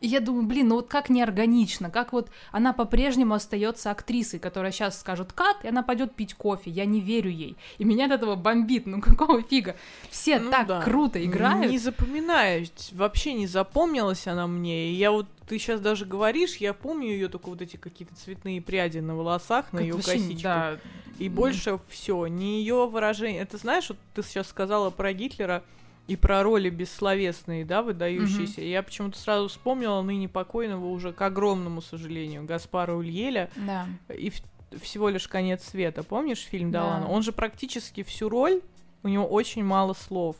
и 0.00 0.06
я 0.06 0.20
думаю, 0.20 0.46
блин, 0.46 0.68
ну 0.68 0.76
вот 0.76 0.88
как 0.88 1.08
неорганично, 1.10 1.90
как 1.90 2.12
вот 2.12 2.30
она 2.52 2.72
по-прежнему 2.72 3.34
остается 3.34 3.90
актрисой, 3.90 4.40
которая 4.40 4.72
сейчас 4.72 5.00
скажет 5.00 5.32
кат, 5.32 5.64
и 5.64 5.68
она 5.68 5.82
пойдет 5.82 6.14
пить 6.14 6.34
кофе. 6.34 6.70
Я 6.70 6.84
не 6.84 7.00
верю 7.00 7.30
ей. 7.30 7.56
И 7.78 7.84
меня 7.84 8.06
от 8.06 8.12
этого 8.12 8.36
бомбит. 8.36 8.86
Ну 8.86 9.00
какого 9.02 9.42
фига? 9.42 9.76
Все 10.10 10.38
ну, 10.38 10.50
так 10.50 10.66
да. 10.66 10.80
круто 10.82 11.24
играют. 11.24 11.70
Не 11.70 11.78
запоминаю, 11.78 12.66
вообще 12.92 13.32
не 13.32 13.46
запомнилась 13.46 14.26
она 14.26 14.46
мне. 14.46 14.90
И 14.90 14.94
я 14.94 15.10
вот 15.10 15.26
ты 15.48 15.58
сейчас 15.58 15.80
даже 15.80 16.04
говоришь, 16.04 16.56
я 16.56 16.74
помню 16.74 17.08
ее 17.08 17.28
только 17.28 17.48
вот 17.48 17.62
эти 17.62 17.76
какие-то 17.76 18.14
цветные 18.14 18.60
пряди 18.60 18.98
на 18.98 19.16
волосах, 19.16 19.72
на 19.72 19.80
ее 19.80 19.94
косичку. 19.94 20.42
Да. 20.42 20.78
И 21.18 21.28
больше 21.28 21.80
все, 21.88 22.26
не 22.26 22.60
ее 22.60 22.86
выражение. 22.86 23.42
Это 23.42 23.56
знаешь, 23.56 23.88
вот 23.88 23.98
ты 24.14 24.22
сейчас 24.22 24.48
сказала 24.48 24.90
про 24.90 25.12
Гитлера 25.12 25.64
и 26.08 26.16
про 26.16 26.42
роли 26.42 26.70
бессловесные, 26.70 27.66
да, 27.66 27.82
выдающиеся. 27.82 28.62
Mm-hmm. 28.62 28.70
Я 28.70 28.82
почему-то 28.82 29.18
сразу 29.18 29.48
вспомнила 29.48 30.00
ныне 30.00 30.26
покойного 30.26 30.86
уже, 30.86 31.12
к 31.12 31.20
огромному 31.20 31.82
сожалению, 31.82 32.44
Гаспара 32.44 32.94
Ульеля. 32.94 33.50
Да. 33.54 33.86
И 34.08 34.30
в, 34.30 34.40
всего 34.80 35.10
лишь 35.10 35.28
конец 35.28 35.64
света. 35.64 36.02
Помнишь 36.02 36.40
фильм 36.40 36.70
да. 36.70 36.80
Далана? 36.80 37.08
Он 37.08 37.22
же 37.22 37.32
практически 37.32 38.02
всю 38.02 38.30
роль, 38.30 38.62
у 39.02 39.08
него 39.08 39.26
очень 39.26 39.62
мало 39.62 39.92
слов. 39.92 40.36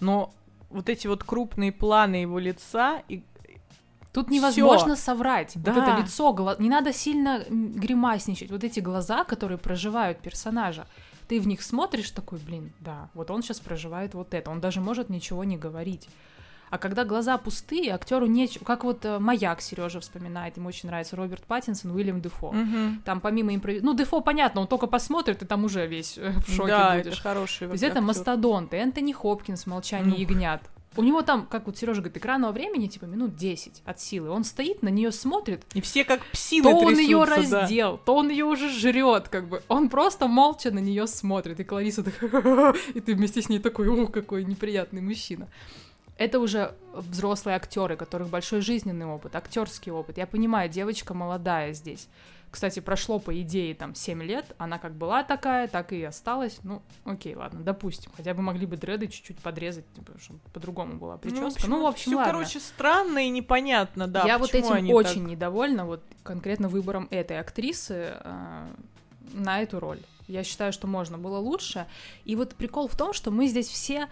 Но 0.00 0.34
вот 0.68 0.88
эти 0.88 1.06
вот 1.06 1.22
крупные 1.22 1.70
планы 1.70 2.16
его 2.16 2.38
лица 2.38 3.00
и 3.08 3.22
Тут 4.12 4.30
невозможно 4.30 4.94
Всё. 4.94 5.04
соврать. 5.06 5.52
Да. 5.56 5.72
Вот 5.72 5.82
это 5.82 6.00
лицо, 6.00 6.32
гла... 6.32 6.54
не 6.60 6.68
надо 6.68 6.92
сильно 6.92 7.44
гримасничать. 7.48 8.48
Вот 8.52 8.62
эти 8.62 8.78
глаза, 8.78 9.24
которые 9.24 9.58
проживают 9.58 10.18
персонажа 10.20 10.86
ты 11.28 11.40
в 11.40 11.46
них 11.46 11.62
смотришь 11.62 12.10
такой, 12.10 12.38
блин, 12.38 12.72
да, 12.80 13.10
вот 13.14 13.30
он 13.30 13.42
сейчас 13.42 13.60
проживает 13.60 14.14
вот 14.14 14.34
это, 14.34 14.50
он 14.50 14.60
даже 14.60 14.80
может 14.80 15.10
ничего 15.10 15.44
не 15.44 15.56
говорить. 15.56 16.08
А 16.70 16.78
когда 16.78 17.04
глаза 17.04 17.38
пустые, 17.38 17.92
актеру 17.92 18.26
нечего. 18.26 18.64
Как 18.64 18.82
вот 18.82 19.04
э, 19.04 19.20
маяк 19.20 19.60
Сережа 19.60 20.00
вспоминает, 20.00 20.56
ему 20.56 20.68
очень 20.68 20.88
нравится 20.88 21.14
Роберт 21.14 21.44
Паттинсон, 21.44 21.92
Уильям 21.92 22.20
Дефо. 22.20 22.48
Угу. 22.48 23.02
Там 23.04 23.20
помимо 23.20 23.54
импров... 23.54 23.76
Ну, 23.80 23.94
Дефо, 23.94 24.20
понятно, 24.20 24.62
он 24.62 24.66
только 24.66 24.88
посмотрит, 24.88 25.40
и 25.40 25.46
там 25.46 25.62
уже 25.64 25.86
весь 25.86 26.18
э, 26.18 26.32
в 26.32 26.50
шоке 26.50 26.72
да, 26.72 26.96
будешь. 26.96 27.12
это 27.12 27.22
хороший. 27.22 27.68
То 27.68 27.74
есть 27.74 27.84
это 27.84 28.00
мастодонты. 28.00 28.76
Энтони 28.76 29.12
Хопкинс, 29.12 29.66
Молчание 29.66 30.14
ну. 30.14 30.20
ягнят. 30.20 30.62
У 30.96 31.02
него 31.02 31.22
там, 31.22 31.46
как 31.46 31.66
вот 31.66 31.76
Сережа 31.76 32.00
говорит, 32.00 32.16
экранного 32.16 32.52
времени 32.52 32.86
типа 32.86 33.04
минут 33.06 33.36
10 33.36 33.82
от 33.84 34.00
силы. 34.00 34.30
Он 34.30 34.44
стоит, 34.44 34.82
на 34.82 34.88
нее 34.88 35.10
смотрит. 35.12 35.64
И 35.74 35.80
все 35.80 36.04
как 36.04 36.24
псины 36.26 36.70
То 36.70 36.76
он 36.78 36.98
ее 36.98 37.24
раздел, 37.24 37.92
да. 37.92 38.00
то 38.04 38.16
он 38.16 38.28
ее 38.28 38.44
уже 38.44 38.68
жрет, 38.68 39.28
как 39.28 39.48
бы. 39.48 39.62
Он 39.68 39.88
просто 39.88 40.28
молча 40.28 40.70
на 40.70 40.78
нее 40.78 41.06
смотрит. 41.06 41.58
И 41.60 41.64
Клариса 41.64 42.04
такая, 42.04 42.74
и 42.94 43.00
ты 43.00 43.14
вместе 43.14 43.42
с 43.42 43.48
ней 43.48 43.58
такой, 43.58 43.88
о, 43.88 44.06
какой 44.06 44.44
неприятный 44.44 45.00
мужчина. 45.00 45.48
Это 46.16 46.38
уже 46.38 46.74
взрослые 46.92 47.56
актеры, 47.56 47.94
у 47.94 47.98
которых 47.98 48.28
большой 48.28 48.60
жизненный 48.60 49.06
опыт, 49.06 49.34
актерский 49.34 49.90
опыт. 49.90 50.16
Я 50.16 50.26
понимаю, 50.26 50.68
девочка 50.68 51.12
молодая 51.12 51.72
здесь. 51.72 52.08
Кстати, 52.54 52.78
прошло, 52.78 53.18
по 53.18 53.36
идее, 53.42 53.74
там, 53.74 53.96
7 53.96 54.22
лет, 54.22 54.54
она 54.58 54.78
как 54.78 54.94
была 54.94 55.24
такая, 55.24 55.66
так 55.66 55.92
и 55.92 56.00
осталась. 56.04 56.60
Ну, 56.62 56.82
окей, 57.04 57.34
ладно, 57.34 57.64
допустим. 57.64 58.12
Хотя 58.16 58.32
бы 58.32 58.42
могли 58.42 58.64
бы 58.64 58.76
дреды 58.76 59.08
чуть-чуть 59.08 59.40
подрезать, 59.40 59.92
типа, 59.92 60.12
чтобы 60.20 60.38
по-другому 60.52 60.94
была 60.94 61.16
прическа. 61.16 61.42
Ну, 61.42 61.48
в 61.48 61.48
общем, 61.48 61.70
ну, 61.70 61.82
в 61.82 61.86
общем 61.86 62.10
всё, 62.12 62.16
ладно. 62.18 62.32
короче, 62.32 62.60
странно 62.60 63.26
и 63.26 63.28
непонятно, 63.28 64.06
да. 64.06 64.22
Я 64.24 64.38
вот 64.38 64.54
этим 64.54 64.88
очень 64.90 65.22
так... 65.22 65.30
недовольна, 65.30 65.84
вот 65.84 66.04
конкретно 66.22 66.68
выбором 66.68 67.08
этой 67.10 67.40
актрисы 67.40 68.12
э, 68.22 68.66
на 69.32 69.60
эту 69.60 69.80
роль. 69.80 69.98
Я 70.28 70.44
считаю, 70.44 70.72
что 70.72 70.86
можно 70.86 71.18
было 71.18 71.38
лучше. 71.38 71.88
И 72.24 72.36
вот 72.36 72.54
прикол 72.54 72.86
в 72.86 72.96
том, 72.96 73.14
что 73.14 73.32
мы 73.32 73.48
здесь 73.48 73.66
все 73.66 74.08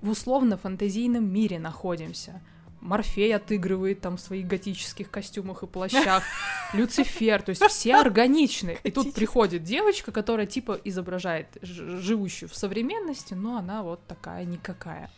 в 0.00 0.10
условно-фантазийном 0.10 1.24
мире 1.28 1.58
находимся. 1.58 2.40
Морфей 2.80 3.34
отыгрывает 3.34 4.00
там 4.00 4.16
в 4.16 4.20
своих 4.20 4.46
готических 4.46 5.10
костюмах 5.10 5.62
и 5.62 5.66
плащах, 5.66 6.22
Люцифер, 6.72 7.42
то 7.42 7.50
есть 7.50 7.62
все 7.66 7.96
органичны. 7.96 8.78
И 8.82 8.90
тут 8.90 9.14
приходит 9.14 9.62
девочка, 9.62 10.12
которая 10.12 10.46
типа 10.46 10.80
изображает 10.84 11.46
живущую 11.62 12.48
в 12.48 12.54
современности, 12.54 13.34
но 13.34 13.58
она 13.58 13.82
вот 13.82 14.06
такая 14.06 14.44
никакая. 14.44 15.10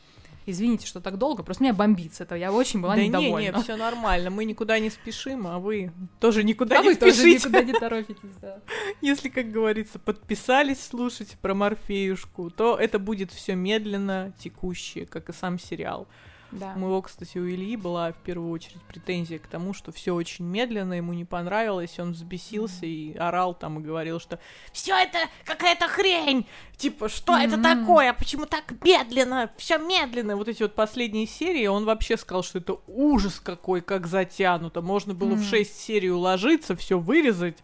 Извините, 0.45 0.87
что 0.87 1.01
так 1.01 1.19
долго, 1.19 1.43
просто 1.43 1.63
меня 1.63 1.73
бомбит 1.73 2.15
с 2.15 2.21
этого. 2.21 2.37
Я 2.37 2.53
очень 2.53 2.81
была 2.81 2.97
да 2.97 3.03
недовольна. 3.03 3.53
Да 3.53 3.53
не, 3.53 3.59
не, 3.59 3.63
все 3.63 3.77
нормально. 3.77 4.31
Мы 4.31 4.45
никуда 4.45 4.79
не 4.81 4.91
спешим, 4.91 5.47
а 5.47 5.59
вы 5.59 5.93
тоже 6.21 6.43
никуда 6.43 6.81
а 6.81 6.83
не 6.83 6.89
вы 6.89 6.95
спешите. 6.95 7.23
тоже 7.23 7.35
никуда 7.35 7.63
не 7.63 7.73
торопитесь, 7.73 8.37
да. 8.41 8.59
Если, 9.01 9.29
как 9.29 9.53
говорится, 9.53 9.99
подписались 10.01 10.85
слушать 10.85 11.37
про 11.41 11.55
Морфеюшку, 11.55 12.51
то 12.51 12.77
это 12.77 12.99
будет 12.99 13.31
все 13.31 13.55
медленно 13.55 14.35
текущее, 14.39 15.07
как 15.07 15.29
и 15.29 15.33
сам 15.33 15.61
сериал. 15.61 16.09
Да. 16.53 16.75
У 16.77 16.81
моего, 16.81 17.01
кстати, 17.01 17.39
у 17.39 17.49
Ильи 17.49 17.77
была 17.77 18.13
в 18.13 18.17
первую 18.17 18.51
очередь 18.51 18.81
претензия 18.83 19.39
к 19.39 19.47
тому, 19.47 19.73
что 19.73 19.91
все 19.91 20.15
очень 20.15 20.45
медленно, 20.45 20.95
ему 20.95 21.15
не 21.15 21.25
понравилось, 21.25 21.99
он 21.99 22.13
взбесился 22.13 22.85
mm-hmm. 22.85 23.15
и 23.15 23.17
орал 23.17 23.55
там 23.55 23.79
и 23.79 23.83
говорил, 23.83 24.21
что 24.21 24.39
все 24.73 24.95
это 24.95 25.19
какая-то 25.45 25.89
хрень, 25.89 26.47
типа 26.77 27.09
что 27.09 27.33
mm-hmm. 27.33 27.47
это 27.47 27.63
такое, 27.63 28.13
почему 28.13 28.45
так 28.45 28.65
медленно, 28.85 29.51
все 29.57 29.79
медленно. 29.79 30.37
Вот 30.37 30.49
эти 30.49 30.63
вот 30.63 30.75
последние 30.75 31.27
серии, 31.27 31.67
он 31.67 31.87
вообще 31.87 32.19
сказал, 32.19 32.43
что 32.43 32.59
это 32.59 32.77
ужас 32.87 33.41
какой, 33.41 33.81
как 33.81 34.07
затянуто, 34.07 34.83
можно 34.83 35.15
было 35.15 35.33
mm-hmm. 35.33 35.37
в 35.37 35.49
шесть 35.49 35.81
серий 35.81 36.11
уложиться, 36.11 36.77
все 36.77 36.99
вырезать. 36.99 37.59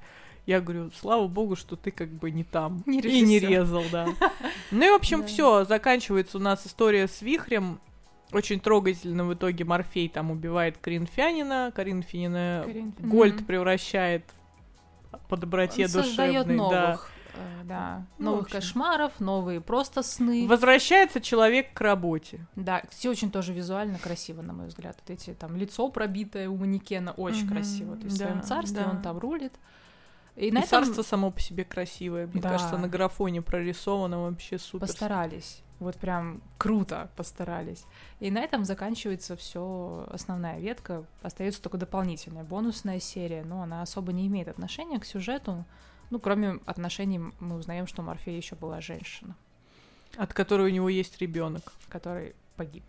Я 0.47 0.63
говорю, 0.63 0.91
слава 0.99 1.29
богу, 1.29 1.57
что 1.57 1.77
ты 1.77 1.91
как 1.91 2.09
бы 2.09 2.31
не 2.31 2.43
там. 2.43 2.83
Не 2.87 3.01
и 3.01 3.21
не 3.21 3.39
резал, 3.39 3.85
да. 3.93 4.09
Ну 4.71 4.87
и, 4.87 4.91
в 4.91 4.95
общем, 4.95 5.23
все, 5.27 5.67
заканчивается 5.67 6.39
у 6.39 6.41
нас 6.41 6.67
история 6.67 7.07
с 7.07 7.21
вихрем. 7.21 7.81
Очень 8.33 8.61
трогательно 8.61 9.25
в 9.25 9.35
итоге 9.35 9.65
Морфей 9.65 10.09
там 10.09 10.31
убивает 10.31 10.77
Коринфянина, 10.79 11.73
Коринфянина 11.75 12.63
Коринф... 12.65 13.01
Гольд 13.01 13.47
превращает 13.47 14.25
по 15.29 15.37
доброте 15.37 15.87
Он 15.87 15.93
душевной. 15.93 16.57
новых, 16.57 16.71
да. 16.71 16.99
Э, 17.35 17.65
да, 17.65 18.07
ну, 18.19 18.33
новых 18.33 18.49
кошмаров, 18.49 19.21
новые 19.21 19.61
просто 19.61 20.03
сны. 20.03 20.47
Возвращается 20.47 21.21
человек 21.21 21.73
к 21.73 21.81
работе. 21.81 22.47
Да, 22.57 22.83
все 22.91 23.11
очень 23.11 23.31
тоже 23.31 23.53
визуально 23.53 23.99
красиво, 23.99 24.43
на 24.43 24.53
мой 24.53 24.67
взгляд. 24.67 24.99
Вот 25.01 25.11
эти 25.11 25.35
там 25.35 25.57
лицо 25.57 25.89
пробитое 25.89 26.49
у 26.49 26.57
манекена 26.57 27.13
очень 27.13 27.47
mm-hmm. 27.47 27.49
красиво. 27.49 27.97
То 27.97 28.05
есть 28.05 28.19
да, 28.19 28.25
в 28.25 28.29
своем 28.29 28.43
царстве 28.43 28.83
да. 28.85 28.91
он 28.91 29.03
там 29.03 29.19
рулит. 29.19 29.53
И, 30.39 30.53
на 30.53 30.61
и 30.61 30.63
этом... 30.63 30.85
царство 30.85 31.03
само 31.03 31.31
по 31.33 31.41
себе 31.41 31.65
красивое. 31.65 32.29
Мне 32.29 32.41
да. 32.41 32.53
кажется, 32.53 32.79
на 32.79 32.89
графоне 32.89 33.43
прорисовано 33.43 34.23
вообще 34.23 34.59
супер. 34.59 34.87
Постарались. 34.87 35.63
Вот 35.81 35.97
прям 35.97 36.43
круто 36.59 37.11
постарались. 37.17 37.85
И 38.21 38.31
на 38.31 38.39
этом 38.41 38.65
заканчивается 38.65 39.37
все 39.37 40.07
основная 40.11 40.59
ветка. 40.59 41.05
Остается 41.23 41.61
только 41.61 41.77
дополнительная 41.77 42.45
бонусная 42.45 43.01
серия, 43.01 43.45
но 43.45 43.63
она 43.63 43.83
особо 43.83 44.13
не 44.13 44.27
имеет 44.29 44.49
отношения 44.49 44.99
к 44.99 45.05
сюжету. 45.05 45.65
Ну, 46.11 46.19
кроме 46.21 46.61
отношений, 46.67 47.19
мы 47.19 47.57
узнаем, 47.57 47.87
что 47.87 48.03
Морфея 48.03 48.37
еще 48.37 48.57
была 48.57 48.81
женщина. 48.81 49.37
От 50.17 50.33
которой 50.35 50.71
у 50.71 50.75
него 50.75 50.89
есть 50.89 51.19
ребенок. 51.19 51.73
Который 51.89 52.35
погиб. 52.57 52.85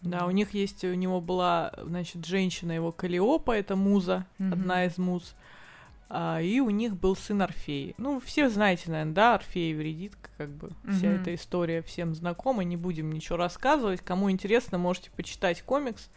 Да, 0.00 0.26
у 0.26 0.30
них 0.30 0.54
есть, 0.54 0.82
у 0.84 0.94
него 0.94 1.20
была, 1.20 1.72
значит, 1.82 2.24
женщина 2.24 2.72
его 2.72 2.90
Калиопа, 2.90 3.52
это 3.52 3.76
муза, 3.76 4.26
mm-hmm. 4.38 4.52
одна 4.52 4.84
из 4.86 4.96
муз. 4.96 5.34
А, 6.12 6.40
и 6.40 6.58
у 6.58 6.70
них 6.70 6.96
был 6.96 7.14
сын 7.14 7.40
Орфей. 7.40 7.94
Ну, 7.96 8.18
все 8.18 8.48
знаете, 8.48 8.90
наверное, 8.90 9.14
да, 9.14 9.34
Орфей 9.36 9.72
Вредитка, 9.74 10.28
как 10.36 10.50
бы 10.50 10.70
вся 10.90 11.08
Мгм. 11.08 11.20
эта 11.20 11.34
история 11.36 11.82
всем 11.82 12.16
знакома, 12.16 12.64
не 12.64 12.76
будем 12.76 13.12
ничего 13.12 13.36
рассказывать. 13.36 14.00
Кому 14.00 14.28
интересно, 14.28 14.76
можете 14.76 15.12
почитать 15.12 15.62
комикс 15.62 16.10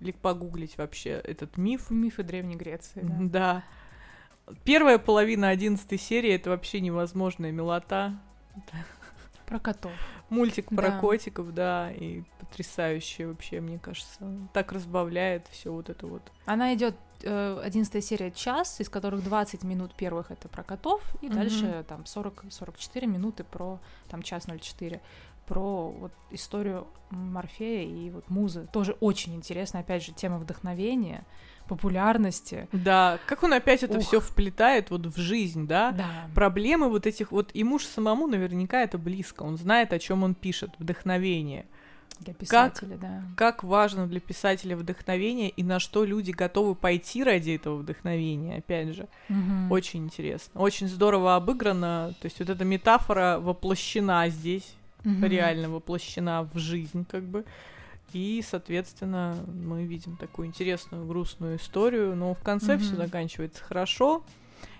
или 0.00 0.12
погуглить 0.12 0.76
вообще 0.76 1.12
этот 1.12 1.56
миф. 1.56 1.90
Мифы 1.90 2.22
Древней 2.22 2.56
Греции, 2.56 3.00
да. 3.02 3.14
Да. 4.46 4.54
Первая 4.62 4.98
половина 4.98 5.48
одиннадцатой 5.48 5.96
серии 5.98 6.30
это 6.32 6.50
вообще 6.50 6.80
невозможная 6.80 7.50
милота. 7.50 8.20
Про 9.46 9.58
котов. 9.60 9.92
Мультик 10.30 10.68
про 10.70 10.90
Да. 10.90 10.98
котиков, 11.00 11.52
да, 11.52 11.92
и 11.92 12.22
потрясающий 12.40 13.26
вообще, 13.26 13.60
мне 13.60 13.78
кажется. 13.78 14.18
Так 14.52 14.72
разбавляет 14.72 15.46
все 15.48 15.70
вот 15.72 15.90
это 15.90 16.06
вот. 16.06 16.22
Она 16.46 16.72
идет 16.74 16.94
одиннадцатая 17.22 18.02
серия 18.02 18.30
час, 18.30 18.80
из 18.80 18.88
которых 18.88 19.22
20 19.24 19.62
минут 19.64 19.94
первых 19.94 20.30
это 20.30 20.48
про 20.48 20.62
котов, 20.62 21.02
и 21.22 21.26
Мгм. 21.26 21.34
дальше 21.36 21.84
там 21.88 22.04
40-44 22.06 23.06
минуты 23.06 23.44
про 23.44 23.78
там 24.08 24.22
час 24.22 24.46
04 24.46 25.00
про 25.46 25.90
вот 25.90 26.12
историю 26.30 26.86
Морфея 27.10 27.86
и 27.86 28.10
вот 28.10 28.28
музы. 28.28 28.68
Тоже 28.72 28.96
очень 29.00 29.34
интересно, 29.34 29.80
опять 29.80 30.04
же, 30.04 30.12
тема 30.12 30.38
вдохновения, 30.38 31.24
популярности. 31.68 32.68
Да, 32.72 33.18
как 33.26 33.42
он 33.42 33.52
опять 33.52 33.82
это 33.82 34.00
все 34.00 34.20
вплетает 34.20 34.90
вот 34.90 35.06
в 35.06 35.18
жизнь, 35.18 35.66
да? 35.66 35.92
Да. 35.92 36.28
Проблемы 36.34 36.88
вот 36.88 37.06
этих 37.06 37.32
вот 37.32 37.54
ему 37.54 37.78
же 37.78 37.86
самому 37.86 38.26
наверняка 38.26 38.82
это 38.82 38.98
близко. 38.98 39.42
Он 39.42 39.56
знает, 39.56 39.92
о 39.92 39.98
чем 39.98 40.22
он 40.22 40.34
пишет, 40.34 40.70
вдохновение. 40.78 41.66
Для 42.20 42.32
писателя, 42.32 42.96
да. 42.96 43.22
Как 43.36 43.64
важно 43.64 44.06
для 44.06 44.20
писателя 44.20 44.76
вдохновение 44.76 45.48
и 45.50 45.62
на 45.64 45.80
что 45.80 46.04
люди 46.04 46.30
готовы 46.30 46.74
пойти 46.74 47.24
ради 47.24 47.52
этого 47.52 47.76
вдохновения, 47.76 48.58
опять 48.58 48.94
же. 48.94 49.08
Мгм. 49.28 49.72
Очень 49.72 50.04
интересно. 50.04 50.60
Очень 50.60 50.88
здорово 50.88 51.34
обыграно. 51.34 52.14
То 52.20 52.26
есть 52.26 52.38
вот 52.38 52.50
эта 52.50 52.64
метафора 52.64 53.38
воплощена 53.40 54.28
здесь, 54.28 54.74
Мгм. 55.04 55.24
реально 55.24 55.70
воплощена 55.70 56.42
в 56.52 56.58
жизнь, 56.58 57.04
как 57.08 57.24
бы. 57.24 57.44
И, 58.12 58.44
соответственно, 58.46 59.44
мы 59.46 59.84
видим 59.84 60.16
такую 60.16 60.46
интересную, 60.48 61.04
грустную 61.06 61.56
историю, 61.56 62.14
но 62.14 62.34
в 62.34 62.40
конце 62.40 62.78
все 62.78 62.90
Мгм. 62.96 63.04
заканчивается 63.04 63.62
хорошо. 63.62 64.24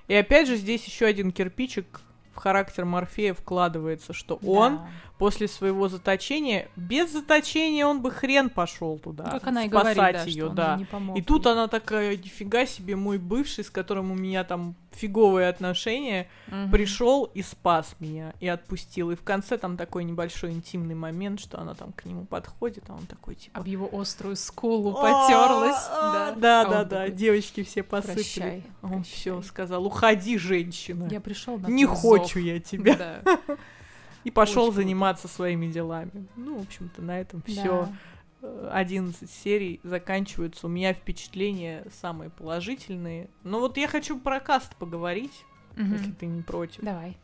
И 0.09 0.15
опять 0.15 0.47
же, 0.47 0.57
здесь 0.57 0.85
еще 0.85 1.07
один 1.07 1.33
кирпичик 1.33 2.01
в 2.33 2.37
характер 2.37 2.85
Морфея 2.85 3.35
вкладывается, 3.35 4.13
что 4.13 4.37
он 4.43 4.77
Да. 4.77 4.89
После 5.19 5.47
своего 5.49 5.89
заточения, 5.89 6.69
без 6.77 7.13
заточения 7.13 7.87
он 7.87 8.03
бы 8.03 8.11
хрен 8.11 8.51
пошел 8.51 8.99
туда. 8.99 9.25
Как 9.25 9.47
она 9.47 9.65
и 9.65 9.69
спасать 9.69 9.97
говорит, 9.97 10.15
да, 10.15 10.23
ее, 10.25 10.49
да. 10.49 10.77
не 10.77 10.85
помог 10.85 11.17
И 11.17 11.23
тут 11.23 11.45
ей. 11.47 11.53
она 11.53 11.69
такая, 11.69 12.17
нифига 12.17 12.67
себе, 12.67 12.97
мой 12.97 13.19
бывший, 13.19 13.63
с 13.65 13.71
которым 13.71 14.11
у 14.11 14.15
меня 14.15 14.43
там 14.45 14.75
фиговые 14.91 15.49
отношения, 15.49 16.29
Мгм. 16.49 16.71
пришел 16.71 17.25
и 17.25 17.43
спас 17.43 17.97
меня, 18.01 18.33
и 18.41 18.49
отпустил. 18.49 19.11
И 19.13 19.17
в 19.17 19.23
конце 19.23 19.57
там 19.57 19.77
такой 19.77 20.05
небольшой 20.05 20.53
интимный 20.53 20.95
момент, 20.95 21.41
что 21.41 21.59
она 21.61 21.75
там 21.75 21.93
к 21.93 22.05
нему 22.05 22.25
подходит, 22.27 22.85
а 22.89 22.95
он 22.95 23.07
такой 23.07 23.35
типа... 23.37 23.61
об 23.61 23.67
его 23.67 23.89
острую 23.93 24.37
скулу 24.37 24.93
потерлась. 24.95 25.87
«А, 25.91 26.33
Да, 26.33 26.35
да, 26.35 26.61
А 26.61 26.65
да, 26.65 26.85
да, 26.85 26.99
такой, 27.03 27.13
девочки 27.17 27.63
все 27.63 27.83
посыпали. 27.83 28.63
А 28.83 28.87
он 28.87 29.05
все 29.05 29.43
сказал, 29.43 29.85
уходи, 29.87 30.39
женщина, 30.39 31.09
Я 31.11 31.21
пришел 31.21 31.59
на 31.59 31.67
не 31.69 31.87
хочу 31.87 32.01
зов». 32.35 32.37
я 32.37 32.61
тебя. 32.61 33.23
И 34.25 34.31
пошел 34.31 34.73
заниматься 34.73 35.29
своими 35.29 35.67
делами. 35.71 36.27
Ну, 36.37 36.59
в 36.59 36.63
общем-то, 36.63 37.03
на 37.03 37.21
этом 37.21 37.43
все. 37.47 37.89
Да. 38.43 38.71
11 38.73 39.31
серий 39.31 39.81
заканчиваются. 39.85 40.67
У 40.67 40.71
меня 40.71 40.93
впечатления 40.93 41.87
самые 42.03 42.29
положительные. 42.31 43.29
Но 43.43 43.61
вот 43.61 43.77
я 43.79 43.89
хочу 43.89 44.19
про 44.19 44.41
каст 44.41 44.77
поговорить, 44.77 45.45
Мгм. 45.77 45.93
если 45.93 46.11
ты 46.13 46.27
не 46.27 46.43
против. 46.43 46.83
Давай. 46.83 47.17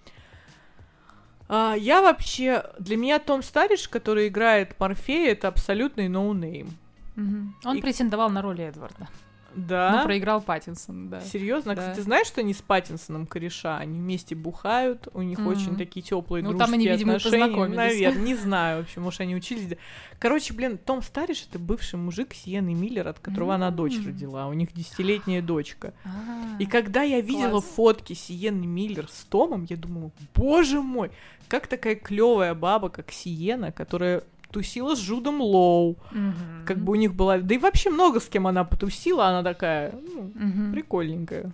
А, 1.49 1.75
я 1.75 2.01
вообще... 2.01 2.65
Для 2.79 2.97
меня 2.97 3.19
Том 3.19 3.43
Старридж, 3.43 3.89
который 3.89 4.29
играет 4.29 4.79
Морфея, 4.79 5.33
это 5.33 5.49
абсолютный 5.49 6.09
no 6.09 6.26
name. 6.26 6.71
Мгм. 7.17 7.57
Он 7.65 7.77
И- 7.77 7.81
претендовал 7.81 8.31
на 8.31 8.41
роль 8.41 8.61
Эдварда. 8.61 9.09
Да? 9.55 9.99
Но 9.99 10.05
проиграл 10.05 10.41
Паттинсон, 10.41 11.09
да. 11.09 11.21
Серьезно? 11.21 11.75
Да. 11.75 11.83
Кстати, 11.83 12.01
знаешь, 12.05 12.27
что 12.27 12.41
они 12.41 12.55
с 12.55 12.63
Паттинсоном 12.63 13.27
кореша? 13.27 13.79
Они 13.79 13.99
вместе 13.99 14.35
бухают, 14.35 15.09
у 15.13 15.23
них 15.23 15.39
Мгм. 15.39 15.49
очень 15.49 15.77
такие 15.77 16.03
теплые 16.03 16.43
Ну, 16.43 16.51
дружеские 16.51 16.67
там 16.67 16.75
они, 16.75 16.89
видимо, 16.89 17.15
отношения. 17.17 17.45
познакомились. 17.47 17.77
Наверное, 17.77 18.23
не 18.23 18.35
знаю 18.37 18.79
вообще, 18.79 19.01
может, 19.01 19.21
они 19.21 19.35
учились. 19.35 19.77
Короче, 20.19 20.55
блин, 20.55 20.79
Том 20.79 21.03
Стариш 21.03 21.47
это 21.49 21.59
бывший 21.59 21.97
мужик 21.99 22.35
Сиены 22.35 22.75
Миллер, 22.75 23.09
от 23.09 23.19
которого 23.19 23.55
она 23.55 23.71
дочь 23.71 23.97
родила. 24.05 24.47
У 24.49 24.53
них 24.53 24.73
десятилетняя 24.73 25.43
дочка. 25.43 25.95
А, 26.05 26.11
И 26.59 26.67
когда 26.67 27.03
я 27.03 27.21
видела 27.21 27.61
Класс. 27.61 27.65
фотки 27.75 28.13
Сиены 28.13 28.67
Миллер 28.67 29.09
с 29.09 29.25
Томом, 29.25 29.67
я 29.69 29.77
думала, 29.77 30.13
боже 30.35 30.81
мой, 30.81 31.11
как 31.49 31.67
такая 31.67 31.97
клевая 31.97 32.55
баба, 32.55 32.89
как 32.91 33.11
Сиена, 33.11 33.73
которая 33.73 34.23
тусила 34.51 34.95
с 34.95 34.99
Жудом 35.01 35.41
Лоу. 35.41 35.97
мгм. 36.11 36.65
Как 36.67 36.79
бы 36.79 36.93
у 36.93 36.95
них 36.97 37.15
была... 37.15 37.39
Да 37.39 37.55
и 37.55 37.59
вообще 37.59 37.91
много 37.91 38.21
с 38.21 38.27
кем 38.29 38.47
она 38.47 38.65
потусила, 38.65 39.27
она 39.27 39.43
такая, 39.43 39.93
ну, 40.15 40.31
Мгм. 40.35 40.73
прикольненькая. 40.73 41.53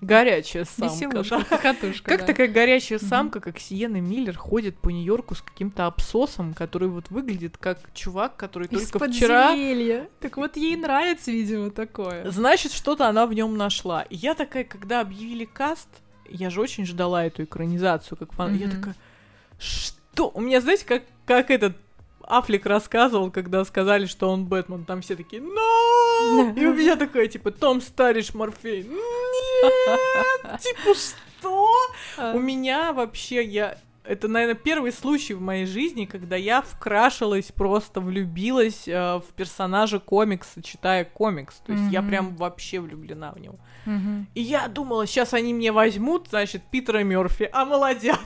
Горячая 0.00 0.64
самка. 0.64 0.94
Веселушка, 0.94 1.38
да. 1.38 1.44
хохотушка, 1.44 2.08
Как 2.10 2.20
да. 2.20 2.26
такая 2.28 2.48
горячая 2.48 2.98
самка, 2.98 3.38
как 3.40 3.58
Сиена 3.58 4.00
Миллер, 4.00 4.34
ходит 4.34 4.78
по 4.78 4.88
Нью-Йорку 4.88 5.34
с 5.34 5.42
каким-то 5.42 5.84
абсосом, 5.86 6.54
который 6.54 6.88
вот 6.88 7.10
выглядит 7.10 7.58
как 7.58 7.78
чувак, 7.92 8.34
который 8.36 8.66
Из 8.68 8.88
только 8.90 9.08
вчера... 9.10 9.54
Так 10.20 10.38
вот 10.38 10.56
ей 10.56 10.74
нравится, 10.76 11.30
видимо, 11.30 11.70
такое. 11.70 12.30
Значит, 12.30 12.72
что-то 12.72 13.08
она 13.08 13.26
в 13.26 13.34
нем 13.34 13.58
нашла. 13.58 14.00
И 14.02 14.16
я 14.16 14.34
такая, 14.34 14.64
когда 14.64 15.02
объявили 15.02 15.44
каст, 15.44 15.88
я 16.30 16.48
же 16.48 16.62
очень 16.62 16.86
ждала 16.86 17.26
эту 17.26 17.44
экранизацию, 17.44 18.16
как 18.16 18.32
фан. 18.32 18.54
Я 18.54 18.68
Мгм. 18.68 18.76
такая, 18.76 18.94
что? 19.58 20.30
У 20.32 20.40
меня, 20.40 20.62
знаете, 20.62 20.86
как, 20.86 21.02
как 21.26 21.50
этот 21.50 21.76
Аффлек 22.38 22.64
рассказывал, 22.66 23.30
когда 23.30 23.64
сказали, 23.64 24.06
что 24.06 24.28
он 24.30 24.46
Бэтмен, 24.46 24.84
там 24.84 25.00
все 25.02 25.16
такие, 25.16 25.42
но 25.42 26.52
И 26.56 26.66
у 26.66 26.74
меня 26.74 26.96
такое, 26.96 27.26
типа, 27.26 27.50
Том 27.50 27.80
Стариш 27.80 28.34
Морфей. 28.34 28.84
Нет! 28.84 30.60
Типа, 30.60 30.94
что? 30.94 31.68
А. 32.16 32.32
У 32.34 32.38
меня 32.38 32.92
вообще, 32.92 33.42
я... 33.44 33.78
Это, 34.02 34.28
наверное, 34.28 34.54
первый 34.56 34.92
случай 34.92 35.34
в 35.34 35.40
моей 35.40 35.66
жизни, 35.66 36.04
когда 36.06 36.34
я 36.34 36.62
вкрашилась, 36.62 37.52
просто 37.52 38.00
влюбилась 38.00 38.88
э, 38.88 39.16
в 39.18 39.24
персонажа 39.36 40.00
комикса, 40.00 40.62
читая 40.62 41.04
комикс. 41.04 41.56
То 41.66 41.72
есть 41.72 41.84
я 41.92 42.00
Мгм. 42.00 42.08
прям 42.10 42.36
вообще 42.36 42.80
влюблена 42.80 43.30
в 43.32 43.38
него. 43.38 43.56
Мгм. 43.84 44.26
И 44.34 44.40
я 44.40 44.66
думала, 44.68 45.06
сейчас 45.06 45.34
они 45.34 45.52
мне 45.54 45.70
возьмут, 45.70 46.28
значит, 46.30 46.62
Питера 46.70 47.04
Мерфи, 47.04 47.48
а 47.52 47.64
молодят. 47.64 48.18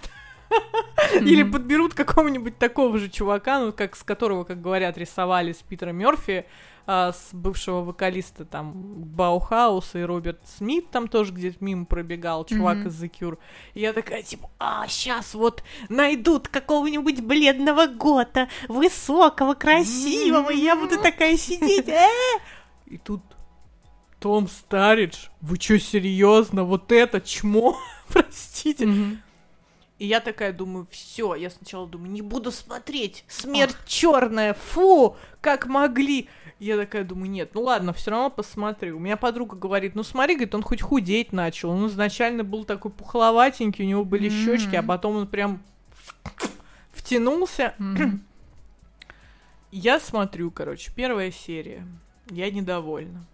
Или 1.21 1.43
подберут 1.43 1.95
какого-нибудь 1.95 2.59
такого 2.59 2.99
же 2.99 3.09
чувака, 3.09 3.61
ну, 3.61 3.73
как 3.73 3.97
с 3.97 4.03
которого, 4.03 4.45
как 4.45 4.61
говорят, 4.61 4.99
рисовали 4.99 5.53
с 5.53 5.59
Питера 5.59 5.91
Мерфи, 5.91 6.47
а, 6.87 7.13
с 7.13 7.31
бывшего 7.33 7.81
вокалиста 7.81 8.45
там 8.45 8.73
Баухауса 8.75 10.01
и 10.01 10.03
Роберт 10.03 10.41
Смит 10.59 10.91
там 10.91 11.09
тоже 11.09 11.33
где-то 11.33 11.57
мимо 11.61 11.87
пробегал, 11.87 12.45
чувак 12.45 12.85
из 12.87 13.03
The 13.03 13.11
Cure. 13.11 13.39
И 13.73 13.81
я 13.81 13.93
такая, 13.93 14.23
типа, 14.23 14.51
а, 14.59 14.87
сейчас 14.87 15.35
вот 15.35 15.63
найдут 15.89 16.49
какого-нибудь 16.49 17.23
бледного 17.23 17.87
гота, 17.87 18.49
высокого, 18.69 19.55
красивого, 19.55 20.51
я 20.51 20.77
буду 20.77 21.01
такая 21.01 21.37
сидеть, 21.37 21.89
э? 21.89 22.09
И 22.87 22.99
тут 22.99 23.23
Том 24.21 24.49
Старидж, 24.49 25.29
вы 25.41 25.59
чё, 25.59 25.79
серьезно? 25.79 26.65
Вот 26.65 26.93
это 26.93 27.21
чмо? 27.21 27.79
Простите. 28.09 28.87
Мгм. 28.87 29.23
И 30.05 30.07
я 30.07 30.21
такая 30.21 30.53
думаю, 30.53 30.87
все, 30.91 31.35
я 31.35 31.49
сначала 31.49 31.87
думаю, 31.89 32.11
не 32.11 32.21
буду 32.21 32.53
смотреть, 32.53 33.25
смерть 33.27 33.75
черная, 33.87 34.53
фу, 34.53 35.17
как 35.41 35.65
могли. 35.65 36.29
Я 36.59 36.77
такая 36.77 37.05
думаю, 37.05 37.31
нет, 37.31 37.53
ну 37.55 37.63
ладно, 37.63 37.95
все 37.95 38.11
равно 38.11 38.29
посмотрю. 38.29 38.99
У 38.99 39.01
меня 39.01 39.17
подруга 39.17 39.57
говорит, 39.57 39.95
ну 39.95 40.03
смотри, 40.03 40.35
говорит, 40.35 40.55
он 40.55 40.63
хоть 40.63 40.83
худеть 40.83 41.33
начал. 41.33 41.71
Он 41.71 41.87
изначально 41.87 42.45
был 42.45 42.67
такой 42.67 42.91
пухловатенький, 42.91 43.83
у 43.83 43.89
него 43.89 44.05
были 44.05 44.29
М. 44.29 44.45
щечки, 44.45 44.77
а 44.77 44.83
потом 44.83 45.17
он 45.17 45.27
прям 45.27 45.63
втянулся. 46.93 47.73
Мгм. 47.79 48.23
Я 49.73 50.01
смотрю, 50.01 50.51
короче, 50.51 50.93
первая 50.95 51.31
серия. 51.31 51.87
Я 52.29 52.51
недовольна. 52.51 53.25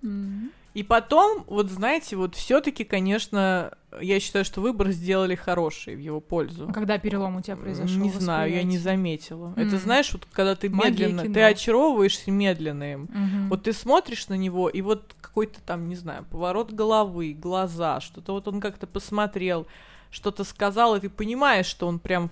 Мгм. 0.00 0.52
И 0.74 0.82
потом, 0.82 1.44
вот 1.46 1.70
знаете, 1.70 2.16
вот 2.16 2.34
все-таки, 2.34 2.82
конечно, 2.82 3.72
я 4.00 4.18
считаю, 4.18 4.44
что 4.44 4.60
выбор 4.60 4.90
сделали 4.90 5.36
хороший 5.36 5.94
в 5.94 6.00
его 6.00 6.20
пользу. 6.20 6.66
А 6.68 6.72
Когда 6.72 6.98
перелом 6.98 7.36
у 7.36 7.42
тебя 7.42 7.54
произошел? 7.54 7.96
Не 8.02 8.10
знаю, 8.10 8.52
я 8.52 8.64
не 8.64 8.76
заметила. 8.78 9.52
Это 9.56 9.76
М. 9.76 9.80
знаешь, 9.80 10.12
вот 10.12 10.26
когда 10.32 10.56
ты 10.56 10.68
Магия 10.68 10.90
медленно, 11.06 11.22
ты 11.22 11.28
кино. 11.28 11.46
очаровываешься 11.46 12.32
медленно 12.32 12.92
им. 12.92 13.02
Мгм. 13.02 13.48
Вот 13.50 13.62
ты 13.62 13.72
смотришь 13.72 14.26
на 14.26 14.34
него, 14.34 14.68
и 14.68 14.80
вот 14.82 15.14
какой-то 15.20 15.60
там, 15.62 15.88
не 15.88 15.94
знаю, 15.94 16.24
поворот 16.28 16.72
головы, 16.72 17.34
глаза, 17.34 18.00
что-то 18.00 18.32
вот 18.32 18.48
он 18.48 18.60
как-то 18.60 18.88
посмотрел, 18.88 19.68
что-то 20.10 20.42
сказал, 20.42 20.96
и 20.96 21.00
ты 21.00 21.08
понимаешь, 21.08 21.66
что 21.66 21.86
он 21.86 22.00
прям 22.00 22.30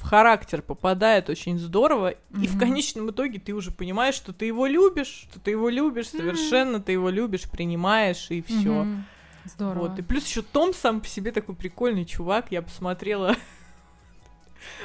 в- 0.00 0.02
характер 0.02 0.62
попадает 0.62 1.28
очень 1.28 1.58
здорово, 1.58 2.10
и 2.40 2.46
в 2.46 2.58
конечном 2.58 3.10
итоге 3.10 3.38
ты 3.38 3.52
уже 3.52 3.70
понимаешь, 3.70 4.14
что 4.14 4.32
ты 4.32 4.46
его 4.46 4.66
любишь, 4.66 5.26
что 5.30 5.40
ты 5.40 5.50
его 5.52 5.68
любишь, 5.68 6.08
совершенно 6.08 6.80
ты 6.80 6.92
его 6.92 7.10
любишь, 7.10 7.48
принимаешь, 7.50 8.30
и 8.30 8.42
все. 8.42 8.84
Мгм. 8.84 9.04
Здорово. 9.44 9.88
Вот. 9.88 9.98
И 9.98 10.02
плюс 10.02 10.26
еще 10.26 10.42
Том 10.42 10.74
сам 10.74 11.00
по 11.00 11.06
себе 11.06 11.32
такой 11.32 11.54
прикольный 11.54 12.04
чувак. 12.04 12.46
Я 12.50 12.60
посмотрела 12.62 13.34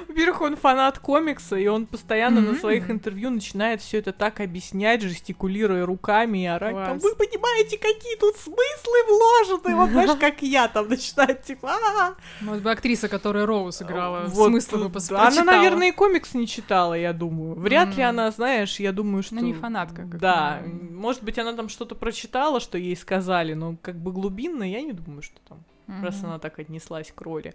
во-первых, 0.08 0.42
он 0.42 0.56
фанат 0.56 1.00
комикса, 1.00 1.56
и 1.56 1.68
он 1.68 1.86
постоянно 1.86 2.40
mm-hmm. 2.40 2.52
на 2.52 2.60
своих 2.60 2.90
интервью 2.90 3.30
начинает 3.30 3.82
все 3.82 4.00
это 4.00 4.12
так 4.12 4.40
объяснять, 4.40 5.02
жестикулируя 5.02 5.86
руками 5.86 6.44
и 6.44 6.46
орать. 6.46 6.76
Там, 6.76 7.00
Вы 7.00 7.16
понимаете, 7.16 7.78
какие 7.78 8.16
тут 8.18 8.36
смыслы 8.38 9.04
вложены? 9.08 9.76
Вот 9.76 9.90
знаешь, 9.90 10.20
как 10.20 10.42
я 10.42 10.68
там 10.68 10.88
начинаю, 10.90 11.36
типа, 11.36 11.74
а 11.74 12.16
Может 12.42 12.64
быть, 12.64 12.74
актриса, 12.74 13.08
которая 13.08 13.46
Роуз 13.46 13.82
играла, 13.82 14.26
вот, 14.28 14.50
смыслы 14.50 14.90
бы 14.90 15.00
да, 15.10 15.28
Она, 15.28 15.44
наверное, 15.44 15.90
и 15.90 15.92
комикс 15.92 16.34
не 16.34 16.48
читала, 16.48 16.94
я 16.94 17.14
думаю. 17.14 17.56
Вряд 17.56 17.90
mm-hmm. 17.90 17.98
ли 17.98 18.04
она, 18.04 18.32
знаешь, 18.32 18.80
я 18.80 18.92
думаю, 18.92 19.24
что... 19.24 19.36
Ну, 19.36 19.42
не 19.42 19.54
фанатка. 19.54 20.04
Как 20.04 20.20
да, 20.20 20.62
может 20.92 21.24
быть, 21.24 21.38
она 21.38 21.54
там 21.54 21.70
что-то 21.70 21.96
прочитала, 21.96 22.60
что 22.60 22.78
ей 22.78 22.96
сказали, 22.96 23.54
но 23.54 23.76
как 23.82 23.96
бы 23.96 24.12
глубинно 24.12 24.64
я 24.64 24.82
не 24.82 24.94
думаю, 24.94 25.22
что 25.22 25.40
там, 25.48 25.64
mm-hmm. 25.88 26.04
раз 26.04 26.24
она 26.24 26.40
так 26.40 26.60
отнеслась 26.60 27.12
к 27.12 27.22
роли. 27.22 27.54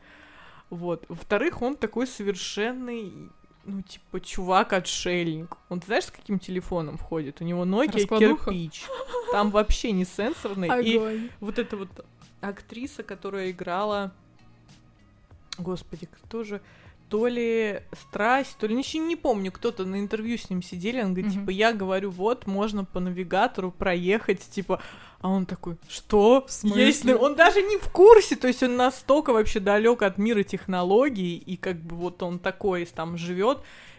Вот. 0.70 1.05
Во-вторых, 1.09 1.62
он 1.62 1.77
такой 1.77 2.07
совершенный 2.07 3.31
ну, 3.65 3.82
типа, 3.82 4.20
чувак-отшельник. 4.20 5.57
Он, 5.69 5.82
знаешь, 5.85 6.05
с 6.05 6.11
каким 6.11 6.39
телефоном 6.39 6.97
входит? 6.97 7.40
У 7.40 7.45
него 7.45 7.65
Nokia 7.65 8.19
кирпич. 8.19 8.85
Там 9.32 9.51
вообще 9.51 9.93
не 9.93 10.05
сенсорный. 10.05 10.69
Огонь. 10.69 10.86
И 10.86 11.31
вот 11.40 11.59
эта 11.59 11.77
вот 11.77 11.89
актриса, 12.40 13.03
которая 13.03 13.51
играла... 13.51 14.12
Господи, 15.59 16.09
кто 16.11 16.45
же 16.45 16.61
то 17.09 17.27
ли 17.27 17.82
страсть, 17.93 18.57
то 18.59 18.66
ли 18.66 18.74
ничего 18.74 19.05
не 19.05 19.16
помню, 19.16 19.51
кто-то 19.51 19.85
на 19.85 19.99
интервью 19.99 20.36
с 20.36 20.51
ним 20.51 20.62
сидели, 20.62 21.03
он 21.03 21.15
говорит, 21.15 21.32
mm-hmm. 21.32 21.40
типа, 21.40 21.51
я 21.51 21.73
говорю, 21.73 22.11
вот, 22.11 22.47
можно 22.47 22.85
по 22.85 23.01
навигатору 23.01 23.70
проехать, 23.70 24.40
типа, 24.40 24.81
а 25.20 25.28
он 25.28 25.47
такой, 25.47 25.77
что? 25.89 26.45
В 26.47 26.51
смысле? 26.51 26.86
Есть... 26.86 27.07
Он 27.07 27.35
даже 27.35 27.61
не 27.62 27.77
в 27.77 27.90
курсе, 27.90 28.36
то 28.36 28.47
есть 28.47 28.62
он 28.62 28.77
настолько 28.77 29.32
вообще 29.32 29.59
далек 29.59 30.03
от 30.03 30.16
мира 30.16 30.45
технологий, 30.45 31.36
и 31.36 31.57
как 31.57 31.81
бы 31.81 31.97
вот 31.97 32.23
он 32.23 32.39
такой 32.39 32.86
там 32.86 33.16
живет, 33.16 33.59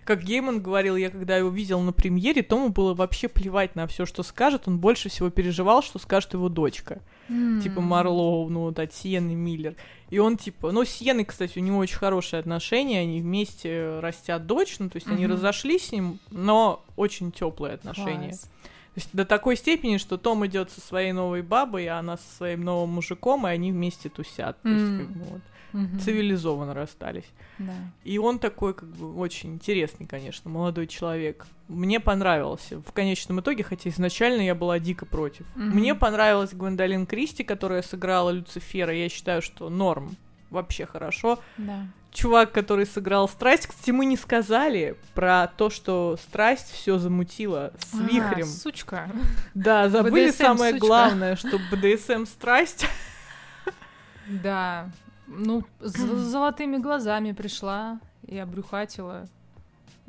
как 0.09 0.23
Гейман 0.23 0.61
говорил, 0.61 0.95
я 0.95 1.11
когда 1.11 1.37
его 1.37 1.49
видел 1.49 1.81
на 1.81 1.93
премьере, 1.93 2.41
Тому 2.41 2.69
было 2.69 2.95
вообще 2.95 3.27
плевать 3.27 3.75
на 3.75 3.85
все, 3.85 4.07
что 4.07 4.23
скажет. 4.23 4.67
Он 4.67 4.79
больше 4.79 5.07
всего 5.07 5.29
переживал, 5.29 5.83
что 5.83 5.99
скажет 5.99 6.33
его 6.33 6.49
дочка. 6.49 7.01
Mm. 7.27 7.61
Типа 7.61 7.79
Марлоу, 7.79 8.49
ну 8.49 8.61
вот 8.61 8.79
от 8.79 8.91
Сиены 8.91 9.35
Миллер. 9.35 9.75
И 10.09 10.17
он 10.17 10.37
типа, 10.37 10.71
ну 10.71 10.83
с 10.83 10.89
Сиеной, 10.89 11.25
кстати, 11.25 11.59
у 11.59 11.61
него 11.61 11.77
очень 11.77 11.97
хорошие 11.97 12.39
отношения, 12.39 13.01
они 13.01 13.21
вместе 13.21 13.99
растят 13.99 14.47
дочь, 14.47 14.77
ну 14.79 14.89
то 14.89 14.95
есть 14.95 15.05
mm-hmm. 15.05 15.13
они 15.13 15.27
разошлись 15.27 15.89
с 15.89 15.91
ним, 15.91 16.17
но 16.31 16.83
очень 16.95 17.31
теплые 17.31 17.75
отношения. 17.75 18.29
Класс. 18.29 18.49
Есть 18.95 19.09
до 19.13 19.25
такой 19.25 19.55
степени, 19.55 19.97
что 19.97 20.17
Том 20.17 20.45
идет 20.45 20.71
со 20.71 20.81
своей 20.81 21.11
новой 21.11 21.41
бабой, 21.41 21.87
а 21.87 21.99
она 21.99 22.17
со 22.17 22.35
своим 22.37 22.63
новым 22.63 22.89
мужиком, 22.89 23.47
и 23.47 23.49
они 23.49 23.71
вместе 23.71 24.09
тусят. 24.09 24.57
Mm. 24.57 24.61
То 24.63 24.69
есть, 24.69 24.97
как 24.97 25.17
бы, 25.17 25.23
вот 25.25 25.41
угу. 25.73 25.99
цивилизованно 25.99 26.73
расстались. 26.73 27.31
Да. 27.57 27.73
И 28.03 28.17
он 28.17 28.39
такой, 28.39 28.73
как 28.73 28.89
бы, 28.89 29.15
очень 29.15 29.53
интересный, 29.53 30.05
конечно, 30.05 30.49
молодой 30.49 30.87
человек. 30.87 31.45
Мне 31.67 31.99
понравился 31.99 32.81
в 32.81 32.91
конечном 32.91 33.41
итоге, 33.41 33.63
хотя 33.63 33.89
изначально 33.89 34.41
я 34.41 34.55
была 34.55 34.79
дико 34.79 35.05
против. 35.05 35.45
Угу. 35.55 35.63
Мне 35.63 35.95
понравилась 35.95 36.53
Гвендолин 36.53 37.05
Кристи, 37.05 37.43
которая 37.43 37.81
сыграла 37.81 38.31
Люцифера. 38.31 38.93
Я 38.93 39.09
считаю, 39.09 39.41
что 39.41 39.69
норм. 39.69 40.15
Вообще 40.49 40.85
хорошо. 40.85 41.39
Да. 41.57 41.85
Чувак, 42.11 42.51
который 42.51 42.85
сыграл 42.85 43.29
страсть, 43.29 43.67
кстати, 43.67 43.91
мы 43.91 44.05
не 44.05 44.17
сказали 44.17 44.97
про 45.13 45.47
то, 45.47 45.69
что 45.69 46.17
страсть 46.21 46.71
все 46.71 46.97
замутила 46.97 47.71
с 47.77 47.93
а, 47.93 48.03
вихрем. 48.03 48.47
Сучка. 48.47 49.09
Да, 49.53 49.89
забыли 49.89 50.29
BDSM, 50.29 50.37
самое 50.37 50.71
сучка. 50.73 50.87
главное, 50.87 51.35
что 51.35 51.59
BDSM 51.71 52.25
страсть. 52.25 52.87
Да, 54.27 54.89
ну, 55.27 55.63
с 55.79 55.97
золотыми 55.97 56.77
глазами 56.77 57.31
пришла 57.31 57.99
и 58.25 58.37
обрюхатила 58.37 59.27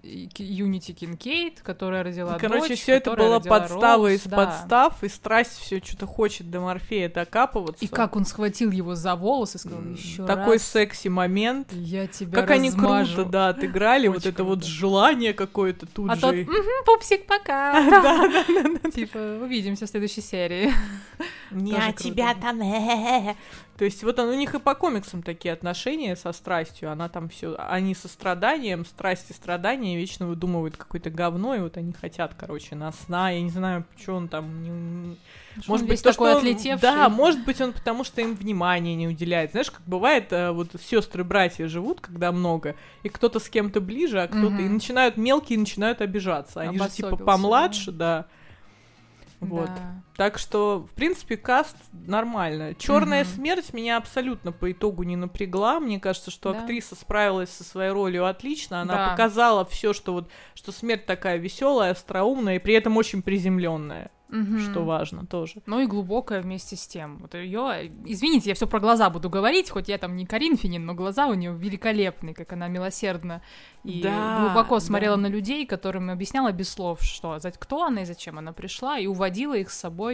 Юнити 0.02 0.92
Кинкейд, 0.92 1.60
которая 1.60 2.02
родила 2.02 2.38
Короче, 2.38 2.68
дочь, 2.68 2.80
все 2.80 2.94
это 2.94 3.14
было 3.14 3.38
подстава 3.38 4.08
Роуз, 4.08 4.20
из 4.20 4.22
да. 4.24 4.36
подстав, 4.36 5.04
и 5.04 5.08
страсть 5.08 5.58
все 5.58 5.78
что-то 5.78 6.06
хочет 6.06 6.50
до 6.50 6.60
Морфея 6.60 7.08
докапываться. 7.08 7.84
И 7.84 7.88
как 7.88 8.16
он 8.16 8.24
схватил 8.24 8.70
его 8.70 8.94
за 8.94 9.14
волосы, 9.14 9.58
сказал 9.58 9.82
еще 9.82 10.26
Такой 10.26 10.54
раз, 10.54 10.62
секси 10.62 11.08
момент. 11.08 11.72
Я 11.72 12.06
тебя 12.06 12.40
Как 12.40 12.50
размажу. 12.50 12.76
они 12.88 13.06
круто, 13.06 13.30
да, 13.30 13.48
отыграли, 13.48 14.08
вот 14.08 14.24
это 14.24 14.44
вот 14.44 14.64
желание 14.64 15.34
какое-то 15.34 15.86
тут 15.86 16.10
а 16.10 16.16
же. 16.16 16.26
А 16.26 16.32
тот, 16.32 16.46
пупсик, 16.86 17.26
пока. 17.26 17.70
Да, 17.90 18.28
да, 18.28 18.44
да. 18.82 18.90
Типа, 18.90 19.18
увидимся 19.42 19.86
в 19.86 19.88
следующей 19.90 20.22
серии. 20.22 20.72
Не, 21.50 21.92
тебя 21.94 22.34
там, 22.34 22.60
то 23.80 23.86
есть 23.86 24.04
вот 24.04 24.18
он, 24.18 24.28
у 24.28 24.34
них 24.34 24.54
и 24.54 24.58
по 24.58 24.74
комиксам 24.74 25.22
такие 25.22 25.54
отношения 25.54 26.14
со 26.14 26.32
страстью. 26.32 26.92
Она 26.92 27.08
там 27.08 27.30
все, 27.30 27.56
они 27.56 27.94
со 27.94 28.08
страданием, 28.08 28.84
страсть 28.84 29.30
и 29.30 29.32
страдания 29.32 29.96
вечно 29.96 30.26
выдумывают 30.26 30.76
какое-то 30.76 31.08
говно, 31.08 31.54
и 31.54 31.60
вот 31.60 31.78
они 31.78 31.94
хотят, 31.94 32.34
короче, 32.38 32.74
на 32.74 32.92
сна. 32.92 33.30
Я 33.30 33.40
не 33.40 33.48
знаю, 33.48 33.86
что 33.98 34.16
он 34.16 34.28
там... 34.28 34.62
Не... 34.62 35.16
Что 35.62 35.70
может 35.72 35.86
быть, 35.88 36.02
то, 36.02 36.12
такой 36.12 36.32
что 36.32 36.72
он, 36.72 36.78
Да, 36.78 37.08
может 37.08 37.42
быть, 37.46 37.58
он 37.62 37.72
потому 37.72 38.04
что 38.04 38.20
им 38.20 38.34
внимания 38.34 38.94
не 38.94 39.08
уделяет. 39.08 39.52
Знаешь, 39.52 39.70
как 39.70 39.80
бывает, 39.86 40.30
э, 40.30 40.50
вот 40.50 40.72
сестры 40.78 41.24
братья 41.24 41.66
живут, 41.66 42.02
когда 42.02 42.32
много, 42.32 42.76
и 43.02 43.08
кто-то 43.08 43.40
с 43.40 43.48
кем-то 43.48 43.80
ближе, 43.80 44.20
а 44.20 44.28
кто-то 44.28 44.56
угу. 44.56 44.62
и 44.62 44.68
начинают 44.68 45.16
мелкие 45.16 45.58
начинают 45.58 46.02
обижаться. 46.02 46.60
Они 46.60 46.76
же 46.76 46.86
типа 46.90 47.16
помладше, 47.16 47.92
да. 47.92 48.26
да 48.26 49.46
вот. 49.46 49.70
Да. 49.70 50.02
Так 50.20 50.36
что, 50.36 50.86
в 50.86 50.94
принципе, 50.94 51.38
каст 51.38 51.74
нормально. 51.92 52.74
Черная 52.74 53.22
угу. 53.22 53.30
смерть 53.30 53.72
меня 53.72 53.96
абсолютно 53.96 54.52
по 54.52 54.70
итогу 54.70 55.02
не 55.02 55.16
напрягла. 55.16 55.80
Мне 55.80 55.98
кажется, 55.98 56.30
что 56.30 56.52
да. 56.52 56.58
актриса 56.58 56.94
справилась 56.94 57.48
со 57.48 57.64
своей 57.64 57.90
ролью 57.90 58.26
отлично. 58.26 58.82
Она 58.82 58.94
да. 58.96 59.08
показала 59.08 59.64
все, 59.64 59.94
что 59.94 60.12
вот, 60.12 60.30
что 60.52 60.72
смерть 60.72 61.06
такая 61.06 61.38
веселая, 61.38 61.92
остроумная 61.92 62.56
и 62.56 62.58
при 62.58 62.74
этом 62.74 62.98
очень 62.98 63.22
приземленная 63.22 64.10
угу. 64.32 64.58
что 64.58 64.84
важно 64.84 65.26
тоже. 65.26 65.62
Ну 65.66 65.80
и 65.80 65.86
глубокая 65.86 66.40
вместе 66.40 66.76
с 66.76 66.86
тем. 66.86 67.18
Вот 67.18 67.34
ее, 67.34 67.92
извините, 68.04 68.50
я 68.50 68.54
все 68.54 68.66
про 68.66 68.80
глаза 68.80 69.10
буду 69.10 69.28
говорить, 69.28 69.70
хоть 69.70 69.88
я 69.88 69.98
там 69.98 70.16
не 70.16 70.26
Коринфянин, 70.26 70.84
но 70.84 70.94
глаза 70.94 71.26
у 71.26 71.34
нее 71.34 71.52
великолепные, 71.52 72.34
как 72.34 72.52
она 72.52 72.68
милосердно 72.68 73.42
и 73.84 74.02
да, 74.02 74.40
глубоко 74.40 74.78
смотрела 74.80 75.16
да. 75.16 75.22
на 75.22 75.26
людей, 75.26 75.66
которым 75.66 76.10
объясняла 76.10 76.52
без 76.52 76.68
слов, 76.70 77.02
что 77.02 77.38
кто 77.58 77.84
она 77.84 78.02
и 78.02 78.04
зачем 78.04 78.38
она 78.38 78.52
пришла, 78.52 78.98
и 78.98 79.06
уводила 79.06 79.54
их 79.54 79.70
с 79.70 79.78
собой. 79.78 80.09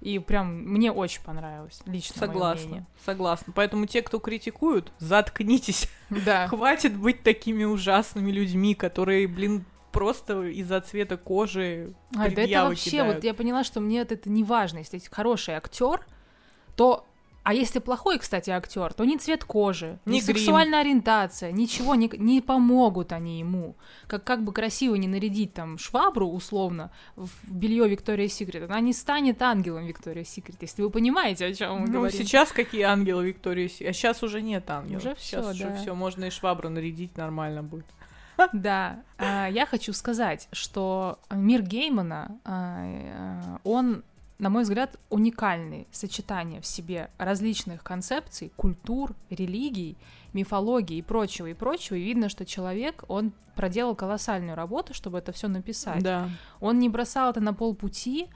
И 0.00 0.18
прям 0.18 0.62
мне 0.62 0.92
очень 0.92 1.22
понравилось, 1.22 1.80
лично. 1.86 2.18
Согласна, 2.18 2.86
согласна. 3.04 3.52
Поэтому 3.56 3.86
те, 3.86 4.02
кто 4.02 4.18
критикуют, 4.18 4.92
заткнитесь. 4.98 5.88
Да. 6.08 6.46
Хватит 6.48 6.96
быть 6.96 7.24
такими 7.24 7.64
ужасными 7.64 8.30
людьми, 8.30 8.76
которые, 8.76 9.26
блин, 9.26 9.64
просто 9.90 10.44
из-за 10.44 10.80
цвета 10.80 11.16
кожи 11.16 11.94
а, 12.14 12.30
да 12.30 12.42
это 12.42 12.68
вообще, 12.68 12.90
кидают. 12.90 13.14
вот 13.16 13.24
я 13.24 13.34
поняла, 13.34 13.64
что 13.64 13.80
мне 13.80 14.02
это, 14.02 14.14
это 14.14 14.30
не 14.30 14.44
важно. 14.44 14.78
Если 14.78 15.00
хороший 15.10 15.54
актер, 15.54 16.06
то 16.76 17.06
а 17.46 17.54
если 17.54 17.78
плохой, 17.78 18.18
кстати, 18.18 18.50
актер, 18.50 18.92
то 18.92 19.04
ни 19.04 19.16
цвет 19.18 19.44
кожи, 19.44 20.00
ни, 20.04 20.16
ни 20.16 20.20
сексуальная 20.20 20.80
ориентация, 20.80 21.52
ничего 21.52 21.94
не, 21.94 22.10
не 22.18 22.40
помогут 22.40 23.12
они 23.12 23.38
ему. 23.38 23.76
Как, 24.08 24.24
как 24.24 24.42
бы 24.42 24.52
красиво 24.52 24.96
не 24.96 25.06
нарядить 25.06 25.54
там 25.54 25.78
швабру, 25.78 26.26
условно, 26.26 26.90
в 27.14 27.30
белье 27.48 27.88
Виктория 27.88 28.26
Секрет, 28.26 28.68
она 28.68 28.80
не 28.80 28.92
станет 28.92 29.40
ангелом 29.42 29.86
Виктория 29.86 30.24
Секрет, 30.24 30.56
если 30.60 30.82
вы 30.82 30.90
понимаете, 30.90 31.46
о 31.46 31.54
чем 31.54 31.82
мы 31.82 31.86
ну, 31.86 31.92
говорим. 31.92 32.18
сейчас 32.18 32.50
какие 32.50 32.82
ангелы 32.82 33.28
Виктория 33.28 33.68
Секрет? 33.68 33.90
А 33.90 33.92
сейчас 33.92 34.24
уже 34.24 34.42
нет 34.42 34.68
ангелов. 34.68 35.04
Уже 35.04 35.14
все, 35.14 35.24
сейчас 35.24 35.44
да. 35.44 35.50
уже 35.52 35.76
все, 35.76 35.94
можно 35.94 36.24
и 36.24 36.30
швабру 36.30 36.68
нарядить 36.68 37.16
нормально 37.16 37.62
будет. 37.62 37.86
Да, 38.52 39.04
а, 39.18 39.46
я 39.48 39.66
хочу 39.66 39.92
сказать, 39.92 40.48
что 40.50 41.20
мир 41.30 41.62
Геймана, 41.62 42.40
а, 42.44 42.82
а, 42.84 43.58
он 43.62 44.02
на 44.38 44.50
мой 44.50 44.64
взгляд, 44.64 44.98
уникальный 45.08 45.86
сочетание 45.90 46.60
в 46.60 46.66
себе 46.66 47.10
различных 47.18 47.82
концепций, 47.82 48.52
культур, 48.56 49.14
религий, 49.30 49.96
мифологии 50.32 50.98
и 50.98 51.02
прочего, 51.02 51.46
и 51.46 51.54
прочего. 51.54 51.96
И 51.96 52.02
видно, 52.02 52.28
что 52.28 52.44
человек, 52.44 53.04
он 53.08 53.32
проделал 53.54 53.94
колоссальную 53.94 54.54
работу, 54.54 54.92
чтобы 54.92 55.18
это 55.18 55.32
все 55.32 55.48
написать. 55.48 56.02
Да. 56.02 56.28
Он 56.60 56.78
не 56.78 56.88
бросал 56.88 57.30
это 57.30 57.40
на 57.40 57.54
полпути, 57.54 58.28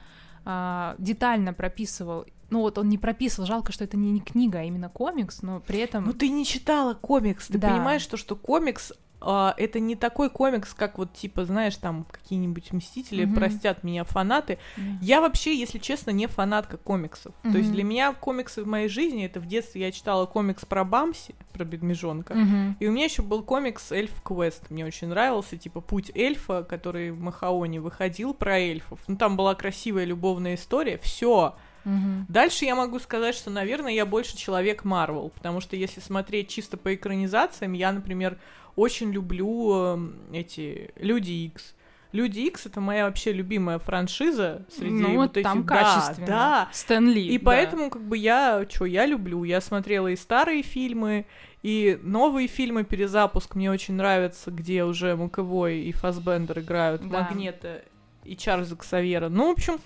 детально 0.45 1.53
прописывал 1.53 2.25
ну 2.51 2.63
вот 2.63 2.79
он 2.79 2.89
не 2.89 2.99
прописывал, 2.99 3.47
жалко, 3.47 3.71
что 3.71 3.85
это 3.85 3.97
не, 3.97 4.11
не 4.11 4.21
книга, 4.21 4.59
а 4.59 4.63
именно 4.65 4.89
комикс, 4.89 5.43
но 5.43 5.61
при 5.61 5.79
этом... 5.79 6.05
Ну 6.05 6.13
ты 6.13 6.29
не 6.29 6.45
читала 6.45 6.95
комикс, 6.95 7.47
ты 7.47 7.59
да. 7.59 7.71
понимаешь, 7.71 8.03
что, 8.03 8.17
что 8.17 8.35
комикс 8.35 8.93
Uh, 9.21 9.53
это 9.59 9.81
не 9.81 9.97
такой 9.97 10.31
комикс, 10.31 10.73
как 10.73 10.97
вот, 10.97 11.13
типа, 11.13 11.45
знаешь, 11.45 11.77
там 11.77 12.07
какие-нибудь 12.11 12.73
Мстители, 12.73 13.27
mm-hmm. 13.27 13.35
простят 13.35 13.85
меня 13.85 14.05
фанаты. 14.05 14.59
Mm-hmm. 14.77 14.99
Я 15.03 15.21
вообще, 15.21 15.55
если 15.55 15.79
честно, 15.79 16.11
не 16.11 16.27
фанатка 16.27 16.79
комиксов. 16.79 17.35
Mm-hmm. 17.43 17.53
То 17.53 17.59
есть 17.59 17.73
для 17.73 17.85
меня 17.85 18.15
комиксы 18.15 18.63
в 18.63 18.67
моей 18.67 18.89
жизни, 18.89 19.27
это 19.27 19.41
в 19.41 19.47
детстве 19.47 19.83
я 19.83 19.93
читала 19.93 20.25
комикс 20.25 20.65
про 20.65 20.85
Бамси, 20.85 21.35
про 21.53 21.65
Бедмежонка, 21.65 22.33
mm-hmm. 22.33 22.75
и 22.81 22.87
у 22.89 22.93
меня 22.93 23.05
еще 23.05 23.23
был 23.23 23.43
комикс 23.43 23.93
Эльф 23.93 24.23
Квест, 24.23 24.71
мне 24.71 24.87
очень 24.87 25.09
нравился, 25.09 25.59
типа, 25.59 25.81
Путь 25.81 26.11
эльфа, 26.15 26.63
который 26.63 27.11
в 27.11 27.21
Махаоне 27.21 27.81
выходил 27.81 28.33
про 28.33 28.59
эльфов. 28.59 29.01
Ну, 29.07 29.17
там 29.17 29.37
была 29.37 29.55
красивая 29.55 30.05
любовная 30.05 30.55
история, 30.55 30.99
все 30.99 31.57
Мгм. 31.85 32.27
Дальше 32.29 32.65
я 32.65 32.75
могу 32.75 32.99
сказать, 32.99 33.35
что, 33.35 33.51
наверное, 33.51 33.93
я 33.93 34.07
больше 34.07 34.37
человек 34.37 34.85
Марвел, 34.85 35.31
потому 35.31 35.61
что 35.61 35.77
если 35.77 36.01
смотреть 36.01 36.49
чисто 36.49 36.77
по 36.77 36.95
экранизациям, 36.95 37.73
я, 37.73 37.93
например, 37.93 38.39
очень 38.77 39.11
люблю 39.13 39.73
эм, 39.75 40.15
эти 40.33 40.91
Люди 40.97 41.33
Икс. 41.33 41.75
Люди 42.13 42.41
Икс 42.41 42.67
это 42.67 42.81
моя 42.81 43.05
вообще 43.05 43.33
любимая 43.33 43.79
франшиза 43.79 44.67
среди 44.69 44.95
ну, 44.95 45.15
вот 45.17 45.37
этих. 45.37 45.45
там 45.45 45.65
да, 45.65 45.75
качественно. 45.75 46.27
да. 46.27 46.69
Стэн 46.73 47.09
Ли, 47.09 47.29
И 47.29 47.39
да. 47.39 47.45
поэтому, 47.45 47.89
как 47.91 48.03
бы, 48.03 48.17
я, 48.19 48.67
что, 48.69 48.85
я 48.85 49.07
люблю. 49.07 49.45
Я 49.45 49.61
смотрела 49.61 50.09
и 50.09 50.17
старые 50.17 50.63
фильмы, 50.63 51.27
и 51.63 51.99
новые 52.03 52.49
фильмы, 52.49 52.85
перезапуск 52.85 53.55
мне 53.55 53.71
очень 53.71 53.95
нравится, 53.95 54.51
где 54.51 54.83
уже 54.85 55.15
Маковой 55.15 55.83
и 55.83 55.93
Фасбендер 55.93 56.59
играют 56.61 57.03
Да. 57.09 57.23
Магнета 57.23 57.83
и 58.25 58.37
Чарльза 58.37 58.75
Ксавьера. 58.77 59.29
Ну, 59.29 59.49
в 59.49 59.53
общем, 59.53 59.79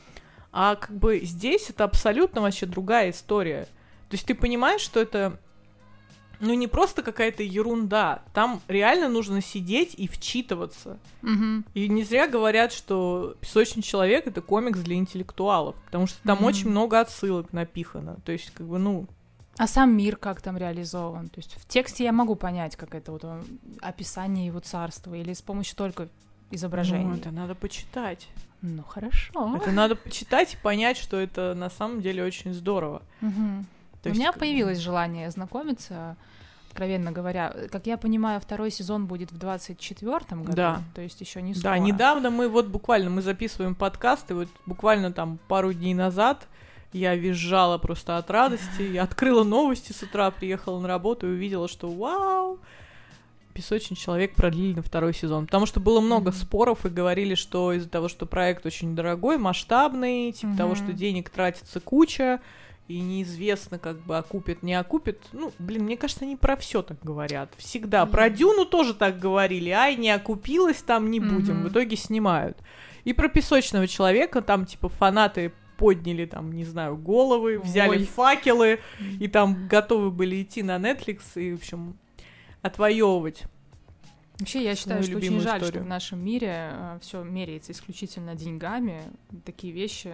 а 0.51 0.77
как 0.77 0.97
бы 0.97 1.21
здесь 1.25 1.69
это 1.69 1.85
абсолютно 1.85 2.41
вообще 2.41 2.65
другая 2.65 3.11
история. 3.11 3.65
То 4.09 4.15
есть 4.15 4.27
ты 4.27 4.35
понимаешь, 4.35 4.81
что 4.81 5.01
это 5.01 5.41
ну 6.41 6.55
не 6.55 6.67
просто 6.69 7.03
какая-то 7.03 7.43
ерунда, 7.43 8.23
там 8.33 8.61
реально 8.69 9.09
нужно 9.09 9.41
сидеть 9.41 9.95
и 9.97 10.07
вчитываться. 10.09 10.99
Мгм. 11.23 11.65
И 11.75 11.89
не 11.89 12.05
зря 12.05 12.27
говорят, 12.29 12.73
что 12.73 13.37
«Песочный 13.41 13.83
человек»— 13.83 14.27
это 14.29 14.41
комикс 14.43 14.81
для 14.81 14.97
интеллектуалов, 14.97 15.77
потому 15.87 16.07
что 16.07 16.19
там 16.23 16.39
Мгм. 16.39 16.47
очень 16.47 16.69
много 16.71 17.01
отсылок 17.01 17.53
напихано. 17.53 18.17
То 18.25 18.33
есть, 18.33 18.51
как 18.53 18.67
бы, 18.67 18.79
ну, 18.79 19.07
А 19.57 19.69
сам 19.69 19.97
мир 19.97 20.17
как 20.17 20.41
там 20.43 20.57
реализован? 20.57 21.29
То 21.29 21.39
есть 21.39 21.55
в 21.55 21.67
тексте 21.69 22.03
я 22.03 22.13
могу 22.13 22.35
понять, 22.35 22.75
как 22.75 22.93
это 22.95 23.13
вот 23.13 23.23
э, 23.23 23.41
описание 23.81 24.47
его 24.47 24.59
царства, 24.59 25.15
или 25.15 25.33
с 25.33 25.43
помощью 25.43 25.77
только 25.77 26.09
изображений. 26.51 27.05
ну, 27.05 27.15
это 27.15 27.31
надо 27.31 27.55
почитать. 27.55 28.27
Ну, 28.63 28.83
хорошо. 28.83 29.55
Это 29.57 29.71
надо 29.73 29.95
почитать 29.95 30.55
и 30.55 30.57
понять, 30.57 30.97
что 30.97 31.19
это 31.19 31.55
на 31.55 31.71
самом 31.71 32.01
деле 32.01 32.25
очень 32.25 32.53
здорово. 32.55 33.03
Мгм. 33.21 33.67
То 34.05 34.11
У 34.11 34.13
есть, 34.13 34.21
меня 34.21 34.33
бы, 34.33 34.39
появилось 34.39 34.79
желание 34.79 35.31
знакомиться, 35.31 36.17
откровенно 36.69 37.11
говоря. 37.11 37.55
Как 37.73 37.87
я 37.87 37.97
понимаю, 37.97 38.39
второй 38.41 38.71
сезон 38.71 39.07
будет 39.07 39.33
в 39.33 39.39
24-м 39.39 40.43
году, 40.45 40.57
Да. 40.57 40.83
то 40.95 41.01
есть 41.01 41.21
еще 41.21 41.41
не 41.43 41.55
Да, 41.55 41.59
скоро. 41.61 41.75
недавно 41.77 42.31
мы 42.31 42.49
вот 42.49 42.67
буквально, 42.67 43.11
мы 43.11 43.23
записываем 43.23 43.75
подкаст, 43.75 44.31
и 44.31 44.35
вот 44.35 44.49
буквально 44.67 45.11
там 45.13 45.39
пару 45.49 45.73
дней 45.73 45.95
назад 45.95 46.47
я 46.93 47.15
визжала 47.17 47.79
просто 47.79 48.19
от 48.19 48.31
радости. 48.31 48.83
Я 48.83 49.03
открыла 49.05 49.43
новости 49.43 49.93
с 49.93 50.03
утра, 50.03 50.31
приехала 50.31 50.79
на 50.81 50.87
работу 50.89 51.27
и 51.27 51.31
увидела, 51.31 51.67
что 51.67 51.89
вау, 51.91 52.59
«Песочный 53.55 53.97
человек» 53.97 54.35
продлили 54.35 54.75
на 54.75 54.83
второй 54.83 55.15
сезон. 55.15 55.47
Потому 55.47 55.65
что 55.67 55.79
было 55.81 56.01
много 56.01 56.31
Мгм. 56.31 56.39
споров 56.39 56.85
и 56.85 56.89
говорили, 56.89 57.37
что 57.37 57.73
из-за 57.73 57.89
того, 57.89 58.09
что 58.09 58.27
проект 58.27 58.67
очень 58.67 58.97
дорогой, 58.97 59.39
масштабный, 59.39 60.33
типа 60.33 60.57
того, 60.57 60.75
что 60.75 60.93
денег 60.93 61.31
тратится 61.31 61.79
куча, 61.81 62.41
и 62.87 63.01
неизвестно, 63.01 63.79
как 63.79 63.99
бы 64.01 64.17
окупит, 64.19 64.63
не 64.63 64.75
окупит. 64.75 65.21
Ну, 65.33 65.53
блин, 65.59 65.85
мне 65.85 65.97
кажется, 65.97 66.25
они 66.25 66.37
про 66.37 66.57
все 66.57 66.83
так 66.83 66.99
говорят. 67.03 67.51
Всегда. 67.57 68.05
Про 68.05 68.27
Мгм. 68.27 68.35
Дюну 68.37 68.65
тоже 68.67 68.95
так 68.95 69.19
говорили. 69.19 69.71
Ай, 69.71 69.97
не 69.97 70.11
окупилась, 70.11 70.83
там 70.83 71.11
не 71.11 71.21
будем. 71.21 71.57
Мгм. 71.61 71.69
В 71.69 71.73
итоге 71.73 71.97
снимают. 71.97 72.59
И 73.05 73.13
про 73.13 73.29
песочного 73.29 73.87
человека 73.87 74.43
там, 74.43 74.67
типа, 74.67 74.89
фанаты 74.89 75.53
подняли 75.79 76.27
там, 76.27 76.53
не 76.53 76.65
знаю, 76.65 76.97
головы, 76.97 77.59
взяли 77.59 77.99
Ой. 77.99 78.05
факелы, 78.05 78.81
и 79.19 79.29
там 79.29 79.67
готовы 79.67 80.11
были 80.11 80.43
идти 80.43 80.63
на 80.63 80.77
Netflix 80.77 81.23
и, 81.35 81.53
в 81.53 81.57
общем, 81.57 81.99
отвоевывать. 82.63 83.45
Вообще, 84.39 84.63
я 84.65 84.75
считаю, 84.75 85.03
что 85.03 85.17
очень 85.17 85.41
жаль, 85.41 85.59
историю. 85.59 85.67
что 85.67 85.81
в 85.81 85.87
нашем 85.87 86.25
мире 86.25 86.73
все 87.01 87.23
меряется 87.23 87.73
исключительно 87.73 88.35
деньгами. 88.35 89.03
Такие 89.45 89.73
вещи 89.73 90.13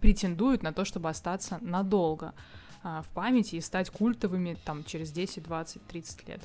претендуют 0.00 0.62
на 0.62 0.72
то, 0.72 0.84
чтобы 0.84 1.08
остаться 1.08 1.58
надолго 1.60 2.32
а, 2.82 3.02
в 3.02 3.08
памяти 3.08 3.56
и 3.56 3.60
стать 3.60 3.90
культовыми 3.90 4.56
там 4.64 4.84
через 4.84 5.12
10, 5.12 5.42
20, 5.42 5.86
30 5.86 6.28
лет. 6.28 6.40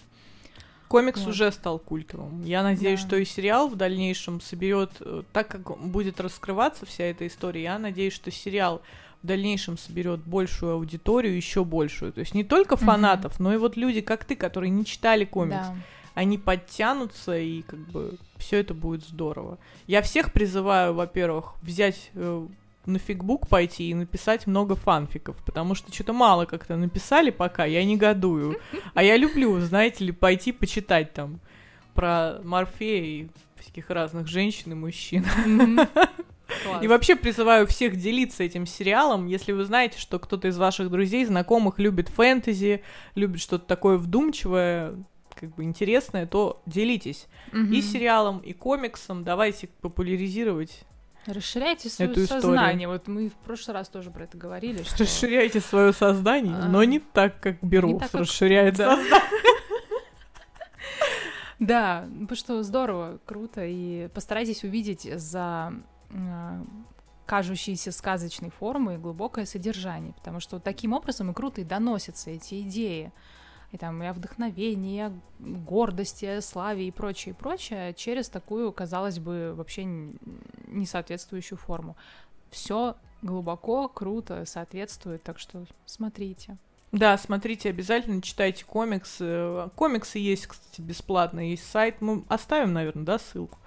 Комикс 0.87 1.21
Вот. 1.21 1.29
уже 1.29 1.51
стал 1.51 1.79
культовым. 1.79 2.43
Я 2.43 2.61
надеюсь, 2.61 3.01
Да. 3.01 3.07
что 3.07 3.15
и 3.17 3.25
сериал 3.25 3.69
в 3.69 3.75
дальнейшем 3.75 4.39
соберет, 4.39 4.91
э, 4.99 5.23
так 5.33 5.47
как 5.47 5.77
будет 5.79 6.19
раскрываться 6.19 6.85
вся 6.85 7.05
эта 7.05 7.25
история, 7.25 7.63
я 7.63 7.79
надеюсь, 7.79 8.13
что 8.13 8.29
сериал 8.29 8.81
в 9.23 9.27
дальнейшем 9.27 9.77
соберет 9.79 10.19
большую 10.19 10.73
аудиторию, 10.73 11.35
еще 11.35 11.65
большую. 11.65 12.13
То 12.13 12.19
есть 12.19 12.35
не 12.35 12.43
только 12.43 12.77
фанатов, 12.77 13.39
но 13.39 13.51
и 13.53 13.57
вот 13.57 13.75
люди, 13.77 14.01
как 14.01 14.25
ты, 14.25 14.35
которые 14.35 14.69
не 14.69 14.85
читали 14.85 15.25
комикс. 15.25 15.67
Да. 15.67 15.75
Они 16.13 16.37
подтянутся, 16.37 17.35
и 17.37 17.63
как 17.63 17.79
бы 17.89 18.17
все 18.37 18.59
это 18.59 18.73
будет 18.75 19.03
здорово. 19.03 19.57
Я 19.87 20.01
всех 20.03 20.31
призываю, 20.31 20.93
во-первых, 20.93 21.55
взять 21.63 22.11
э, 22.13 22.47
на 22.87 22.99
фигбук 22.99 23.47
пойти 23.47 23.89
и 23.89 23.93
написать 23.93 24.47
много 24.47 24.75
фанфиков, 24.75 25.35
потому 25.45 25.75
что 25.75 25.93
что-то 25.93 26.13
мало 26.13 26.45
как-то 26.45 26.75
написали 26.75 27.29
пока, 27.31 27.65
я 27.65 27.83
негодую. 27.85 28.59
А 28.93 29.03
я 29.03 29.17
люблю, 29.17 29.59
знаете 29.59 30.05
ли, 30.05 30.11
пойти 30.11 30.51
почитать 30.51 31.13
там 31.13 31.39
про 31.93 32.39
Морфея 32.43 33.03
и 33.03 33.27
всяких 33.59 33.89
разных 33.89 34.27
женщин 34.27 34.71
и 34.73 34.75
мужчин. 34.75 35.25
Мгм. 35.45 35.79
И 36.47 36.63
Класс. 36.63 36.85
вообще 36.85 37.15
призываю 37.15 37.65
всех 37.65 37.95
делиться 37.95 38.43
этим 38.43 38.67
сериалом, 38.67 39.25
если 39.25 39.51
вы 39.51 39.65
знаете, 39.65 39.97
что 39.99 40.19
кто-то 40.19 40.47
из 40.47 40.57
ваших 40.59 40.91
друзей, 40.91 41.25
знакомых 41.25 41.79
любит 41.79 42.07
фэнтези, 42.09 42.83
любит 43.15 43.41
что-то 43.41 43.65
такое 43.65 43.97
вдумчивое, 43.97 44.93
как 45.33 45.55
бы 45.55 45.63
интересное, 45.63 46.27
то 46.27 46.61
делитесь 46.67 47.25
Мгм. 47.51 47.73
и 47.73 47.81
сериалом, 47.81 48.37
и 48.39 48.53
комиксом. 48.53 49.23
Давайте 49.23 49.69
популяризировать. 49.81 50.83
Расширяйте 51.25 51.89
свое 51.89 52.11
эту 52.11 52.23
историю. 52.23 52.41
сознание. 52.43 52.87
Вот 52.87 53.07
мы 53.07 53.29
в 53.29 53.33
прошлый 53.33 53.73
раз 53.73 53.89
тоже 53.89 54.11
про 54.11 54.23
это 54.25 54.37
говорили. 54.37 54.83
Что... 54.83 55.03
Расширяйте 55.03 55.59
свое 55.59 55.91
сознание, 55.93 56.55
А, 56.55 56.67
но 56.67 56.83
не 56.83 56.99
так, 56.99 57.39
как 57.39 57.61
Берус 57.63 57.99
так, 58.01 58.11
как- 58.11 58.21
расширяет 58.21 58.75
Да. 58.75 58.95
сознание. 58.95 59.21
Да, 61.59 62.05
ну, 62.09 62.21
потому 62.27 62.35
что 62.37 62.63
здорово, 62.63 63.19
круто, 63.25 63.61
и 63.65 64.09
постарайтесь 64.09 64.63
увидеть 64.65 65.03
за 65.03 65.73
э, 66.09 66.63
кажущейся 67.25 67.93
сказочной 67.93 68.49
формой 68.49 68.97
глубокое 68.97 69.45
содержание, 69.45 70.11
потому 70.13 70.41
что 70.41 70.59
таким 70.59 70.91
образом 70.91 71.31
и 71.31 71.33
круто 71.33 71.61
и 71.61 71.63
доносятся 71.63 72.29
эти 72.31 72.61
идеи, 72.63 73.13
и 73.75 73.77
там 73.77 74.01
и 74.01 74.07
о 74.07 74.13
вдохновении, 74.13 74.97
и 74.97 75.01
о 75.01 75.13
гордости, 75.39 76.25
о 76.25 76.41
славе 76.41 76.87
и 76.87 76.91
прочее, 76.91 77.33
и 77.33 77.37
прочее, 77.37 77.93
через 77.93 78.29
такую, 78.29 78.71
казалось 78.71 79.19
бы, 79.19 79.53
вообще 79.55 79.83
не 79.85 80.85
соответствующую 80.85 81.57
форму. 81.57 81.95
Все 82.49 82.95
глубоко, 83.21 83.87
круто 83.87 84.45
соответствует, 84.45 85.23
так 85.23 85.39
что 85.39 85.65
смотрите. 85.85 86.57
Да, 86.91 87.17
смотрите, 87.17 87.69
обязательно 87.69 88.21
читайте 88.21 88.63
комиксы. 88.63 89.69
Комиксы 89.75 90.17
есть, 90.19 90.47
кстати, 90.47 90.79
бесплатно, 90.79 91.41
есть 91.41 91.69
сайт. 91.69 91.99
Мы 91.99 92.23
оставим, 92.29 92.71
наверное, 92.73 93.03
да, 93.03 93.19
ссылку. 93.19 93.59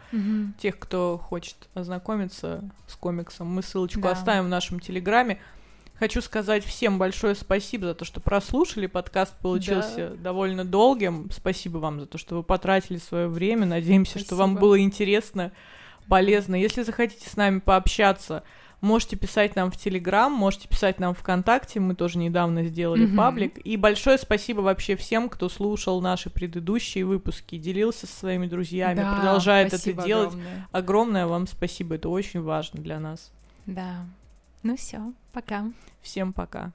Тех, 0.58 0.78
кто 0.78 1.18
хочет 1.18 1.68
ознакомиться 1.74 2.64
с 2.86 2.96
комиксом, 2.96 3.48
мы 3.48 3.62
ссылочку 3.62 4.00
Да. 4.00 4.12
оставим 4.12 4.46
в 4.46 4.48
нашем 4.48 4.80
телеграме. 4.80 5.38
Хочу 5.98 6.20
сказать 6.22 6.64
всем 6.64 6.96
большое 6.98 7.34
спасибо 7.34 7.86
за 7.86 7.94
то, 7.94 8.04
что 8.04 8.20
прослушали. 8.20 8.86
Подкаст 8.86 9.34
получился 9.40 10.10
довольно 10.10 10.64
долгим. 10.64 11.28
Спасибо 11.32 11.78
вам 11.78 11.98
за 12.00 12.06
то, 12.06 12.18
что 12.18 12.36
вы 12.36 12.42
потратили 12.44 12.98
свое 12.98 13.26
время. 13.26 13.66
Надеемся, 13.66 14.18
что 14.20 14.36
вам 14.36 14.50
Спасибо. 14.52 14.60
было 14.60 14.80
интересно, 14.80 15.50
полезно. 16.08 16.54
Если 16.54 16.84
захотите 16.84 17.28
с 17.28 17.36
нами 17.36 17.58
пообщаться, 17.58 18.44
можете 18.80 19.16
писать 19.16 19.56
нам 19.56 19.72
в 19.72 19.76
Телеграм, 19.76 20.32
можете 20.32 20.68
писать 20.68 21.00
нам 21.00 21.14
ВКонтакте. 21.14 21.80
Мы 21.80 21.96
тоже 21.96 22.18
недавно 22.18 22.64
сделали 22.66 23.04
Мгм. 23.06 23.16
паблик. 23.16 23.58
И 23.66 23.76
большое 23.76 24.18
спасибо 24.18 24.60
вообще 24.60 24.94
всем, 24.94 25.28
кто 25.28 25.48
слушал 25.48 26.00
наши 26.00 26.30
предыдущие 26.30 27.04
выпуски, 27.06 27.58
делился 27.58 28.06
со 28.06 28.14
своими 28.14 28.46
друзьями, 28.46 28.98
Да, 29.00 29.16
продолжает 29.16 29.70
спасибо 29.70 30.02
это 30.02 30.06
делать. 30.06 30.28
огромное. 30.28 30.68
Огромное 30.70 31.26
вам 31.26 31.46
спасибо, 31.48 31.96
это 31.96 32.08
очень 32.08 32.40
важно 32.40 32.80
для 32.80 33.00
нас. 33.00 33.32
Да. 33.66 34.06
Ну 34.62 34.76
все, 34.76 35.12
пока. 35.32 35.70
Всем 36.00 36.32
пока. 36.32 36.72